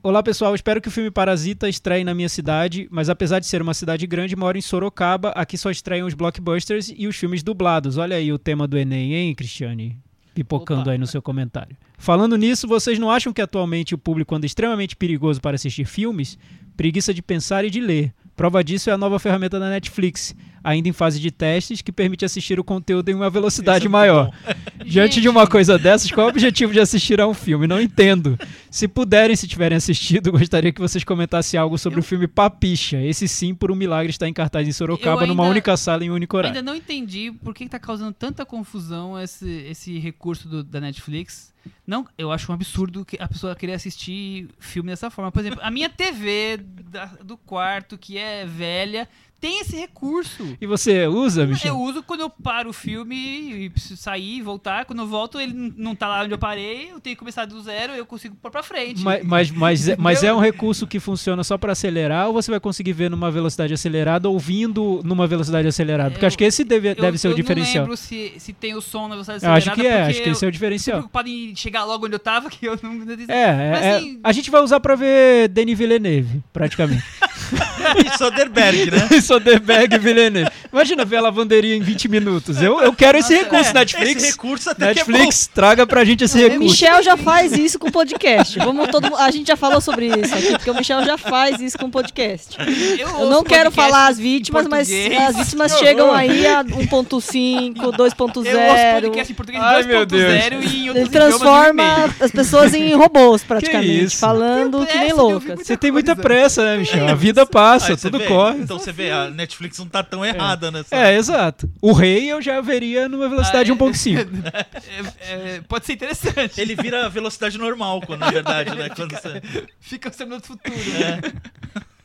Olá 0.01 0.23
pessoal, 0.23 0.55
espero 0.55 0.81
que 0.81 0.87
o 0.87 0.91
filme 0.91 1.11
Parasita 1.11 1.69
estreie 1.69 2.03
na 2.03 2.15
minha 2.15 2.27
cidade, 2.27 2.87
mas 2.89 3.07
apesar 3.07 3.39
de 3.39 3.45
ser 3.45 3.61
uma 3.61 3.75
cidade 3.75 4.07
grande, 4.07 4.35
moro 4.35 4.57
em 4.57 4.61
Sorocaba, 4.61 5.29
aqui 5.29 5.55
só 5.55 5.69
estreiam 5.69 6.07
os 6.07 6.15
blockbusters 6.15 6.91
e 6.97 7.07
os 7.07 7.15
filmes 7.15 7.43
dublados. 7.43 7.95
Olha 7.95 8.17
aí 8.17 8.33
o 8.33 8.39
tema 8.39 8.67
do 8.67 8.75
Enem, 8.75 9.13
hein, 9.13 9.35
Cristiane? 9.35 9.99
Pipocando 10.33 10.81
Opa. 10.81 10.91
aí 10.91 10.97
no 10.97 11.05
seu 11.05 11.21
comentário. 11.21 11.77
Falando 11.95 12.35
nisso, 12.35 12.67
vocês 12.67 12.97
não 12.97 13.11
acham 13.11 13.31
que 13.31 13.41
atualmente 13.41 13.93
o 13.93 13.99
público 13.99 14.33
anda 14.33 14.47
extremamente 14.47 14.95
perigoso 14.95 15.39
para 15.39 15.55
assistir 15.55 15.85
filmes? 15.85 16.37
Preguiça 16.75 17.13
de 17.13 17.21
pensar 17.21 17.63
e 17.63 17.69
de 17.69 17.79
ler. 17.79 18.11
Prova 18.35 18.63
disso 18.63 18.89
é 18.89 18.93
a 18.93 18.97
nova 18.97 19.19
ferramenta 19.19 19.59
da 19.59 19.69
Netflix, 19.69 20.35
ainda 20.63 20.87
em 20.87 20.93
fase 20.93 21.19
de 21.19 21.29
testes, 21.31 21.81
que 21.81 21.91
permite 21.91 22.23
assistir 22.23 22.59
o 22.59 22.63
conteúdo 22.63 23.09
em 23.09 23.13
uma 23.13 23.29
velocidade 23.29 23.85
é 23.85 23.89
maior. 23.89 24.31
Diante 24.85 25.19
de 25.21 25.29
uma 25.29 25.45
coisa 25.47 25.77
dessas, 25.77 26.11
qual 26.11 26.25
é 26.25 26.29
o 26.29 26.29
objetivo 26.31 26.71
de 26.73 26.79
assistir 26.79 27.19
a 27.21 27.27
um 27.27 27.33
filme? 27.33 27.67
Não 27.67 27.79
entendo. 27.81 28.37
Se 28.69 28.87
puderem, 28.87 29.35
se 29.35 29.47
tiverem 29.47 29.77
assistido, 29.77 30.31
gostaria 30.33 30.71
que 30.71 30.81
vocês 30.81 31.03
comentassem 31.03 31.59
algo 31.59 31.77
sobre 31.77 31.99
o 31.99 32.03
filme 32.03 32.27
Papicha. 32.27 33.01
Esse 33.01 33.27
sim, 33.27 33.53
por 33.55 33.71
um 33.71 33.75
milagre, 33.75 34.09
está 34.11 34.27
em 34.27 34.33
cartaz 34.33 34.67
em 34.67 34.71
Sorocaba, 34.71 35.23
Eu 35.23 35.27
numa 35.27 35.43
ainda- 35.43 35.51
única 35.51 35.75
sala 35.77 36.03
em 36.03 36.11
um 36.11 36.13
único 36.13 36.35
horário. 36.37 36.57
Ainda 36.57 36.71
não 36.71 36.75
entendi 36.77 37.31
por 37.43 37.53
que, 37.53 37.63
que 37.65 37.69
tá 37.69 37.79
causando 37.79 38.13
tanta 38.13 38.45
confusão 38.45 39.19
esse, 39.19 39.49
esse 39.69 39.97
recurso 39.99 40.47
do- 40.47 40.63
da 40.63 40.79
Netflix. 40.79 41.53
Não, 41.87 42.05
eu 42.17 42.29
acho 42.31 42.51
um 42.51 42.55
absurdo 42.55 43.05
que 43.05 43.17
a 43.21 43.27
pessoa 43.27 43.55
querer 43.55 43.73
assistir 43.73 44.49
filme 44.59 44.89
dessa 44.89 45.09
forma. 45.09 45.31
Por 45.31 45.39
exemplo, 45.39 45.59
a 45.63 45.71
minha 45.71 45.89
TV 45.89 46.57
da- 46.91 47.05
do 47.23 47.37
quarto, 47.37 47.97
que 47.97 48.17
é 48.17 48.45
velha, 48.45 49.07
tem 49.43 49.59
esse 49.59 49.75
recurso. 49.75 50.55
E 50.61 50.65
você 50.65 51.05
usa, 51.05 51.41
Eu 51.41 51.47
Michel? 51.49 51.77
uso 51.77 52.01
quando 52.01 52.21
eu 52.21 52.29
paro 52.29 52.69
o 52.69 52.73
filme 52.73 53.65
e 53.65 53.69
preciso 53.69 53.97
sair 53.97 54.37
e 54.37 54.41
voltar. 54.41 54.85
Quando 54.85 54.99
eu 54.99 55.05
volto, 55.07 55.37
ele 55.37 55.53
não 55.75 55.93
tá 55.93 56.07
lá 56.07 56.23
onde 56.23 56.33
eu 56.33 56.37
parei. 56.37 56.91
Eu 56.93 56.99
tenho 57.01 57.13
que 57.13 57.19
começar 57.19 57.43
do 57.43 57.61
zero, 57.61 57.91
eu 57.91 58.05
consigo 58.05 58.37
pôr 58.41 58.49
pra 58.49 58.63
frente. 58.63 59.01
Mas, 59.03 59.21
mas, 59.25 59.51
mas, 59.51 59.87
é- 59.89 59.95
mas 59.99 60.23
é 60.23 60.33
um 60.33 60.39
recurso 60.39 60.87
que 60.87 60.97
funciona 60.97 61.43
só 61.43 61.57
para 61.57 61.73
acelerar 61.73 62.27
ou 62.27 62.33
você 62.33 62.49
vai 62.51 62.59
conseguir 62.61 62.93
ver 62.93 63.09
numa 63.11 63.29
velocidade 63.29 63.73
acelerada 63.73 64.29
ouvindo 64.29 65.01
numa 65.03 65.27
velocidade 65.27 65.67
acelerada? 65.67 66.11
Porque 66.11 66.23
Eu- 66.23 66.27
acho 66.27 66.37
que 66.37 66.45
esse 66.45 66.63
deve, 66.63 66.91
eu, 66.91 66.95
deve 66.95 67.17
ser 67.17 67.27
o 67.27 67.31
eu 67.31 67.35
diferencial. 67.35 67.83
não 67.85 67.91
lembro 67.91 67.97
se, 67.97 68.33
se 68.37 68.53
tem 68.53 68.73
o 68.75 68.81
som 68.81 69.09
na 69.09 69.15
velocidade 69.15 69.43
Eu 69.43 69.51
acho 69.51 69.71
acelerada. 69.71 69.95
que 69.95 70.03
é, 70.05 70.09
acho 70.09 70.23
que 70.23 70.29
esse 70.29 70.45
é 70.45 70.47
o 70.47 70.47
eu 70.47 70.51
diferencial. 70.51 70.97
preocupado 70.99 71.27
em 71.27 71.53
chegar 71.53 71.83
logo 71.83 72.05
onde 72.05 72.15
eu 72.15 72.19
tava, 72.19 72.47
que 72.49 72.65
eu 72.65 72.79
não... 72.81 72.93
É, 73.27 73.41
é, 73.41 73.71
Mas, 73.71 73.83
é- 73.83 73.95
assim- 73.97 74.19
a 74.23 74.31
gente 74.31 74.49
vai 74.49 74.61
usar 74.61 74.79
pra 74.79 74.95
ver 74.95 75.49
Denis 75.49 75.77
Villeneuve, 75.77 76.41
praticamente. 76.53 77.03
E 78.03 78.17
Soderbergh, 78.17 78.91
né? 78.91 79.07
Soderbergh 79.21 79.95
e 79.95 79.99
Villeneuve. 79.99 80.49
Imagina 80.71 81.05
ver 81.05 81.17
a 81.17 81.21
lavanderia 81.21 81.75
em 81.75 81.81
20 81.81 82.07
minutos. 82.07 82.61
Eu, 82.61 82.81
eu 82.81 82.93
quero 82.93 83.17
esse 83.17 83.33
Nossa, 83.33 83.43
recurso, 83.45 83.69
É, 83.69 83.73
Netflix. 83.73 84.23
Esse 84.23 84.31
recurso 84.31 84.69
até 84.69 84.85
Netflix, 84.87 85.49
traga 85.53 85.85
pra 85.85 86.03
gente 86.03 86.23
esse 86.23 86.37
O 86.37 86.41
recurso. 86.41 86.63
Michel 86.63 87.03
já 87.03 87.15
faz 87.17 87.53
isso 87.53 87.77
com 87.79 87.91
podcast. 87.91 88.57
Vamos 88.59 88.89
todo 88.89 89.15
A 89.15 89.29
gente 89.31 89.47
já 89.47 89.55
falou 89.55 89.79
sobre 89.81 90.07
isso 90.07 90.33
aqui, 90.33 90.51
porque 90.51 90.69
o 90.69 90.75
Michel 90.75 91.03
já 91.05 91.17
faz 91.17 91.59
isso 91.61 91.77
com 91.77 91.89
podcast. 91.89 92.57
Eu 92.99 93.07
ouço 93.09 93.29
não 93.29 93.43
quero 93.43 93.71
falar 93.71 94.07
as 94.07 94.17
vítimas, 94.17 94.67
mas 94.67 94.89
as 94.89 95.35
vítimas 95.35 95.77
chegam 95.77 96.11
aí 96.13 96.45
a 96.47 96.63
1.5, 96.63 97.77
Eu 97.77 97.85
ouço 97.87 97.97
2.0. 97.97 99.01
podcast 99.01 99.31
em 99.31 99.35
português 99.35 99.63
Ai, 99.63 99.83
meu 99.83 100.05
2.0 100.05 100.63
e 100.63 100.85
em 100.85 100.89
outros 100.89 100.95
Ele 100.95 101.09
transforma 101.09 102.09
as 102.19 102.31
pessoas 102.31 102.73
em 102.73 102.93
robôs, 102.95 103.43
praticamente, 103.43 104.05
isso? 104.05 104.17
falando 104.17 104.79
Tem 104.79 104.87
que 104.87 104.97
nem 104.97 105.13
muita 105.13 105.55
Você 105.57 105.77
tem 105.77 105.91
muita 105.91 106.15
pressa, 106.15 106.63
né, 106.63 106.77
Michel? 106.77 107.07
A 107.07 107.13
vida 107.13 107.45
passa, 107.45 107.72
Você 107.79 107.95
tudo 107.97 108.17
vê. 108.19 108.27
corre. 108.27 108.59
Então 108.59 108.79
você 108.79 108.91
vê, 108.91 109.11
a 109.11 109.29
Netflix 109.29 109.77
não 109.79 109.87
tá 109.87 110.03
tão 110.03 110.23
errada 110.25 110.71
nessa. 110.71 110.95
É, 110.95 111.15
exato. 111.15 111.69
O 111.81 111.93
rei 111.93 112.31
eu 112.31 112.41
já 112.41 112.59
veria 112.61 113.07
numa 113.09 113.27
velocidade 113.29 113.71
Ah, 113.71 113.73
é. 113.73 113.77
1.5. 113.77 114.27
É, 114.53 115.55
é, 115.55 115.61
pode 115.67 115.85
ser 115.85 115.93
interessante. 115.93 116.59
Ele 116.59 116.75
vira 116.75 117.05
a 117.05 117.09
velocidade 117.09 117.57
normal, 117.57 118.01
quando, 118.01 118.19
na 118.21 118.31
verdade, 118.31 118.75
né? 118.75 118.89
Quando 118.89 119.11
você... 119.11 119.41
Fica 119.79 120.09
o 120.09 120.25
no 120.25 120.39
futuro. 120.39 120.75
né? 120.75 121.21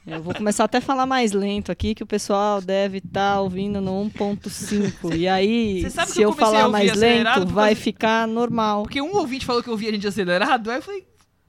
Eu 0.07 0.23
vou 0.23 0.35
começar 0.35 0.65
até 0.65 0.78
a 0.78 0.81
falar 0.81 1.05
mais 1.05 1.32
lento 1.32 1.70
aqui, 1.70 1.95
que 1.95 2.03
o 2.03 2.07
pessoal 2.07 2.62
deve 2.62 2.99
estar 2.99 3.40
ouvindo 3.40 3.78
no 3.78 3.93
1.5. 4.11 5.15
E 5.15 5.28
aí, 5.28 5.85
se 5.90 6.23
eu 6.23 6.31
eu 6.31 6.32
falar 6.32 6.66
mais 6.69 6.95
lento, 6.97 7.47
vai 7.47 7.74
ficar 7.74 8.27
normal. 8.27 8.85
Porque 8.85 9.03
um 9.03 9.15
ouvinte 9.16 9.45
falou 9.45 9.62
que 9.62 9.69
eu 9.69 9.73
ouvia 9.73 9.90
a 9.90 9.93
gente 9.93 10.07
acelerado, 10.07 10.70
aí 10.70 10.78
eu 10.78 10.82
falei, 10.82 11.07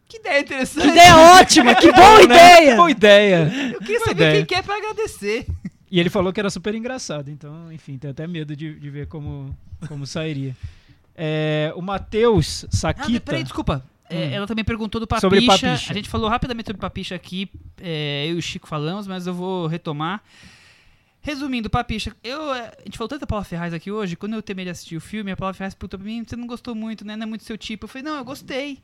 que 0.10 0.18
ideia 0.18 0.40
interessante. 0.41 0.88
Ideia 0.90 1.18
ótima, 1.40 1.76
que 1.76 1.91
boa 1.91 2.22
ideia! 2.23 2.76
Boa 2.76 2.91
ideia. 2.91 3.52
Eu 3.73 3.80
queria 3.80 3.99
Boa 3.99 4.07
saber 4.10 4.23
ideia. 4.23 4.36
quem 4.38 4.45
que 4.45 4.56
é 4.56 4.61
pra 4.61 4.76
agradecer. 4.76 5.45
E 5.91 5.99
ele 5.99 6.10
falou 6.10 6.34
que 6.34 6.40
era 6.40 6.49
super 6.49 6.76
engraçado, 6.76 7.30
então, 7.31 7.72
enfim, 7.72 7.98
tenho 7.98 8.11
até 8.11 8.27
medo 8.27 8.56
de, 8.56 8.77
de 8.77 8.90
ver 8.90 9.07
como, 9.07 9.56
como 9.88 10.06
sairia. 10.06 10.56
É, 11.15 11.72
o 11.76 11.81
Matheus 11.81 12.65
Ah, 12.65 12.76
Saquita. 12.76 13.19
peraí, 13.22 13.44
desculpa. 13.44 13.84
É, 14.10 14.15
Hum. 14.15 14.31
ela 14.34 14.48
também 14.48 14.64
perguntou 14.65 14.99
do 14.99 15.06
Papicha. 15.06 15.22
Sobre 15.22 15.45
Papicha. 15.45 15.91
A 15.91 15.94
gente 15.94 16.10
falou 16.10 16.27
rapidamente 16.30 16.65
sobre 16.68 16.80
Papicha 16.81 17.14
aqui, 17.15 17.48
é, 17.80 18.26
eu 18.27 18.36
e 18.36 18.40
o 18.40 18.41
Chico 18.41 18.68
falamos, 18.68 19.06
mas 19.07 19.27
eu 19.27 19.34
vou 19.34 19.68
retomar. 19.68 20.23
Resumindo, 21.22 21.69
Papicha, 21.69 22.15
eu, 22.23 22.53
é, 22.53 22.72
a 22.80 22.84
gente 22.86 22.98
falou 22.98 23.10
tanto 23.10 23.22
da 23.22 23.27
Paula 23.27 23.44
Ferraz 23.44 23.73
aqui 23.73 23.91
hoje, 23.91 24.15
quando 24.15 24.34
eu 24.34 24.41
terminei 24.41 24.65
de 24.65 24.72
assistir 24.72 24.95
o 24.95 25.02
filme, 25.02 25.31
a 25.31 25.38
Paula 25.38 25.53
Ferraz 25.53 25.76
perguntou 25.76 25.99
pra 25.99 26.07
mim, 26.07 26.23
você 26.26 26.36
não 26.36 26.48
gostou 26.48 26.73
muito, 26.73 27.06
né? 27.06 27.15
Não 27.18 27.23
é 27.23 27.26
muito 27.26 27.44
seu 27.44 27.57
tipo. 27.57 27.84
Eu 27.86 27.88
falei, 27.90 28.03
não, 28.03 28.18
eu 28.18 28.23
gostei. 28.23 28.80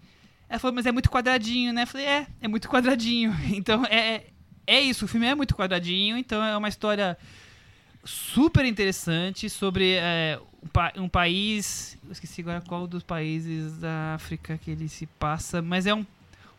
Ela 0.50 0.60
falou, 0.60 0.76
mas 0.76 0.86
é 0.86 0.92
muito 0.92 1.10
quadradinho, 1.10 1.74
né? 1.74 1.84
Eu 1.84 1.88
falei, 1.88 2.06
é, 2.06 2.28
é 2.42 2.48
muito 2.48 2.68
quadradinho. 2.70 3.34
Então, 3.54 3.84
é, 3.86 4.24
é 4.68 4.82
isso, 4.82 5.06
o 5.06 5.08
filme 5.08 5.26
é 5.26 5.34
muito 5.36 5.56
quadradinho, 5.56 6.18
então 6.18 6.44
é 6.44 6.56
uma 6.58 6.68
história 6.70 7.18
super 8.04 8.66
interessante 8.66 9.50
sobre 9.50 9.94
é, 9.94 10.40
um, 10.64 10.68
pa- 10.68 10.94
um 10.98 11.10
país. 11.10 11.98
Esqueci 12.12 12.42
agora 12.42 12.62
qual 12.62 12.86
dos 12.88 13.04
países 13.04 13.78
da 13.78 14.14
África 14.16 14.58
que 14.58 14.70
ele 14.72 14.88
se 14.88 15.06
passa, 15.08 15.62
mas 15.62 15.86
é 15.88 15.94
um 15.94 16.06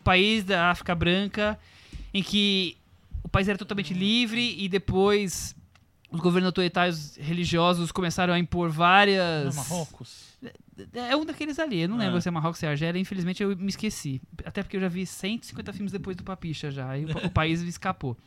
país 0.03 0.43
da 0.43 0.69
África 0.69 0.93
branca 0.93 1.57
em 2.13 2.21
que 2.23 2.75
o 3.23 3.29
país 3.29 3.47
era 3.47 3.57
totalmente 3.57 3.93
livre 3.93 4.55
e 4.61 4.67
depois 4.69 5.55
os 6.09 6.19
governos 6.19 6.47
autoritários 6.47 7.17
religiosos 7.17 7.91
começaram 7.91 8.33
a 8.33 8.39
impor 8.39 8.69
várias. 8.69 9.55
Marrocos. 9.55 10.26
É 10.93 11.15
um 11.15 11.25
daqueles 11.25 11.57
ali. 11.59 11.81
Eu 11.81 11.89
não 11.89 11.95
Ah. 11.97 11.99
lembro 12.05 12.21
se 12.21 12.27
é 12.27 12.31
Marrocos 12.31 12.57
ou 12.57 12.59
se 12.61 12.65
é 12.65 12.69
Argélia. 12.69 12.99
Infelizmente 12.99 13.41
eu 13.43 13.55
me 13.55 13.69
esqueci. 13.69 14.21
Até 14.45 14.61
porque 14.63 14.77
eu 14.77 14.81
já 14.81 14.87
vi 14.87 15.05
150 15.05 15.73
filmes 15.73 15.91
depois 15.91 16.15
do 16.15 16.23
Papicha 16.23 16.69
já. 16.71 16.97
E 16.97 17.05
o, 17.05 17.09
o 17.25 17.29
país 17.29 17.61
me 17.61 17.69
escapou. 17.69 18.17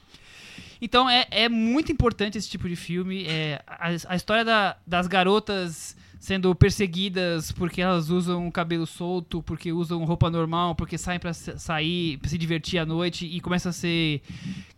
Então 0.82 1.08
é, 1.08 1.26
é 1.30 1.48
muito 1.48 1.92
importante 1.92 2.36
esse 2.38 2.48
tipo 2.48 2.68
de 2.68 2.76
filme. 2.76 3.24
É, 3.26 3.62
a, 3.66 3.88
a 4.08 4.16
história 4.16 4.44
da- 4.44 4.76
das 4.86 5.06
garotas 5.06 5.96
sendo 6.18 6.54
perseguidas 6.54 7.50
porque 7.50 7.80
elas 7.80 8.10
usam 8.10 8.50
cabelo 8.50 8.86
solto, 8.86 9.42
porque 9.42 9.72
usam 9.72 10.04
roupa 10.04 10.28
normal, 10.30 10.74
porque 10.74 10.98
saem 10.98 11.18
pra 11.18 11.32
sa- 11.32 11.56
sair, 11.56 12.18
pra 12.18 12.28
se 12.28 12.36
divertir 12.36 12.78
à 12.78 12.84
noite 12.84 13.24
e 13.24 13.40
começam 13.40 13.70
a 13.70 13.72
ser 13.72 14.20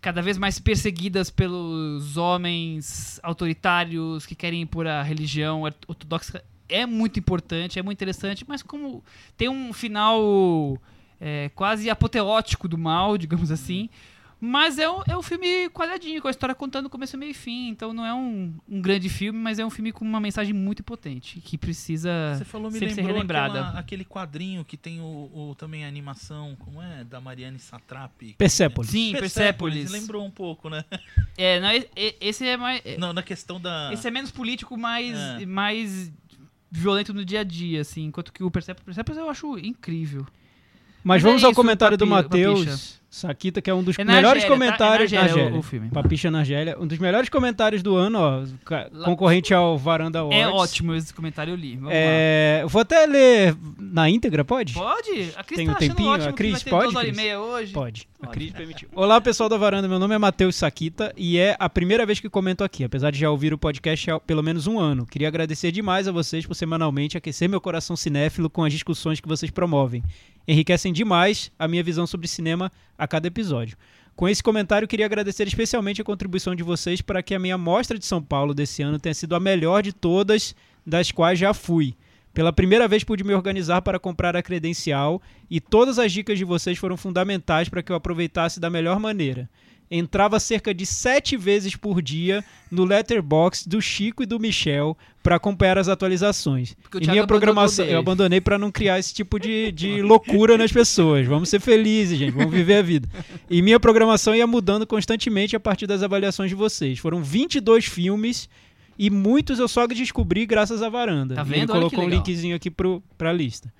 cada 0.00 0.22
vez 0.22 0.38
mais 0.38 0.60
perseguidas 0.60 1.30
pelos 1.30 2.16
homens 2.16 3.18
autoritários 3.24 4.24
que 4.24 4.36
querem 4.36 4.60
impor 4.60 4.86
a 4.86 5.02
religião 5.02 5.62
or- 5.62 5.74
ortodoxa. 5.88 6.44
É 6.72 6.86
muito 6.86 7.18
importante, 7.18 7.78
é 7.78 7.82
muito 7.82 7.98
interessante, 7.98 8.44
mas 8.48 8.62
como 8.62 9.02
tem 9.36 9.48
um 9.48 9.72
final 9.72 10.78
é, 11.20 11.50
quase 11.54 11.88
apoteótico 11.90 12.66
do 12.68 12.78
mal, 12.78 13.16
digamos 13.18 13.50
assim. 13.50 13.88
Mas 14.44 14.76
é 14.76 14.90
um, 14.90 15.00
é 15.06 15.16
um 15.16 15.22
filme 15.22 15.70
quadradinho, 15.70 16.20
com 16.20 16.26
a 16.26 16.30
história 16.32 16.52
contando 16.52 16.90
começo, 16.90 17.16
meio 17.16 17.30
e 17.30 17.34
fim. 17.34 17.68
Então 17.68 17.92
não 17.94 18.04
é 18.04 18.12
um, 18.12 18.52
um 18.68 18.80
grande 18.82 19.08
filme, 19.08 19.38
mas 19.38 19.60
é 19.60 19.64
um 19.64 19.70
filme 19.70 19.92
com 19.92 20.04
uma 20.04 20.18
mensagem 20.18 20.52
muito 20.52 20.82
potente, 20.82 21.40
que 21.40 21.56
precisa 21.56 22.10
Você 22.36 22.44
falou, 22.44 22.68
me 22.68 22.76
sempre 22.76 22.92
ser 22.92 23.02
lembrou 23.02 23.14
relembrada. 23.18 23.60
aquela- 23.60 23.78
aquele 23.78 24.04
quadrinho 24.04 24.64
que 24.64 24.76
tem 24.76 25.00
o, 25.00 25.04
o- 25.32 25.54
também 25.56 25.84
a 25.84 25.88
animação, 25.88 26.56
como 26.58 26.82
é? 26.82 27.04
Da 27.04 27.20
Mariane 27.20 27.60
Satrapi. 27.60 28.34
Persepolis. 28.36 28.90
Sim, 28.90 29.12
Persepolis. 29.12 29.88
Lembrou 29.92 30.26
um 30.26 30.30
pouco, 30.30 30.68
né? 30.68 30.84
É, 31.38 31.60
não, 31.60 31.68
esse 32.20 32.44
é 32.44 32.56
mais. 32.56 32.82
Não, 32.98 33.12
na 33.12 33.22
questão 33.22 33.60
da... 33.60 33.90
Esse 33.92 34.08
é 34.08 34.10
menos 34.10 34.32
político, 34.32 34.76
mais, 34.76 35.16
É. 35.40 35.46
mais 35.46 36.10
violento 36.72 37.12
no 37.12 37.24
dia 37.24 37.40
a 37.40 37.44
dia, 37.44 37.82
assim. 37.82 38.06
Enquanto 38.06 38.32
que 38.32 38.42
o 38.42 38.50
Persepolis, 38.50 38.84
Persepolis 38.84 39.20
eu 39.20 39.28
acho 39.28 39.58
incrível. 39.58 40.26
Mas, 41.04 41.22
Mas 41.22 41.22
é 41.22 41.26
vamos 41.26 41.44
ao 41.44 41.50
isso, 41.50 41.56
comentário 41.56 41.98
do. 41.98 42.06
Matheus 42.06 43.01
Saquita, 43.14 43.60
que 43.60 43.68
é 43.68 43.74
um 43.74 43.82
dos 43.82 43.98
É 43.98 44.04
melhores 44.04 44.42
Argélia, 44.42 44.48
tá? 44.48 44.54
comentários 44.54 45.12
É 45.12 45.16
na 45.16 45.22
Argélia. 45.22 45.52
o- 45.54 45.58
o 45.58 45.62
filme. 45.62 45.90
Papicha 45.90 46.30
na 46.30 46.38
Argélia, 46.38 46.76
um 46.80 46.86
dos 46.86 46.98
melhores 46.98 47.28
comentários 47.28 47.82
do 47.82 47.94
ano, 47.94 48.18
ó, 48.18 49.04
concorrente 49.04 49.52
ao 49.52 49.76
Varanda 49.76 50.20
Awards. 50.20 50.40
É 50.40 50.48
ótimo 50.48 50.94
esse 50.94 51.12
comentário, 51.12 51.52
eu 51.52 51.56
li. 51.56 51.78
É, 51.90 52.64
vou 52.66 52.80
até 52.80 53.04
ler 53.04 53.54
na 53.78 54.08
íntegra, 54.08 54.46
pode? 54.46 54.72
Pode? 54.72 55.28
A 55.36 55.44
Cris 55.44 55.56
Tem 55.58 55.66
tá 55.66 55.72
um 55.72 55.76
tempinho? 55.76 56.08
ótimo 56.08 56.30
A 56.30 56.32
Cris 56.32 56.62
pode, 56.62 56.94
Cris? 56.94 57.18
hoje. 57.36 57.72
Pode. 57.74 58.08
A. 58.22 58.26
Cris 58.28 58.50
permitiu. 58.50 58.88
Olá, 58.94 59.20
pessoal 59.20 59.48
da 59.48 59.58
Varanda. 59.58 59.86
Meu 59.86 59.98
nome 59.98 60.14
é 60.14 60.18
Matheus 60.18 60.56
Saquita 60.56 61.12
e 61.14 61.36
é 61.38 61.54
a 61.58 61.68
primeira 61.68 62.06
vez 62.06 62.18
que 62.18 62.30
comento 62.30 62.64
aqui, 62.64 62.82
apesar 62.82 63.10
de 63.10 63.18
já 63.18 63.28
ouvir 63.30 63.52
o 63.52 63.58
podcast 63.58 64.10
há 64.10 64.18
pelo 64.20 64.42
menos 64.42 64.66
um 64.66 64.78
ano. 64.78 65.04
Queria 65.04 65.28
agradecer 65.28 65.70
demais 65.70 66.08
a 66.08 66.12
vocês 66.12 66.46
por 66.46 66.54
semanalmente 66.54 67.18
aquecer 67.18 67.46
meu 67.48 67.60
coração 67.60 67.94
cinéfilo 67.94 68.48
com 68.48 68.64
as 68.64 68.72
discussões 68.72 69.20
que 69.20 69.28
vocês 69.28 69.50
promovem. 69.50 70.02
Enriquecem 70.46 70.92
demais 70.92 71.50
a 71.58 71.68
minha 71.68 71.82
visão 71.82 72.06
sobre 72.06 72.26
cinema 72.26 72.70
a 72.98 73.06
cada 73.06 73.28
episódio. 73.28 73.76
Com 74.14 74.28
esse 74.28 74.42
comentário, 74.42 74.86
queria 74.86 75.06
agradecer 75.06 75.46
especialmente 75.46 76.00
a 76.00 76.04
contribuição 76.04 76.54
de 76.54 76.62
vocês 76.62 77.00
para 77.00 77.22
que 77.22 77.34
a 77.34 77.38
minha 77.38 77.56
mostra 77.56 77.98
de 77.98 78.04
São 78.04 78.22
Paulo 78.22 78.52
desse 78.52 78.82
ano 78.82 78.98
tenha 78.98 79.14
sido 79.14 79.34
a 79.34 79.40
melhor 79.40 79.82
de 79.82 79.92
todas 79.92 80.54
das 80.86 81.10
quais 81.10 81.38
já 81.38 81.54
fui. 81.54 81.94
Pela 82.34 82.52
primeira 82.52 82.88
vez 82.88 83.04
pude 83.04 83.24
me 83.24 83.34
organizar 83.34 83.82
para 83.82 83.98
comprar 83.98 84.36
a 84.36 84.42
credencial 84.42 85.20
e 85.50 85.60
todas 85.60 85.98
as 85.98 86.12
dicas 86.12 86.38
de 86.38 86.44
vocês 86.44 86.78
foram 86.78 86.96
fundamentais 86.96 87.68
para 87.68 87.82
que 87.82 87.92
eu 87.92 87.96
aproveitasse 87.96 88.58
da 88.58 88.70
melhor 88.70 88.98
maneira. 88.98 89.48
Entrava 89.90 90.40
cerca 90.40 90.72
de 90.72 90.86
sete 90.86 91.36
vezes 91.36 91.76
por 91.76 92.00
dia 92.00 92.42
no 92.70 92.84
letterbox 92.84 93.66
do 93.66 93.80
Chico 93.80 94.22
e 94.22 94.26
do 94.26 94.40
Michel 94.40 94.96
para 95.22 95.36
acompanhar 95.36 95.76
as 95.76 95.86
atualizações. 95.86 96.74
E 97.00 97.06
minha 97.06 97.26
programação 97.26 97.84
eu 97.84 97.98
abandonei 97.98 98.40
para 98.40 98.58
não 98.58 98.70
criar 98.70 98.98
esse 98.98 99.12
tipo 99.12 99.38
de, 99.38 99.70
de 99.70 100.00
loucura 100.00 100.56
nas 100.56 100.72
pessoas. 100.72 101.26
Vamos 101.26 101.48
ser 101.50 101.60
felizes, 101.60 102.18
gente. 102.18 102.32
Vamos 102.32 102.52
viver 102.52 102.76
a 102.76 102.82
vida. 102.82 103.08
E 103.50 103.60
minha 103.60 103.78
programação 103.78 104.34
ia 104.34 104.46
mudando 104.46 104.86
constantemente 104.86 105.54
a 105.54 105.60
partir 105.60 105.86
das 105.86 106.02
avaliações 106.02 106.48
de 106.48 106.54
vocês. 106.56 106.98
Foram 106.98 107.22
22 107.22 107.84
filmes 107.84 108.48
e 108.98 109.10
muitos 109.10 109.58
eu 109.58 109.68
só 109.68 109.86
descobri 109.86 110.46
graças 110.46 110.82
à 110.82 110.88
varanda. 110.88 111.34
Tá 111.34 111.42
E 111.42 111.44
vendo? 111.44 111.56
Ele 111.56 111.66
que 111.66 111.72
colocou 111.72 112.04
um 112.04 112.08
linkzinho 112.08 112.56
aqui 112.56 112.70
pro, 112.70 113.02
pra 113.18 113.32
lista. 113.32 113.72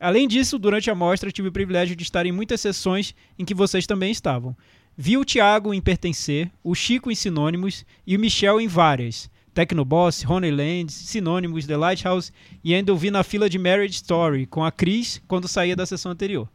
Além 0.00 0.28
disso, 0.28 0.58
durante 0.58 0.90
a 0.90 0.94
mostra, 0.94 1.32
tive 1.32 1.48
o 1.48 1.52
privilégio 1.52 1.96
de 1.96 2.04
estar 2.04 2.24
em 2.24 2.30
muitas 2.30 2.60
sessões 2.60 3.14
em 3.36 3.44
que 3.44 3.54
vocês 3.54 3.86
também 3.86 4.12
estavam. 4.12 4.56
Vi 5.00 5.16
o 5.16 5.24
Thiago 5.24 5.72
em 5.72 5.80
Pertencer, 5.80 6.50
o 6.60 6.74
Chico 6.74 7.08
em 7.08 7.14
Sinônimos 7.14 7.86
e 8.04 8.16
o 8.16 8.18
Michel 8.18 8.60
em 8.60 8.66
várias. 8.66 9.30
Tecnoboss, 9.54 10.24
Honeyland, 10.28 10.90
Sinônimos, 10.90 11.68
The 11.68 11.76
Lighthouse 11.76 12.32
e 12.64 12.74
ainda 12.74 12.90
ouvi 12.90 13.08
na 13.08 13.22
fila 13.22 13.48
de 13.48 13.60
Marriage 13.60 13.94
Story 13.94 14.44
com 14.44 14.64
a 14.64 14.72
Cris 14.72 15.22
quando 15.28 15.46
saía 15.46 15.76
da 15.76 15.86
sessão 15.86 16.10
anterior. 16.10 16.48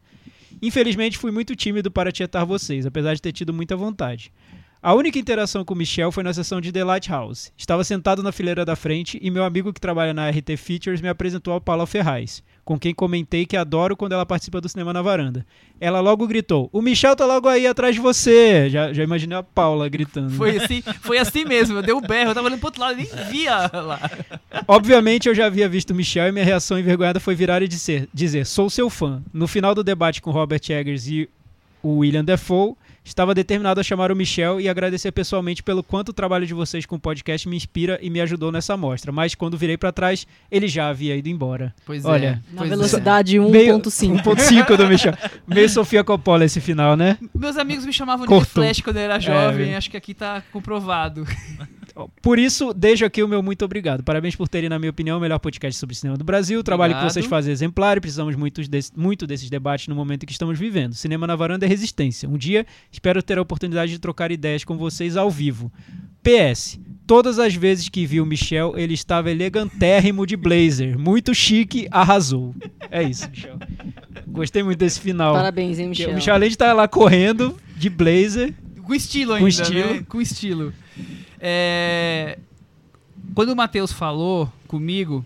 Infelizmente 0.61 1.17
fui 1.17 1.31
muito 1.31 1.55
tímido 1.55 1.89
para 1.89 2.11
tietar 2.11 2.45
vocês, 2.45 2.85
apesar 2.85 3.13
de 3.13 3.21
ter 3.21 3.31
tido 3.31 3.53
muita 3.53 3.77
vontade. 3.77 4.29
A 4.81 4.93
única 4.93 5.17
interação 5.17 5.63
com 5.63 5.73
o 5.73 5.77
Michel 5.77 6.11
foi 6.11 6.23
na 6.23 6.33
sessão 6.33 6.59
de 6.59 6.69
The 6.69 6.83
Lighthouse. 6.83 7.49
Estava 7.57 7.85
sentado 7.85 8.21
na 8.21 8.33
fileira 8.33 8.65
da 8.65 8.75
frente 8.75 9.17
e 9.21 9.31
meu 9.31 9.45
amigo 9.45 9.71
que 9.71 9.79
trabalha 9.79 10.13
na 10.13 10.29
RT 10.29 10.57
Features 10.57 10.99
me 10.99 11.07
apresentou 11.07 11.53
a 11.53 11.61
Paula 11.61 11.87
Ferraz, 11.87 12.43
com 12.65 12.79
quem 12.79 12.93
comentei 12.93 13.45
que 13.45 13.57
adoro 13.57 13.95
quando 13.95 14.13
ela 14.13 14.25
participa 14.25 14.61
do 14.61 14.69
Cinema 14.69 14.93
na 14.93 15.01
Varanda. 15.01 15.45
Ela 15.79 15.99
logo 15.99 16.27
gritou: 16.27 16.69
O 16.71 16.81
Michel 16.81 17.15
tá 17.15 17.25
logo 17.25 17.47
aí 17.47 17.67
atrás 17.67 17.95
de 17.95 18.01
você! 18.01 18.69
Já, 18.69 18.93
já 18.93 19.03
imaginei 19.03 19.37
a 19.37 19.43
Paula 19.43 19.89
gritando. 19.89 20.31
Foi 20.31 20.55
assim, 20.57 20.81
foi 21.01 21.17
assim 21.17 21.45
mesmo, 21.45 21.77
eu 21.77 21.83
dei 21.83 21.93
um 21.93 22.01
berro, 22.01 22.31
eu 22.31 22.35
tava 22.35 22.47
olhando 22.47 22.59
pro 22.59 22.67
outro 22.67 22.81
lado 22.81 22.99
e 22.99 23.03
nem 23.03 23.25
via 23.25 23.69
lá. 23.73 23.99
Obviamente 24.67 25.27
eu 25.27 25.35
já 25.35 25.47
havia 25.47 25.67
visto 25.67 25.91
o 25.91 25.95
Michel 25.95 26.27
e 26.27 26.31
minha 26.31 26.45
reação 26.45 26.79
envergonhada 26.79 27.19
foi 27.19 27.35
virar 27.35 27.61
e 27.61 27.67
dizer, 27.67 28.07
dizer 28.13 28.45
sou 28.45 28.69
seu 28.69 28.89
fã. 28.89 29.21
No 29.33 29.47
final 29.47 29.75
do 29.75 29.83
debate 29.83 30.21
com 30.21 30.31
Robert 30.31 30.61
Eggers 30.69 31.07
e 31.07 31.29
o 31.81 31.97
William 31.97 32.23
Defoe, 32.23 32.75
estava 33.03 33.33
determinado 33.33 33.79
a 33.79 33.83
chamar 33.83 34.11
o 34.11 34.15
Michel 34.15 34.61
e 34.61 34.69
agradecer 34.69 35.11
pessoalmente 35.11 35.61
pelo 35.61 35.83
quanto 35.83 36.09
o 36.09 36.13
trabalho 36.13 36.45
de 36.47 36.53
vocês 36.53 36.85
com 36.85 36.95
o 36.95 36.99
podcast 36.99 37.47
me 37.49 37.55
inspira 37.57 37.99
e 38.01 38.09
me 38.09 38.21
ajudou 38.21 38.51
nessa 38.51 38.77
mostra. 38.77 39.11
Mas 39.11 39.35
quando 39.35 39.57
virei 39.57 39.77
para 39.77 39.91
trás, 39.91 40.25
ele 40.51 40.67
já 40.67 40.87
havia 40.89 41.15
ido 41.15 41.27
embora. 41.29 41.73
Pois 41.85 42.05
Olha, 42.05 42.41
é. 42.49 42.53
Na 42.53 42.59
pois 42.59 42.71
é. 42.71 42.75
velocidade 42.75 43.39
Meio- 43.39 43.77
1.5. 43.79 44.21
1.5 44.23 44.77
do 44.77 44.87
Michel. 44.87 45.13
Meio 45.47 45.69
Sofia 45.69 46.03
Coppola 46.03 46.45
esse 46.45 46.61
final, 46.61 46.95
né? 46.95 47.17
Meus 47.35 47.57
amigos 47.57 47.85
me 47.85 47.91
chamavam 47.93 48.25
de 48.25 48.29
Cortou. 48.29 48.63
The 48.63 48.67
Flash 48.69 48.81
quando 48.81 48.97
eu 48.97 49.03
era 49.03 49.19
jovem, 49.19 49.71
É. 49.73 49.77
acho 49.77 49.89
que 49.91 49.97
aqui 49.97 50.13
tá 50.13 50.41
comprovado. 50.51 51.25
Por 52.21 52.39
isso, 52.39 52.73
deixo 52.73 53.05
aqui 53.05 53.21
o 53.21 53.27
meu 53.27 53.43
muito 53.43 53.63
obrigado. 53.63 54.03
Parabéns 54.03 54.35
por 54.35 54.47
terem, 54.47 54.67
na 54.69 54.79
minha 54.79 54.89
opinião, 54.89 55.17
o 55.17 55.21
melhor 55.21 55.37
podcast 55.39 55.79
sobre 55.79 55.95
cinema 55.95 56.17
do 56.17 56.23
Brasil. 56.23 56.59
O 56.59 56.63
trabalho 56.63 56.93
que 56.93 56.97
Obrigado. 56.97 57.13
vocês 57.13 57.25
fazem 57.25 57.51
é 57.51 57.53
exemplar 57.53 57.97
e 57.97 58.01
precisamos 58.01 58.35
muitos 58.35 58.67
desse- 58.67 58.91
muito 58.97 59.27
desses 59.27 59.49
debates 59.49 59.87
no 59.87 59.95
momento 59.95 60.23
em 60.23 60.25
que 60.25 60.31
estamos 60.31 60.57
vivendo. 60.57 60.93
Cinema 60.95 61.27
na 61.27 61.35
varanda 61.35 61.65
é 61.65 61.69
resistência. 61.69 62.27
Um 62.27 62.37
dia, 62.37 62.65
espero 62.91 63.21
ter 63.21 63.37
a 63.37 63.41
oportunidade 63.41 63.91
de 63.91 63.99
trocar 63.99 64.31
ideias 64.31 64.63
com 64.63 64.75
vocês 64.77 65.15
ao 65.15 65.29
vivo. 65.29 65.71
PS. 66.23 66.79
Todas 67.05 67.37
as 67.37 67.53
vezes 67.53 67.89
que 67.89 68.05
vi 68.05 68.21
o 68.21 68.25
Michel, 68.25 68.73
ele 68.77 68.93
estava 68.93 69.29
elegantérrimo 69.29 70.25
de 70.25 70.37
blazer. 70.37 70.97
Muito 70.97 71.35
chique, 71.35 71.87
arrasou. 71.91 72.55
É 72.89 73.03
isso, 73.03 73.29
Michel. 73.29 73.57
Gostei 74.27 74.63
muito 74.63 74.79
desse 74.79 74.99
final. 75.01 75.33
Parabéns, 75.33 75.77
hein, 75.79 75.89
Michel. 75.89 76.11
O 76.11 76.15
Michel, 76.15 76.33
além 76.33 76.47
de 76.49 76.55
estar 76.55 76.71
lá 76.73 76.87
correndo 76.87 77.55
de 77.75 77.89
blazer, 77.89 78.53
Com 78.83 78.93
estilo 78.95 79.31
Com 79.31 79.35
ainda, 79.45 79.49
estilo. 79.49 79.93
né? 79.93 80.05
Com 80.07 80.21
estilo. 80.21 80.73
É, 81.45 82.39
Quando 83.35 83.49
o 83.49 83.55
Matheus 83.55 83.91
falou 83.91 84.51
comigo, 84.65 85.25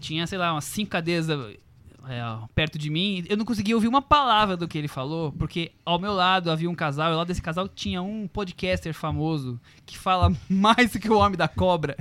tinha, 0.00 0.26
sei 0.26 0.38
lá, 0.38 0.54
umas 0.54 0.64
cinco 0.64 0.90
cadeiras 0.90 1.28
é, 1.28 2.48
perto 2.54 2.78
de 2.78 2.88
mim, 2.88 3.24
eu 3.28 3.36
não 3.36 3.44
conseguia 3.44 3.74
ouvir 3.74 3.86
uma 3.86 4.00
palavra 4.00 4.56
do 4.56 4.66
que 4.66 4.78
ele 4.78 4.88
falou, 4.88 5.32
porque 5.32 5.70
ao 5.84 5.98
meu 5.98 6.14
lado 6.14 6.50
havia 6.50 6.70
um 6.70 6.74
casal, 6.74 7.12
e 7.12 7.14
lado 7.14 7.28
desse 7.28 7.42
casal 7.42 7.68
tinha 7.68 8.00
um 8.00 8.26
podcaster 8.26 8.94
famoso 8.94 9.60
que 9.84 9.98
fala 9.98 10.34
mais 10.48 10.92
do 10.92 10.98
que 10.98 11.10
o 11.10 11.18
Homem 11.18 11.36
da 11.36 11.46
Cobra. 11.46 11.94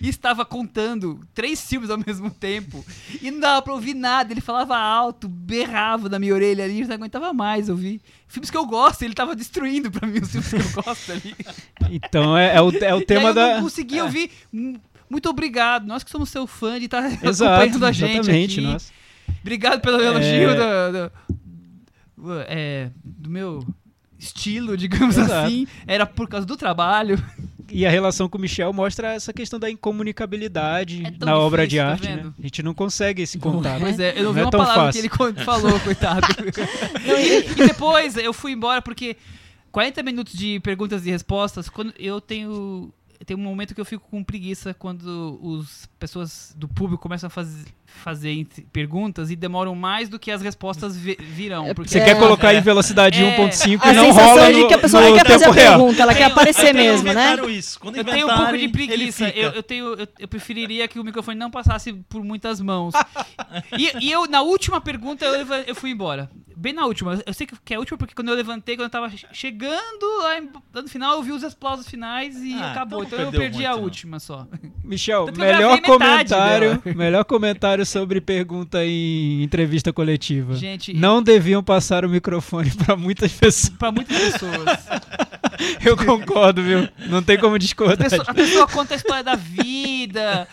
E 0.00 0.08
estava 0.08 0.44
contando 0.44 1.20
três 1.34 1.60
filmes 1.66 1.90
ao 1.90 1.98
mesmo 1.98 2.30
tempo. 2.30 2.84
E 3.20 3.30
não 3.30 3.40
dava 3.40 3.62
pra 3.62 3.72
ouvir 3.74 3.94
nada. 3.94 4.32
Ele 4.32 4.40
falava 4.40 4.76
alto, 4.76 5.28
berrava 5.28 6.08
na 6.08 6.18
minha 6.18 6.34
orelha 6.34 6.64
ali. 6.64 6.80
Eu 6.80 6.88
não 6.88 6.94
aguentava 6.94 7.32
mais 7.32 7.68
ouvir. 7.68 8.00
Filmes 8.26 8.50
que 8.50 8.56
eu 8.56 8.64
gosto, 8.66 9.02
ele 9.02 9.14
tava 9.14 9.36
destruindo 9.36 9.90
pra 9.90 10.08
mim 10.08 10.20
os 10.20 10.30
filmes 10.30 10.48
que 10.72 10.78
eu 10.78 10.82
gosto 10.82 11.12
ali. 11.12 11.36
então 11.90 12.36
é, 12.36 12.56
é 12.56 12.60
o, 12.62 12.70
é 12.70 12.94
o 12.94 13.04
tema 13.04 13.28
eu 13.30 13.34
da. 13.34 13.54
não 13.56 13.62
conseguia 13.64 14.04
ouvir. 14.04 14.30
Hum, 14.52 14.76
Muito 15.10 15.28
obrigado. 15.28 15.86
Nós 15.86 16.02
que 16.02 16.10
somos 16.10 16.30
seu 16.30 16.46
fã 16.46 16.78
de 16.78 16.86
estar 16.86 17.04
Exato, 17.24 17.52
acompanhando 17.52 17.86
a 17.86 17.92
gente 17.92 18.18
exatamente. 18.18 18.60
aqui. 18.60 18.66
Nossa. 18.72 18.92
Obrigado 19.40 19.80
pelo 19.80 20.00
elogio 20.00 20.50
É. 20.50 20.92
do, 20.92 21.12
do, 22.16 22.32
é, 22.46 22.90
do 23.04 23.28
meu 23.28 23.66
estilo, 24.18 24.76
digamos 24.76 25.18
Exato. 25.18 25.46
assim. 25.46 25.66
Era 25.86 26.06
por 26.06 26.28
causa 26.28 26.46
do 26.46 26.56
trabalho. 26.56 27.22
E 27.72 27.86
a 27.86 27.90
relação 27.90 28.28
com 28.28 28.38
o 28.38 28.40
Michel 28.40 28.72
mostra 28.72 29.14
essa 29.14 29.32
questão 29.32 29.58
da 29.58 29.70
incomunicabilidade 29.70 31.02
É 31.04 31.24
na 31.24 31.36
obra 31.38 31.66
de 31.66 31.76
difícil, 31.76 31.86
tá 31.86 31.92
arte, 31.92 32.08
né? 32.08 32.16
vendo? 32.22 32.34
A 32.38 32.42
gente 32.42 32.62
não 32.62 32.74
consegue 32.74 33.22
esse 33.22 33.38
contato. 33.38 33.80
Pois 33.80 33.98
é, 33.98 34.12
eu 34.12 34.16
não, 34.16 34.22
Não 34.24 34.32
vi 34.34 34.40
é 34.40 34.44
uma 34.44 34.50
tão 34.50 34.60
palavra 34.60 34.84
fácil. 34.92 35.10
que 35.10 35.22
ele 35.22 35.44
falou, 35.44 35.80
coitado. 35.80 36.26
Não, 37.06 37.18
e, 37.18 37.38
e 37.50 37.54
depois 37.66 38.16
eu 38.16 38.32
fui 38.32 38.52
embora 38.52 38.80
porque 38.82 39.16
40 39.70 40.02
minutos 40.02 40.34
de 40.34 40.60
perguntas 40.60 41.06
e 41.06 41.10
respostas, 41.10 41.68
quando 41.68 41.92
eu 41.98 42.20
tenho. 42.20 42.92
tem 43.24 43.36
um 43.36 43.40
momento 43.40 43.74
que 43.74 43.80
eu 43.80 43.84
fico 43.84 44.06
com 44.10 44.22
preguiça 44.22 44.74
quando 44.74 45.38
os 45.42 45.88
pessoas 46.02 46.52
do 46.56 46.66
público 46.66 47.00
começam 47.00 47.28
a 47.28 47.30
faz, 47.30 47.64
fazer 47.86 48.44
perguntas 48.72 49.30
e 49.30 49.36
demoram 49.36 49.74
mais 49.76 50.08
do 50.08 50.18
que 50.18 50.32
as 50.32 50.42
respostas 50.42 50.96
vi- 50.96 51.16
virão. 51.20 51.66
É 51.66 51.74
porque 51.74 51.88
Você 51.90 52.00
É. 52.00 52.04
quer 52.06 52.18
colocar 52.18 52.52
em 52.52 52.60
velocidade 52.60 53.22
É. 53.22 53.36
1.5 53.36 53.80
A 53.86 53.92
e 53.92 53.96
não 53.96 54.06
sensação 54.06 54.28
rola 54.30 54.46
é 54.48 54.52
de 54.52 54.60
no, 54.60 54.68
que 54.68 54.74
a 54.74 54.78
pessoa 54.78 55.00
no 55.02 55.08
nem 55.08 55.16
quer 55.18 55.26
fazer 55.30 55.44
a 55.44 55.52
pergunta, 55.52 56.02
ela 56.02 56.14
quer 56.14 56.24
aparecer 56.24 56.74
mesmo, 56.74 57.12
né? 57.12 57.36
Isso. 57.50 57.78
Quando 57.78 57.96
Eu 57.96 58.04
tenho 58.04 58.26
um 58.28 58.36
pouco 58.36 58.58
de 58.58 58.68
preguiça. 58.68 59.28
Eu, 59.28 59.50
eu 59.52 59.62
tenho, 59.62 59.86
eu, 59.94 60.08
eu 60.18 60.26
preferiria 60.28 60.88
que 60.88 60.98
o 60.98 61.04
microfone 61.04 61.38
não 61.38 61.50
passasse 61.52 61.92
por 62.08 62.24
muitas 62.24 62.60
mãos. 62.60 62.94
e, 63.78 64.06
e 64.06 64.10
eu, 64.10 64.26
na 64.26 64.42
última 64.42 64.80
pergunta, 64.80 65.24
eu, 65.24 65.46
eu 65.68 65.74
fui 65.76 65.90
embora. 65.90 66.28
Bem 66.56 66.72
na 66.72 66.84
última. 66.86 67.20
Eu 67.26 67.32
sei 67.34 67.46
que, 67.46 67.74
é 67.74 67.76
a 67.76 67.78
última 67.78 67.96
porque 67.98 68.14
quando 68.14 68.28
eu 68.28 68.34
levantei, 68.34 68.76
quando 68.76 68.84
eu 68.86 68.90
tava 68.90 69.08
che- 69.10 69.26
chegando 69.32 70.06
lá, 70.20 70.80
no 70.82 70.88
final, 70.88 71.14
eu 71.16 71.22
vi 71.22 71.32
os 71.32 71.42
aplausos 71.44 71.88
finais 71.88 72.36
e 72.42 72.54
Ah, 72.54 72.70
acabou. 72.72 73.02
então 73.04 73.18
Então, 73.18 73.30
não 73.30 73.32
eu 73.34 73.40
perdi 73.40 73.58
muito, 73.58 73.68
a 73.72 73.76
não. 73.76 73.82
última 73.82 74.20
só. 74.20 74.46
Michel, 74.84 75.26
melhor 75.36 75.58
gravei 75.58 75.80
comentário, 75.98 76.82
melhor 76.96 77.24
comentário 77.24 77.84
sobre 77.86 78.20
pergunta 78.20 78.84
em 78.84 79.42
entrevista 79.42 79.92
coletiva. 79.92 80.54
Gente, 80.54 80.92
Não 80.94 81.22
deviam 81.22 81.62
passar 81.62 82.04
o 82.04 82.08
microfone 82.08 82.70
para 82.84 82.96
muitas 82.96 83.32
pessoas. 83.32 83.68
pra 83.78 83.90
muitas 83.92 84.16
pessoas. 84.16 84.78
Eu 85.84 85.96
concordo, 85.96 86.62
viu? 86.62 86.88
Não 87.08 87.22
tem 87.22 87.38
como 87.38 87.54
A 87.54 87.58
discordar. 87.58 87.98
pessoa, 88.10 88.24
a 88.26 88.34
pessoa 88.34 88.66
conta 88.66 88.94
a 88.94 88.96
história 88.96 89.22
da 89.22 89.34
vida. 89.36 90.48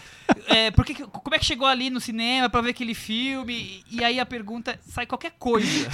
É, 0.47 0.69
por 0.69 0.85
que 0.85 0.93
que- 0.93 1.03
como 1.07 1.33
é 1.35 1.39
que 1.39 1.45
chegou 1.45 1.67
ali 1.67 1.89
no 1.89 1.99
cinema 1.99 2.47
pra 2.49 2.61
ver 2.61 2.69
aquele 2.71 2.93
filme? 2.93 3.83
E 3.89 4.03
aí 4.03 4.19
a 4.19 4.25
pergunta 4.25 4.77
sai 4.87 5.07
qualquer 5.07 5.31
coisa. 5.39 5.87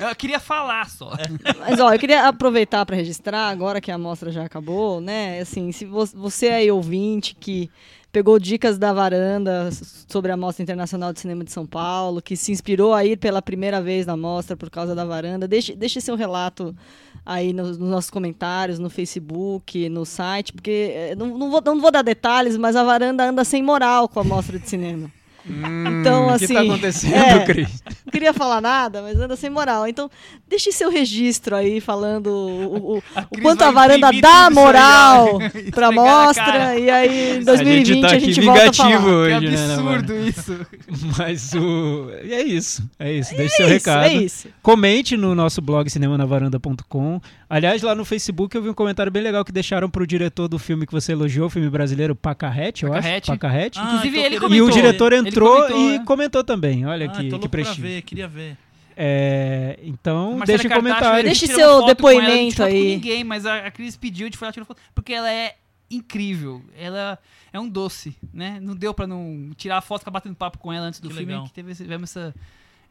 Eu 0.00 0.16
queria 0.16 0.40
falar 0.40 0.88
só. 0.88 1.12
Mas 1.60 1.78
ó, 1.78 1.92
eu 1.92 1.98
queria 1.98 2.26
aproveitar 2.28 2.86
para 2.86 2.96
registrar, 2.96 3.48
agora 3.48 3.80
que 3.82 3.90
a 3.90 3.96
amostra 3.96 4.32
já 4.32 4.44
acabou, 4.44 4.98
né? 5.00 5.40
Assim, 5.40 5.70
se 5.72 5.84
vo- 5.84 6.06
você 6.06 6.48
aí 6.48 6.70
ouvinte 6.70 7.36
que 7.38 7.68
pegou 8.12 8.38
dicas 8.38 8.78
da 8.78 8.92
varanda 8.92 9.70
sobre 10.06 10.30
a 10.30 10.36
Mostra 10.36 10.62
Internacional 10.62 11.14
de 11.14 11.20
Cinema 11.20 11.42
de 11.42 11.50
São 11.50 11.66
Paulo, 11.66 12.20
que 12.20 12.36
se 12.36 12.52
inspirou 12.52 12.92
a 12.92 13.04
ir 13.04 13.16
pela 13.16 13.40
primeira 13.40 13.80
vez 13.80 14.04
na 14.04 14.16
mostra 14.16 14.54
por 14.54 14.68
causa 14.68 14.94
da 14.94 15.04
varanda, 15.04 15.48
deixe, 15.48 15.74
deixe 15.74 15.98
seu 15.98 16.14
relato 16.14 16.76
aí 17.24 17.54
nos, 17.54 17.78
nos 17.78 17.88
nossos 17.88 18.10
comentários, 18.10 18.78
no 18.78 18.90
Facebook, 18.90 19.88
no 19.88 20.04
site, 20.04 20.52
porque 20.52 20.92
eh, 20.94 21.14
não, 21.16 21.38
não, 21.38 21.50
vou, 21.50 21.62
não 21.64 21.80
vou 21.80 21.90
dar 21.90 22.02
detalhes, 22.02 22.58
mas 22.58 22.76
a 22.76 22.84
varanda 22.84 23.24
anda 23.24 23.44
sem 23.44 23.62
moral 23.62 24.06
com 24.08 24.20
a 24.20 24.24
mostra 24.24 24.58
de 24.58 24.68
cinema. 24.68 25.10
Então, 25.44 26.26
o 26.28 26.38
que 26.38 26.46
tá 26.46 26.60
assim, 26.60 26.68
acontecendo, 26.70 27.14
é. 27.14 27.44
Cris? 27.44 27.82
Não 28.04 28.10
queria 28.12 28.32
falar 28.32 28.60
nada, 28.60 29.02
mas 29.02 29.18
anda 29.18 29.34
sem 29.36 29.50
moral. 29.50 29.86
Então, 29.88 30.10
deixe 30.48 30.70
seu 30.72 30.90
registro 30.90 31.56
aí 31.56 31.80
falando 31.80 32.26
o, 32.28 32.94
o- 32.96 32.98
o 32.98 33.02
quanto 33.42 33.62
a 33.62 33.70
varanda 33.70 34.10
dá 34.20 34.50
moral 34.50 35.38
pra 35.72 35.90
na 35.90 35.92
mostra. 35.92 36.78
E 36.78 36.88
aí, 36.90 37.36
em 37.38 37.40
A 37.40 37.44
2020, 37.44 37.86
gente 37.86 38.00
tá 38.02 38.06
a 38.14 38.18
gente 38.18 38.40
volta 38.40 38.60
a 38.60 38.64
vingativo 38.70 39.02
falar. 39.02 39.14
hoje, 39.14 39.38
que 39.40 39.48
né, 39.50 39.64
absurdo 39.74 40.12
Namara? 40.14 40.28
isso. 40.28 40.66
Mas 41.18 41.54
o. 41.54 42.10
e 42.24 42.32
É 42.34 42.42
isso. 42.42 42.90
É 42.98 43.12
isso. 43.12 43.34
Deixe 43.36 43.56
seu 43.56 43.66
É 43.66 43.68
isso, 43.76 43.88
recado. 43.88 44.04
é 44.06 44.14
isso. 44.14 44.48
Comente 44.62 45.16
no 45.16 45.34
nosso 45.34 45.60
blog 45.60 45.88
cinemanavaranda.com. 45.90 47.20
Aliás, 47.48 47.82
lá 47.82 47.94
no 47.94 48.04
Facebook 48.04 48.56
eu 48.56 48.62
vi 48.62 48.68
um 48.70 48.74
comentário 48.74 49.12
bem 49.12 49.22
legal 49.22 49.44
que 49.44 49.52
deixaram 49.52 49.88
pro 49.90 50.06
diretor 50.06 50.48
do 50.48 50.58
filme 50.58 50.86
que 50.86 50.92
você 50.92 51.12
elogiou, 51.12 51.46
o 51.46 51.50
filme 51.50 51.68
brasileiro 51.68 52.14
Pacarrete, 52.14 52.84
eu 52.84 52.92
acho. 52.92 53.02
Pacarrete. 53.02 53.26
Pacarrete. 53.26 53.78
Ah, 53.78 53.84
Inclusive, 53.86 54.18
ele 54.20 54.40
comentou. 54.40 54.66
E 54.66 54.70
o 54.70 54.72
diretor 54.72 55.12
Ele 55.12 55.22
entrou 55.32 55.56
comentou, 55.62 55.90
e 55.90 55.94
é. 55.96 56.04
comentou 56.04 56.44
também. 56.44 56.86
Olha 56.86 57.06
Ah, 57.06 57.08
que, 57.14 57.28
tô 57.28 57.38
que 57.38 57.48
prestígio. 57.48 57.82
ver, 57.82 58.02
queria 58.02 58.28
ver. 58.28 58.56
É, 58.96 59.78
então, 59.82 60.38
deixe 60.40 60.68
Cartacho, 60.68 60.82
comentário. 60.82 61.24
Deixe 61.24 61.46
tirou 61.46 61.60
seu 61.60 61.70
ela, 61.78 61.86
depoimento 61.86 62.54
tirou 62.56 62.68
com 62.68 62.74
aí. 62.74 62.88
ninguém, 62.94 63.24
mas 63.24 63.46
a, 63.46 63.66
a 63.66 63.70
Cris 63.70 63.96
pediu 63.96 64.28
de 64.28 64.36
tirar 64.36 64.64
foto 64.64 64.80
porque 64.94 65.12
ela 65.12 65.30
é 65.32 65.56
incrível. 65.90 66.62
Ela 66.76 67.18
é 67.52 67.58
um 67.58 67.68
doce, 67.68 68.14
né? 68.32 68.58
Não 68.60 68.74
deu 68.76 68.92
pra 68.92 69.06
não 69.06 69.50
tirar 69.56 69.78
a 69.78 69.80
foto, 69.80 70.00
ficar 70.00 70.10
batendo 70.10 70.34
papo 70.36 70.58
com 70.58 70.72
ela 70.72 70.86
antes 70.86 71.00
do 71.00 71.08
Que 71.08 71.14
filme, 71.16 71.32
legal. 71.32 71.46
que 71.46 71.52
teve 71.52 71.72
esse, 71.72 71.82
tivemos 71.82 72.10
essa, 72.10 72.34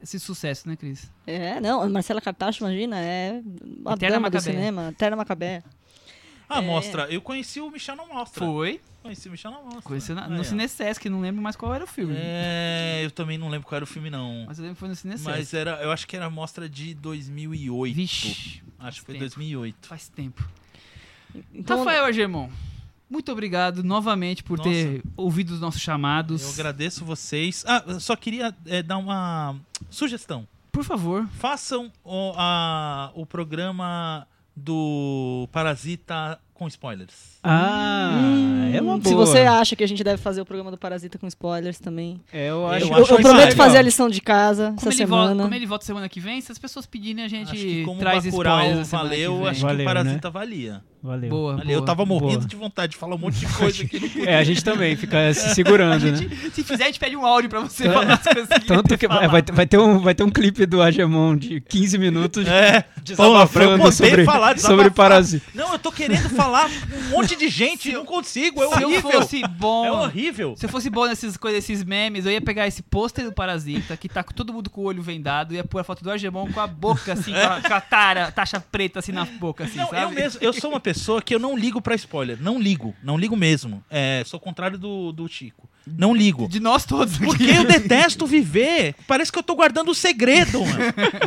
esse 0.01 0.19
sucesso, 0.19 0.67
né, 0.67 0.75
Cris? 0.75 1.09
É, 1.27 1.59
não, 1.59 1.87
Marcela 1.89 2.19
Cartacho, 2.19 2.63
imagina, 2.63 2.99
é 2.99 3.41
a 3.85 3.93
Eterna 3.93 4.15
dama 4.15 4.29
do 4.29 4.33
Macabé. 4.33 4.39
cinema, 4.39 4.89
Eterna 4.89 5.15
Macabé. 5.15 5.63
Ah, 6.49 6.61
mostra. 6.61 7.03
Eu 7.09 7.21
conheci 7.21 7.61
o 7.61 7.69
Michel 7.71 7.95
na 7.95 8.05
mostra. 8.05 8.43
Foi. 8.45 8.81
Conheci 9.01 9.27
o 9.27 9.31
Michel 9.31 9.51
na 9.51 9.61
mostra. 9.61 9.81
Conheceu 9.81 10.15
na, 10.15 10.27
no 10.29 10.39
ó. 10.39 10.43
Cinesesc, 10.43 11.09
não 11.09 11.21
lembro 11.21 11.41
mais 11.41 11.55
qual 11.55 11.73
era 11.73 11.83
o 11.83 11.87
filme. 11.87 12.13
É, 12.15 13.01
eu 13.03 13.09
também 13.11 13.37
não 13.37 13.49
lembro 13.49 13.67
qual 13.67 13.77
era 13.77 13.83
o 13.83 13.87
filme, 13.87 14.09
não. 14.09 14.45
Mas 14.47 14.57
eu 14.59 14.63
lembro 14.63 14.75
que 14.75 14.79
foi 14.79 14.89
no 14.89 14.95
Cinesesc. 14.95 15.25
Mas 15.29 15.53
era, 15.53 15.81
eu 15.81 15.91
acho 15.91 16.07
que 16.07 16.15
era 16.15 16.25
a 16.25 16.29
mostra 16.29 16.69
de 16.69 16.93
2008. 16.93 17.95
Vixe, 17.95 18.61
Acho 18.79 18.99
que 18.99 19.05
foi 19.07 19.15
tempo. 19.15 19.25
2008. 19.25 19.87
faz 19.87 20.07
tempo. 20.09 20.47
Então, 21.53 21.79
Rafael 21.79 22.05
Argemon, 22.05 22.49
muito 23.09 23.31
obrigado 23.31 23.83
novamente 23.83 24.43
por 24.43 24.57
Nossa. 24.57 24.69
ter 24.69 25.01
ouvido 25.17 25.51
os 25.53 25.59
nossos 25.59 25.81
chamados. 25.81 26.43
Eu 26.43 26.49
agradeço 26.51 27.03
vocês. 27.05 27.63
Ah, 27.67 27.83
eu 27.87 27.99
só 27.99 28.15
queria 28.15 28.55
é, 28.65 28.83
dar 28.83 28.97
uma 28.97 29.55
sugestão. 29.89 30.47
Por 30.71 30.83
favor. 30.83 31.27
Façam 31.39 31.91
o, 32.03 32.33
a- 32.37 33.11
o 33.15 33.25
programa 33.25 34.27
do 34.55 35.47
Parasita 35.51 36.39
com 36.61 36.67
spoilers. 36.67 37.39
Ah, 37.43 38.69
é 38.71 38.79
uma 38.79 38.91
boa. 38.91 38.97
Hum, 38.99 39.01
Se 39.03 39.15
você 39.15 39.39
acha 39.39 39.75
que 39.75 39.83
a 39.83 39.87
gente 39.87 40.03
deve 40.03 40.21
fazer 40.21 40.41
o 40.41 40.45
programa 40.45 40.69
do 40.69 40.77
Parasita 40.77 41.17
com 41.17 41.25
spoilers 41.25 41.79
também. 41.79 42.21
É, 42.31 42.49
eu 42.51 42.57
Eu 42.57 42.67
acho, 42.67 42.85
Eu, 42.85 42.93
acho 42.97 43.13
eu 43.13 43.17
que 43.17 43.23
prometo 43.23 43.49
legal. 43.49 43.57
fazer 43.65 43.77
a 43.79 43.81
lição 43.81 44.07
de 44.07 44.21
casa 44.21 44.73
Como 44.77 44.91
essa 44.91 45.01
ele, 45.01 45.05
volta, 45.07 45.23
semana. 45.29 45.41
como 45.43 45.55
ele 45.55 45.65
volta 45.65 45.85
semana 45.85 46.07
que 46.07 46.19
vem, 46.19 46.39
se 46.39 46.51
as 46.51 46.59
pessoas 46.59 46.85
pedirem, 46.85 47.23
a 47.23 47.27
gente 47.27 47.45
acho 47.51 47.55
que 47.59 47.83
como 47.83 47.99
traz 47.99 48.23
Bacurau 48.25 48.59
spoilers. 48.59 48.87
semana 48.87 49.09
valeu, 49.09 49.47
acho 49.47 49.61
Valeu, 49.61 49.77
que 49.77 49.81
o 49.81 49.85
Parasita 49.85 50.29
valia. 50.29 50.83
Valeu. 51.03 51.29
Boa, 51.29 51.53
boa. 51.57 51.71
eu 51.71 51.81
tava 51.83 52.05
morrendo 52.05 52.39
boa. 52.39 52.47
de 52.47 52.55
vontade 52.55 52.91
de 52.91 52.97
falar 52.97 53.15
um 53.15 53.17
monte 53.17 53.39
de 53.39 53.47
coisa 53.47 53.83
aqui. 53.83 54.01
É, 54.25 54.35
a 54.37 54.43
gente 54.43 54.63
também 54.63 54.95
fica 54.95 55.33
se 55.33 55.49
segurando, 55.55 56.05
né? 56.11 56.17
Se 56.53 56.63
fizer, 56.63 56.83
a 56.83 56.87
gente 56.87 56.99
pede 56.99 57.15
um 57.15 57.25
áudio 57.25 57.49
pra 57.49 57.59
você 57.61 57.85
falar 57.91 58.13
as 58.13 58.21
coisas 58.23 58.47
que 58.47 58.65
Tanto 58.67 58.97
que 58.97 59.07
vai, 59.07 59.27
vai 59.27 59.41
ter- 59.41 59.51
vai 59.51 59.65
ter 59.65 59.77
um, 59.79 59.99
vai 59.99 60.13
ter 60.13 60.23
um 60.23 60.29
clipe 60.29 60.65
do 60.67 60.79
Agemon 60.81 61.35
de 61.35 61.59
15 61.61 61.97
minutos 61.97 62.45
É, 62.47 62.77
eu 62.97 63.03
desabafando 63.03 63.77
poder 63.79 63.91
sobre, 63.91 64.25
falar, 64.25 64.59
sobre. 64.59 64.89
Parasita. 64.91 65.45
Não, 65.55 65.73
eu 65.73 65.79
tô 65.79 65.91
querendo 65.91 66.29
falar 66.29 66.69
com 66.69 66.95
um 66.97 67.09
monte 67.09 67.35
de 67.35 67.49
gente 67.49 67.89
e 67.89 67.93
não 67.93 68.05
consigo. 68.05 68.61
É 68.63 68.67
Se 68.75 68.83
eu 68.83 68.89
horrível. 68.89 69.11
fosse 69.11 69.41
bom... 69.47 69.85
É 69.85 69.91
horrível. 69.91 70.55
Se 70.55 70.65
eu 70.65 70.69
fosse 70.69 70.89
bom 70.89 71.07
nessas 71.07 71.35
coisas, 71.35 71.63
esses 71.63 71.83
memes, 71.83 72.25
eu 72.27 72.31
ia 72.31 72.41
pegar 72.41 72.67
esse 72.67 72.83
pôster 72.83 73.25
do 73.25 73.31
Parasita, 73.31 73.97
que 73.97 74.07
tá 74.07 74.23
com 74.23 74.33
todo 74.33 74.53
mundo 74.53 74.69
com 74.69 74.81
o 74.81 74.83
olho 74.85 75.01
vendado, 75.01 75.53
ia 75.55 75.63
pôr 75.63 75.79
a 75.79 75.83
foto 75.83 76.03
do 76.03 76.11
Argemon 76.11 76.51
com 76.51 76.59
a 76.59 76.67
boca, 76.67 77.13
assim, 77.13 77.31
com 77.33 77.39
a, 77.39 77.61
com 77.61 77.73
a 77.73 77.81
tara, 77.81 78.31
taxa 78.31 78.59
preta, 78.59 78.99
assim, 78.99 79.11
na 79.11 79.25
boca, 79.25 79.63
assim, 79.63 79.77
Não, 79.79 79.87
sabe? 79.87 80.03
eu 80.03 80.11
mesmo, 80.11 80.39
eu 80.43 80.53
sou 80.53 80.69
uma 80.69 80.79
pessoa 80.79 80.90
que 81.21 81.33
eu 81.33 81.39
não 81.39 81.57
ligo 81.57 81.81
pra 81.81 81.95
spoiler. 81.95 82.41
Não 82.41 82.59
ligo, 82.59 82.95
não 83.03 83.17
ligo 83.17 83.35
mesmo. 83.35 83.83
É, 83.89 84.23
sou 84.25 84.37
o 84.39 84.41
contrário 84.41 84.77
do, 84.77 85.11
do 85.11 85.27
Chico. 85.27 85.69
Não 85.97 86.13
ligo. 86.13 86.47
De 86.47 86.59
nós 86.59 86.85
todos 86.85 87.15
aqui. 87.15 87.25
Porque 87.25 87.43
eu 87.45 87.63
detesto 87.65 88.25
viver. 88.25 88.95
Parece 89.07 89.31
que 89.31 89.37
eu 89.39 89.43
tô 89.43 89.55
guardando 89.55 89.89
o 89.89 89.95
segredo, 89.95 90.59
mano. 90.65 90.79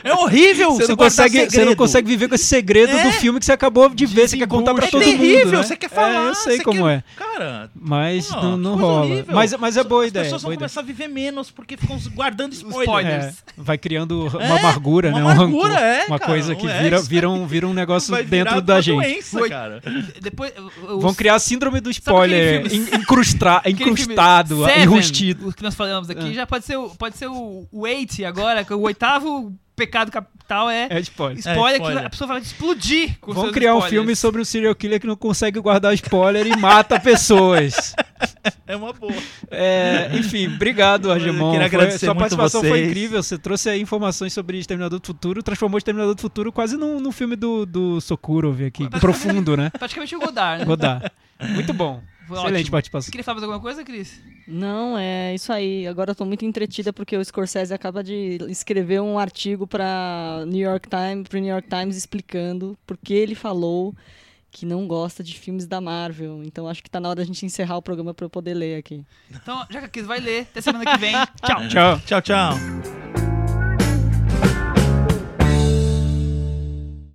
É 0.03 0.13
horrível 0.15 0.73
Você 0.73 0.89
não, 0.89 0.97
consegue, 0.97 1.33
você 1.39 1.43
não 1.45 1.51
segredo. 1.51 1.77
consegue 1.77 2.09
viver 2.09 2.29
com 2.29 2.35
esse 2.35 2.45
segredo 2.45 2.93
É. 2.97 3.03
do 3.05 3.13
filme 3.13 3.39
que 3.39 3.47
você 3.47 3.53
acabou 3.53 3.89
de 3.89 4.07
ver. 4.07 4.29
Você 4.29 4.37
quer 4.37 4.49
contar 4.49 4.75
pra 4.75 4.87
É 4.87 4.91
todo 4.91 5.03
terrível, 5.03 5.47
mundo. 5.47 5.57
né? 5.59 5.63
você 5.63 5.77
quer 5.77 5.91
falar. 5.91 6.27
É, 6.27 6.29
eu 6.31 6.35
sei 6.35 6.59
como 6.61 6.85
quer- 6.85 6.99
é. 6.99 7.05
Cara, 7.17 7.71
Mas 7.75 8.27
pô, 8.27 8.41
não, 8.43 8.57
não 8.57 8.77
rola. 8.77 9.05
horrível. 9.07 9.35
Mas, 9.35 9.55
mas 9.59 9.77
é 9.77 9.85
boa 9.85 10.03
As 10.03 10.09
ideia. 10.09 10.25
pessoas 10.25 10.43
vão 10.43 10.53
ideia. 10.53 10.59
começar 10.61 10.81
a 10.81 10.85
viver 10.85 11.09
menos 11.09 11.51
porque 11.51 11.77
ficam 11.77 11.99
guardando 12.15 12.53
spoiler. 12.53 12.83
spoiler. 12.85 13.13
É, 13.21 13.33
vai 13.57 13.79
criando 13.79 14.27
É, 14.41 14.47
uma 14.47 14.59
amargura, 14.59 15.09
uma 15.11 15.19
né? 15.19 15.25
Um 15.25 15.29
amargura, 15.31 15.69
rancor. 15.75 15.83
é, 15.85 16.05
uma 16.07 16.19
cara, 16.19 16.31
coisa 16.33 16.55
que 16.55 16.67
é 16.67 16.83
vira, 16.83 17.01
vira, 17.03 17.31
um, 17.31 17.47
vira 17.47 17.67
um 17.69 17.73
negócio 17.75 18.11
Vai 18.11 18.25
dentro 18.25 18.61
da 18.61 18.75
uma 18.75 18.83
gente. 18.83 18.95
doença, 18.97 19.49
cara. 19.49 19.83
Depois, 20.21 20.53
Vão 21.01 21.15
criar 21.15 21.35
a 21.35 21.39
síndrome 21.39 21.81
do 21.81 21.91
spoiler 21.91 22.69
filme- 22.69 23.05
incrustado, 24.55 24.79
Seven, 24.81 24.83
enrustido. 24.95 25.49
O 25.49 25.53
que 25.53 25.63
nós 25.63 25.75
falamos 25.75 26.09
aqui, 26.11 26.31
Ah. 26.31 26.33
já 26.33 26.47
pode 26.47 26.65
ser, 26.65 26.77
o, 26.77 26.91
pode 26.91 27.17
ser 27.17 27.27
o, 27.29 27.67
o 27.71 27.87
eight 27.87 28.25
agora, 28.25 28.65
que 28.65 28.73
o 28.75 28.81
oitavo 28.81 29.53
pecado 29.77 30.11
capital 30.13 30.71
é, 30.71 30.87
É 30.89 31.01
spoiler. 31.01 31.39
spoiler, 31.39 31.75
spoiler. 31.81 32.01
que 32.03 32.07
a 32.07 32.11
pessoa 32.11 32.29
vai 32.29 32.41
explodir 32.41 33.19
com 33.21 33.33
Vão 33.33 33.43
seus 33.45 33.55
criar 33.55 33.73
um 33.75 33.79
spoilers. 33.79 33.91
filme 33.91 34.15
sobre 34.17 34.41
um 34.41 34.45
serial 34.45 34.75
killer 34.77 35.01
que 35.01 35.07
não 35.07 35.17
consegue 35.17 35.59
guardar 35.59 35.93
spoiler 35.95 36.47
e 36.47 36.57
mata 36.57 36.99
pessoas. 37.01 37.95
É 38.67 38.75
uma 38.77 38.93
boa. 38.93 39.13
É, 39.51 40.11
enfim, 40.15 40.47
obrigado, 40.55 41.11
Argemon. 41.13 41.53
queria 41.53 41.69
Foi- 41.69 41.77
agradecer 41.79 42.07
Sua 42.07 42.15
muito 42.15 42.21
participação 42.21 42.61
foi 42.63 42.71
vocês. 42.71 42.87
incrível. 42.89 43.23
Você 43.23 43.37
trouxe 43.39 43.69
aí 43.69 43.81
informações 43.81 44.33
sobre 44.33 44.59
Exterminador 44.59 44.99
do 44.99 45.07
Futuro, 45.07 45.43
transformou 45.43 45.77
Exterminador 45.77 46.15
do 46.15 46.21
Futuro 46.21 46.51
quase 46.51 46.77
num, 46.77 46.99
num 47.01 47.13
filme 47.13 47.37
do, 47.37 47.67
do 47.67 48.01
Sokurov 48.01 48.63
aqui, 48.65 48.89
profundo, 49.01 49.57
né? 49.57 49.71
Praticamente 49.71 50.17
o 50.17 50.21
Godard, 50.21 50.61
né? 50.63 50.67
Rodar. 50.67 51.13
Muito 51.51 51.73
bom. 51.75 52.03
Foi 52.35 52.45
Excelente 52.45 52.63
ótimo. 52.63 52.73
participação. 52.73 53.07
Você 53.07 53.11
queria 53.11 53.25
falar 53.25 53.37
mais 53.37 53.45
alguma 53.45 53.61
coisa, 53.61 53.85
Cris? 53.85 54.21
Não, 54.47 54.99
é 54.99 55.35
isso 55.35 55.53
aí. 55.53 55.87
Agora 55.87 56.11
eu 56.11 56.15
tô 56.15 56.25
muito 56.25 56.45
entretida 56.45 56.93
porque 56.93 57.17
o 57.17 57.25
Scorsese 57.25 57.73
acaba 57.73 58.03
de 58.05 58.39
escrever 58.49 59.01
um 59.01 59.19
artigo 59.19 59.67
para 59.67 60.45
New 60.47 60.61
York 60.61 60.89
Times, 60.89 61.29
pro 61.29 61.39
New 61.39 61.51
York 61.51 61.69
Times 61.69 61.97
explicando 61.97 62.77
por 62.87 62.97
que 62.97 63.15
ele 63.15 63.35
falou 63.35 63.95
que 64.51 64.65
não 64.65 64.87
gosta 64.87 65.23
de 65.25 65.37
filmes 65.37 65.67
da 65.67 65.81
Marvel. 65.81 66.43
Então 66.45 66.69
acho 66.69 66.83
que 66.83 66.89
tá 66.89 67.01
na 67.01 67.09
hora 67.09 67.17
da 67.17 67.25
gente 67.25 67.45
encerrar 67.45 67.77
o 67.77 67.83
programa 67.83 68.15
para 68.15 68.25
eu 68.25 68.31
poder 68.31 68.55
ler 68.55 68.77
aqui. 68.79 69.05
Então, 69.31 69.67
já 69.69 69.81
que 69.81 69.87
a 69.87 69.89
Cris 69.89 70.07
vai 70.07 70.21
ler, 70.21 70.43
até 70.43 70.61
semana 70.61 70.85
que 70.85 70.99
vem. 70.99 71.13
Tchau. 71.45 71.69
Tchau. 71.69 72.01
Tchau, 72.07 72.23
tchau. 72.23 73.24